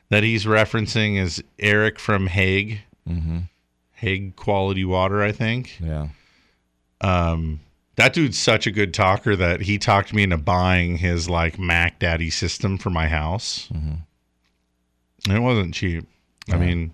that 0.09 0.23
he's 0.23 0.45
referencing 0.45 1.17
is 1.17 1.41
Eric 1.59 1.99
from 1.99 2.27
Hague. 2.27 2.81
Mm-hmm. 3.07 3.39
Hague 3.93 4.35
Quality 4.35 4.83
Water, 4.83 5.23
I 5.23 5.31
think. 5.31 5.79
Yeah. 5.79 6.09
Um, 6.99 7.61
that 7.95 8.13
dude's 8.13 8.37
such 8.37 8.67
a 8.67 8.71
good 8.71 8.93
talker 8.93 9.35
that 9.35 9.61
he 9.61 9.77
talked 9.77 10.13
me 10.13 10.23
into 10.23 10.37
buying 10.37 10.97
his 10.97 11.29
like 11.29 11.57
Mac 11.57 11.99
Daddy 11.99 12.29
system 12.29 12.77
for 12.77 12.89
my 12.89 13.07
house. 13.07 13.69
Mm-hmm. 13.73 15.31
It 15.31 15.39
wasn't 15.39 15.73
cheap. 15.73 16.05
I 16.51 16.57
mean, 16.57 16.93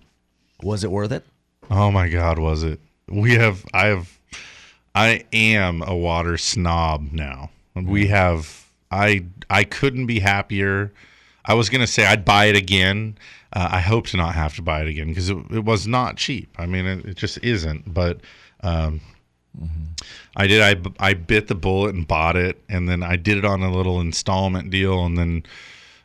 was 0.62 0.84
it 0.84 0.90
worth 0.92 1.10
it? 1.10 1.24
Oh 1.70 1.90
my 1.90 2.08
God, 2.08 2.38
was 2.38 2.62
it? 2.62 2.80
We 3.08 3.34
have, 3.34 3.64
I 3.72 3.86
have, 3.86 4.18
I 4.94 5.24
am 5.32 5.82
a 5.86 5.96
water 5.96 6.36
snob 6.36 7.12
now. 7.12 7.50
We 7.74 8.08
have, 8.08 8.66
I, 8.90 9.24
I 9.48 9.64
couldn't 9.64 10.06
be 10.06 10.18
happier. 10.18 10.92
I 11.44 11.54
was 11.54 11.68
gonna 11.68 11.86
say 11.86 12.06
I'd 12.06 12.24
buy 12.24 12.46
it 12.46 12.56
again. 12.56 13.16
Uh, 13.52 13.68
I 13.72 13.80
hope 13.80 14.06
to 14.08 14.16
not 14.16 14.34
have 14.34 14.54
to 14.56 14.62
buy 14.62 14.82
it 14.82 14.88
again 14.88 15.08
because 15.08 15.30
it, 15.30 15.38
it 15.50 15.64
was 15.64 15.86
not 15.86 16.16
cheap. 16.16 16.54
I 16.58 16.66
mean, 16.66 16.86
it, 16.86 17.04
it 17.04 17.16
just 17.16 17.38
isn't. 17.42 17.92
But 17.92 18.20
um, 18.62 19.00
I 20.36 20.46
did. 20.46 20.60
I 20.62 20.80
I 21.04 21.14
bit 21.14 21.48
the 21.48 21.54
bullet 21.54 21.94
and 21.94 22.06
bought 22.06 22.36
it, 22.36 22.62
and 22.68 22.88
then 22.88 23.02
I 23.02 23.16
did 23.16 23.38
it 23.38 23.44
on 23.44 23.62
a 23.62 23.72
little 23.72 24.00
installment 24.00 24.70
deal, 24.70 25.04
and 25.04 25.16
then 25.16 25.42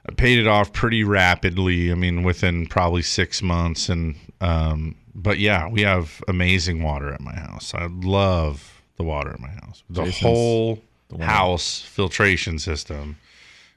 I 0.07 0.13
paid 0.13 0.39
it 0.39 0.47
off 0.47 0.73
pretty 0.73 1.03
rapidly. 1.03 1.91
I 1.91 1.95
mean, 1.95 2.23
within 2.23 2.65
probably 2.65 3.01
six 3.03 3.41
months, 3.43 3.89
and 3.89 4.15
um, 4.41 4.95
but 5.15 5.39
yeah, 5.39 5.67
we 5.67 5.81
have 5.81 6.21
amazing 6.27 6.83
water 6.83 7.13
at 7.13 7.21
my 7.21 7.33
house. 7.35 7.73
I 7.73 7.87
love 7.87 8.81
the 8.97 9.03
water 9.03 9.31
at 9.31 9.39
my 9.39 9.49
house. 9.49 9.83
The 9.89 10.03
Jason's 10.03 10.21
whole 10.21 10.81
the 11.09 11.23
house 11.25 11.81
filtration 11.81 12.59
system 12.59 13.17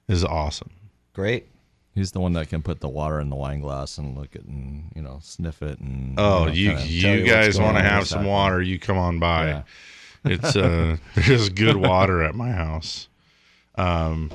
is 0.09 0.25
awesome. 0.25 0.71
Great. 1.15 1.47
He's 1.95 2.13
the 2.13 2.21
one 2.21 2.33
that 2.35 2.49
can 2.49 2.63
put 2.63 2.81
the 2.81 2.89
water 2.89 3.21
in 3.21 3.29
the 3.29 3.37
wine 3.37 3.61
glass 3.61 3.99
and 3.99 4.17
look 4.17 4.37
at 4.37 4.43
and 4.43 4.93
you 4.95 5.03
know 5.03 5.19
sniff 5.23 5.63
it 5.63 5.79
and 5.81 6.19
Oh, 6.19 6.45
know, 6.45 6.53
you 6.53 6.77
you, 6.79 7.25
guys 7.27 7.59
want 7.59 7.77
to 7.77 7.83
have 7.83 8.07
some 8.07 8.23
that. 8.23 8.29
water? 8.29 8.63
You 8.63 8.79
come 8.79 8.99
on 8.99 9.19
by. 9.19 9.47
Yeah. 9.49 9.63
It's 10.25 10.57
uh, 10.57 10.97
there's 11.15 11.49
good 11.49 11.77
water 11.77 12.23
at 12.23 12.35
my 12.35 12.51
house. 12.51 13.09
Um, 13.77 14.31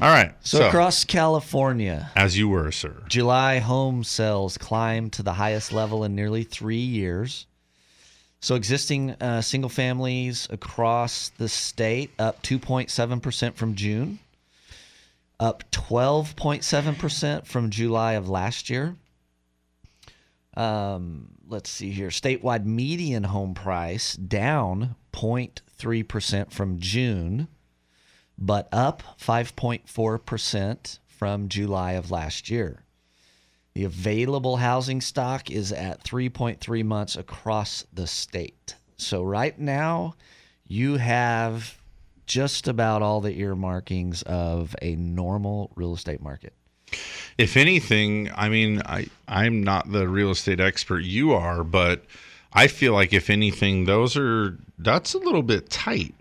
all 0.00 0.08
right. 0.08 0.34
So, 0.40 0.66
across 0.66 1.04
California, 1.04 2.10
as 2.16 2.38
you 2.38 2.48
were, 2.48 2.72
sir. 2.72 3.02
July 3.08 3.58
home 3.58 4.04
sales 4.04 4.56
climbed 4.58 5.12
to 5.14 5.22
the 5.22 5.34
highest 5.34 5.72
level 5.72 6.04
in 6.04 6.14
nearly 6.14 6.44
three 6.44 6.76
years. 6.76 7.46
So 8.42 8.56
existing 8.56 9.10
uh, 9.20 9.40
single 9.40 9.70
families 9.70 10.48
across 10.50 11.28
the 11.28 11.48
state 11.48 12.10
up 12.18 12.42
2.7% 12.42 13.54
from 13.54 13.76
June, 13.76 14.18
up 15.38 15.62
12.7% 15.70 17.46
from 17.46 17.70
July 17.70 18.14
of 18.14 18.28
last 18.28 18.68
year. 18.68 18.96
Um, 20.56 21.28
let's 21.46 21.70
see 21.70 21.92
here. 21.92 22.08
Statewide 22.08 22.64
median 22.64 23.22
home 23.22 23.54
price 23.54 24.16
down 24.16 24.96
0.3% 25.12 26.50
from 26.50 26.80
June, 26.80 27.46
but 28.38 28.68
up 28.72 29.02
5.4% 29.20 30.98
from 31.06 31.48
July 31.48 31.92
of 31.92 32.10
last 32.10 32.50
year. 32.50 32.82
The 33.74 33.84
available 33.84 34.58
housing 34.58 35.00
stock 35.00 35.50
is 35.50 35.72
at 35.72 36.04
3.3 36.04 36.84
months 36.84 37.16
across 37.16 37.86
the 37.92 38.06
state. 38.06 38.76
So, 38.96 39.22
right 39.22 39.58
now, 39.58 40.14
you 40.66 40.96
have 40.96 41.78
just 42.26 42.68
about 42.68 43.02
all 43.02 43.20
the 43.20 43.38
earmarkings 43.38 44.22
of 44.22 44.76
a 44.82 44.94
normal 44.96 45.72
real 45.74 45.94
estate 45.94 46.20
market. 46.22 46.54
If 47.38 47.56
anything, 47.56 48.30
I 48.34 48.48
mean, 48.48 48.82
I 48.84 49.08
I'm 49.26 49.62
not 49.62 49.90
the 49.90 50.06
real 50.08 50.30
estate 50.30 50.60
expert 50.60 51.00
you 51.00 51.32
are, 51.32 51.64
but 51.64 52.04
I 52.52 52.66
feel 52.66 52.92
like 52.92 53.12
if 53.12 53.30
anything, 53.30 53.84
those 53.86 54.16
are 54.16 54.58
that's 54.78 55.14
a 55.14 55.18
little 55.18 55.42
bit 55.42 55.70
tight. 55.70 56.14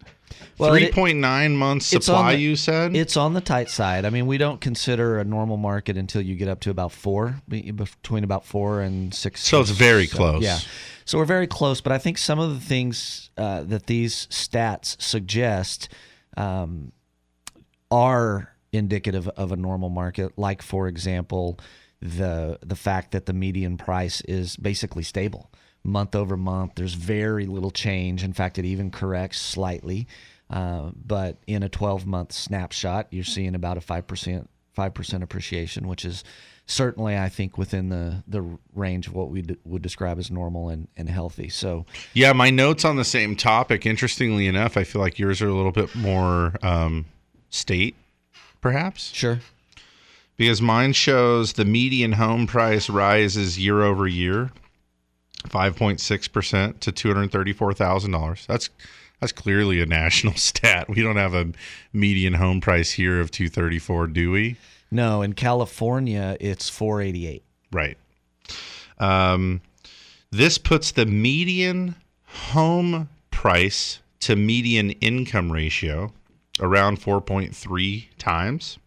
Well, 0.62 0.72
Three 0.72 0.92
point 0.92 1.18
nine 1.18 1.58
months 1.58 1.88
supply. 1.88 2.34
the- 2.34 2.40
you 2.40 2.56
said 2.56 2.96
It's 2.96 3.18
on 3.18 3.34
the 3.34 3.42
tight 3.42 3.70
side. 3.70 4.06
I 4.06 4.12
mean, 4.12 4.28
we 4.28 4.38
don't 4.38 4.62
consider 4.62 5.20
a 5.20 5.24
normal 5.24 5.58
market 5.58 5.98
until 5.98 6.22
you 6.22 6.36
get 6.36 6.48
up 6.48 6.60
to 6.62 6.70
about 6.70 6.92
four, 6.92 7.42
between 7.50 8.24
about 8.24 8.46
four 8.46 8.82
and 8.82 9.14
six. 9.14 9.42
So 9.44 9.60
it's 9.60 9.72
very 9.72 10.06
close. 10.06 10.44
Yeah. 10.44 10.60
So 11.06 11.18
we're 11.18 11.26
very 11.26 11.48
close, 11.48 11.82
but 11.82 11.92
I 11.92 11.98
think 11.98 12.18
some 12.20 12.38
of 12.38 12.54
the 12.54 12.60
things 12.60 13.32
uh, 13.38 13.64
that 13.64 13.88
these 13.88 14.28
stats 14.28 15.02
suggest 15.02 15.90
um, 16.38 16.92
are 17.90 18.54
indicative 18.72 19.28
of 19.30 19.52
a 19.52 19.56
normal 19.56 19.90
market. 19.90 20.38
Like, 20.38 20.62
for 20.62 20.88
example, 20.88 21.60
the 22.02 22.60
the 22.64 22.76
fact 22.76 23.12
that 23.12 23.26
the 23.26 23.34
median 23.34 23.78
price 23.78 24.22
is 24.22 24.58
basically 24.58 25.04
stable 25.04 25.52
month 25.84 26.16
over 26.16 26.38
month. 26.38 26.74
There's 26.76 26.94
very 26.94 27.46
little 27.46 27.72
change. 27.72 28.24
In 28.24 28.34
fact, 28.34 28.58
it 28.60 28.66
even 28.66 28.92
corrects 28.92 29.40
slightly. 29.42 30.08
Uh, 30.52 30.92
but 31.06 31.38
in 31.48 31.64
a 31.64 31.70
12 31.70 32.06
month 32.06 32.34
snapshot, 32.34 33.08
you're 33.10 33.24
seeing 33.24 33.56
about 33.56 33.78
a 33.78 33.82
five 33.82 34.06
percent 34.06 34.50
five 34.74 34.94
percent 34.94 35.24
appreciation, 35.24 35.88
which 35.88 36.04
is 36.04 36.24
certainly, 36.66 37.18
I 37.18 37.30
think, 37.30 37.58
within 37.58 37.88
the 37.90 38.24
the 38.28 38.58
range 38.76 39.08
of 39.08 39.14
what 39.14 39.30
we 39.30 39.44
d- 39.44 39.58
would 39.64 39.82
describe 39.82 40.20
as 40.20 40.30
normal 40.30 40.70
and, 40.70 40.90
and 40.98 41.10
healthy. 41.10 41.48
So 41.48 41.86
Yeah, 42.14 42.34
my 42.34 42.50
notes 42.50 42.84
on 42.84 42.98
the 42.98 43.06
same 43.06 43.36
topic. 43.38 43.86
Interestingly 43.86 44.46
enough, 44.48 44.76
I 44.76 44.84
feel 44.84 45.02
like 45.02 45.18
yours 45.18 45.42
are 45.42 45.48
a 45.48 45.54
little 45.54 45.72
bit 45.72 45.96
more 45.96 46.54
um, 46.62 47.06
state, 47.50 47.96
perhaps. 48.60 49.12
Sure. 49.14 49.40
Because 50.36 50.62
mine 50.62 50.94
shows 50.94 51.54
the 51.54 51.66
median 51.66 52.14
home 52.14 52.48
price 52.48 52.90
rises 52.90 53.60
year 53.60 53.84
over 53.84 54.08
year, 54.08 54.52
five 55.48 55.76
point 55.78 56.02
six 56.02 56.28
percent 56.28 56.82
to 56.82 56.92
two 56.92 57.14
hundred 57.14 57.32
thirty-four 57.32 57.74
thousand 57.74 58.12
dollars. 58.12 58.46
That's 58.48 58.70
that's 59.22 59.32
clearly 59.32 59.80
a 59.80 59.86
national 59.86 60.34
stat. 60.36 60.90
We 60.90 61.02
don't 61.02 61.16
have 61.16 61.34
a 61.34 61.52
median 61.94 62.34
home 62.34 62.60
price 62.60 62.92
here 62.92 63.22
of 63.22 63.32
two 63.32 63.48
thirty-four, 63.48 64.08
do 64.08 64.32
we? 64.32 64.58
no, 64.92 65.22
in 65.22 65.32
California, 65.34 66.36
it's 66.42 66.68
488. 66.68 67.44
Right. 67.72 67.98
Um, 69.00 69.62
this 70.32 70.58
puts 70.58 70.92
the 70.92 71.06
median 71.06 71.96
home 72.26 73.08
price 73.32 74.00
to 74.20 74.36
median 74.36 74.92
income 74.92 75.50
ratio 75.52 76.12
around 76.60 77.00
4.3 77.00 78.08
times, 78.18 78.78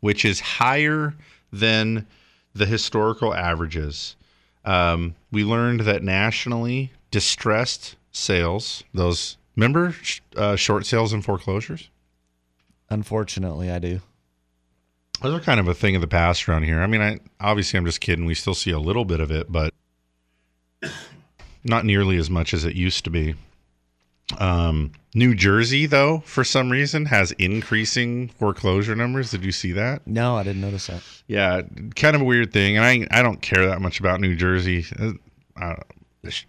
which 0.00 0.24
is 0.24 0.38
higher 0.40 1.14
than 1.52 2.06
the 2.54 2.66
historical 2.66 3.34
averages. 3.34 4.14
Um, 4.64 5.16
we 5.32 5.44
learned 5.44 5.80
that 5.80 6.02
nationally, 6.04 6.92
distressed 7.10 7.96
sales, 8.14 8.84
those, 8.94 9.36
remember 9.56 9.92
sh- 9.92 10.20
uh, 10.36 10.56
short 10.56 10.86
sales 10.86 11.12
and 11.12 11.22
foreclosures? 11.24 11.90
Unfortunately, 12.88 13.70
I 13.70 13.78
do. 13.78 14.00
Those 15.20 15.34
are 15.34 15.40
kind 15.42 15.60
of 15.60 15.68
a 15.68 15.74
thing 15.74 15.94
of 15.94 16.00
the 16.00 16.06
past 16.06 16.48
around 16.48 16.64
here. 16.64 16.80
I 16.80 16.86
mean, 16.86 17.00
I 17.00 17.18
obviously 17.40 17.78
I'm 17.78 17.86
just 17.86 18.00
kidding. 18.00 18.24
We 18.24 18.34
still 18.34 18.54
see 18.54 18.70
a 18.70 18.78
little 18.78 19.04
bit 19.04 19.20
of 19.20 19.30
it, 19.30 19.50
but 19.50 19.72
not 21.62 21.84
nearly 21.84 22.16
as 22.16 22.28
much 22.28 22.52
as 22.52 22.64
it 22.64 22.74
used 22.74 23.04
to 23.04 23.10
be. 23.10 23.34
Um, 24.38 24.92
New 25.14 25.34
Jersey, 25.34 25.86
though, 25.86 26.20
for 26.26 26.44
some 26.44 26.70
reason, 26.70 27.06
has 27.06 27.32
increasing 27.32 28.28
foreclosure 28.28 28.96
numbers. 28.96 29.30
Did 29.30 29.44
you 29.44 29.52
see 29.52 29.72
that? 29.72 30.06
No, 30.06 30.36
I 30.36 30.42
didn't 30.42 30.62
notice 30.62 30.88
that. 30.88 31.02
Yeah, 31.26 31.62
kind 31.94 32.16
of 32.16 32.22
a 32.22 32.24
weird 32.24 32.52
thing, 32.52 32.76
and 32.76 32.84
I 32.84 33.06
I 33.18 33.22
don't 33.22 33.40
care 33.40 33.66
that 33.66 33.80
much 33.80 34.00
about 34.00 34.20
New 34.20 34.34
Jersey. 34.34 34.84
Uh, 34.98 35.12
I, 35.56 35.76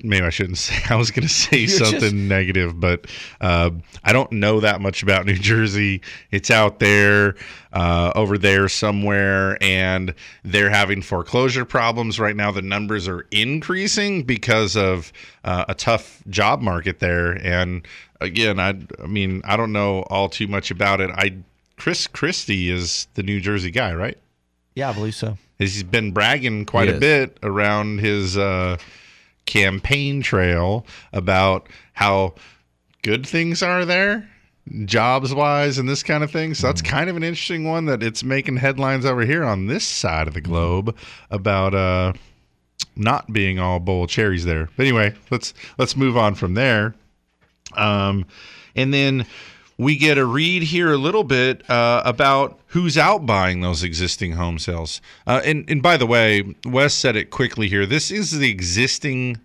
maybe 0.03 0.25
I 0.25 0.29
shouldn't 0.29 0.57
say. 0.59 0.75
I 0.89 0.95
was 0.95 1.11
going 1.11 1.27
to 1.27 1.33
say 1.33 1.59
You're 1.59 1.67
something 1.69 1.99
just- 1.99 2.13
negative, 2.15 2.79
but 2.79 3.07
uh, 3.41 3.71
I 4.03 4.13
don't 4.13 4.31
know 4.31 4.59
that 4.59 4.81
much 4.81 5.03
about 5.03 5.25
New 5.25 5.35
Jersey. 5.37 6.01
It's 6.31 6.49
out 6.51 6.79
there, 6.79 7.35
uh, 7.73 8.11
over 8.15 8.37
there 8.37 8.67
somewhere, 8.69 9.57
and 9.61 10.13
they're 10.43 10.69
having 10.69 11.01
foreclosure 11.01 11.65
problems 11.65 12.19
right 12.19 12.35
now. 12.35 12.51
The 12.51 12.61
numbers 12.61 13.07
are 13.07 13.25
increasing 13.31 14.23
because 14.23 14.75
of 14.77 15.11
uh, 15.43 15.65
a 15.67 15.73
tough 15.75 16.21
job 16.29 16.61
market 16.61 16.99
there. 16.99 17.31
And 17.45 17.85
again, 18.21 18.59
I 18.59 18.75
I 19.03 19.07
mean 19.07 19.41
I 19.45 19.57
don't 19.57 19.71
know 19.73 20.01
all 20.03 20.29
too 20.29 20.47
much 20.47 20.71
about 20.71 21.01
it. 21.01 21.09
I 21.11 21.37
Chris 21.77 22.07
Christie 22.07 22.69
is 22.69 23.07
the 23.15 23.23
New 23.23 23.41
Jersey 23.41 23.71
guy, 23.71 23.93
right? 23.93 24.17
Yeah, 24.75 24.89
I 24.89 24.93
believe 24.93 25.15
so. 25.15 25.37
He's 25.59 25.83
been 25.83 26.11
bragging 26.11 26.65
quite 26.65 26.87
He 26.87 26.91
a 26.91 26.93
is. 26.95 26.99
bit 26.99 27.37
around 27.43 27.99
his 27.99 28.37
uh, 28.37 28.77
campaign 29.45 30.21
trail 30.21 30.85
about 31.13 31.67
how 31.93 32.33
good 33.03 33.25
things 33.25 33.61
are 33.61 33.85
there, 33.85 34.29
jobs 34.85 35.33
wise, 35.33 35.77
and 35.77 35.87
this 35.87 36.03
kind 36.03 36.23
of 36.23 36.31
thing. 36.31 36.53
So 36.53 36.67
that's 36.67 36.81
kind 36.81 37.09
of 37.09 37.15
an 37.15 37.23
interesting 37.23 37.65
one 37.65 37.85
that 37.85 38.01
it's 38.01 38.23
making 38.23 38.57
headlines 38.57 39.05
over 39.05 39.25
here 39.25 39.43
on 39.43 39.67
this 39.67 39.85
side 39.85 40.27
of 40.27 40.33
the 40.33 40.41
globe 40.41 40.95
about 41.29 41.73
uh, 41.75 42.13
not 42.95 43.31
being 43.31 43.59
all 43.59 43.79
bowl 43.79 44.05
of 44.05 44.09
cherries 44.09 44.45
there. 44.45 44.69
But 44.75 44.83
anyway, 44.83 45.13
let's 45.29 45.53
let's 45.77 45.95
move 45.95 46.17
on 46.17 46.35
from 46.35 46.53
there. 46.55 46.95
Um, 47.73 48.25
and 48.75 48.93
then 48.93 49.25
we 49.77 49.97
get 49.97 50.17
a 50.17 50.25
read 50.25 50.63
here 50.63 50.93
a 50.93 50.97
little 50.97 51.23
bit 51.23 51.69
uh, 51.69 52.01
about 52.05 52.59
who's 52.67 52.97
out 52.97 53.25
buying 53.25 53.61
those 53.61 53.83
existing 53.83 54.33
home 54.33 54.57
sales. 54.57 55.01
Uh, 55.27 55.41
and, 55.43 55.69
and 55.69 55.81
by 55.83 55.97
the 55.97 56.05
way, 56.05 56.55
Wes 56.65 56.93
said 56.93 57.15
it 57.15 57.29
quickly 57.29 57.67
here. 57.67 57.85
This 57.85 58.11
is 58.11 58.31
the 58.31 58.49
existing 58.49 59.39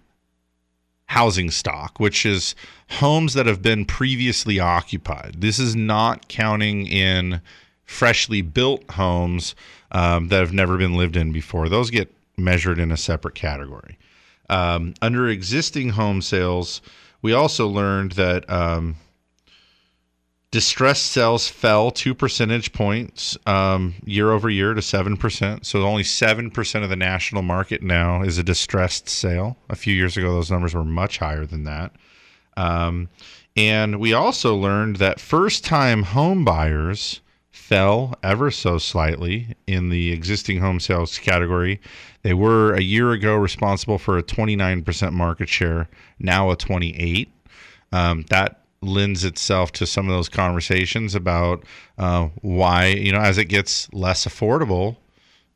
housing 1.06 1.50
stock, 1.50 1.98
which 1.98 2.24
is 2.24 2.54
homes 2.90 3.34
that 3.34 3.46
have 3.46 3.60
been 3.60 3.84
previously 3.84 4.60
occupied. 4.60 5.36
This 5.38 5.58
is 5.58 5.74
not 5.74 6.28
counting 6.28 6.86
in 6.86 7.40
freshly 7.84 8.42
built 8.42 8.88
homes 8.92 9.56
um, 9.90 10.28
that 10.28 10.38
have 10.38 10.52
never 10.52 10.78
been 10.78 10.94
lived 10.96 11.16
in 11.16 11.32
before. 11.32 11.68
Those 11.68 11.90
get 11.90 12.14
measured 12.36 12.78
in 12.78 12.92
a 12.92 12.96
separate 12.96 13.34
category. 13.34 13.98
Um, 14.48 14.94
under 15.02 15.28
existing 15.28 15.90
home 15.90 16.22
sales, 16.22 16.80
we 17.22 17.32
also 17.32 17.66
learned 17.66 18.12
that 18.12 18.48
um, 18.48 18.94
distressed 20.50 21.06
sales 21.06 21.48
fell 21.48 21.90
two 21.90 22.14
percentage 22.14 22.72
points 22.72 23.38
um, 23.46 23.94
year 24.04 24.32
over 24.32 24.50
year 24.50 24.74
to 24.74 24.80
7%. 24.80 25.64
So 25.64 25.82
only 25.82 26.02
7% 26.02 26.82
of 26.82 26.90
the 26.90 26.96
national 26.96 27.42
market 27.42 27.82
now 27.82 28.22
is 28.22 28.38
a 28.38 28.42
distressed 28.42 29.08
sale. 29.08 29.56
A 29.68 29.76
few 29.76 29.94
years 29.94 30.16
ago, 30.16 30.32
those 30.32 30.50
numbers 30.50 30.74
were 30.74 30.84
much 30.84 31.18
higher 31.18 31.46
than 31.46 31.64
that. 31.64 31.92
Um, 32.56 33.08
and 33.56 34.00
we 34.00 34.12
also 34.12 34.56
learned 34.56 34.96
that 34.96 35.20
first 35.20 35.64
time 35.64 36.02
home 36.02 36.44
buyers 36.44 37.20
fell 37.50 38.14
ever 38.22 38.50
so 38.50 38.78
slightly 38.78 39.54
in 39.66 39.90
the 39.90 40.12
existing 40.12 40.58
home 40.58 40.80
sales 40.80 41.18
category. 41.18 41.80
They 42.22 42.34
were 42.34 42.74
a 42.74 42.82
year 42.82 43.12
ago 43.12 43.36
responsible 43.36 43.98
for 43.98 44.18
a 44.18 44.22
29% 44.22 45.12
market 45.12 45.48
share, 45.48 45.88
now 46.18 46.50
a 46.50 46.56
28. 46.56 47.32
Um, 47.92 48.24
that 48.30 48.59
lends 48.82 49.24
itself 49.24 49.72
to 49.72 49.86
some 49.86 50.08
of 50.08 50.14
those 50.14 50.28
conversations 50.28 51.14
about 51.14 51.64
uh, 51.98 52.28
why, 52.40 52.86
you 52.86 53.12
know, 53.12 53.20
as 53.20 53.36
it 53.36 53.44
gets 53.46 53.92
less 53.92 54.26
affordable, 54.26 54.96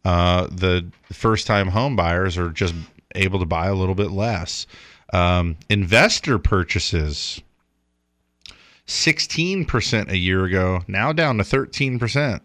uh, 0.04 0.46
the 0.48 0.86
first 1.12 1.46
time 1.46 1.68
home 1.68 1.96
buyers 1.96 2.36
are 2.36 2.50
just 2.50 2.74
able 3.14 3.38
to 3.38 3.46
buy 3.46 3.68
a 3.68 3.74
little 3.74 3.94
bit 3.94 4.10
less. 4.10 4.66
Um, 5.12 5.56
investor 5.70 6.38
purchases 6.38 7.40
16% 8.86 10.10
a 10.10 10.18
year 10.18 10.44
ago, 10.44 10.82
now 10.86 11.12
down 11.12 11.38
to 11.38 11.44
13%. 11.44 12.40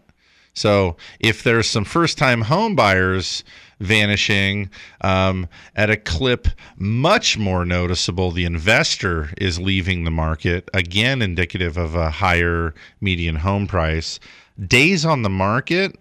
So 0.54 0.96
if 1.18 1.42
there's 1.42 1.68
some 1.68 1.84
first 1.84 2.16
time 2.16 2.42
home 2.42 2.74
buyers 2.74 3.44
vanishing 3.80 4.70
um, 5.00 5.48
at 5.74 5.90
a 5.90 5.96
clip 5.96 6.48
much 6.76 7.36
more 7.38 7.64
noticeable, 7.64 8.30
the 8.30 8.44
investor 8.44 9.30
is 9.38 9.58
leaving 9.58 10.04
the 10.04 10.10
market, 10.10 10.68
again, 10.72 11.22
indicative 11.22 11.76
of 11.76 11.94
a 11.94 12.10
higher 12.10 12.74
median 13.00 13.36
home 13.36 13.66
price. 13.66 14.20
Days 14.66 15.04
on 15.04 15.22
the 15.22 15.30
market 15.30 15.98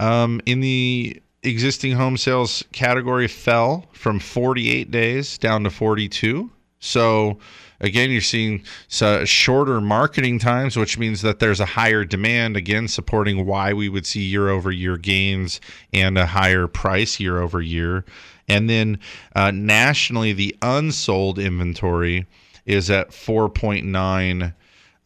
um, 0.00 0.40
in 0.46 0.60
the 0.60 1.22
existing 1.42 1.92
home 1.92 2.16
sales 2.16 2.64
category 2.72 3.28
fell 3.28 3.86
from 3.92 4.18
48 4.18 4.90
days 4.90 5.38
down 5.38 5.64
to 5.64 5.70
42. 5.70 6.50
So, 6.80 7.38
again, 7.80 8.10
you're 8.10 8.20
seeing 8.20 8.62
so 8.88 9.24
shorter 9.24 9.80
marketing 9.80 10.38
times, 10.38 10.76
which 10.76 10.98
means 10.98 11.22
that 11.22 11.38
there's 11.38 11.60
a 11.60 11.66
higher 11.66 12.04
demand, 12.04 12.56
again, 12.56 12.88
supporting 12.88 13.46
why 13.46 13.72
we 13.72 13.88
would 13.88 14.06
see 14.06 14.20
year 14.20 14.48
over 14.48 14.70
year 14.70 14.96
gains 14.96 15.60
and 15.92 16.18
a 16.18 16.26
higher 16.26 16.66
price 16.66 17.18
year 17.18 17.40
over 17.40 17.60
year. 17.60 18.04
And 18.48 18.68
then 18.68 18.98
uh, 19.34 19.50
nationally, 19.52 20.32
the 20.32 20.56
unsold 20.60 21.38
inventory 21.38 22.26
is 22.66 22.90
at 22.90 23.10
4.9 23.10 24.54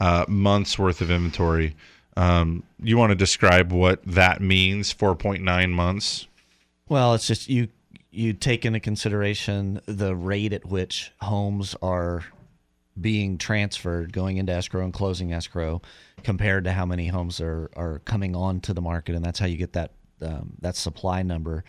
uh, 0.00 0.24
months 0.28 0.78
worth 0.78 1.00
of 1.00 1.10
inventory. 1.10 1.76
Um, 2.16 2.62
you 2.82 2.96
want 2.96 3.10
to 3.10 3.16
describe 3.16 3.72
what 3.72 4.02
that 4.04 4.40
means? 4.40 4.94
4.9 4.94 5.70
months? 5.70 6.26
Well, 6.88 7.14
it's 7.14 7.26
just 7.26 7.48
you 7.48 7.68
you 8.10 8.32
take 8.32 8.64
into 8.64 8.78
consideration 8.78 9.80
the 9.86 10.14
rate 10.14 10.52
at 10.52 10.64
which 10.64 11.10
homes 11.20 11.74
are 11.82 12.22
being 13.00 13.38
transferred, 13.38 14.12
going 14.12 14.36
into 14.36 14.52
escrow 14.52 14.84
and 14.84 14.92
closing 14.92 15.32
escrow, 15.32 15.82
compared 16.22 16.64
to 16.64 16.72
how 16.72 16.86
many 16.86 17.08
homes 17.08 17.40
are 17.40 17.70
are 17.76 18.00
coming 18.00 18.36
onto 18.36 18.72
the 18.72 18.80
market, 18.80 19.14
and 19.14 19.24
that's 19.24 19.38
how 19.38 19.46
you 19.46 19.56
get 19.56 19.72
that 19.72 19.92
um, 20.22 20.54
that 20.60 20.76
supply 20.76 21.22
number. 21.22 21.64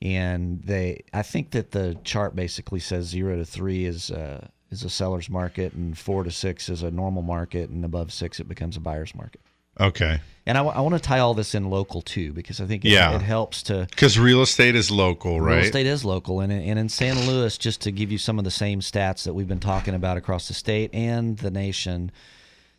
And 0.00 0.62
they, 0.62 1.02
I 1.12 1.22
think 1.22 1.50
that 1.50 1.72
the 1.72 1.98
chart 2.04 2.36
basically 2.36 2.78
says 2.78 3.06
zero 3.06 3.36
to 3.36 3.44
three 3.44 3.84
is 3.84 4.10
uh, 4.10 4.46
is 4.70 4.84
a 4.84 4.90
seller's 4.90 5.28
market, 5.28 5.72
and 5.72 5.96
four 5.96 6.24
to 6.24 6.30
six 6.30 6.68
is 6.68 6.82
a 6.82 6.90
normal 6.90 7.22
market, 7.22 7.70
and 7.70 7.84
above 7.84 8.12
six 8.12 8.38
it 8.38 8.48
becomes 8.48 8.76
a 8.76 8.80
buyer's 8.80 9.14
market. 9.14 9.40
Okay. 9.80 10.20
And 10.46 10.56
I, 10.56 10.62
I 10.64 10.80
want 10.80 10.94
to 10.94 11.00
tie 11.00 11.18
all 11.18 11.34
this 11.34 11.54
in 11.54 11.68
local 11.68 12.00
too, 12.00 12.32
because 12.32 12.58
I 12.60 12.64
think 12.66 12.84
it, 12.84 12.88
Yeah. 12.88 13.14
it 13.14 13.20
helps 13.20 13.62
to 13.64 13.86
Because 13.90 14.18
real 14.18 14.40
estate 14.40 14.74
is 14.74 14.90
local, 14.90 15.40
right? 15.42 15.56
Real 15.56 15.64
estate 15.64 15.86
is 15.86 16.04
local, 16.06 16.40
and 16.40 16.50
and 16.50 16.78
in 16.78 16.88
San 16.88 17.18
Luis, 17.26 17.58
just 17.58 17.82
to 17.82 17.90
give 17.92 18.10
you 18.10 18.16
some 18.18 18.38
of 18.38 18.44
the 18.44 18.50
same 18.50 18.80
stats 18.80 19.24
that 19.24 19.34
we've 19.34 19.46
been 19.48 19.60
talking 19.60 19.94
about 19.94 20.16
across 20.16 20.48
the 20.48 20.54
state 20.54 20.88
and 20.94 21.36
the 21.38 21.50
nation, 21.50 22.10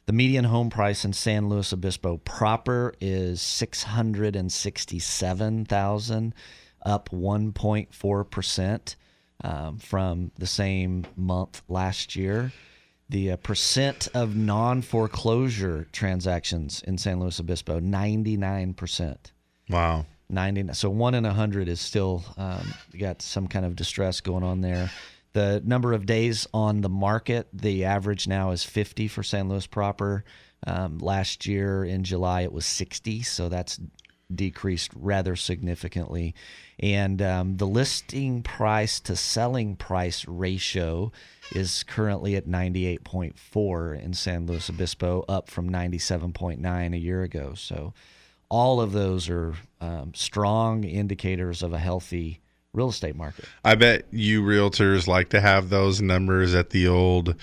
the 0.07 0.13
median 0.13 0.45
home 0.45 0.71
price 0.71 1.05
in 1.05 1.13
San 1.13 1.47
Luis 1.47 1.71
Obispo 1.71 2.17
proper 2.17 2.95
is 2.99 3.39
six 3.39 3.83
hundred 3.83 4.35
and 4.35 4.51
sixty-seven 4.51 5.65
thousand, 5.65 6.33
up 6.83 7.13
one 7.13 7.51
point 7.51 7.93
four 7.93 8.23
percent 8.23 8.95
um, 9.43 9.77
from 9.77 10.31
the 10.39 10.47
same 10.47 11.05
month 11.15 11.61
last 11.69 12.15
year. 12.15 12.51
The 13.09 13.31
uh, 13.31 13.35
percent 13.37 14.07
of 14.13 14.35
non 14.35 14.81
foreclosure 14.81 15.87
transactions 15.91 16.83
in 16.83 16.97
San 16.97 17.19
Luis 17.19 17.39
Obispo, 17.39 17.79
99%. 17.79 19.17
Wow. 19.69 20.05
90 20.29 20.73
so 20.73 20.89
one 20.89 21.15
in 21.15 21.25
a 21.25 21.33
hundred 21.33 21.67
is 21.67 21.81
still 21.81 22.23
um, 22.37 22.73
got 22.97 23.21
some 23.21 23.47
kind 23.47 23.65
of 23.65 23.75
distress 23.75 24.21
going 24.21 24.43
on 24.43 24.61
there 24.61 24.91
the 25.33 25.61
number 25.65 25.93
of 25.93 26.05
days 26.05 26.47
on 26.53 26.81
the 26.81 26.89
market 26.89 27.47
the 27.51 27.85
average 27.85 28.27
now 28.27 28.51
is 28.51 28.63
50 28.63 29.07
for 29.07 29.23
san 29.23 29.49
luis 29.49 29.65
proper 29.65 30.23
um, 30.67 30.99
last 30.99 31.45
year 31.45 31.83
in 31.83 32.03
july 32.03 32.41
it 32.41 32.53
was 32.53 32.65
60 32.65 33.23
so 33.23 33.49
that's 33.49 33.79
decreased 34.33 34.91
rather 34.95 35.35
significantly 35.35 36.35
and 36.79 37.21
um, 37.21 37.57
the 37.57 37.65
listing 37.65 38.43
price 38.43 38.99
to 38.99 39.15
selling 39.15 39.75
price 39.75 40.27
ratio 40.27 41.11
is 41.51 41.83
currently 41.83 42.35
at 42.35 42.47
98.4 42.47 44.03
in 44.03 44.13
san 44.13 44.45
luis 44.45 44.69
obispo 44.69 45.23
up 45.27 45.49
from 45.49 45.69
97.9 45.69 46.93
a 46.93 46.97
year 46.97 47.23
ago 47.23 47.53
so 47.55 47.93
all 48.49 48.81
of 48.81 48.91
those 48.91 49.29
are 49.29 49.53
um, 49.79 50.11
strong 50.13 50.83
indicators 50.83 51.61
of 51.61 51.71
a 51.71 51.79
healthy 51.79 52.41
real 52.73 52.89
estate 52.89 53.15
market. 53.15 53.45
I 53.63 53.75
bet 53.75 54.05
you 54.11 54.41
realtors 54.41 55.07
like 55.07 55.29
to 55.29 55.41
have 55.41 55.69
those 55.69 56.01
numbers 56.01 56.53
at 56.53 56.71
the 56.71 56.87
old 56.87 57.35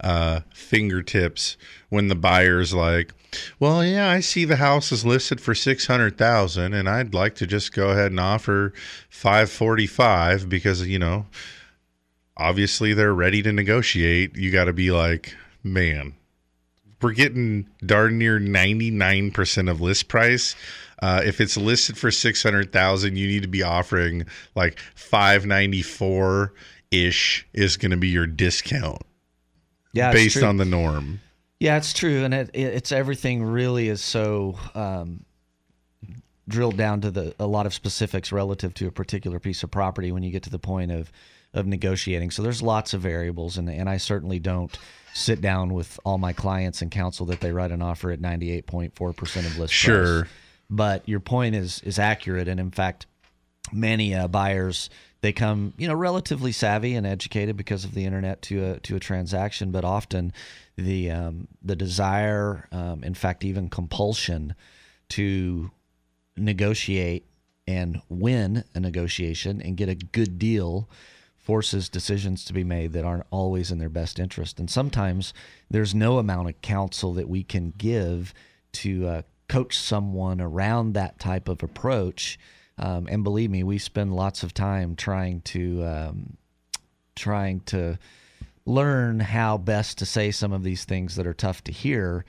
uh, 0.00 0.40
fingertips 0.52 1.56
when 1.88 2.08
the 2.08 2.14
buyer's 2.14 2.74
like, 2.74 3.12
"Well, 3.58 3.84
yeah, 3.84 4.10
I 4.10 4.20
see 4.20 4.44
the 4.44 4.56
house 4.56 4.92
is 4.92 5.04
listed 5.04 5.40
for 5.40 5.54
six 5.54 5.86
hundred 5.86 6.18
thousand, 6.18 6.74
and 6.74 6.88
I'd 6.88 7.14
like 7.14 7.34
to 7.36 7.46
just 7.46 7.72
go 7.72 7.90
ahead 7.90 8.10
and 8.10 8.20
offer 8.20 8.72
five 9.08 9.50
forty-five 9.50 10.48
because 10.48 10.86
you 10.86 10.98
know, 10.98 11.26
obviously 12.36 12.94
they're 12.94 13.14
ready 13.14 13.42
to 13.42 13.52
negotiate. 13.52 14.36
You 14.36 14.50
got 14.50 14.64
to 14.64 14.72
be 14.72 14.90
like, 14.90 15.36
man, 15.62 16.14
we're 17.00 17.12
getting 17.12 17.68
darn 17.84 18.18
near 18.18 18.38
99% 18.40 19.70
of 19.70 19.80
list 19.80 20.08
price. 20.08 20.56
Uh, 21.02 21.20
if 21.24 21.40
it's 21.40 21.56
listed 21.56 21.98
for 21.98 22.10
600,000, 22.10 23.16
you 23.16 23.26
need 23.26 23.42
to 23.42 23.48
be 23.48 23.62
offering 23.62 24.26
like 24.54 24.78
594 24.94 26.54
ish 26.90 27.46
is 27.52 27.76
going 27.76 27.90
to 27.90 27.96
be 27.96 28.08
your 28.08 28.26
discount. 28.26 29.02
Yeah, 29.92 30.12
based 30.12 30.42
on 30.42 30.56
the 30.56 30.64
norm. 30.64 31.20
Yeah, 31.60 31.76
it's 31.76 31.92
true, 31.92 32.24
and 32.24 32.34
it, 32.34 32.50
it, 32.52 32.74
it's 32.74 32.90
everything 32.90 33.44
really 33.44 33.88
is 33.88 34.02
so 34.02 34.58
um, 34.74 35.24
drilled 36.48 36.76
down 36.76 37.00
to 37.02 37.10
the 37.10 37.34
a 37.38 37.46
lot 37.46 37.66
of 37.66 37.72
specifics 37.72 38.32
relative 38.32 38.74
to 38.74 38.88
a 38.88 38.90
particular 38.90 39.38
piece 39.38 39.62
of 39.62 39.70
property 39.70 40.10
when 40.10 40.22
you 40.22 40.30
get 40.30 40.42
to 40.44 40.50
the 40.50 40.58
point 40.58 40.90
of 40.90 41.12
of 41.54 41.66
negotiating. 41.66 42.30
So 42.30 42.42
there's 42.42 42.60
lots 42.62 42.92
of 42.92 43.00
variables, 43.00 43.56
and 43.56 43.70
and 43.70 43.88
I 43.88 43.96
certainly 43.96 44.38
don't 44.38 44.76
sit 45.14 45.40
down 45.40 45.72
with 45.72 45.98
all 46.04 46.18
my 46.18 46.32
clients 46.32 46.82
and 46.82 46.90
counsel 46.90 47.24
that 47.26 47.40
they 47.40 47.52
write 47.52 47.70
an 47.70 47.80
offer 47.80 48.10
at 48.10 48.20
98.4 48.20 49.16
percent 49.16 49.46
of 49.46 49.58
list 49.58 49.72
Sure. 49.72 50.20
price. 50.22 50.30
But 50.68 51.08
your 51.08 51.20
point 51.20 51.54
is 51.54 51.80
is 51.82 51.98
accurate, 51.98 52.48
and 52.48 52.58
in 52.60 52.70
fact, 52.70 53.06
many 53.72 54.14
uh, 54.14 54.28
buyers 54.28 54.90
they 55.20 55.32
come 55.32 55.72
you 55.78 55.88
know 55.88 55.94
relatively 55.94 56.52
savvy 56.52 56.94
and 56.94 57.06
educated 57.06 57.56
because 57.56 57.84
of 57.84 57.94
the 57.94 58.04
internet 58.04 58.42
to 58.42 58.62
a 58.64 58.80
to 58.80 58.96
a 58.96 59.00
transaction, 59.00 59.70
but 59.70 59.84
often 59.84 60.32
the 60.76 61.10
um, 61.10 61.48
the 61.62 61.76
desire, 61.76 62.68
um, 62.72 63.04
in 63.04 63.14
fact, 63.14 63.44
even 63.44 63.68
compulsion 63.70 64.54
to 65.10 65.70
negotiate 66.36 67.24
and 67.66 68.02
win 68.08 68.64
a 68.74 68.80
negotiation 68.80 69.62
and 69.62 69.76
get 69.76 69.88
a 69.88 69.94
good 69.94 70.38
deal 70.38 70.88
forces 71.44 71.90
decisions 71.90 72.44
to 72.44 72.54
be 72.54 72.64
made 72.64 72.92
that 72.94 73.04
aren't 73.04 73.26
always 73.30 73.70
in 73.70 73.78
their 73.78 73.90
best 73.90 74.18
interest. 74.18 74.58
And 74.58 74.70
sometimes 74.70 75.34
there's 75.70 75.94
no 75.94 76.18
amount 76.18 76.48
of 76.48 76.60
counsel 76.62 77.12
that 77.14 77.28
we 77.28 77.44
can 77.44 77.74
give 77.76 78.32
to 78.72 79.06
uh, 79.06 79.22
coach 79.48 79.76
someone 79.76 80.40
around 80.40 80.94
that 80.94 81.18
type 81.18 81.48
of 81.48 81.62
approach. 81.62 82.38
Um, 82.78 83.06
and 83.10 83.22
believe 83.22 83.50
me, 83.50 83.62
we 83.62 83.78
spend 83.78 84.16
lots 84.16 84.42
of 84.42 84.54
time 84.54 84.96
trying 84.96 85.42
to 85.42 85.84
um, 85.84 86.36
trying 87.14 87.60
to 87.60 87.98
learn 88.66 89.20
how 89.20 89.58
best 89.58 89.98
to 89.98 90.06
say 90.06 90.30
some 90.30 90.52
of 90.52 90.64
these 90.64 90.84
things 90.84 91.16
that 91.16 91.26
are 91.26 91.34
tough 91.34 91.62
to 91.64 91.72
hear. 91.72 92.24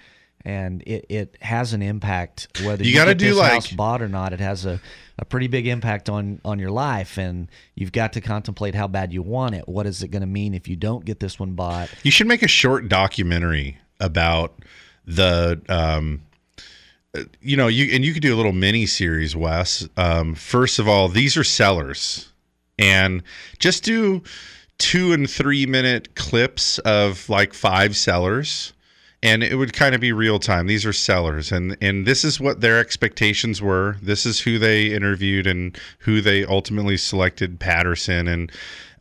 And 0.46 0.84
it, 0.86 1.06
it 1.10 1.38
has 1.42 1.74
an 1.74 1.82
impact 1.82 2.48
whether 2.64 2.84
You 2.84 2.92
you, 2.92 2.96
gotta 2.96 3.12
get 3.12 3.18
do 3.18 3.30
this 3.30 3.38
like- 3.38 3.52
house 3.54 3.72
bought 3.72 4.02
or 4.04 4.08
not. 4.08 4.32
It 4.32 4.40
has 4.40 4.66
a, 4.66 4.80
a 5.18 5.26
pretty 5.26 5.48
big 5.48 5.66
impact 5.66 6.08
on 6.08 6.40
on 6.46 6.60
your 6.60 6.70
life, 6.70 7.18
and 7.18 7.48
you've 7.74 7.92
got 7.92 8.14
to 8.14 8.22
contemplate 8.22 8.76
how 8.76 8.88
bad 8.88 9.12
you 9.12 9.24
want 9.24 9.56
it. 9.56 9.68
What 9.68 9.88
is 9.88 10.04
it 10.04 10.10
going 10.10 10.22
to 10.22 10.28
mean 10.28 10.54
if 10.54 10.68
you 10.68 10.76
don't 10.76 11.04
get 11.04 11.20
this 11.20 11.40
one 11.40 11.54
bought? 11.54 11.90
You 12.04 12.12
should 12.12 12.28
make 12.28 12.44
a 12.44 12.48
short 12.48 12.88
documentary 12.90 13.80
about 14.00 14.54
the 15.06 15.60
um 15.68 16.22
you 17.42 17.56
know, 17.56 17.68
you 17.68 17.96
and 17.96 18.04
you 18.04 18.14
could 18.14 18.22
do 18.22 18.34
a 18.34 18.38
little 18.38 18.52
mini 18.52 18.86
series, 18.86 19.36
Wes. 19.36 19.88
Um, 19.98 20.36
first 20.36 20.80
of 20.80 20.88
all, 20.88 21.08
these 21.08 21.38
are 21.38 21.44
sellers, 21.46 22.32
and 22.78 23.24
just 23.58 23.84
do 23.84 24.22
two 24.78 25.14
and 25.14 25.30
three 25.30 25.66
minute 25.66 26.14
clips 26.16 26.78
of 26.80 27.30
like 27.30 27.54
five 27.54 27.96
sellers, 27.96 28.74
and 29.26 29.44
it 29.44 29.56
would 29.56 29.74
kind 29.74 29.96
of 29.96 30.02
be 30.02 30.14
real 30.14 30.38
time. 30.38 30.68
These 30.68 30.86
are 30.86 30.94
sellers, 30.94 31.52
and 31.52 31.76
and 31.82 32.06
this 32.06 32.24
is 32.24 32.40
what 32.40 32.62
their 32.62 32.80
expectations 32.80 33.60
were. 33.60 33.98
This 34.00 34.24
is 34.24 34.40
who 34.40 34.60
they 34.60 34.94
interviewed 34.94 35.48
and 35.48 35.76
who 35.98 36.22
they 36.22 36.46
ultimately 36.46 36.96
selected 36.96 37.60
Patterson, 37.60 38.28
and 38.28 38.52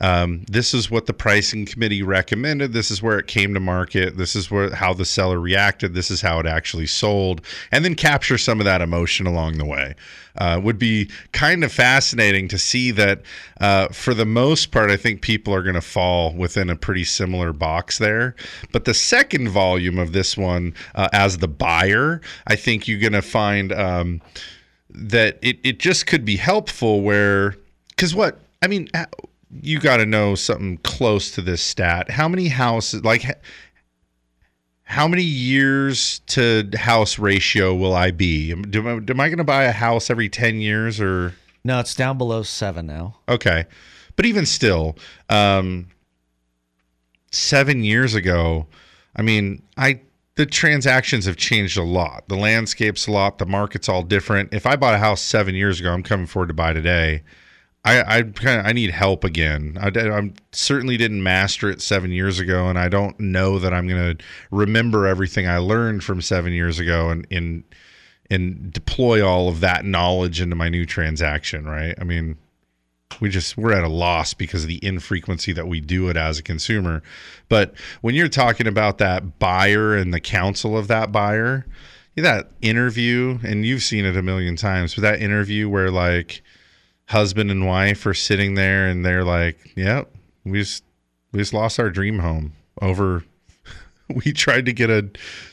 um, 0.04 0.44
this 0.50 0.74
is 0.74 0.90
what 0.90 1.06
the 1.06 1.14
pricing 1.14 1.64
committee 1.64 2.02
recommended. 2.02 2.74
This 2.74 2.90
is 2.90 3.02
where 3.02 3.18
it 3.18 3.26
came 3.26 3.54
to 3.54 3.60
market. 3.60 4.18
This 4.18 4.36
is 4.36 4.50
where 4.50 4.74
how 4.74 4.92
the 4.92 5.06
seller 5.06 5.40
reacted. 5.40 5.94
This 5.94 6.10
is 6.10 6.20
how 6.20 6.38
it 6.40 6.46
actually 6.46 6.88
sold, 6.88 7.40
and 7.72 7.86
then 7.86 7.94
capture 7.94 8.36
some 8.36 8.60
of 8.60 8.66
that 8.66 8.82
emotion 8.82 9.26
along 9.26 9.56
the 9.56 9.64
way. 9.64 9.94
Uh, 10.36 10.60
would 10.62 10.78
be 10.78 11.08
kind 11.32 11.64
of 11.64 11.72
fascinating 11.72 12.48
to 12.48 12.58
see 12.58 12.90
that. 12.90 13.22
Uh, 13.62 13.88
for 13.88 14.12
the 14.12 14.26
most 14.26 14.72
part, 14.72 14.90
I 14.90 14.96
think 14.98 15.22
people 15.22 15.54
are 15.54 15.62
going 15.62 15.74
to 15.74 15.80
fall 15.80 16.34
within 16.34 16.68
a 16.68 16.76
pretty 16.76 17.04
similar 17.04 17.54
box 17.54 17.96
there. 17.96 18.34
But 18.72 18.84
the 18.84 18.92
second 18.92 19.48
volume 19.48 19.98
of 19.98 20.12
this 20.12 20.36
one, 20.36 20.74
uh, 20.96 21.08
as 21.14 21.38
the 21.38 21.48
buyer, 21.48 22.20
I 22.46 22.56
think 22.56 22.86
you're 22.86 23.00
going 23.00 23.12
to 23.12 23.22
find 23.22 23.72
um, 23.72 24.20
that 24.90 25.38
it 25.40 25.60
it 25.64 25.78
just 25.78 26.06
could 26.06 26.26
be 26.26 26.36
helpful. 26.36 27.00
Where 27.00 27.54
because 27.88 28.14
what 28.14 28.38
I 28.60 28.66
mean 28.66 28.90
you 29.62 29.78
got 29.80 29.98
to 29.98 30.06
know 30.06 30.34
something 30.34 30.78
close 30.78 31.30
to 31.32 31.40
this 31.40 31.62
stat. 31.62 32.10
How 32.10 32.28
many 32.28 32.48
houses, 32.48 33.04
like, 33.04 33.24
how 34.84 35.08
many 35.08 35.22
years 35.22 36.20
to 36.26 36.68
house 36.76 37.18
ratio 37.18 37.74
will 37.74 37.94
I 37.94 38.10
be? 38.10 38.50
Am, 38.52 38.62
do, 38.62 38.86
I- 38.86 38.92
am 38.92 39.20
I 39.20 39.28
going 39.28 39.38
to 39.38 39.44
buy 39.44 39.64
a 39.64 39.72
house 39.72 40.10
every 40.10 40.28
10 40.28 40.56
years 40.60 41.00
or? 41.00 41.34
No, 41.64 41.80
it's 41.80 41.94
down 41.94 42.18
below 42.18 42.42
seven 42.42 42.86
now. 42.86 43.16
Okay. 43.28 43.64
But 44.16 44.26
even 44.26 44.46
still, 44.46 44.96
um, 45.28 45.88
seven 47.30 47.82
years 47.82 48.14
ago, 48.14 48.66
I 49.16 49.22
mean, 49.22 49.62
I 49.76 50.00
the 50.36 50.46
transactions 50.46 51.26
have 51.26 51.36
changed 51.36 51.78
a 51.78 51.82
lot. 51.82 52.28
The 52.28 52.36
landscape's 52.36 53.06
a 53.06 53.12
lot. 53.12 53.38
The 53.38 53.46
market's 53.46 53.88
all 53.88 54.02
different. 54.02 54.52
If 54.52 54.66
I 54.66 54.74
bought 54.76 54.94
a 54.94 54.98
house 54.98 55.20
seven 55.20 55.54
years 55.54 55.78
ago, 55.78 55.92
I'm 55.92 56.02
coming 56.02 56.26
forward 56.26 56.48
to 56.48 56.54
buy 56.54 56.72
today. 56.72 57.22
I 57.84 58.18
I 58.18 58.22
kind 58.22 58.60
of 58.60 58.66
I 58.66 58.72
need 58.72 58.90
help 58.90 59.24
again. 59.24 59.76
I 59.80 59.88
I 59.88 60.32
certainly 60.52 60.96
didn't 60.96 61.22
master 61.22 61.70
it 61.70 61.82
seven 61.82 62.10
years 62.10 62.38
ago, 62.38 62.68
and 62.68 62.78
I 62.78 62.88
don't 62.88 63.18
know 63.20 63.58
that 63.58 63.74
I'm 63.74 63.86
going 63.86 64.16
to 64.16 64.24
remember 64.50 65.06
everything 65.06 65.46
I 65.46 65.58
learned 65.58 66.02
from 66.02 66.22
seven 66.22 66.52
years 66.52 66.78
ago 66.78 67.10
and 67.10 67.26
in 67.30 67.64
and 68.30 68.72
deploy 68.72 69.26
all 69.26 69.48
of 69.48 69.60
that 69.60 69.84
knowledge 69.84 70.40
into 70.40 70.56
my 70.56 70.68
new 70.68 70.86
transaction. 70.86 71.66
Right? 71.66 71.94
I 72.00 72.04
mean, 72.04 72.38
we 73.20 73.28
just 73.28 73.58
we're 73.58 73.74
at 73.74 73.84
a 73.84 73.88
loss 73.88 74.32
because 74.32 74.62
of 74.62 74.68
the 74.68 74.84
infrequency 74.84 75.52
that 75.52 75.68
we 75.68 75.80
do 75.80 76.08
it 76.08 76.16
as 76.16 76.38
a 76.38 76.42
consumer. 76.42 77.02
But 77.50 77.74
when 78.00 78.14
you're 78.14 78.28
talking 78.28 78.66
about 78.66 78.96
that 78.98 79.38
buyer 79.38 79.94
and 79.94 80.12
the 80.12 80.20
counsel 80.20 80.76
of 80.76 80.88
that 80.88 81.12
buyer, 81.12 81.66
that 82.16 82.50
interview, 82.62 83.38
and 83.44 83.66
you've 83.66 83.82
seen 83.82 84.06
it 84.06 84.16
a 84.16 84.22
million 84.22 84.56
times, 84.56 84.94
but 84.94 85.02
that 85.02 85.20
interview 85.20 85.68
where 85.68 85.90
like 85.90 86.42
husband 87.06 87.50
and 87.50 87.66
wife 87.66 88.06
are 88.06 88.14
sitting 88.14 88.54
there 88.54 88.86
and 88.86 89.04
they're 89.04 89.24
like, 89.24 89.72
"Yep, 89.76 90.10
we 90.44 90.60
just 90.60 90.84
we 91.32 91.40
just 91.40 91.52
lost 91.52 91.80
our 91.80 91.90
dream 91.90 92.20
home 92.20 92.52
over 92.80 93.24
we 94.24 94.32
tried 94.32 94.66
to 94.66 94.72
get 94.72 94.90
a 94.90 95.10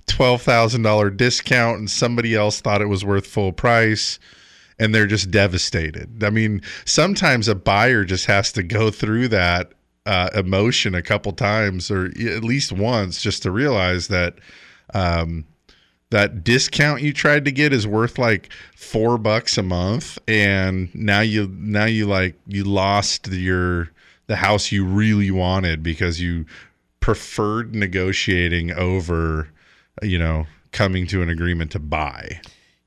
$12,000 0.08 1.18
discount 1.18 1.80
and 1.80 1.90
somebody 1.90 2.36
else 2.36 2.62
thought 2.62 2.82
it 2.82 2.88
was 2.88 3.06
worth 3.06 3.26
full 3.26 3.52
price 3.52 4.20
and 4.80 4.94
they're 4.94 5.08
just 5.08 5.32
devastated. 5.32 6.24
I 6.24 6.30
mean, 6.30 6.62
sometimes 6.86 7.48
a 7.48 7.56
buyer 7.56 8.04
just 8.04 8.26
has 8.26 8.52
to 8.54 8.64
go 8.64 8.92
through 8.92 9.30
that 9.30 9.74
uh, 10.06 10.30
emotion 10.34 10.96
a 10.96 11.02
couple 11.02 11.32
times 11.32 11.92
or 11.92 12.08
at 12.08 12.44
least 12.44 12.72
once 12.72 13.22
just 13.22 13.44
to 13.44 13.52
realize 13.52 14.08
that 14.08 14.36
um, 14.94 15.46
that 16.12 16.44
discount 16.44 17.02
you 17.02 17.12
tried 17.12 17.44
to 17.46 17.52
get 17.52 17.74
is 17.74 17.88
worth 17.88 18.18
like 18.18 18.50
four 18.76 19.18
bucks 19.18 19.58
a 19.58 19.64
month 19.64 20.18
and 20.28 20.94
now 20.94 21.22
you 21.22 21.48
now 21.58 21.86
you 21.86 22.06
like 22.06 22.36
you 22.48 22.64
lost 22.64 23.28
your 23.28 23.90
the 24.28 24.36
house 24.36 24.72
you 24.72 24.86
really 24.86 25.32
wanted 25.32 25.82
because 25.84 26.22
you 26.22 26.46
preferred 27.00 27.74
negotiating 27.74 28.72
over 28.74 29.50
you 30.02 30.20
know 30.20 30.46
coming 30.72 31.08
to 31.08 31.22
an 31.22 31.30
agreement 31.30 31.72
to 31.72 31.80
buy 31.80 32.40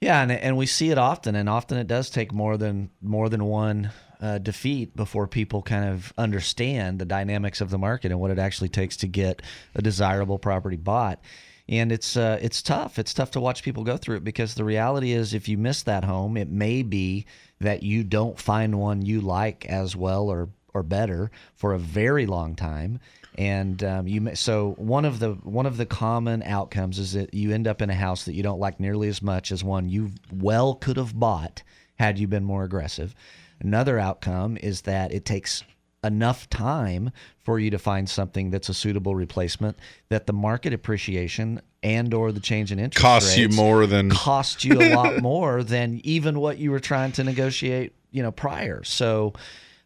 Yeah, 0.04 0.20
and 0.20 0.30
and 0.30 0.58
we 0.58 0.66
see 0.66 0.90
it 0.90 0.98
often, 0.98 1.34
and 1.34 1.48
often 1.48 1.78
it 1.78 1.86
does 1.86 2.10
take 2.10 2.30
more 2.30 2.58
than 2.58 2.90
more 3.00 3.30
than 3.30 3.46
one 3.46 3.90
uh, 4.20 4.36
defeat 4.36 4.94
before 4.94 5.26
people 5.26 5.62
kind 5.62 5.86
of 5.86 6.12
understand 6.18 6.98
the 6.98 7.06
dynamics 7.06 7.62
of 7.62 7.70
the 7.70 7.78
market 7.78 8.10
and 8.10 8.20
what 8.20 8.30
it 8.30 8.38
actually 8.38 8.68
takes 8.68 8.98
to 8.98 9.06
get 9.06 9.40
a 9.74 9.80
desirable 9.80 10.38
property 10.38 10.76
bought. 10.76 11.22
And 11.68 11.90
it's 11.90 12.16
uh, 12.16 12.38
it's 12.42 12.60
tough. 12.60 12.98
It's 12.98 13.14
tough 13.14 13.30
to 13.32 13.40
watch 13.40 13.62
people 13.62 13.84
go 13.84 13.96
through 13.96 14.16
it 14.16 14.24
because 14.24 14.54
the 14.54 14.64
reality 14.64 15.12
is, 15.12 15.32
if 15.32 15.48
you 15.48 15.56
miss 15.56 15.82
that 15.84 16.04
home, 16.04 16.36
it 16.36 16.50
may 16.50 16.82
be 16.82 17.24
that 17.60 17.82
you 17.82 18.04
don't 18.04 18.38
find 18.38 18.78
one 18.78 19.02
you 19.02 19.22
like 19.22 19.64
as 19.66 19.96
well 19.96 20.28
or 20.28 20.50
or 20.74 20.82
better 20.82 21.30
for 21.54 21.72
a 21.72 21.78
very 21.78 22.26
long 22.26 22.54
time. 22.54 23.00
And 23.36 23.82
um, 23.82 24.06
you 24.06 24.20
may, 24.20 24.34
so 24.34 24.74
one 24.76 25.04
of 25.04 25.18
the 25.20 25.32
one 25.42 25.66
of 25.66 25.76
the 25.76 25.86
common 25.86 26.42
outcomes 26.42 26.98
is 26.98 27.14
that 27.14 27.32
you 27.32 27.52
end 27.52 27.66
up 27.66 27.80
in 27.80 27.90
a 27.90 27.94
house 27.94 28.24
that 28.26 28.34
you 28.34 28.42
don't 28.42 28.60
like 28.60 28.78
nearly 28.78 29.08
as 29.08 29.22
much 29.22 29.50
as 29.50 29.64
one 29.64 29.88
you 29.88 30.10
well 30.32 30.74
could 30.74 30.96
have 30.96 31.18
bought 31.18 31.62
had 31.96 32.18
you 32.18 32.28
been 32.28 32.44
more 32.44 32.64
aggressive. 32.64 33.14
Another 33.60 33.98
outcome 33.98 34.56
is 34.58 34.82
that 34.82 35.12
it 35.12 35.24
takes 35.24 35.64
enough 36.04 36.48
time 36.50 37.10
for 37.40 37.58
you 37.58 37.70
to 37.70 37.78
find 37.78 38.08
something 38.08 38.50
that's 38.50 38.68
a 38.68 38.74
suitable 38.74 39.14
replacement 39.14 39.76
that 40.10 40.26
the 40.26 40.32
market 40.32 40.72
appreciation 40.72 41.60
and 41.82 42.14
or 42.14 42.30
the 42.30 42.40
change 42.40 42.70
in 42.70 42.78
interest 42.78 43.02
Costs 43.02 43.36
you 43.36 43.48
more 43.48 43.86
than- 43.86 44.10
cost 44.10 44.64
you 44.64 44.80
a 44.80 44.94
lot 44.94 45.20
more 45.20 45.62
than 45.62 46.00
even 46.04 46.38
what 46.38 46.58
you 46.58 46.70
were 46.70 46.80
trying 46.80 47.12
to 47.12 47.24
negotiate 47.24 47.94
you 48.10 48.22
know 48.22 48.30
prior. 48.30 48.84
So 48.84 49.32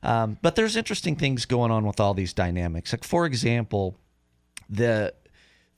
um, 0.02 0.38
but 0.42 0.54
there's 0.54 0.76
interesting 0.76 1.16
things 1.16 1.44
going 1.44 1.70
on 1.70 1.84
with 1.84 1.98
all 1.98 2.14
these 2.14 2.32
dynamics. 2.32 2.92
Like 2.92 3.04
for 3.04 3.24
example 3.26 3.96
the 4.68 5.14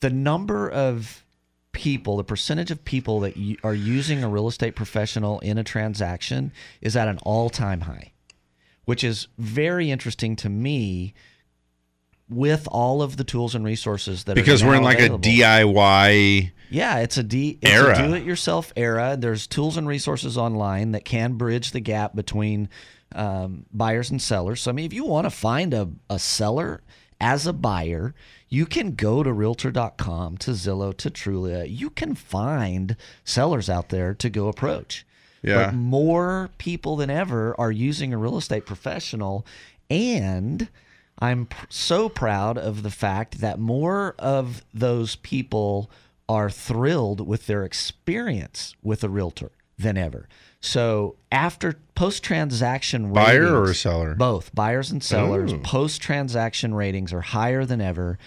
the 0.01 0.11
number 0.11 0.69
of 0.69 1.25
people 1.73 2.17
the 2.17 2.25
percentage 2.25 2.71
of 2.71 2.85
people 2.85 3.21
that 3.21 3.37
you 3.37 3.57
are 3.62 3.75
using 3.75 4.25
a 4.25 4.29
real 4.29 4.49
estate 4.49 4.75
professional 4.75 5.39
in 5.41 5.57
a 5.57 5.65
transaction 5.65 6.53
is 6.81 6.97
at 6.97 7.07
an 7.07 7.17
all-time 7.23 7.83
high 7.83 8.10
which 8.91 9.05
is 9.05 9.29
very 9.39 9.89
interesting 9.89 10.35
to 10.35 10.49
me 10.49 11.15
with 12.29 12.67
all 12.73 13.03
of 13.03 13.17
the 13.17 13.23
tools 13.23 13.55
and 13.55 13.65
resources 13.65 14.25
that 14.25 14.35
because 14.35 14.65
we're 14.65 14.75
in 14.75 14.83
like 14.83 14.99
available. 14.99 15.29
a 15.29 15.33
DIY 15.33 16.51
Yeah, 16.71 16.99
it's 16.99 17.17
a 17.17 17.23
D 17.23 17.57
it's 17.62 17.71
Era. 17.71 17.93
a 17.93 18.09
do-it-yourself 18.09 18.73
era. 18.75 19.17
There's 19.17 19.47
tools 19.47 19.77
and 19.77 19.87
resources 19.87 20.37
online 20.37 20.91
that 20.91 21.05
can 21.05 21.35
bridge 21.35 21.71
the 21.71 21.79
gap 21.79 22.17
between 22.17 22.69
um, 23.15 23.65
buyers 23.73 24.11
and 24.11 24.21
sellers. 24.21 24.61
So 24.61 24.73
I 24.73 24.75
mean, 24.75 24.87
if 24.87 24.93
you 24.93 25.05
want 25.05 25.25
to 25.27 25.31
find 25.31 25.73
a, 25.73 25.89
a 26.09 26.19
seller 26.19 26.83
as 27.21 27.47
a 27.47 27.53
buyer, 27.53 28.12
you 28.49 28.67
can 28.67 28.97
go 28.97 29.23
to 29.23 29.33
Realtor.com, 29.33 30.37
to 30.39 30.51
Zillow, 30.51 30.97
to 30.97 31.11
Trulia. 31.11 31.65
You 31.69 31.91
can 31.91 32.17
find 32.17 32.97
sellers 33.23 33.71
out 33.71 33.91
there 33.91 34.15
to 34.15 34.29
go 34.29 34.49
approach. 34.49 35.07
Yeah. 35.43 35.67
But 35.67 35.75
more 35.75 36.51
people 36.59 36.97
than 36.97 37.11
ever 37.11 37.55
are 37.59 37.73
using 37.73 38.12
a 38.12 38.19
real 38.19 38.37
estate 38.37 38.67
professional, 38.67 39.47
and 39.89 40.69
I'm 41.19 41.47
pr- 41.47 41.67
so 41.69 42.09
proud 42.09 42.59
of 42.59 42.83
the 42.83 42.91
fact 42.91 43.41
that 43.41 43.59
more 43.59 44.15
of 44.19 44.65
those 44.73 45.17
people 45.17 45.91
are 46.29 46.51
thrilled 46.51 47.27
with 47.27 47.47
their 47.47 47.65
experience 47.65 48.75
with 48.83 49.03
a 49.03 49.09
realtor 49.09 49.51
than 49.79 49.97
ever. 49.97 50.29
So 50.61 51.17
after 51.33 51.77
post 51.95 52.23
transaction 52.23 53.12
Buyer 53.12 53.61
or 53.61 53.75
seller? 53.75 54.15
Both 54.15 54.55
buyers 54.55 54.91
and 54.91 55.03
sellers. 55.03 55.53
Post 55.62 56.03
transaction 56.03 56.75
ratings 56.75 57.12
are 57.12 57.23
higher 57.23 57.65
than 57.65 57.81
ever, 57.81 58.19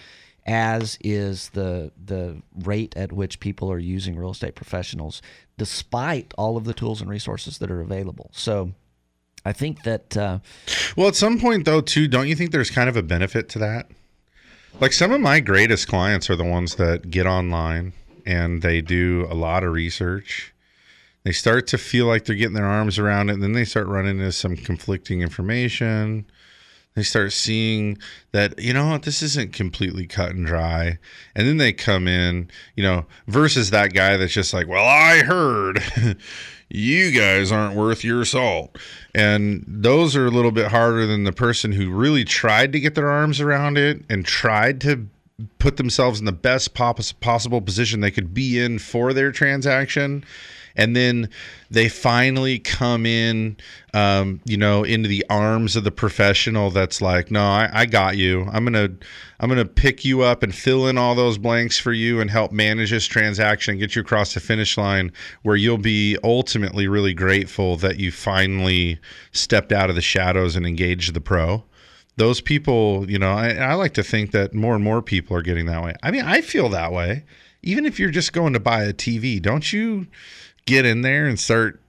as 0.44 0.98
is 1.02 1.50
the 1.50 1.92
the 2.04 2.42
rate 2.64 2.94
at 2.96 3.12
which 3.12 3.40
people 3.40 3.70
are 3.70 3.78
using 3.78 4.16
real 4.16 4.32
estate 4.32 4.54
professionals, 4.54 5.22
despite 5.56 6.34
all 6.36 6.56
of 6.56 6.64
the 6.64 6.74
tools 6.74 7.00
and 7.00 7.10
resources 7.10 7.58
that 7.58 7.70
are 7.70 7.80
available. 7.80 8.30
So. 8.32 8.72
I 9.46 9.52
think 9.52 9.82
that 9.82 10.16
uh, 10.16 10.38
Well, 10.96 11.06
at 11.06 11.16
some 11.16 11.38
point 11.38 11.66
though, 11.66 11.82
too, 11.82 12.08
don't 12.08 12.28
you 12.28 12.34
think 12.34 12.50
there's 12.50 12.70
kind 12.70 12.88
of 12.88 12.96
a 12.96 13.02
benefit 13.02 13.50
to 13.50 13.58
that? 13.58 13.90
Like 14.80 14.94
some 14.94 15.12
of 15.12 15.20
my 15.20 15.40
greatest 15.40 15.86
clients 15.86 16.30
are 16.30 16.36
the 16.36 16.44
ones 16.44 16.76
that 16.76 17.10
get 17.10 17.26
online 17.26 17.92
and 18.26 18.62
they 18.62 18.80
do 18.80 19.26
a 19.30 19.34
lot 19.34 19.64
of 19.64 19.72
research. 19.72 20.54
They 21.24 21.32
start 21.32 21.66
to 21.68 21.78
feel 21.78 22.06
like 22.06 22.24
they're 22.24 22.36
getting 22.36 22.54
their 22.54 22.66
arms 22.66 22.98
around 22.98 23.30
it, 23.30 23.34
and 23.34 23.42
then 23.42 23.52
they 23.52 23.64
start 23.64 23.86
running 23.86 24.18
into 24.18 24.32
some 24.32 24.56
conflicting 24.56 25.22
information. 25.22 26.26
They 26.94 27.02
start 27.02 27.32
seeing 27.32 27.98
that, 28.30 28.60
you 28.60 28.72
know 28.72 28.98
this 28.98 29.20
isn't 29.20 29.52
completely 29.52 30.06
cut 30.06 30.30
and 30.30 30.46
dry. 30.46 30.98
And 31.34 31.48
then 31.48 31.56
they 31.56 31.72
come 31.72 32.06
in, 32.06 32.48
you 32.76 32.84
know, 32.84 33.06
versus 33.26 33.70
that 33.70 33.92
guy 33.92 34.16
that's 34.16 34.32
just 34.32 34.54
like, 34.54 34.68
well, 34.68 34.84
I 34.84 35.24
heard 35.24 35.82
you 36.68 37.10
guys 37.10 37.50
aren't 37.50 37.74
worth 37.74 38.04
your 38.04 38.24
salt. 38.24 38.78
And 39.12 39.64
those 39.66 40.14
are 40.14 40.26
a 40.26 40.30
little 40.30 40.52
bit 40.52 40.68
harder 40.68 41.04
than 41.04 41.24
the 41.24 41.32
person 41.32 41.72
who 41.72 41.90
really 41.90 42.24
tried 42.24 42.72
to 42.72 42.80
get 42.80 42.94
their 42.94 43.10
arms 43.10 43.40
around 43.40 43.76
it 43.76 44.04
and 44.08 44.24
tried 44.24 44.80
to 44.82 45.08
put 45.58 45.78
themselves 45.78 46.20
in 46.20 46.26
the 46.26 46.32
best 46.32 46.74
possible 46.74 47.60
position 47.60 48.00
they 48.00 48.10
could 48.12 48.32
be 48.32 48.60
in 48.60 48.78
for 48.78 49.12
their 49.12 49.32
transaction 49.32 50.24
and 50.76 50.94
then 50.96 51.28
they 51.70 51.88
finally 51.88 52.58
come 52.58 53.06
in 53.06 53.56
um, 53.92 54.40
you 54.44 54.56
know 54.56 54.84
into 54.84 55.08
the 55.08 55.24
arms 55.30 55.76
of 55.76 55.84
the 55.84 55.90
professional 55.90 56.70
that's 56.70 57.00
like 57.00 57.30
no 57.30 57.42
I, 57.42 57.70
I 57.72 57.86
got 57.86 58.16
you 58.16 58.48
i'm 58.52 58.64
gonna 58.64 58.90
i'm 59.40 59.48
gonna 59.48 59.64
pick 59.64 60.04
you 60.04 60.22
up 60.22 60.42
and 60.42 60.54
fill 60.54 60.86
in 60.86 60.98
all 60.98 61.14
those 61.14 61.38
blanks 61.38 61.78
for 61.78 61.92
you 61.92 62.20
and 62.20 62.30
help 62.30 62.52
manage 62.52 62.90
this 62.90 63.06
transaction 63.06 63.78
get 63.78 63.94
you 63.94 64.02
across 64.02 64.34
the 64.34 64.40
finish 64.40 64.76
line 64.76 65.12
where 65.42 65.56
you'll 65.56 65.78
be 65.78 66.16
ultimately 66.24 66.88
really 66.88 67.14
grateful 67.14 67.76
that 67.76 67.98
you 67.98 68.10
finally 68.10 68.98
stepped 69.32 69.72
out 69.72 69.90
of 69.90 69.96
the 69.96 70.02
shadows 70.02 70.56
and 70.56 70.66
engaged 70.66 71.14
the 71.14 71.20
pro 71.20 71.64
those 72.16 72.40
people, 72.40 73.10
you 73.10 73.18
know, 73.18 73.32
I, 73.32 73.54
I 73.54 73.74
like 73.74 73.94
to 73.94 74.02
think 74.02 74.30
that 74.32 74.54
more 74.54 74.74
and 74.74 74.84
more 74.84 75.02
people 75.02 75.36
are 75.36 75.42
getting 75.42 75.66
that 75.66 75.82
way. 75.82 75.94
I 76.02 76.10
mean, 76.10 76.24
I 76.24 76.40
feel 76.40 76.68
that 76.68 76.92
way. 76.92 77.24
Even 77.62 77.86
if 77.86 77.98
you're 77.98 78.10
just 78.10 78.32
going 78.32 78.52
to 78.52 78.60
buy 78.60 78.84
a 78.84 78.92
TV, 78.92 79.40
don't 79.40 79.72
you 79.72 80.06
get 80.66 80.84
in 80.86 81.02
there 81.02 81.26
and 81.26 81.38
start 81.38 81.80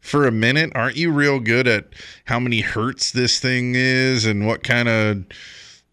for 0.00 0.26
a 0.26 0.32
minute? 0.32 0.72
Aren't 0.74 0.96
you 0.96 1.10
real 1.10 1.40
good 1.40 1.68
at 1.68 1.86
how 2.24 2.40
many 2.40 2.60
hertz 2.60 3.12
this 3.12 3.38
thing 3.38 3.74
is 3.74 4.26
and 4.26 4.46
what 4.46 4.62
kind 4.62 4.88
of 4.88 5.24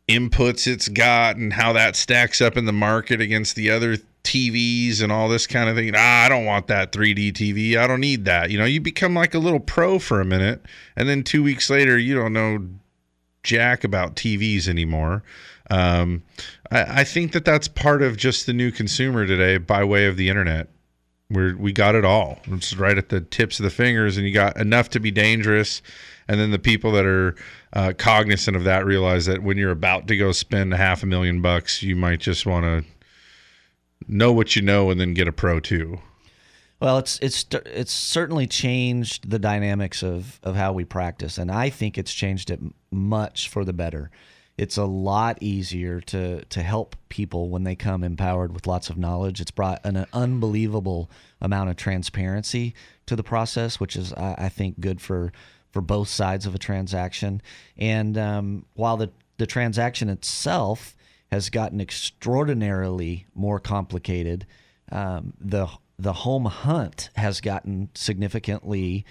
inputs 0.08 0.68
it's 0.68 0.88
got 0.88 1.36
and 1.36 1.54
how 1.54 1.74
that 1.74 1.96
stacks 1.96 2.42
up 2.42 2.56
in 2.56 2.66
the 2.66 2.74
market 2.74 3.20
against 3.20 3.56
the 3.56 3.70
other 3.70 3.98
TVs 4.24 5.02
and 5.02 5.12
all 5.12 5.30
this 5.30 5.48
kind 5.48 5.70
of 5.70 5.76
thing. 5.76 5.94
Ah, 5.96 6.26
I 6.26 6.30
don't 6.30 6.46
want 6.46 6.68
that 6.68 6.92
3D 6.92 7.34
TV. 7.34 7.78
I 7.78 7.88
don't 7.88 8.02
need 8.02 8.26
that. 8.26 8.52
You 8.52 8.58
know, 8.58 8.66
you 8.66 8.82
become 8.82 9.14
like 9.14 9.34
a 9.34 9.40
little 9.40 9.60
pro 9.60 10.00
for 10.00 10.20
a 10.20 10.26
minute, 10.26 10.62
and 10.96 11.08
then 11.08 11.24
two 11.24 11.44
weeks 11.44 11.70
later, 11.70 11.98
you 11.98 12.16
don't 12.16 12.34
know 12.34 12.68
jack 13.44 13.84
about 13.86 14.16
TVs 14.16 14.68
anymore. 14.68 15.24
Um, 15.70 16.24
I, 16.72 17.02
I 17.02 17.04
think 17.04 17.32
that 17.32 17.46
that's 17.46 17.68
part 17.68 18.02
of 18.02 18.18
just 18.18 18.46
the 18.46 18.54
new 18.54 18.72
consumer 18.72 19.26
today 19.26 19.58
by 19.58 19.84
way 19.84 20.06
of 20.08 20.18
the 20.18 20.30
internet. 20.30 20.68
Where 21.30 21.58
we 21.58 21.74
got 21.74 21.96
it 21.96 22.06
all. 22.06 22.40
It's 22.46 22.76
right 22.76 22.98
at 22.98 23.10
the 23.10 23.20
tips 23.20 23.60
of 23.60 23.64
the 23.64 23.70
fingers, 23.70 24.16
and 24.16 24.26
you 24.26 24.34
got 24.34 24.56
enough 24.58 24.90
to 24.92 25.00
be 25.00 25.12
dangerous. 25.12 25.82
And 26.30 26.40
then 26.40 26.52
the 26.52 26.60
people 26.60 26.92
that 26.94 27.06
are 27.06 27.36
uh, 27.74 27.94
cognizant 27.98 28.56
of 28.56 28.64
that 28.64 28.86
realize 28.86 29.26
that 29.26 29.44
when 29.44 29.58
you're 29.58 29.72
about 29.72 30.08
to 30.08 30.18
go 30.18 30.32
spend 30.32 30.74
half 30.74 31.04
a 31.04 31.06
million 31.06 31.42
bucks, 31.42 31.84
you 31.84 31.96
might 31.96 32.20
just 32.20 32.46
want 32.46 32.66
to 32.66 32.90
know 34.08 34.32
what 34.32 34.56
you 34.56 34.62
know 34.62 34.90
and 34.90 35.00
then 35.00 35.14
get 35.14 35.28
a 35.28 35.32
pro 35.32 35.60
too. 35.60 36.00
Well, 36.80 37.00
it's 37.00 37.18
it's 37.20 37.46
it's 37.66 37.92
certainly 37.92 38.46
changed 38.46 39.30
the 39.30 39.40
dynamics 39.40 40.04
of 40.04 40.40
of 40.44 40.56
how 40.56 40.74
we 40.74 40.86
practice, 40.86 41.38
and 41.38 41.52
I 41.52 41.70
think 41.70 41.98
it's 41.98 42.14
changed 42.14 42.52
it 42.52 42.60
much 42.92 43.50
for 43.50 43.66
the 43.66 43.74
better. 43.74 44.12
It's 44.58 44.78
a 44.78 44.86
lot 44.86 45.38
easier 45.42 46.02
to 46.02 46.44
to 46.46 46.64
help 46.64 46.96
people 47.10 47.50
when 47.50 47.64
they 47.64 47.76
come 47.76 48.04
empowered 48.04 48.54
with 48.54 48.66
lots 48.66 48.90
of 48.90 48.98
knowledge. 48.98 49.40
It's 49.40 49.52
brought 49.52 49.86
an 49.86 50.06
unbelievable 50.14 51.12
amount 51.40 51.70
of 51.70 51.76
transparency 51.76 52.74
to 53.06 53.16
the 53.16 53.24
process, 53.24 53.80
which 53.80 53.96
is 53.96 54.14
I, 54.14 54.36
I 54.38 54.50
think 54.50 54.80
good 54.80 55.00
for 55.00 55.32
for 55.72 55.82
both 55.82 56.08
sides 56.08 56.46
of 56.48 56.56
a 56.56 56.60
transaction. 56.60 57.42
And 57.78 58.18
um, 58.18 58.66
while 58.74 58.98
the 58.98 59.12
the 59.38 59.46
transaction 59.46 60.10
itself 60.10 60.96
has 61.32 61.50
gotten 61.50 61.80
extraordinarily 61.80 63.28
more 63.36 63.60
complicated, 63.60 64.48
um, 64.92 65.34
the 65.40 65.68
the 66.00 66.14
home 66.14 66.46
hunt 66.46 67.10
has 67.16 67.42
gotten 67.42 67.90
significantly 67.94 69.06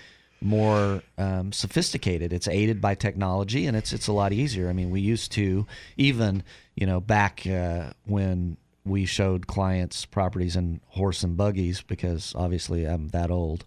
more 0.47 1.03
um, 1.19 1.53
sophisticated. 1.53 2.33
It's 2.33 2.49
aided 2.49 2.81
by 2.81 2.95
technology, 2.95 3.67
and 3.67 3.77
it's 3.77 3.93
it's 3.93 4.07
a 4.07 4.13
lot 4.13 4.33
easier. 4.33 4.69
I 4.69 4.73
mean, 4.73 4.91
we 4.91 5.01
used 5.01 5.33
to 5.33 5.67
even 5.97 6.43
you 6.75 6.87
know 6.87 7.01
back 7.01 7.47
uh, 7.47 7.91
when 8.05 8.57
we 8.85 9.05
showed 9.05 9.47
clients 9.47 10.07
properties 10.07 10.57
in 10.57 10.81
horse 10.89 11.23
and 11.23 11.37
buggies 11.37 11.83
because 11.83 12.33
obviously 12.37 12.85
I'm 12.85 13.09
that 13.09 13.31
old. 13.31 13.65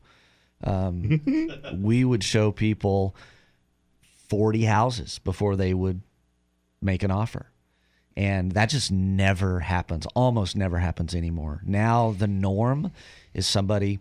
Um, 0.64 1.22
we 1.76 2.04
would 2.06 2.24
show 2.24 2.52
people 2.52 3.16
40 4.30 4.64
houses 4.64 5.20
before 5.20 5.56
they 5.56 5.74
would 5.74 6.02
make 6.82 7.04
an 7.04 7.12
offer. 7.12 7.48
And 8.16 8.52
that 8.54 8.70
just 8.70 8.92
never 8.92 9.60
happens, 9.60 10.06
almost 10.14 10.56
never 10.56 10.78
happens 10.80 11.16
anymore. 11.16 11.62
Now, 11.66 12.12
the 12.18 12.28
norm 12.28 12.92
is 13.34 13.48
somebody 13.48 14.00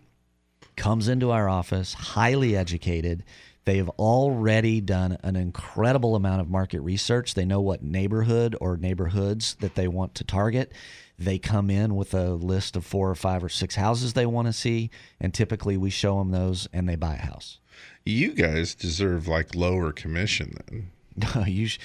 comes 0.79 1.09
into 1.09 1.29
our 1.29 1.49
office, 1.49 1.93
highly 1.93 2.55
educated. 2.55 3.23
They 3.65 3.77
have 3.77 3.89
already 3.89 4.79
done 4.79 5.17
an 5.21 5.35
incredible 5.35 6.15
amount 6.15 6.41
of 6.41 6.49
market 6.49 6.79
research. 6.79 7.33
They 7.33 7.45
know 7.45 7.59
what 7.59 7.83
neighborhood 7.83 8.55
or 8.61 8.77
neighborhoods 8.77 9.55
that 9.59 9.75
they 9.75 9.89
want 9.89 10.15
to 10.15 10.23
target. 10.23 10.71
They 11.19 11.37
come 11.37 11.69
in 11.69 11.95
with 11.95 12.13
a 12.13 12.29
list 12.31 12.77
of 12.77 12.85
four 12.85 13.09
or 13.09 13.15
five 13.15 13.43
or 13.43 13.49
six 13.49 13.75
houses 13.75 14.13
they 14.13 14.25
want 14.25 14.47
to 14.47 14.53
see, 14.53 14.89
and 15.19 15.33
typically 15.33 15.75
we 15.75 15.89
show 15.89 16.17
them 16.17 16.31
those 16.31 16.69
and 16.71 16.87
they 16.87 16.95
buy 16.95 17.15
a 17.15 17.25
house. 17.25 17.59
You 18.05 18.31
guys 18.31 18.73
deserve 18.73 19.27
like 19.27 19.53
lower 19.53 19.91
commission 19.91 20.55
then. 20.65 20.91
No, 21.35 21.43
you 21.45 21.67
sh- 21.67 21.79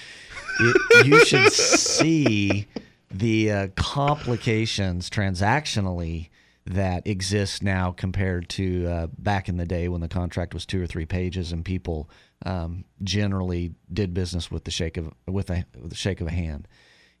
you, 0.61 0.73
you 1.03 1.25
should 1.25 1.51
see 1.51 2.65
the 3.11 3.51
uh, 3.51 3.67
complications 3.75 5.09
transactionally 5.09 6.29
that 6.65 7.05
exists 7.05 7.61
now 7.61 7.91
compared 7.91 8.49
to 8.49 8.87
uh, 8.87 9.07
back 9.19 9.47
in 9.47 9.57
the 9.57 9.65
day 9.65 9.87
when 9.87 10.01
the 10.01 10.07
contract 10.07 10.53
was 10.53 10.65
two 10.65 10.81
or 10.81 10.87
three 10.87 11.05
pages 11.05 11.51
and 11.51 11.63
people 11.63 12.09
um, 12.45 12.83
generally 13.03 13.73
did 13.93 14.13
business 14.13 14.49
with 14.49 14.63
the 14.63 14.71
shake 14.71 14.97
of 14.97 15.13
with, 15.27 15.49
a, 15.51 15.65
with 15.79 15.91
the 15.91 15.95
shake 15.95 16.21
of 16.21 16.27
a 16.27 16.31
hand. 16.31 16.67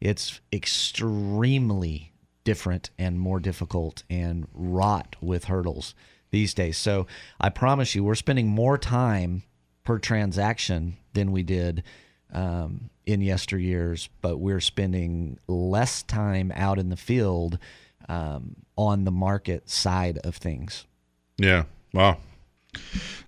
It's 0.01 0.41
extremely 0.51 2.11
different 2.43 2.89
and 2.97 3.19
more 3.19 3.39
difficult 3.39 4.03
and 4.09 4.47
wrought 4.53 5.15
with 5.21 5.45
hurdles 5.45 5.93
these 6.31 6.53
days. 6.53 6.77
So 6.77 7.05
I 7.39 7.49
promise 7.49 7.93
you, 7.93 8.03
we're 8.03 8.15
spending 8.15 8.47
more 8.47 8.77
time 8.77 9.43
per 9.83 9.99
transaction 9.99 10.97
than 11.13 11.31
we 11.31 11.43
did 11.43 11.83
um, 12.33 12.89
in 13.05 13.21
yesteryears, 13.21 14.09
but 14.21 14.37
we're 14.37 14.59
spending 14.59 15.39
less 15.47 16.03
time 16.03 16.51
out 16.55 16.79
in 16.79 16.89
the 16.89 16.97
field 16.97 17.59
um, 18.09 18.55
on 18.77 19.05
the 19.05 19.11
market 19.11 19.69
side 19.69 20.17
of 20.19 20.35
things. 20.35 20.85
Yeah. 21.37 21.63
Wow. 21.93 22.17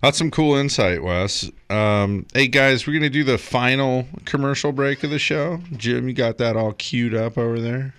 That's 0.02 0.18
some 0.18 0.30
cool 0.30 0.56
insight, 0.56 1.02
Wes. 1.02 1.50
Um, 1.70 2.26
hey 2.34 2.48
guys, 2.48 2.86
we're 2.86 2.92
gonna 2.92 3.10
do 3.10 3.24
the 3.24 3.38
final 3.38 4.06
commercial 4.24 4.72
break 4.72 5.02
of 5.04 5.10
the 5.10 5.18
show. 5.18 5.60
Jim, 5.76 6.06
you 6.08 6.14
got 6.14 6.38
that 6.38 6.56
all 6.56 6.72
queued 6.74 7.14
up 7.14 7.38
over 7.38 7.58
there? 7.58 7.94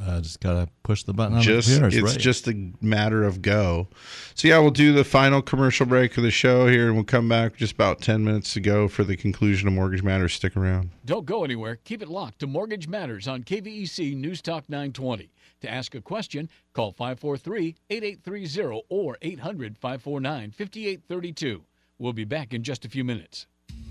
I 0.00 0.20
just 0.20 0.40
gotta 0.40 0.68
push 0.82 1.02
the 1.02 1.12
button 1.12 1.36
on 1.36 1.42
just 1.42 1.68
the 1.68 1.80
computer. 1.80 2.06
it's 2.06 2.14
right. 2.14 2.20
just 2.20 2.46
a 2.48 2.70
matter 2.80 3.24
of 3.24 3.42
go. 3.42 3.88
So 4.34 4.46
yeah, 4.48 4.58
we'll 4.58 4.70
do 4.70 4.92
the 4.92 5.04
final 5.04 5.42
commercial 5.42 5.86
break 5.86 6.16
of 6.16 6.22
the 6.22 6.30
show 6.30 6.68
here, 6.68 6.86
and 6.86 6.94
we'll 6.94 7.04
come 7.04 7.28
back 7.28 7.56
just 7.56 7.72
about 7.72 8.00
ten 8.00 8.24
minutes 8.24 8.52
to 8.54 8.60
go 8.60 8.88
for 8.88 9.04
the 9.04 9.16
conclusion 9.16 9.66
of 9.66 9.74
Mortgage 9.74 10.02
Matters. 10.02 10.34
Stick 10.34 10.56
around. 10.56 10.90
Don't 11.04 11.26
go 11.26 11.44
anywhere. 11.44 11.78
Keep 11.84 12.02
it 12.02 12.08
locked 12.08 12.38
to 12.40 12.46
Mortgage 12.46 12.88
Matters 12.88 13.26
on 13.26 13.42
KVEC 13.42 14.16
News 14.16 14.42
Talk 14.42 14.68
920. 14.68 15.30
To 15.62 15.70
ask 15.70 15.94
a 15.94 16.02
question, 16.02 16.48
call 16.74 16.92
543 16.92 17.76
8830 17.90 18.82
or 18.88 19.16
800 19.22 19.78
549 19.78 20.50
5832. 20.50 21.64
We'll 21.98 22.12
be 22.12 22.24
back 22.24 22.52
in 22.52 22.62
just 22.62 22.84
a 22.84 22.90
few 22.90 23.04
minutes. 23.04 23.46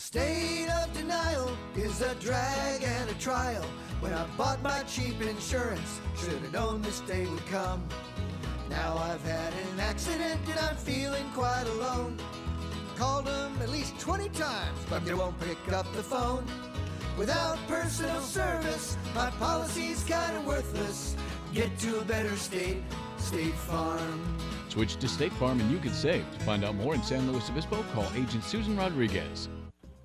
The 0.00 0.06
state 0.06 0.68
of 0.70 0.90
denial 0.94 1.54
is 1.76 2.00
a 2.00 2.14
drag 2.14 2.82
and 2.82 3.10
a 3.10 3.14
trial. 3.20 3.62
When 4.00 4.14
I 4.14 4.26
bought 4.38 4.62
my 4.62 4.82
cheap 4.84 5.20
insurance, 5.20 6.00
should 6.16 6.40
have 6.40 6.52
known 6.54 6.80
this 6.80 7.00
day 7.00 7.26
would 7.26 7.44
come. 7.48 7.86
Now 8.70 8.96
I've 8.96 9.22
had 9.22 9.52
an 9.52 9.78
accident 9.78 10.40
and 10.48 10.58
I'm 10.58 10.76
feeling 10.76 11.30
quite 11.34 11.66
alone. 11.66 12.16
Called 12.96 13.26
them 13.26 13.52
at 13.60 13.68
least 13.68 14.00
20 14.00 14.30
times, 14.30 14.78
but 14.88 15.04
they 15.04 15.12
won't 15.12 15.38
pick 15.38 15.70
up 15.70 15.84
the 15.92 16.02
phone. 16.02 16.46
Without 17.18 17.58
personal 17.68 18.22
service, 18.22 18.96
my 19.14 19.28
policy's 19.32 20.02
kinda 20.04 20.40
worthless. 20.46 21.14
Get 21.52 21.78
to 21.80 21.98
a 21.98 22.04
better 22.06 22.34
state, 22.36 22.82
State 23.18 23.54
Farm. 23.68 24.38
Switch 24.70 24.96
to 24.96 25.08
State 25.08 25.34
Farm 25.34 25.60
and 25.60 25.70
you 25.70 25.78
can 25.78 25.92
save. 25.92 26.24
To 26.32 26.40
find 26.46 26.64
out 26.64 26.74
more 26.74 26.94
in 26.94 27.02
San 27.02 27.30
Luis 27.30 27.50
Obispo, 27.50 27.82
call 27.92 28.06
Agent 28.14 28.44
Susan 28.44 28.78
Rodriguez. 28.78 29.50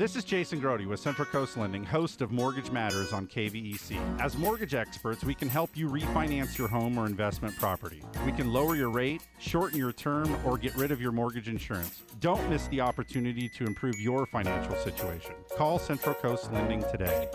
This 0.00 0.16
is 0.16 0.24
Jason 0.24 0.62
Grody 0.62 0.86
with 0.86 0.98
Central 0.98 1.26
Coast 1.26 1.58
Lending, 1.58 1.84
host 1.84 2.22
of 2.22 2.32
Mortgage 2.32 2.70
Matters 2.70 3.12
on 3.12 3.26
KVEC. 3.26 4.18
As 4.18 4.34
mortgage 4.34 4.72
experts, 4.72 5.24
we 5.24 5.34
can 5.34 5.46
help 5.46 5.76
you 5.76 5.90
refinance 5.90 6.56
your 6.56 6.68
home 6.68 6.96
or 6.96 7.04
investment 7.04 7.54
property. 7.58 8.02
We 8.24 8.32
can 8.32 8.50
lower 8.50 8.74
your 8.74 8.88
rate, 8.88 9.20
shorten 9.38 9.76
your 9.76 9.92
term, 9.92 10.34
or 10.46 10.56
get 10.56 10.74
rid 10.74 10.90
of 10.90 11.02
your 11.02 11.12
mortgage 11.12 11.48
insurance. 11.48 12.02
Don't 12.18 12.48
miss 12.48 12.66
the 12.68 12.80
opportunity 12.80 13.46
to 13.50 13.64
improve 13.64 14.00
your 14.00 14.24
financial 14.24 14.74
situation. 14.76 15.34
Call 15.58 15.78
Central 15.78 16.14
Coast 16.14 16.50
Lending 16.50 16.82
today. 16.90 17.28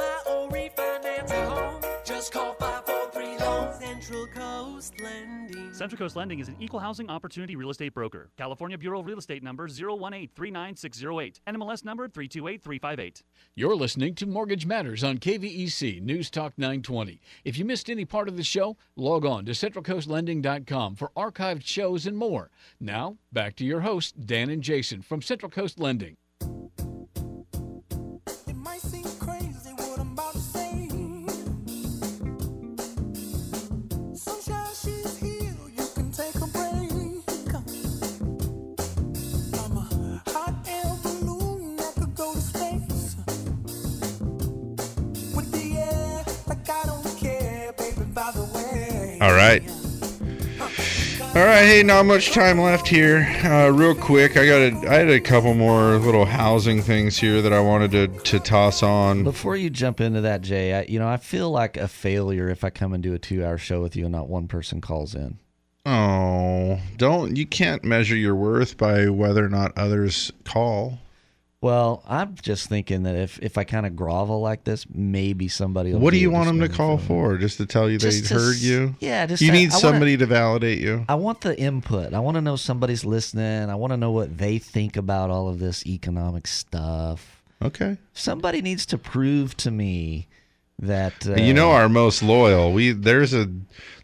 Buy 3.40 3.46
or 3.46 3.68
refinance 3.68 3.70
a 3.70 3.70
home, 3.70 3.70
just 3.70 3.76
call 3.76 3.76
543 3.76 3.76
Loan. 3.76 3.76
Central 3.82 4.28
Coast 4.28 5.02
Lending. 5.02 5.74
Central 5.74 5.98
Coast 5.98 6.16
Lending 6.16 6.40
is 6.40 6.48
an 6.48 6.56
equal 6.60 6.80
housing 6.80 7.10
opportunity 7.10 7.56
real 7.56 7.70
estate 7.70 7.94
broker. 7.94 8.30
California 8.38 8.78
Bureau 8.78 9.00
of 9.00 9.06
Real 9.06 9.18
Estate 9.18 9.44
number 9.44 9.68
018 9.68 10.30
39608. 10.36 11.42
NMLS 11.48 11.86
number 11.86 12.08
328358. 12.08 13.24
You're 13.56 13.76
listening 13.76 14.16
to 14.16 14.26
Mortgage 14.26 14.66
Matters 14.66 15.04
on 15.04 15.18
KVEC 15.18 16.02
News 16.02 16.30
Talk 16.30 16.54
920. 16.58 17.22
If 17.44 17.58
you 17.58 17.66
missed 17.66 17.90
any 17.90 18.06
part 18.06 18.28
of 18.28 18.38
the 18.38 18.44
show, 18.44 18.78
log 18.96 19.26
on 19.26 19.46
to 19.46 19.52
centralcoastlending.com 19.52 20.96
for 20.96 21.12
archived 21.16 21.66
shows 21.66 22.06
and 22.06 22.18
more. 22.18 22.52
Now, 22.80 23.18
back 23.32 23.56
to 23.58 23.66
your 23.66 23.82
hosts, 23.82 24.12
Dan 24.14 24.50
and 24.50 24.62
Jason 24.62 25.02
from 25.02 25.22
Central 25.22 25.50
Coast 25.50 25.80
Lending. 25.80 26.18
All 49.26 49.34
right. 49.34 49.68
All 51.30 51.44
right, 51.44 51.66
hey, 51.66 51.82
not 51.82 52.06
much 52.06 52.32
time 52.32 52.62
left 52.62 52.88
here. 52.88 53.22
Uh, 53.44 53.70
real 53.70 53.96
quick, 53.96 54.38
I 54.38 54.46
got 54.46 54.62
a, 54.62 54.88
I 54.88 54.94
had 54.94 55.10
a 55.10 55.20
couple 55.20 55.56
more 55.56 55.98
little 55.98 56.26
housing 56.26 56.84
things 56.84 57.18
here 57.18 57.42
that 57.42 57.52
I 57.52 57.60
wanted 57.60 57.90
to, 57.94 58.08
to 58.08 58.40
toss 58.40 58.84
on. 58.84 59.24
Before 59.24 59.56
you 59.56 59.72
jump 59.72 60.00
into 60.00 60.22
that, 60.22 60.42
Jay, 60.42 60.76
I, 60.76 60.84
you 60.84 61.00
know, 61.00 61.08
I 61.08 61.18
feel 61.18 61.50
like 61.50 61.76
a 61.76 61.88
failure 61.88 62.50
if 62.50 62.64
I 62.64 62.70
come 62.70 62.94
and 62.94 63.02
do 63.02 63.16
a 63.16 63.18
two-hour 63.18 63.58
show 63.58 63.82
with 63.82 63.96
you 63.96 64.06
and 64.06 64.12
not 64.12 64.30
one 64.30 64.48
person 64.48 64.80
calls 64.80 65.16
in. 65.16 65.40
Oh, 65.88 66.80
don't 66.96 67.36
you 67.36 67.48
can't 67.48 67.84
measure 67.84 68.16
your 68.16 68.36
worth 68.36 68.78
by 68.78 69.10
whether 69.10 69.44
or 69.44 69.50
not 69.50 69.76
others 69.76 70.32
call. 70.44 71.00
Well, 71.66 72.04
I'm 72.08 72.36
just 72.40 72.70
thinking 72.70 73.02
that 73.04 73.16
if, 73.16 73.40
if 73.42 73.58
I 73.58 73.64
kind 73.64 73.88
of 73.88 73.96
grovel 73.96 74.40
like 74.40 74.66
this, 74.66 74.86
maybe 74.94 75.48
somebody. 75.48 75.94
Will 75.94 76.00
What 76.00 76.14
do 76.14 76.20
you 76.20 76.30
want 76.30 76.46
them 76.46 76.60
to 76.60 76.70
call 76.70 77.00
for? 77.00 77.38
Just 77.40 77.58
to 77.58 77.66
tell 77.66 77.90
you 77.90 77.98
they 77.98 78.20
heard 78.20 78.58
you? 78.58 78.94
yeah, 79.00 79.26
just 79.26 79.42
you 79.42 79.52
need 79.52 79.72
I 79.72 79.74
wanna- 79.74 79.80
somebody 79.80 80.16
to 80.16 80.28
validate 80.28 80.78
you. 80.78 81.06
I 81.10 81.16
want 81.16 81.42
the 81.42 81.60
input. 81.60 82.14
I 82.14 82.20
want 82.20 82.36
to 82.36 82.42
know 82.42 82.56
somebody's 82.56 83.04
listening. 83.04 83.72
I 83.72 83.74
want 83.74 83.94
to 83.94 83.98
know 83.98 84.12
what 84.12 84.38
they 84.38 84.60
think 84.60 84.96
about 84.96 85.32
all 85.32 85.50
of 85.50 85.58
this 85.58 85.84
economic 85.88 86.46
stuff. 86.46 87.42
Okay. 87.64 87.98
Somebody 88.14 88.62
needs 88.62 88.86
to 88.86 89.00
prove 89.00 89.58
to 89.58 89.72
me 89.72 90.28
that 90.78 91.28
uh, 91.28 91.34
you 91.34 91.56
know 91.56 91.72
our 91.72 91.90
most 91.90 92.22
loyal. 92.22 92.74
We 92.74 92.92
there's 92.92 93.34
a 93.34 93.50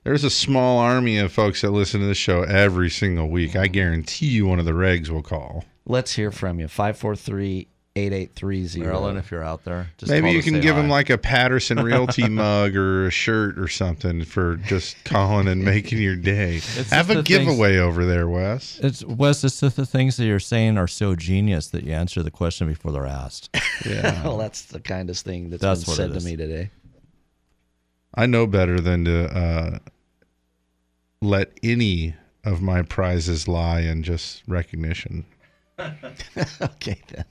there's 0.03 0.23
a 0.23 0.31
small 0.31 0.79
army 0.79 1.19
of 1.19 1.31
folks 1.31 1.61
that 1.61 1.69
listen 1.69 2.01
to 2.01 2.07
this 2.07 2.17
show 2.17 2.41
every 2.41 2.89
single 2.89 3.29
week. 3.29 3.55
I 3.55 3.67
guarantee 3.67 4.29
you 4.29 4.47
one 4.47 4.57
of 4.57 4.65
the 4.65 4.71
regs 4.71 5.09
will 5.09 5.21
call. 5.21 5.63
Let's 5.85 6.13
hear 6.13 6.31
from 6.31 6.59
you. 6.59 6.67
543 6.67 7.67
8830. 7.93 8.79
Marilyn, 8.79 9.17
if 9.17 9.31
you're 9.31 9.43
out 9.43 9.65
there, 9.65 9.89
just 9.97 10.09
Maybe 10.09 10.31
you 10.31 10.41
can 10.41 10.61
give 10.61 10.75
hi. 10.75 10.81
them 10.81 10.89
like 10.89 11.09
a 11.09 11.17
Patterson 11.17 11.77
Realty 11.83 12.29
mug 12.29 12.73
or 12.77 13.07
a 13.07 13.11
shirt 13.11 13.59
or 13.59 13.67
something 13.67 14.23
for 14.23 14.55
just 14.55 14.95
calling 15.03 15.49
and 15.49 15.65
making 15.65 15.97
your 15.99 16.15
day. 16.15 16.57
It's 16.57 16.89
Have 16.91 17.09
a 17.09 17.15
the 17.15 17.23
things- 17.23 17.27
giveaway 17.27 17.77
over 17.79 18.05
there, 18.05 18.29
Wes. 18.29 18.79
It's 18.81 19.03
Wes. 19.03 19.43
It's 19.43 19.59
just 19.59 19.75
the 19.75 19.85
things 19.85 20.15
that 20.17 20.25
you're 20.25 20.39
saying 20.39 20.77
are 20.77 20.87
so 20.87 21.15
genius 21.17 21.67
that 21.67 21.83
you 21.83 21.91
answer 21.91 22.23
the 22.23 22.31
question 22.31 22.67
before 22.67 22.91
they're 22.91 23.05
asked. 23.07 23.49
Yeah. 23.83 24.23
well, 24.23 24.37
that's 24.37 24.61
the 24.65 24.79
kindest 24.79 25.25
thing 25.25 25.49
that's, 25.49 25.61
That's 25.63 25.83
been 25.85 25.95
said 25.95 26.13
to 26.13 26.19
me 26.23 26.35
today. 26.37 26.69
I 28.13 28.27
know 28.27 28.45
better 28.45 28.79
than 28.79 29.05
to 29.05 29.25
uh, 29.35 29.79
let 31.19 31.51
any 31.63 32.13
of 32.43 32.61
my 32.61 32.83
prizes 32.83 33.47
lie 33.47 33.79
in 33.81 34.03
just 34.03 34.43
recognition. 34.47 35.25
okay, 36.61 37.01
then. 37.09 37.25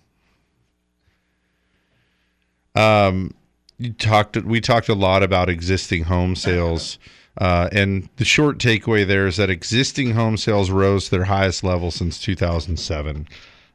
Um, 2.74 3.34
you 3.78 3.92
talked. 3.92 4.36
We 4.36 4.60
talked 4.60 4.88
a 4.88 4.94
lot 4.94 5.22
about 5.22 5.48
existing 5.48 6.04
home 6.04 6.36
sales, 6.36 6.98
uh, 7.38 7.68
and 7.72 8.08
the 8.16 8.24
short 8.24 8.58
takeaway 8.58 9.06
there 9.06 9.26
is 9.26 9.36
that 9.36 9.50
existing 9.50 10.12
home 10.12 10.36
sales 10.36 10.70
rose 10.70 11.06
to 11.06 11.10
their 11.12 11.24
highest 11.24 11.64
level 11.64 11.90
since 11.90 12.20
2007. 12.20 13.26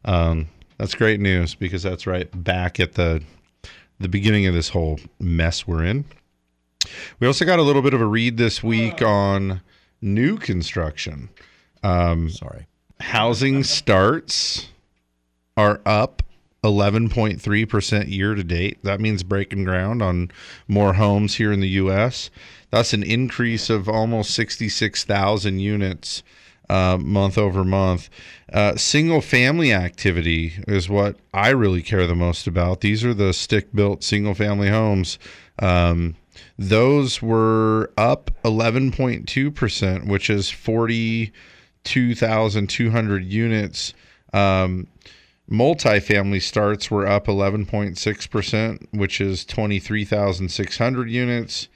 Um, 0.05 0.47
that's 0.77 0.93
great 0.93 1.19
news 1.19 1.55
because 1.55 1.83
that's 1.83 2.05
right 2.05 2.29
back 2.43 2.79
at 2.79 2.93
the 2.93 3.23
the 3.99 4.09
beginning 4.09 4.45
of 4.45 4.53
this 4.53 4.69
whole 4.69 4.99
mess 5.19 5.65
we're 5.65 5.83
in. 5.83 6.05
We 7.19 7.27
also 7.27 7.45
got 7.45 7.59
a 7.59 7.63
little 7.63 7.81
bit 7.81 7.93
of 7.93 8.01
a 8.01 8.05
read 8.05 8.37
this 8.37 8.61
week 8.61 9.01
on 9.01 9.61
new 10.01 10.37
construction. 10.37 11.29
Um, 11.83 12.29
Sorry. 12.29 12.67
Housing 12.99 13.63
starts 13.63 14.69
are 15.57 15.81
up 15.85 16.23
11.3% 16.63 18.09
year 18.09 18.35
to 18.35 18.43
date. 18.43 18.79
That 18.83 18.99
means 18.99 19.23
breaking 19.23 19.65
ground 19.65 20.01
on 20.01 20.31
more 20.67 20.93
homes 20.93 21.35
here 21.35 21.51
in 21.51 21.59
the 21.59 21.69
U.S. 21.69 22.29
That's 22.71 22.93
an 22.93 23.03
increase 23.03 23.69
of 23.69 23.87
almost 23.87 24.31
66,000 24.31 25.59
units 25.59 26.23
uh, 26.69 26.97
month 26.97 27.37
over 27.37 27.63
month. 27.63 28.09
Uh, 28.51 28.75
single 28.75 29.21
family 29.21 29.71
activity 29.71 30.53
is 30.67 30.89
what 30.89 31.17
I 31.33 31.49
really 31.49 31.83
care 31.83 32.07
the 32.07 32.15
most 32.15 32.47
about. 32.47 32.81
These 32.81 33.05
are 33.05 33.13
the 33.13 33.33
stick 33.33 33.73
built 33.73 34.03
single 34.03 34.33
family 34.33 34.69
homes. 34.69 35.19
Um, 35.59 36.15
those 36.57 37.21
were 37.21 37.91
up 37.97 38.31
11.2%, 38.43 40.07
which 40.07 40.29
is 40.29 40.49
42,200 41.85 43.23
units. 43.23 43.93
Um, 44.33 44.87
multifamily 45.49 46.41
starts 46.41 46.89
were 46.89 47.07
up 47.07 47.27
11.6%, 47.27 48.87
which 48.91 49.21
is 49.21 49.45
23,600 49.45 51.09
units. 51.09 51.67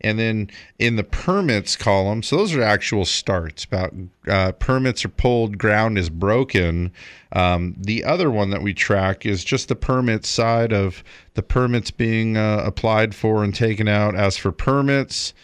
And 0.00 0.18
then 0.18 0.50
in 0.78 0.96
the 0.96 1.02
permits 1.02 1.76
column, 1.76 2.22
so 2.22 2.36
those 2.36 2.54
are 2.54 2.62
actual 2.62 3.04
starts. 3.04 3.64
About 3.64 3.92
uh, 4.28 4.52
permits 4.52 5.04
are 5.04 5.08
pulled, 5.08 5.58
ground 5.58 5.98
is 5.98 6.08
broken. 6.08 6.92
Um, 7.32 7.74
the 7.76 8.04
other 8.04 8.30
one 8.30 8.50
that 8.50 8.62
we 8.62 8.74
track 8.74 9.26
is 9.26 9.42
just 9.42 9.68
the 9.68 9.74
permit 9.74 10.24
side 10.24 10.72
of 10.72 11.02
the 11.34 11.42
permits 11.42 11.90
being 11.90 12.36
uh, 12.36 12.62
applied 12.64 13.12
for 13.14 13.42
and 13.42 13.52
taken 13.52 13.88
out. 13.88 14.14
As 14.14 14.36
for 14.36 14.52
permits, 14.52 15.34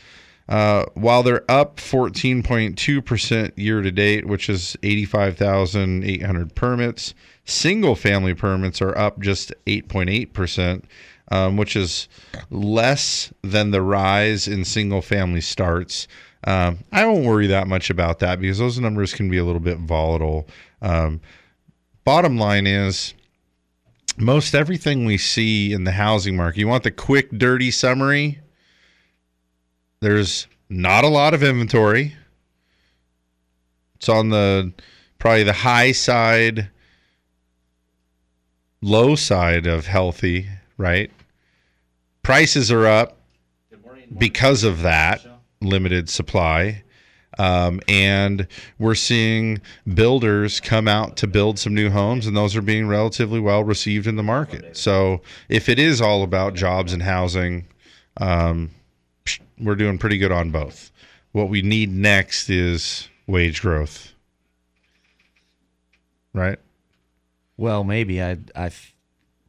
uh, 0.49 0.85
while 0.95 1.23
they're 1.23 1.51
up 1.51 1.77
14.2% 1.77 3.53
year 3.57 3.81
to 3.81 3.91
date, 3.91 4.27
which 4.27 4.49
is 4.49 4.77
85,800 4.83 6.55
permits, 6.55 7.15
single 7.45 7.97
family 7.97 8.35
permits 8.35 8.83
are 8.83 8.97
up 8.97 9.21
just 9.21 9.53
8.8%, 9.67 10.85
um, 11.31 11.57
which 11.57 11.77
is 11.77 12.09
less 12.51 13.33
than 13.43 13.71
the 13.71 13.81
rise 13.81 14.47
in 14.47 14.65
single 14.65 15.01
family 15.01 15.41
starts. 15.41 16.07
Um, 16.47 16.81
I 16.93 17.07
won't 17.07 17.25
worry 17.25 17.47
that 17.47 17.67
much 17.67 17.89
about 17.89 18.19
that 18.19 18.39
because 18.39 18.59
those 18.59 18.79
numbers 18.79 19.15
can 19.15 19.31
be 19.31 19.39
a 19.39 19.45
little 19.45 19.61
bit 19.61 19.79
volatile. 19.79 20.47
Um, 20.83 21.23
bottom 22.05 22.37
line 22.37 22.67
is 22.67 23.15
most 24.19 24.55
everything 24.55 25.07
we 25.07 25.17
see 25.17 25.73
in 25.73 25.85
the 25.85 25.93
housing 25.93 26.37
market, 26.37 26.61
you 26.61 26.69
want 26.69 26.85
the 26.85 26.91
quick, 26.91 27.31
dirty 27.31 27.71
summary? 27.71 28.41
There's 30.05 30.49
not 30.69 31.05
a 31.05 31.09
lot 31.09 31.33
of 31.33 31.43
inventory. 31.43 32.15
It's 33.95 34.11
on 34.11 34.29
the 34.29 34.75
probably 35.19 35.45
the 35.45 35.55
high 35.55 35.93
side, 35.93 36.69
low 38.83 39.15
side 39.15 39.67
of 39.67 39.87
healthy, 39.87 40.47
right? 40.77 41.11
Prices 42.23 42.71
are 42.71 42.87
up 42.87 43.17
because 44.19 44.63
of 44.63 44.83
that 44.83 45.25
limited 45.63 46.11
supply. 46.11 46.83
Um, 47.39 47.81
and 47.89 48.47
we're 48.79 48.95
seeing 48.95 49.63
builders 49.95 50.61
come 50.61 50.87
out 50.87 51.17
to 51.17 51.27
build 51.27 51.59
some 51.59 51.75
new 51.75 51.89
homes, 51.89 52.27
and 52.27 52.37
those 52.37 52.55
are 52.55 52.63
being 52.63 52.89
relatively 52.89 53.41
well 53.41 53.65
received 53.65 54.07
in 54.07 54.17
the 54.17 54.23
market. 54.23 54.77
So, 54.77 55.23
if 55.49 55.71
it 55.71 55.79
is 55.79 56.03
all 56.03 56.23
about 56.23 56.53
jobs 56.53 56.93
and 56.93 57.03
housing, 57.03 57.65
um, 58.19 58.71
we're 59.59 59.75
doing 59.75 59.99
pretty 59.99 60.19
good 60.19 60.33
on 60.33 60.51
both. 60.51 60.91
What 61.33 61.49
we 61.49 61.63
need 61.63 61.91
next 61.91 62.49
is 62.51 63.09
wage 63.27 63.61
growth, 63.63 64.13
right? 66.33 66.59
Well, 67.57 67.85
maybe 67.85 68.23
I 68.23 68.39
I 68.55 68.71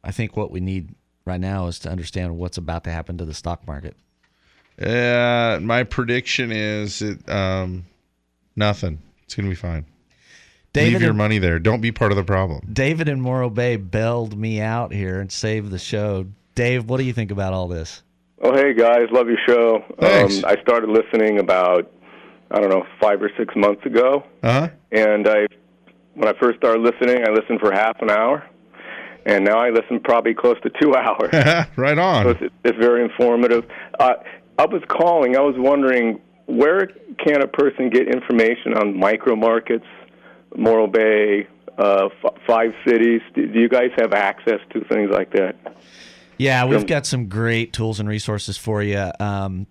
I 0.02 0.10
think 0.12 0.36
what 0.36 0.50
we 0.50 0.60
need 0.60 0.94
right 1.24 1.40
now 1.40 1.66
is 1.66 1.78
to 1.80 1.90
understand 1.90 2.36
what's 2.36 2.58
about 2.58 2.84
to 2.84 2.90
happen 2.90 3.18
to 3.18 3.24
the 3.24 3.34
stock 3.34 3.66
market. 3.66 3.96
Uh, 4.80 5.58
my 5.62 5.82
prediction 5.84 6.52
is 6.52 7.00
it, 7.02 7.28
um, 7.30 7.84
nothing. 8.54 8.98
It's 9.24 9.34
gonna 9.34 9.48
be 9.48 9.54
fine. 9.54 9.86
David 10.72 10.92
Leave 10.94 11.00
your 11.00 11.10
and- 11.10 11.18
money 11.18 11.38
there. 11.38 11.58
Don't 11.58 11.80
be 11.80 11.90
part 11.92 12.12
of 12.12 12.16
the 12.16 12.24
problem. 12.24 12.68
David 12.72 13.08
and 13.08 13.22
Morro 13.22 13.48
Bay 13.48 13.76
bailed 13.76 14.36
me 14.36 14.60
out 14.60 14.92
here 14.92 15.20
and 15.20 15.32
saved 15.32 15.70
the 15.70 15.78
show. 15.78 16.26
Dave, 16.54 16.84
what 16.84 16.98
do 16.98 17.04
you 17.04 17.12
think 17.14 17.30
about 17.30 17.52
all 17.54 17.68
this? 17.68 18.02
Oh, 18.42 18.54
hey 18.54 18.74
guys, 18.74 19.08
love 19.10 19.28
your 19.28 19.38
show. 19.46 19.84
Thanks. 19.98 20.38
Um, 20.38 20.44
I 20.46 20.60
started 20.60 20.90
listening 20.90 21.38
about 21.38 21.90
I 22.50 22.60
don't 22.60 22.68
know 22.70 22.86
five 23.00 23.22
or 23.22 23.30
six 23.38 23.54
months 23.56 23.84
ago, 23.86 24.24
Uh 24.42 24.52
huh. 24.52 24.68
and 24.92 25.26
I 25.28 25.46
when 26.14 26.28
I 26.28 26.38
first 26.38 26.58
started 26.58 26.82
listening, 26.82 27.24
I 27.26 27.30
listened 27.30 27.60
for 27.60 27.72
half 27.72 28.00
an 28.02 28.10
hour, 28.10 28.44
and 29.24 29.44
now 29.44 29.58
I 29.58 29.70
listen 29.70 30.00
probably 30.00 30.34
close 30.34 30.56
to 30.62 30.70
two 30.80 30.94
hours. 30.96 31.30
right 31.76 31.98
on. 31.98 32.24
So 32.24 32.30
it's, 32.30 32.54
it's 32.64 32.78
very 32.78 33.02
informative. 33.02 33.64
Uh, 33.98 34.14
I 34.58 34.66
was 34.66 34.82
calling. 34.88 35.36
I 35.36 35.40
was 35.40 35.54
wondering 35.58 36.20
where 36.46 36.86
can 37.18 37.42
a 37.42 37.46
person 37.48 37.90
get 37.90 38.06
information 38.06 38.74
on 38.74 38.98
micro 38.98 39.34
markets, 39.34 39.86
Morro 40.56 40.86
Bay, 40.86 41.46
uh, 41.78 42.08
f- 42.24 42.34
five 42.46 42.72
cities? 42.86 43.20
Do, 43.34 43.46
do 43.46 43.58
you 43.58 43.68
guys 43.68 43.90
have 43.96 44.12
access 44.14 44.60
to 44.72 44.84
things 44.84 45.10
like 45.10 45.32
that? 45.32 45.56
Yeah, 46.38 46.66
we've 46.66 46.86
got 46.86 47.06
some 47.06 47.28
great 47.28 47.72
tools 47.72 47.98
and 47.98 48.08
resources 48.08 48.58
for 48.58 48.82
you. 48.82 49.10
Um, 49.18 49.66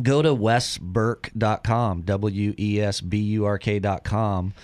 go 0.00 0.22
to 0.22 0.30
wesburk.com, 0.30 2.02
W 2.02 2.54
E 2.58 2.80
S 2.80 3.00
B 3.00 3.18
U 3.18 3.44
R 3.44 3.58
K.com, 3.58 4.54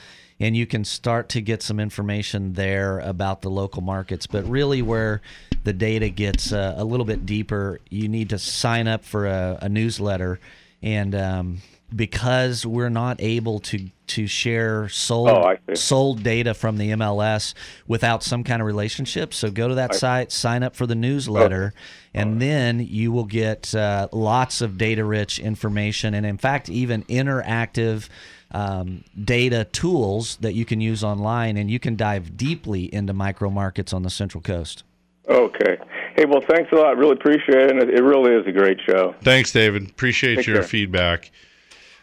and 0.40 0.56
you 0.56 0.66
can 0.66 0.84
start 0.84 1.28
to 1.30 1.40
get 1.40 1.62
some 1.62 1.78
information 1.78 2.54
there 2.54 2.98
about 2.98 3.42
the 3.42 3.50
local 3.50 3.82
markets. 3.82 4.26
But 4.26 4.44
really, 4.48 4.82
where 4.82 5.22
the 5.64 5.72
data 5.72 6.08
gets 6.08 6.52
uh, 6.52 6.74
a 6.76 6.84
little 6.84 7.06
bit 7.06 7.24
deeper, 7.26 7.80
you 7.90 8.08
need 8.08 8.30
to 8.30 8.38
sign 8.38 8.88
up 8.88 9.04
for 9.04 9.26
a, 9.26 9.58
a 9.62 9.68
newsletter. 9.68 10.40
And 10.82 11.14
um, 11.14 11.58
because 11.94 12.66
we're 12.66 12.88
not 12.88 13.20
able 13.20 13.60
to 13.60 13.88
to 14.08 14.26
share 14.28 14.88
sold 14.88 15.28
Oh, 15.30 15.56
sold 15.74 16.22
data 16.22 16.54
from 16.54 16.78
the 16.78 16.90
MLS 16.92 17.54
without 17.88 18.22
some 18.22 18.44
kind 18.44 18.62
of 18.62 18.66
relationship. 18.66 19.34
So 19.34 19.50
go 19.50 19.66
to 19.68 19.74
that 19.74 19.94
I- 19.94 19.96
site, 19.96 20.32
sign 20.32 20.62
up 20.62 20.76
for 20.76 20.86
the 20.86 20.94
newsletter, 20.94 21.74
and 22.14 22.40
then 22.40 22.78
you 22.80 23.10
will 23.10 23.24
get 23.24 23.74
uh, 23.74 24.06
lots 24.12 24.60
of 24.60 24.78
data 24.78 25.04
rich 25.04 25.40
information 25.40 26.14
and, 26.14 26.24
in 26.24 26.38
fact, 26.38 26.68
even 26.68 27.02
interactive 27.04 28.08
um, 28.52 29.02
data 29.24 29.66
tools 29.72 30.36
that 30.40 30.54
you 30.54 30.64
can 30.64 30.80
use 30.80 31.02
online. 31.02 31.56
And 31.56 31.68
you 31.68 31.80
can 31.80 31.96
dive 31.96 32.36
deeply 32.36 32.92
into 32.94 33.12
micro 33.12 33.50
markets 33.50 33.92
on 33.92 34.04
the 34.04 34.10
Central 34.10 34.40
Coast. 34.40 34.84
Okay. 35.28 35.76
Hey, 36.16 36.24
well, 36.26 36.42
thanks 36.48 36.70
a 36.70 36.76
lot. 36.76 36.96
Really 36.96 37.12
appreciate 37.14 37.70
it. 37.72 37.76
It, 37.76 37.90
it 37.98 38.02
really 38.02 38.32
is 38.32 38.46
a 38.46 38.52
great 38.52 38.78
show. 38.88 39.16
Thanks, 39.22 39.50
David. 39.50 39.90
Appreciate 39.90 40.36
Take 40.36 40.46
your 40.46 40.56
care. 40.58 40.62
feedback. 40.68 41.32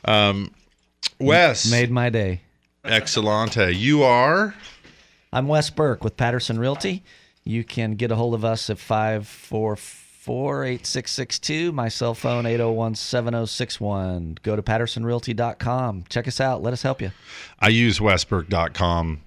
Um, 0.06 0.52
Wes 1.20 1.70
Made 1.70 1.92
my 1.92 2.10
day. 2.10 2.42
Excellente. 2.84 3.74
You 3.78 4.04
are. 4.04 4.56
I'm 5.32 5.48
Wes 5.48 5.70
Burke 5.70 6.04
with 6.04 6.18
Patterson 6.18 6.60
Realty. 6.60 7.04
You 7.44 7.64
can 7.64 7.96
get 7.96 8.12
a 8.12 8.16
hold 8.16 8.34
of 8.34 8.46
us 8.46 8.70
at 8.70 8.78
544 8.78 10.64
8662. 10.66 11.72
My 11.72 11.90
cell 11.90 12.14
phone, 12.14 12.46
801 12.46 12.96
7061. 12.96 14.38
Go 14.44 14.56
to 14.56 14.62
pattersonrealty.com. 14.62 16.06
Check 16.10 16.28
us 16.28 16.40
out. 16.40 16.62
Let 16.62 16.74
us 16.74 16.82
help 16.84 17.02
you. 17.02 17.12
I 17.60 17.70
use 17.70 18.00
wesburk.com 18.00 19.22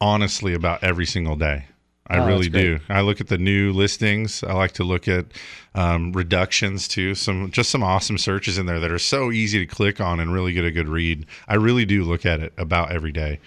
honestly 0.00 0.54
about 0.54 0.84
every 0.84 1.06
single 1.06 1.36
day. 1.36 1.66
I 2.08 2.18
Oh, 2.18 2.26
really 2.26 2.48
do. 2.48 2.78
I 2.88 3.00
look 3.00 3.20
at 3.20 3.26
the 3.28 3.38
new 3.38 3.72
listings. 3.72 4.44
I 4.44 4.52
like 4.52 4.72
to 4.72 4.84
look 4.84 5.08
at 5.08 5.26
um, 5.74 6.12
reductions 6.12 6.86
too. 6.88 7.14
Some 7.14 7.50
just 7.50 7.70
some 7.70 7.82
awesome 7.82 8.16
searches 8.18 8.58
in 8.58 8.66
there 8.66 8.80
that 8.80 8.90
are 8.90 8.98
so 8.98 9.32
easy 9.32 9.58
to 9.58 9.66
click 9.66 10.00
on 10.00 10.20
and 10.20 10.32
really 10.32 10.52
get 10.52 10.64
a 10.64 10.70
good 10.70 10.88
read. 10.88 11.26
I 11.48 11.54
really 11.56 11.84
do 11.84 12.04
look 12.04 12.24
at 12.24 12.40
it 12.40 12.52
about 12.56 12.92
every 12.92 13.12
day. 13.12 13.40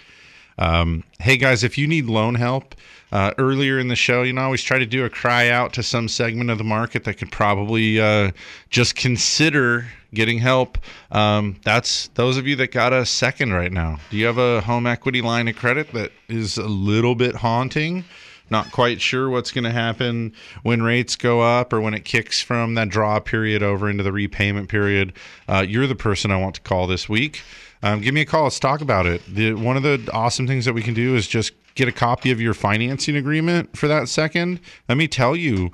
Um, 0.58 1.04
hey 1.20 1.38
guys, 1.38 1.64
if 1.64 1.78
you 1.78 1.86
need 1.86 2.04
loan 2.04 2.34
help, 2.34 2.74
uh, 3.12 3.32
earlier 3.38 3.78
in 3.78 3.88
the 3.88 3.96
show, 3.96 4.22
you 4.22 4.34
know, 4.34 4.42
I 4.42 4.44
always 4.44 4.62
try 4.62 4.78
to 4.78 4.84
do 4.84 5.06
a 5.06 5.10
cry 5.10 5.48
out 5.48 5.72
to 5.72 5.82
some 5.82 6.06
segment 6.06 6.50
of 6.50 6.58
the 6.58 6.64
market 6.64 7.04
that 7.04 7.14
could 7.14 7.32
probably 7.32 7.98
uh, 7.98 8.32
just 8.68 8.94
consider 8.94 9.86
getting 10.12 10.38
help. 10.38 10.76
Um, 11.10 11.56
that's 11.64 12.08
those 12.08 12.36
of 12.36 12.46
you 12.46 12.56
that 12.56 12.72
got 12.72 12.92
a 12.92 13.06
second 13.06 13.54
right 13.54 13.72
now. 13.72 13.98
Do 14.10 14.18
you 14.18 14.26
have 14.26 14.36
a 14.38 14.60
home 14.60 14.86
equity 14.86 15.22
line 15.22 15.48
of 15.48 15.56
credit 15.56 15.92
that 15.94 16.12
is 16.28 16.58
a 16.58 16.66
little 16.68 17.14
bit 17.14 17.36
haunting? 17.36 18.04
Not 18.50 18.72
quite 18.72 19.00
sure 19.00 19.30
what's 19.30 19.52
going 19.52 19.64
to 19.64 19.70
happen 19.70 20.32
when 20.62 20.82
rates 20.82 21.16
go 21.16 21.40
up 21.40 21.72
or 21.72 21.80
when 21.80 21.94
it 21.94 22.04
kicks 22.04 22.42
from 22.42 22.74
that 22.74 22.88
draw 22.88 23.20
period 23.20 23.62
over 23.62 23.88
into 23.88 24.02
the 24.02 24.12
repayment 24.12 24.68
period. 24.68 25.12
Uh, 25.48 25.64
you're 25.66 25.86
the 25.86 25.94
person 25.94 26.30
I 26.30 26.36
want 26.36 26.56
to 26.56 26.60
call 26.60 26.86
this 26.86 27.08
week. 27.08 27.42
Um, 27.82 28.00
give 28.00 28.12
me 28.12 28.22
a 28.22 28.26
call. 28.26 28.44
Let's 28.44 28.58
talk 28.58 28.80
about 28.80 29.06
it. 29.06 29.22
The, 29.26 29.54
one 29.54 29.76
of 29.76 29.82
the 29.82 30.10
awesome 30.12 30.46
things 30.46 30.64
that 30.64 30.74
we 30.74 30.82
can 30.82 30.94
do 30.94 31.14
is 31.16 31.26
just 31.26 31.52
get 31.74 31.88
a 31.88 31.92
copy 31.92 32.30
of 32.30 32.40
your 32.40 32.52
financing 32.52 33.16
agreement 33.16 33.76
for 33.76 33.88
that 33.88 34.08
second. 34.08 34.60
Let 34.88 34.98
me 34.98 35.08
tell 35.08 35.36
you 35.36 35.70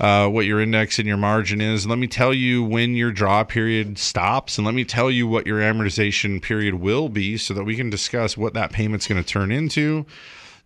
uh, 0.00 0.28
what 0.28 0.46
your 0.46 0.60
index 0.60 0.98
and 0.98 1.06
your 1.06 1.16
margin 1.16 1.60
is. 1.60 1.86
Let 1.86 1.98
me 1.98 2.08
tell 2.08 2.34
you 2.34 2.64
when 2.64 2.94
your 2.94 3.12
draw 3.12 3.44
period 3.44 3.98
stops, 3.98 4.58
and 4.58 4.64
let 4.64 4.74
me 4.74 4.84
tell 4.84 5.10
you 5.10 5.28
what 5.28 5.46
your 5.46 5.60
amortization 5.60 6.42
period 6.42 6.74
will 6.74 7.08
be 7.08 7.36
so 7.36 7.54
that 7.54 7.64
we 7.64 7.76
can 7.76 7.90
discuss 7.90 8.36
what 8.36 8.54
that 8.54 8.72
payment's 8.72 9.06
going 9.06 9.22
to 9.22 9.28
turn 9.28 9.52
into 9.52 10.06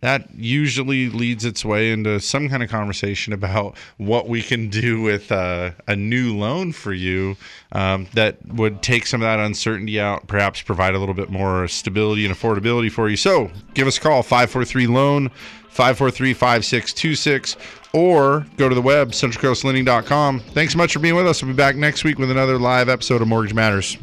that 0.01 0.33
usually 0.33 1.09
leads 1.09 1.43
its 1.43 1.65
way 1.65 1.91
into 1.91 2.19
some 2.19 2.47
kind 2.47 2.63
of 2.63 2.69
conversation 2.69 3.33
about 3.33 3.75
what 3.97 4.29
we 4.29 4.41
can 4.41 4.69
do 4.69 5.01
with 5.01 5.31
uh, 5.31 5.71
a 5.87 5.95
new 5.95 6.35
loan 6.37 6.71
for 6.71 6.93
you 6.93 7.35
um, 7.73 8.07
that 8.13 8.37
would 8.47 8.81
take 8.81 9.05
some 9.05 9.21
of 9.21 9.25
that 9.25 9.39
uncertainty 9.39 9.99
out, 9.99 10.27
perhaps 10.27 10.61
provide 10.61 10.95
a 10.95 10.99
little 10.99 11.15
bit 11.15 11.29
more 11.29 11.67
stability 11.67 12.25
and 12.25 12.33
affordability 12.33 12.91
for 12.91 13.09
you. 13.09 13.17
So 13.17 13.51
give 13.73 13.87
us 13.87 13.97
a 13.97 14.01
call, 14.01 14.23
543 14.23 14.87
Loan, 14.87 15.29
543 15.69 16.33
5626, 16.33 17.57
or 17.93 18.45
go 18.57 18.69
to 18.69 18.75
the 18.75 18.81
web, 18.81 19.11
centralcoastlending.com. 19.11 20.39
Thanks 20.39 20.73
so 20.73 20.77
much 20.77 20.93
for 20.93 20.99
being 20.99 21.15
with 21.15 21.27
us. 21.27 21.41
We'll 21.41 21.51
be 21.51 21.57
back 21.57 21.75
next 21.75 22.03
week 22.03 22.19
with 22.19 22.31
another 22.31 22.57
live 22.57 22.87
episode 22.87 23.21
of 23.21 23.27
Mortgage 23.27 23.53
Matters. 23.53 23.97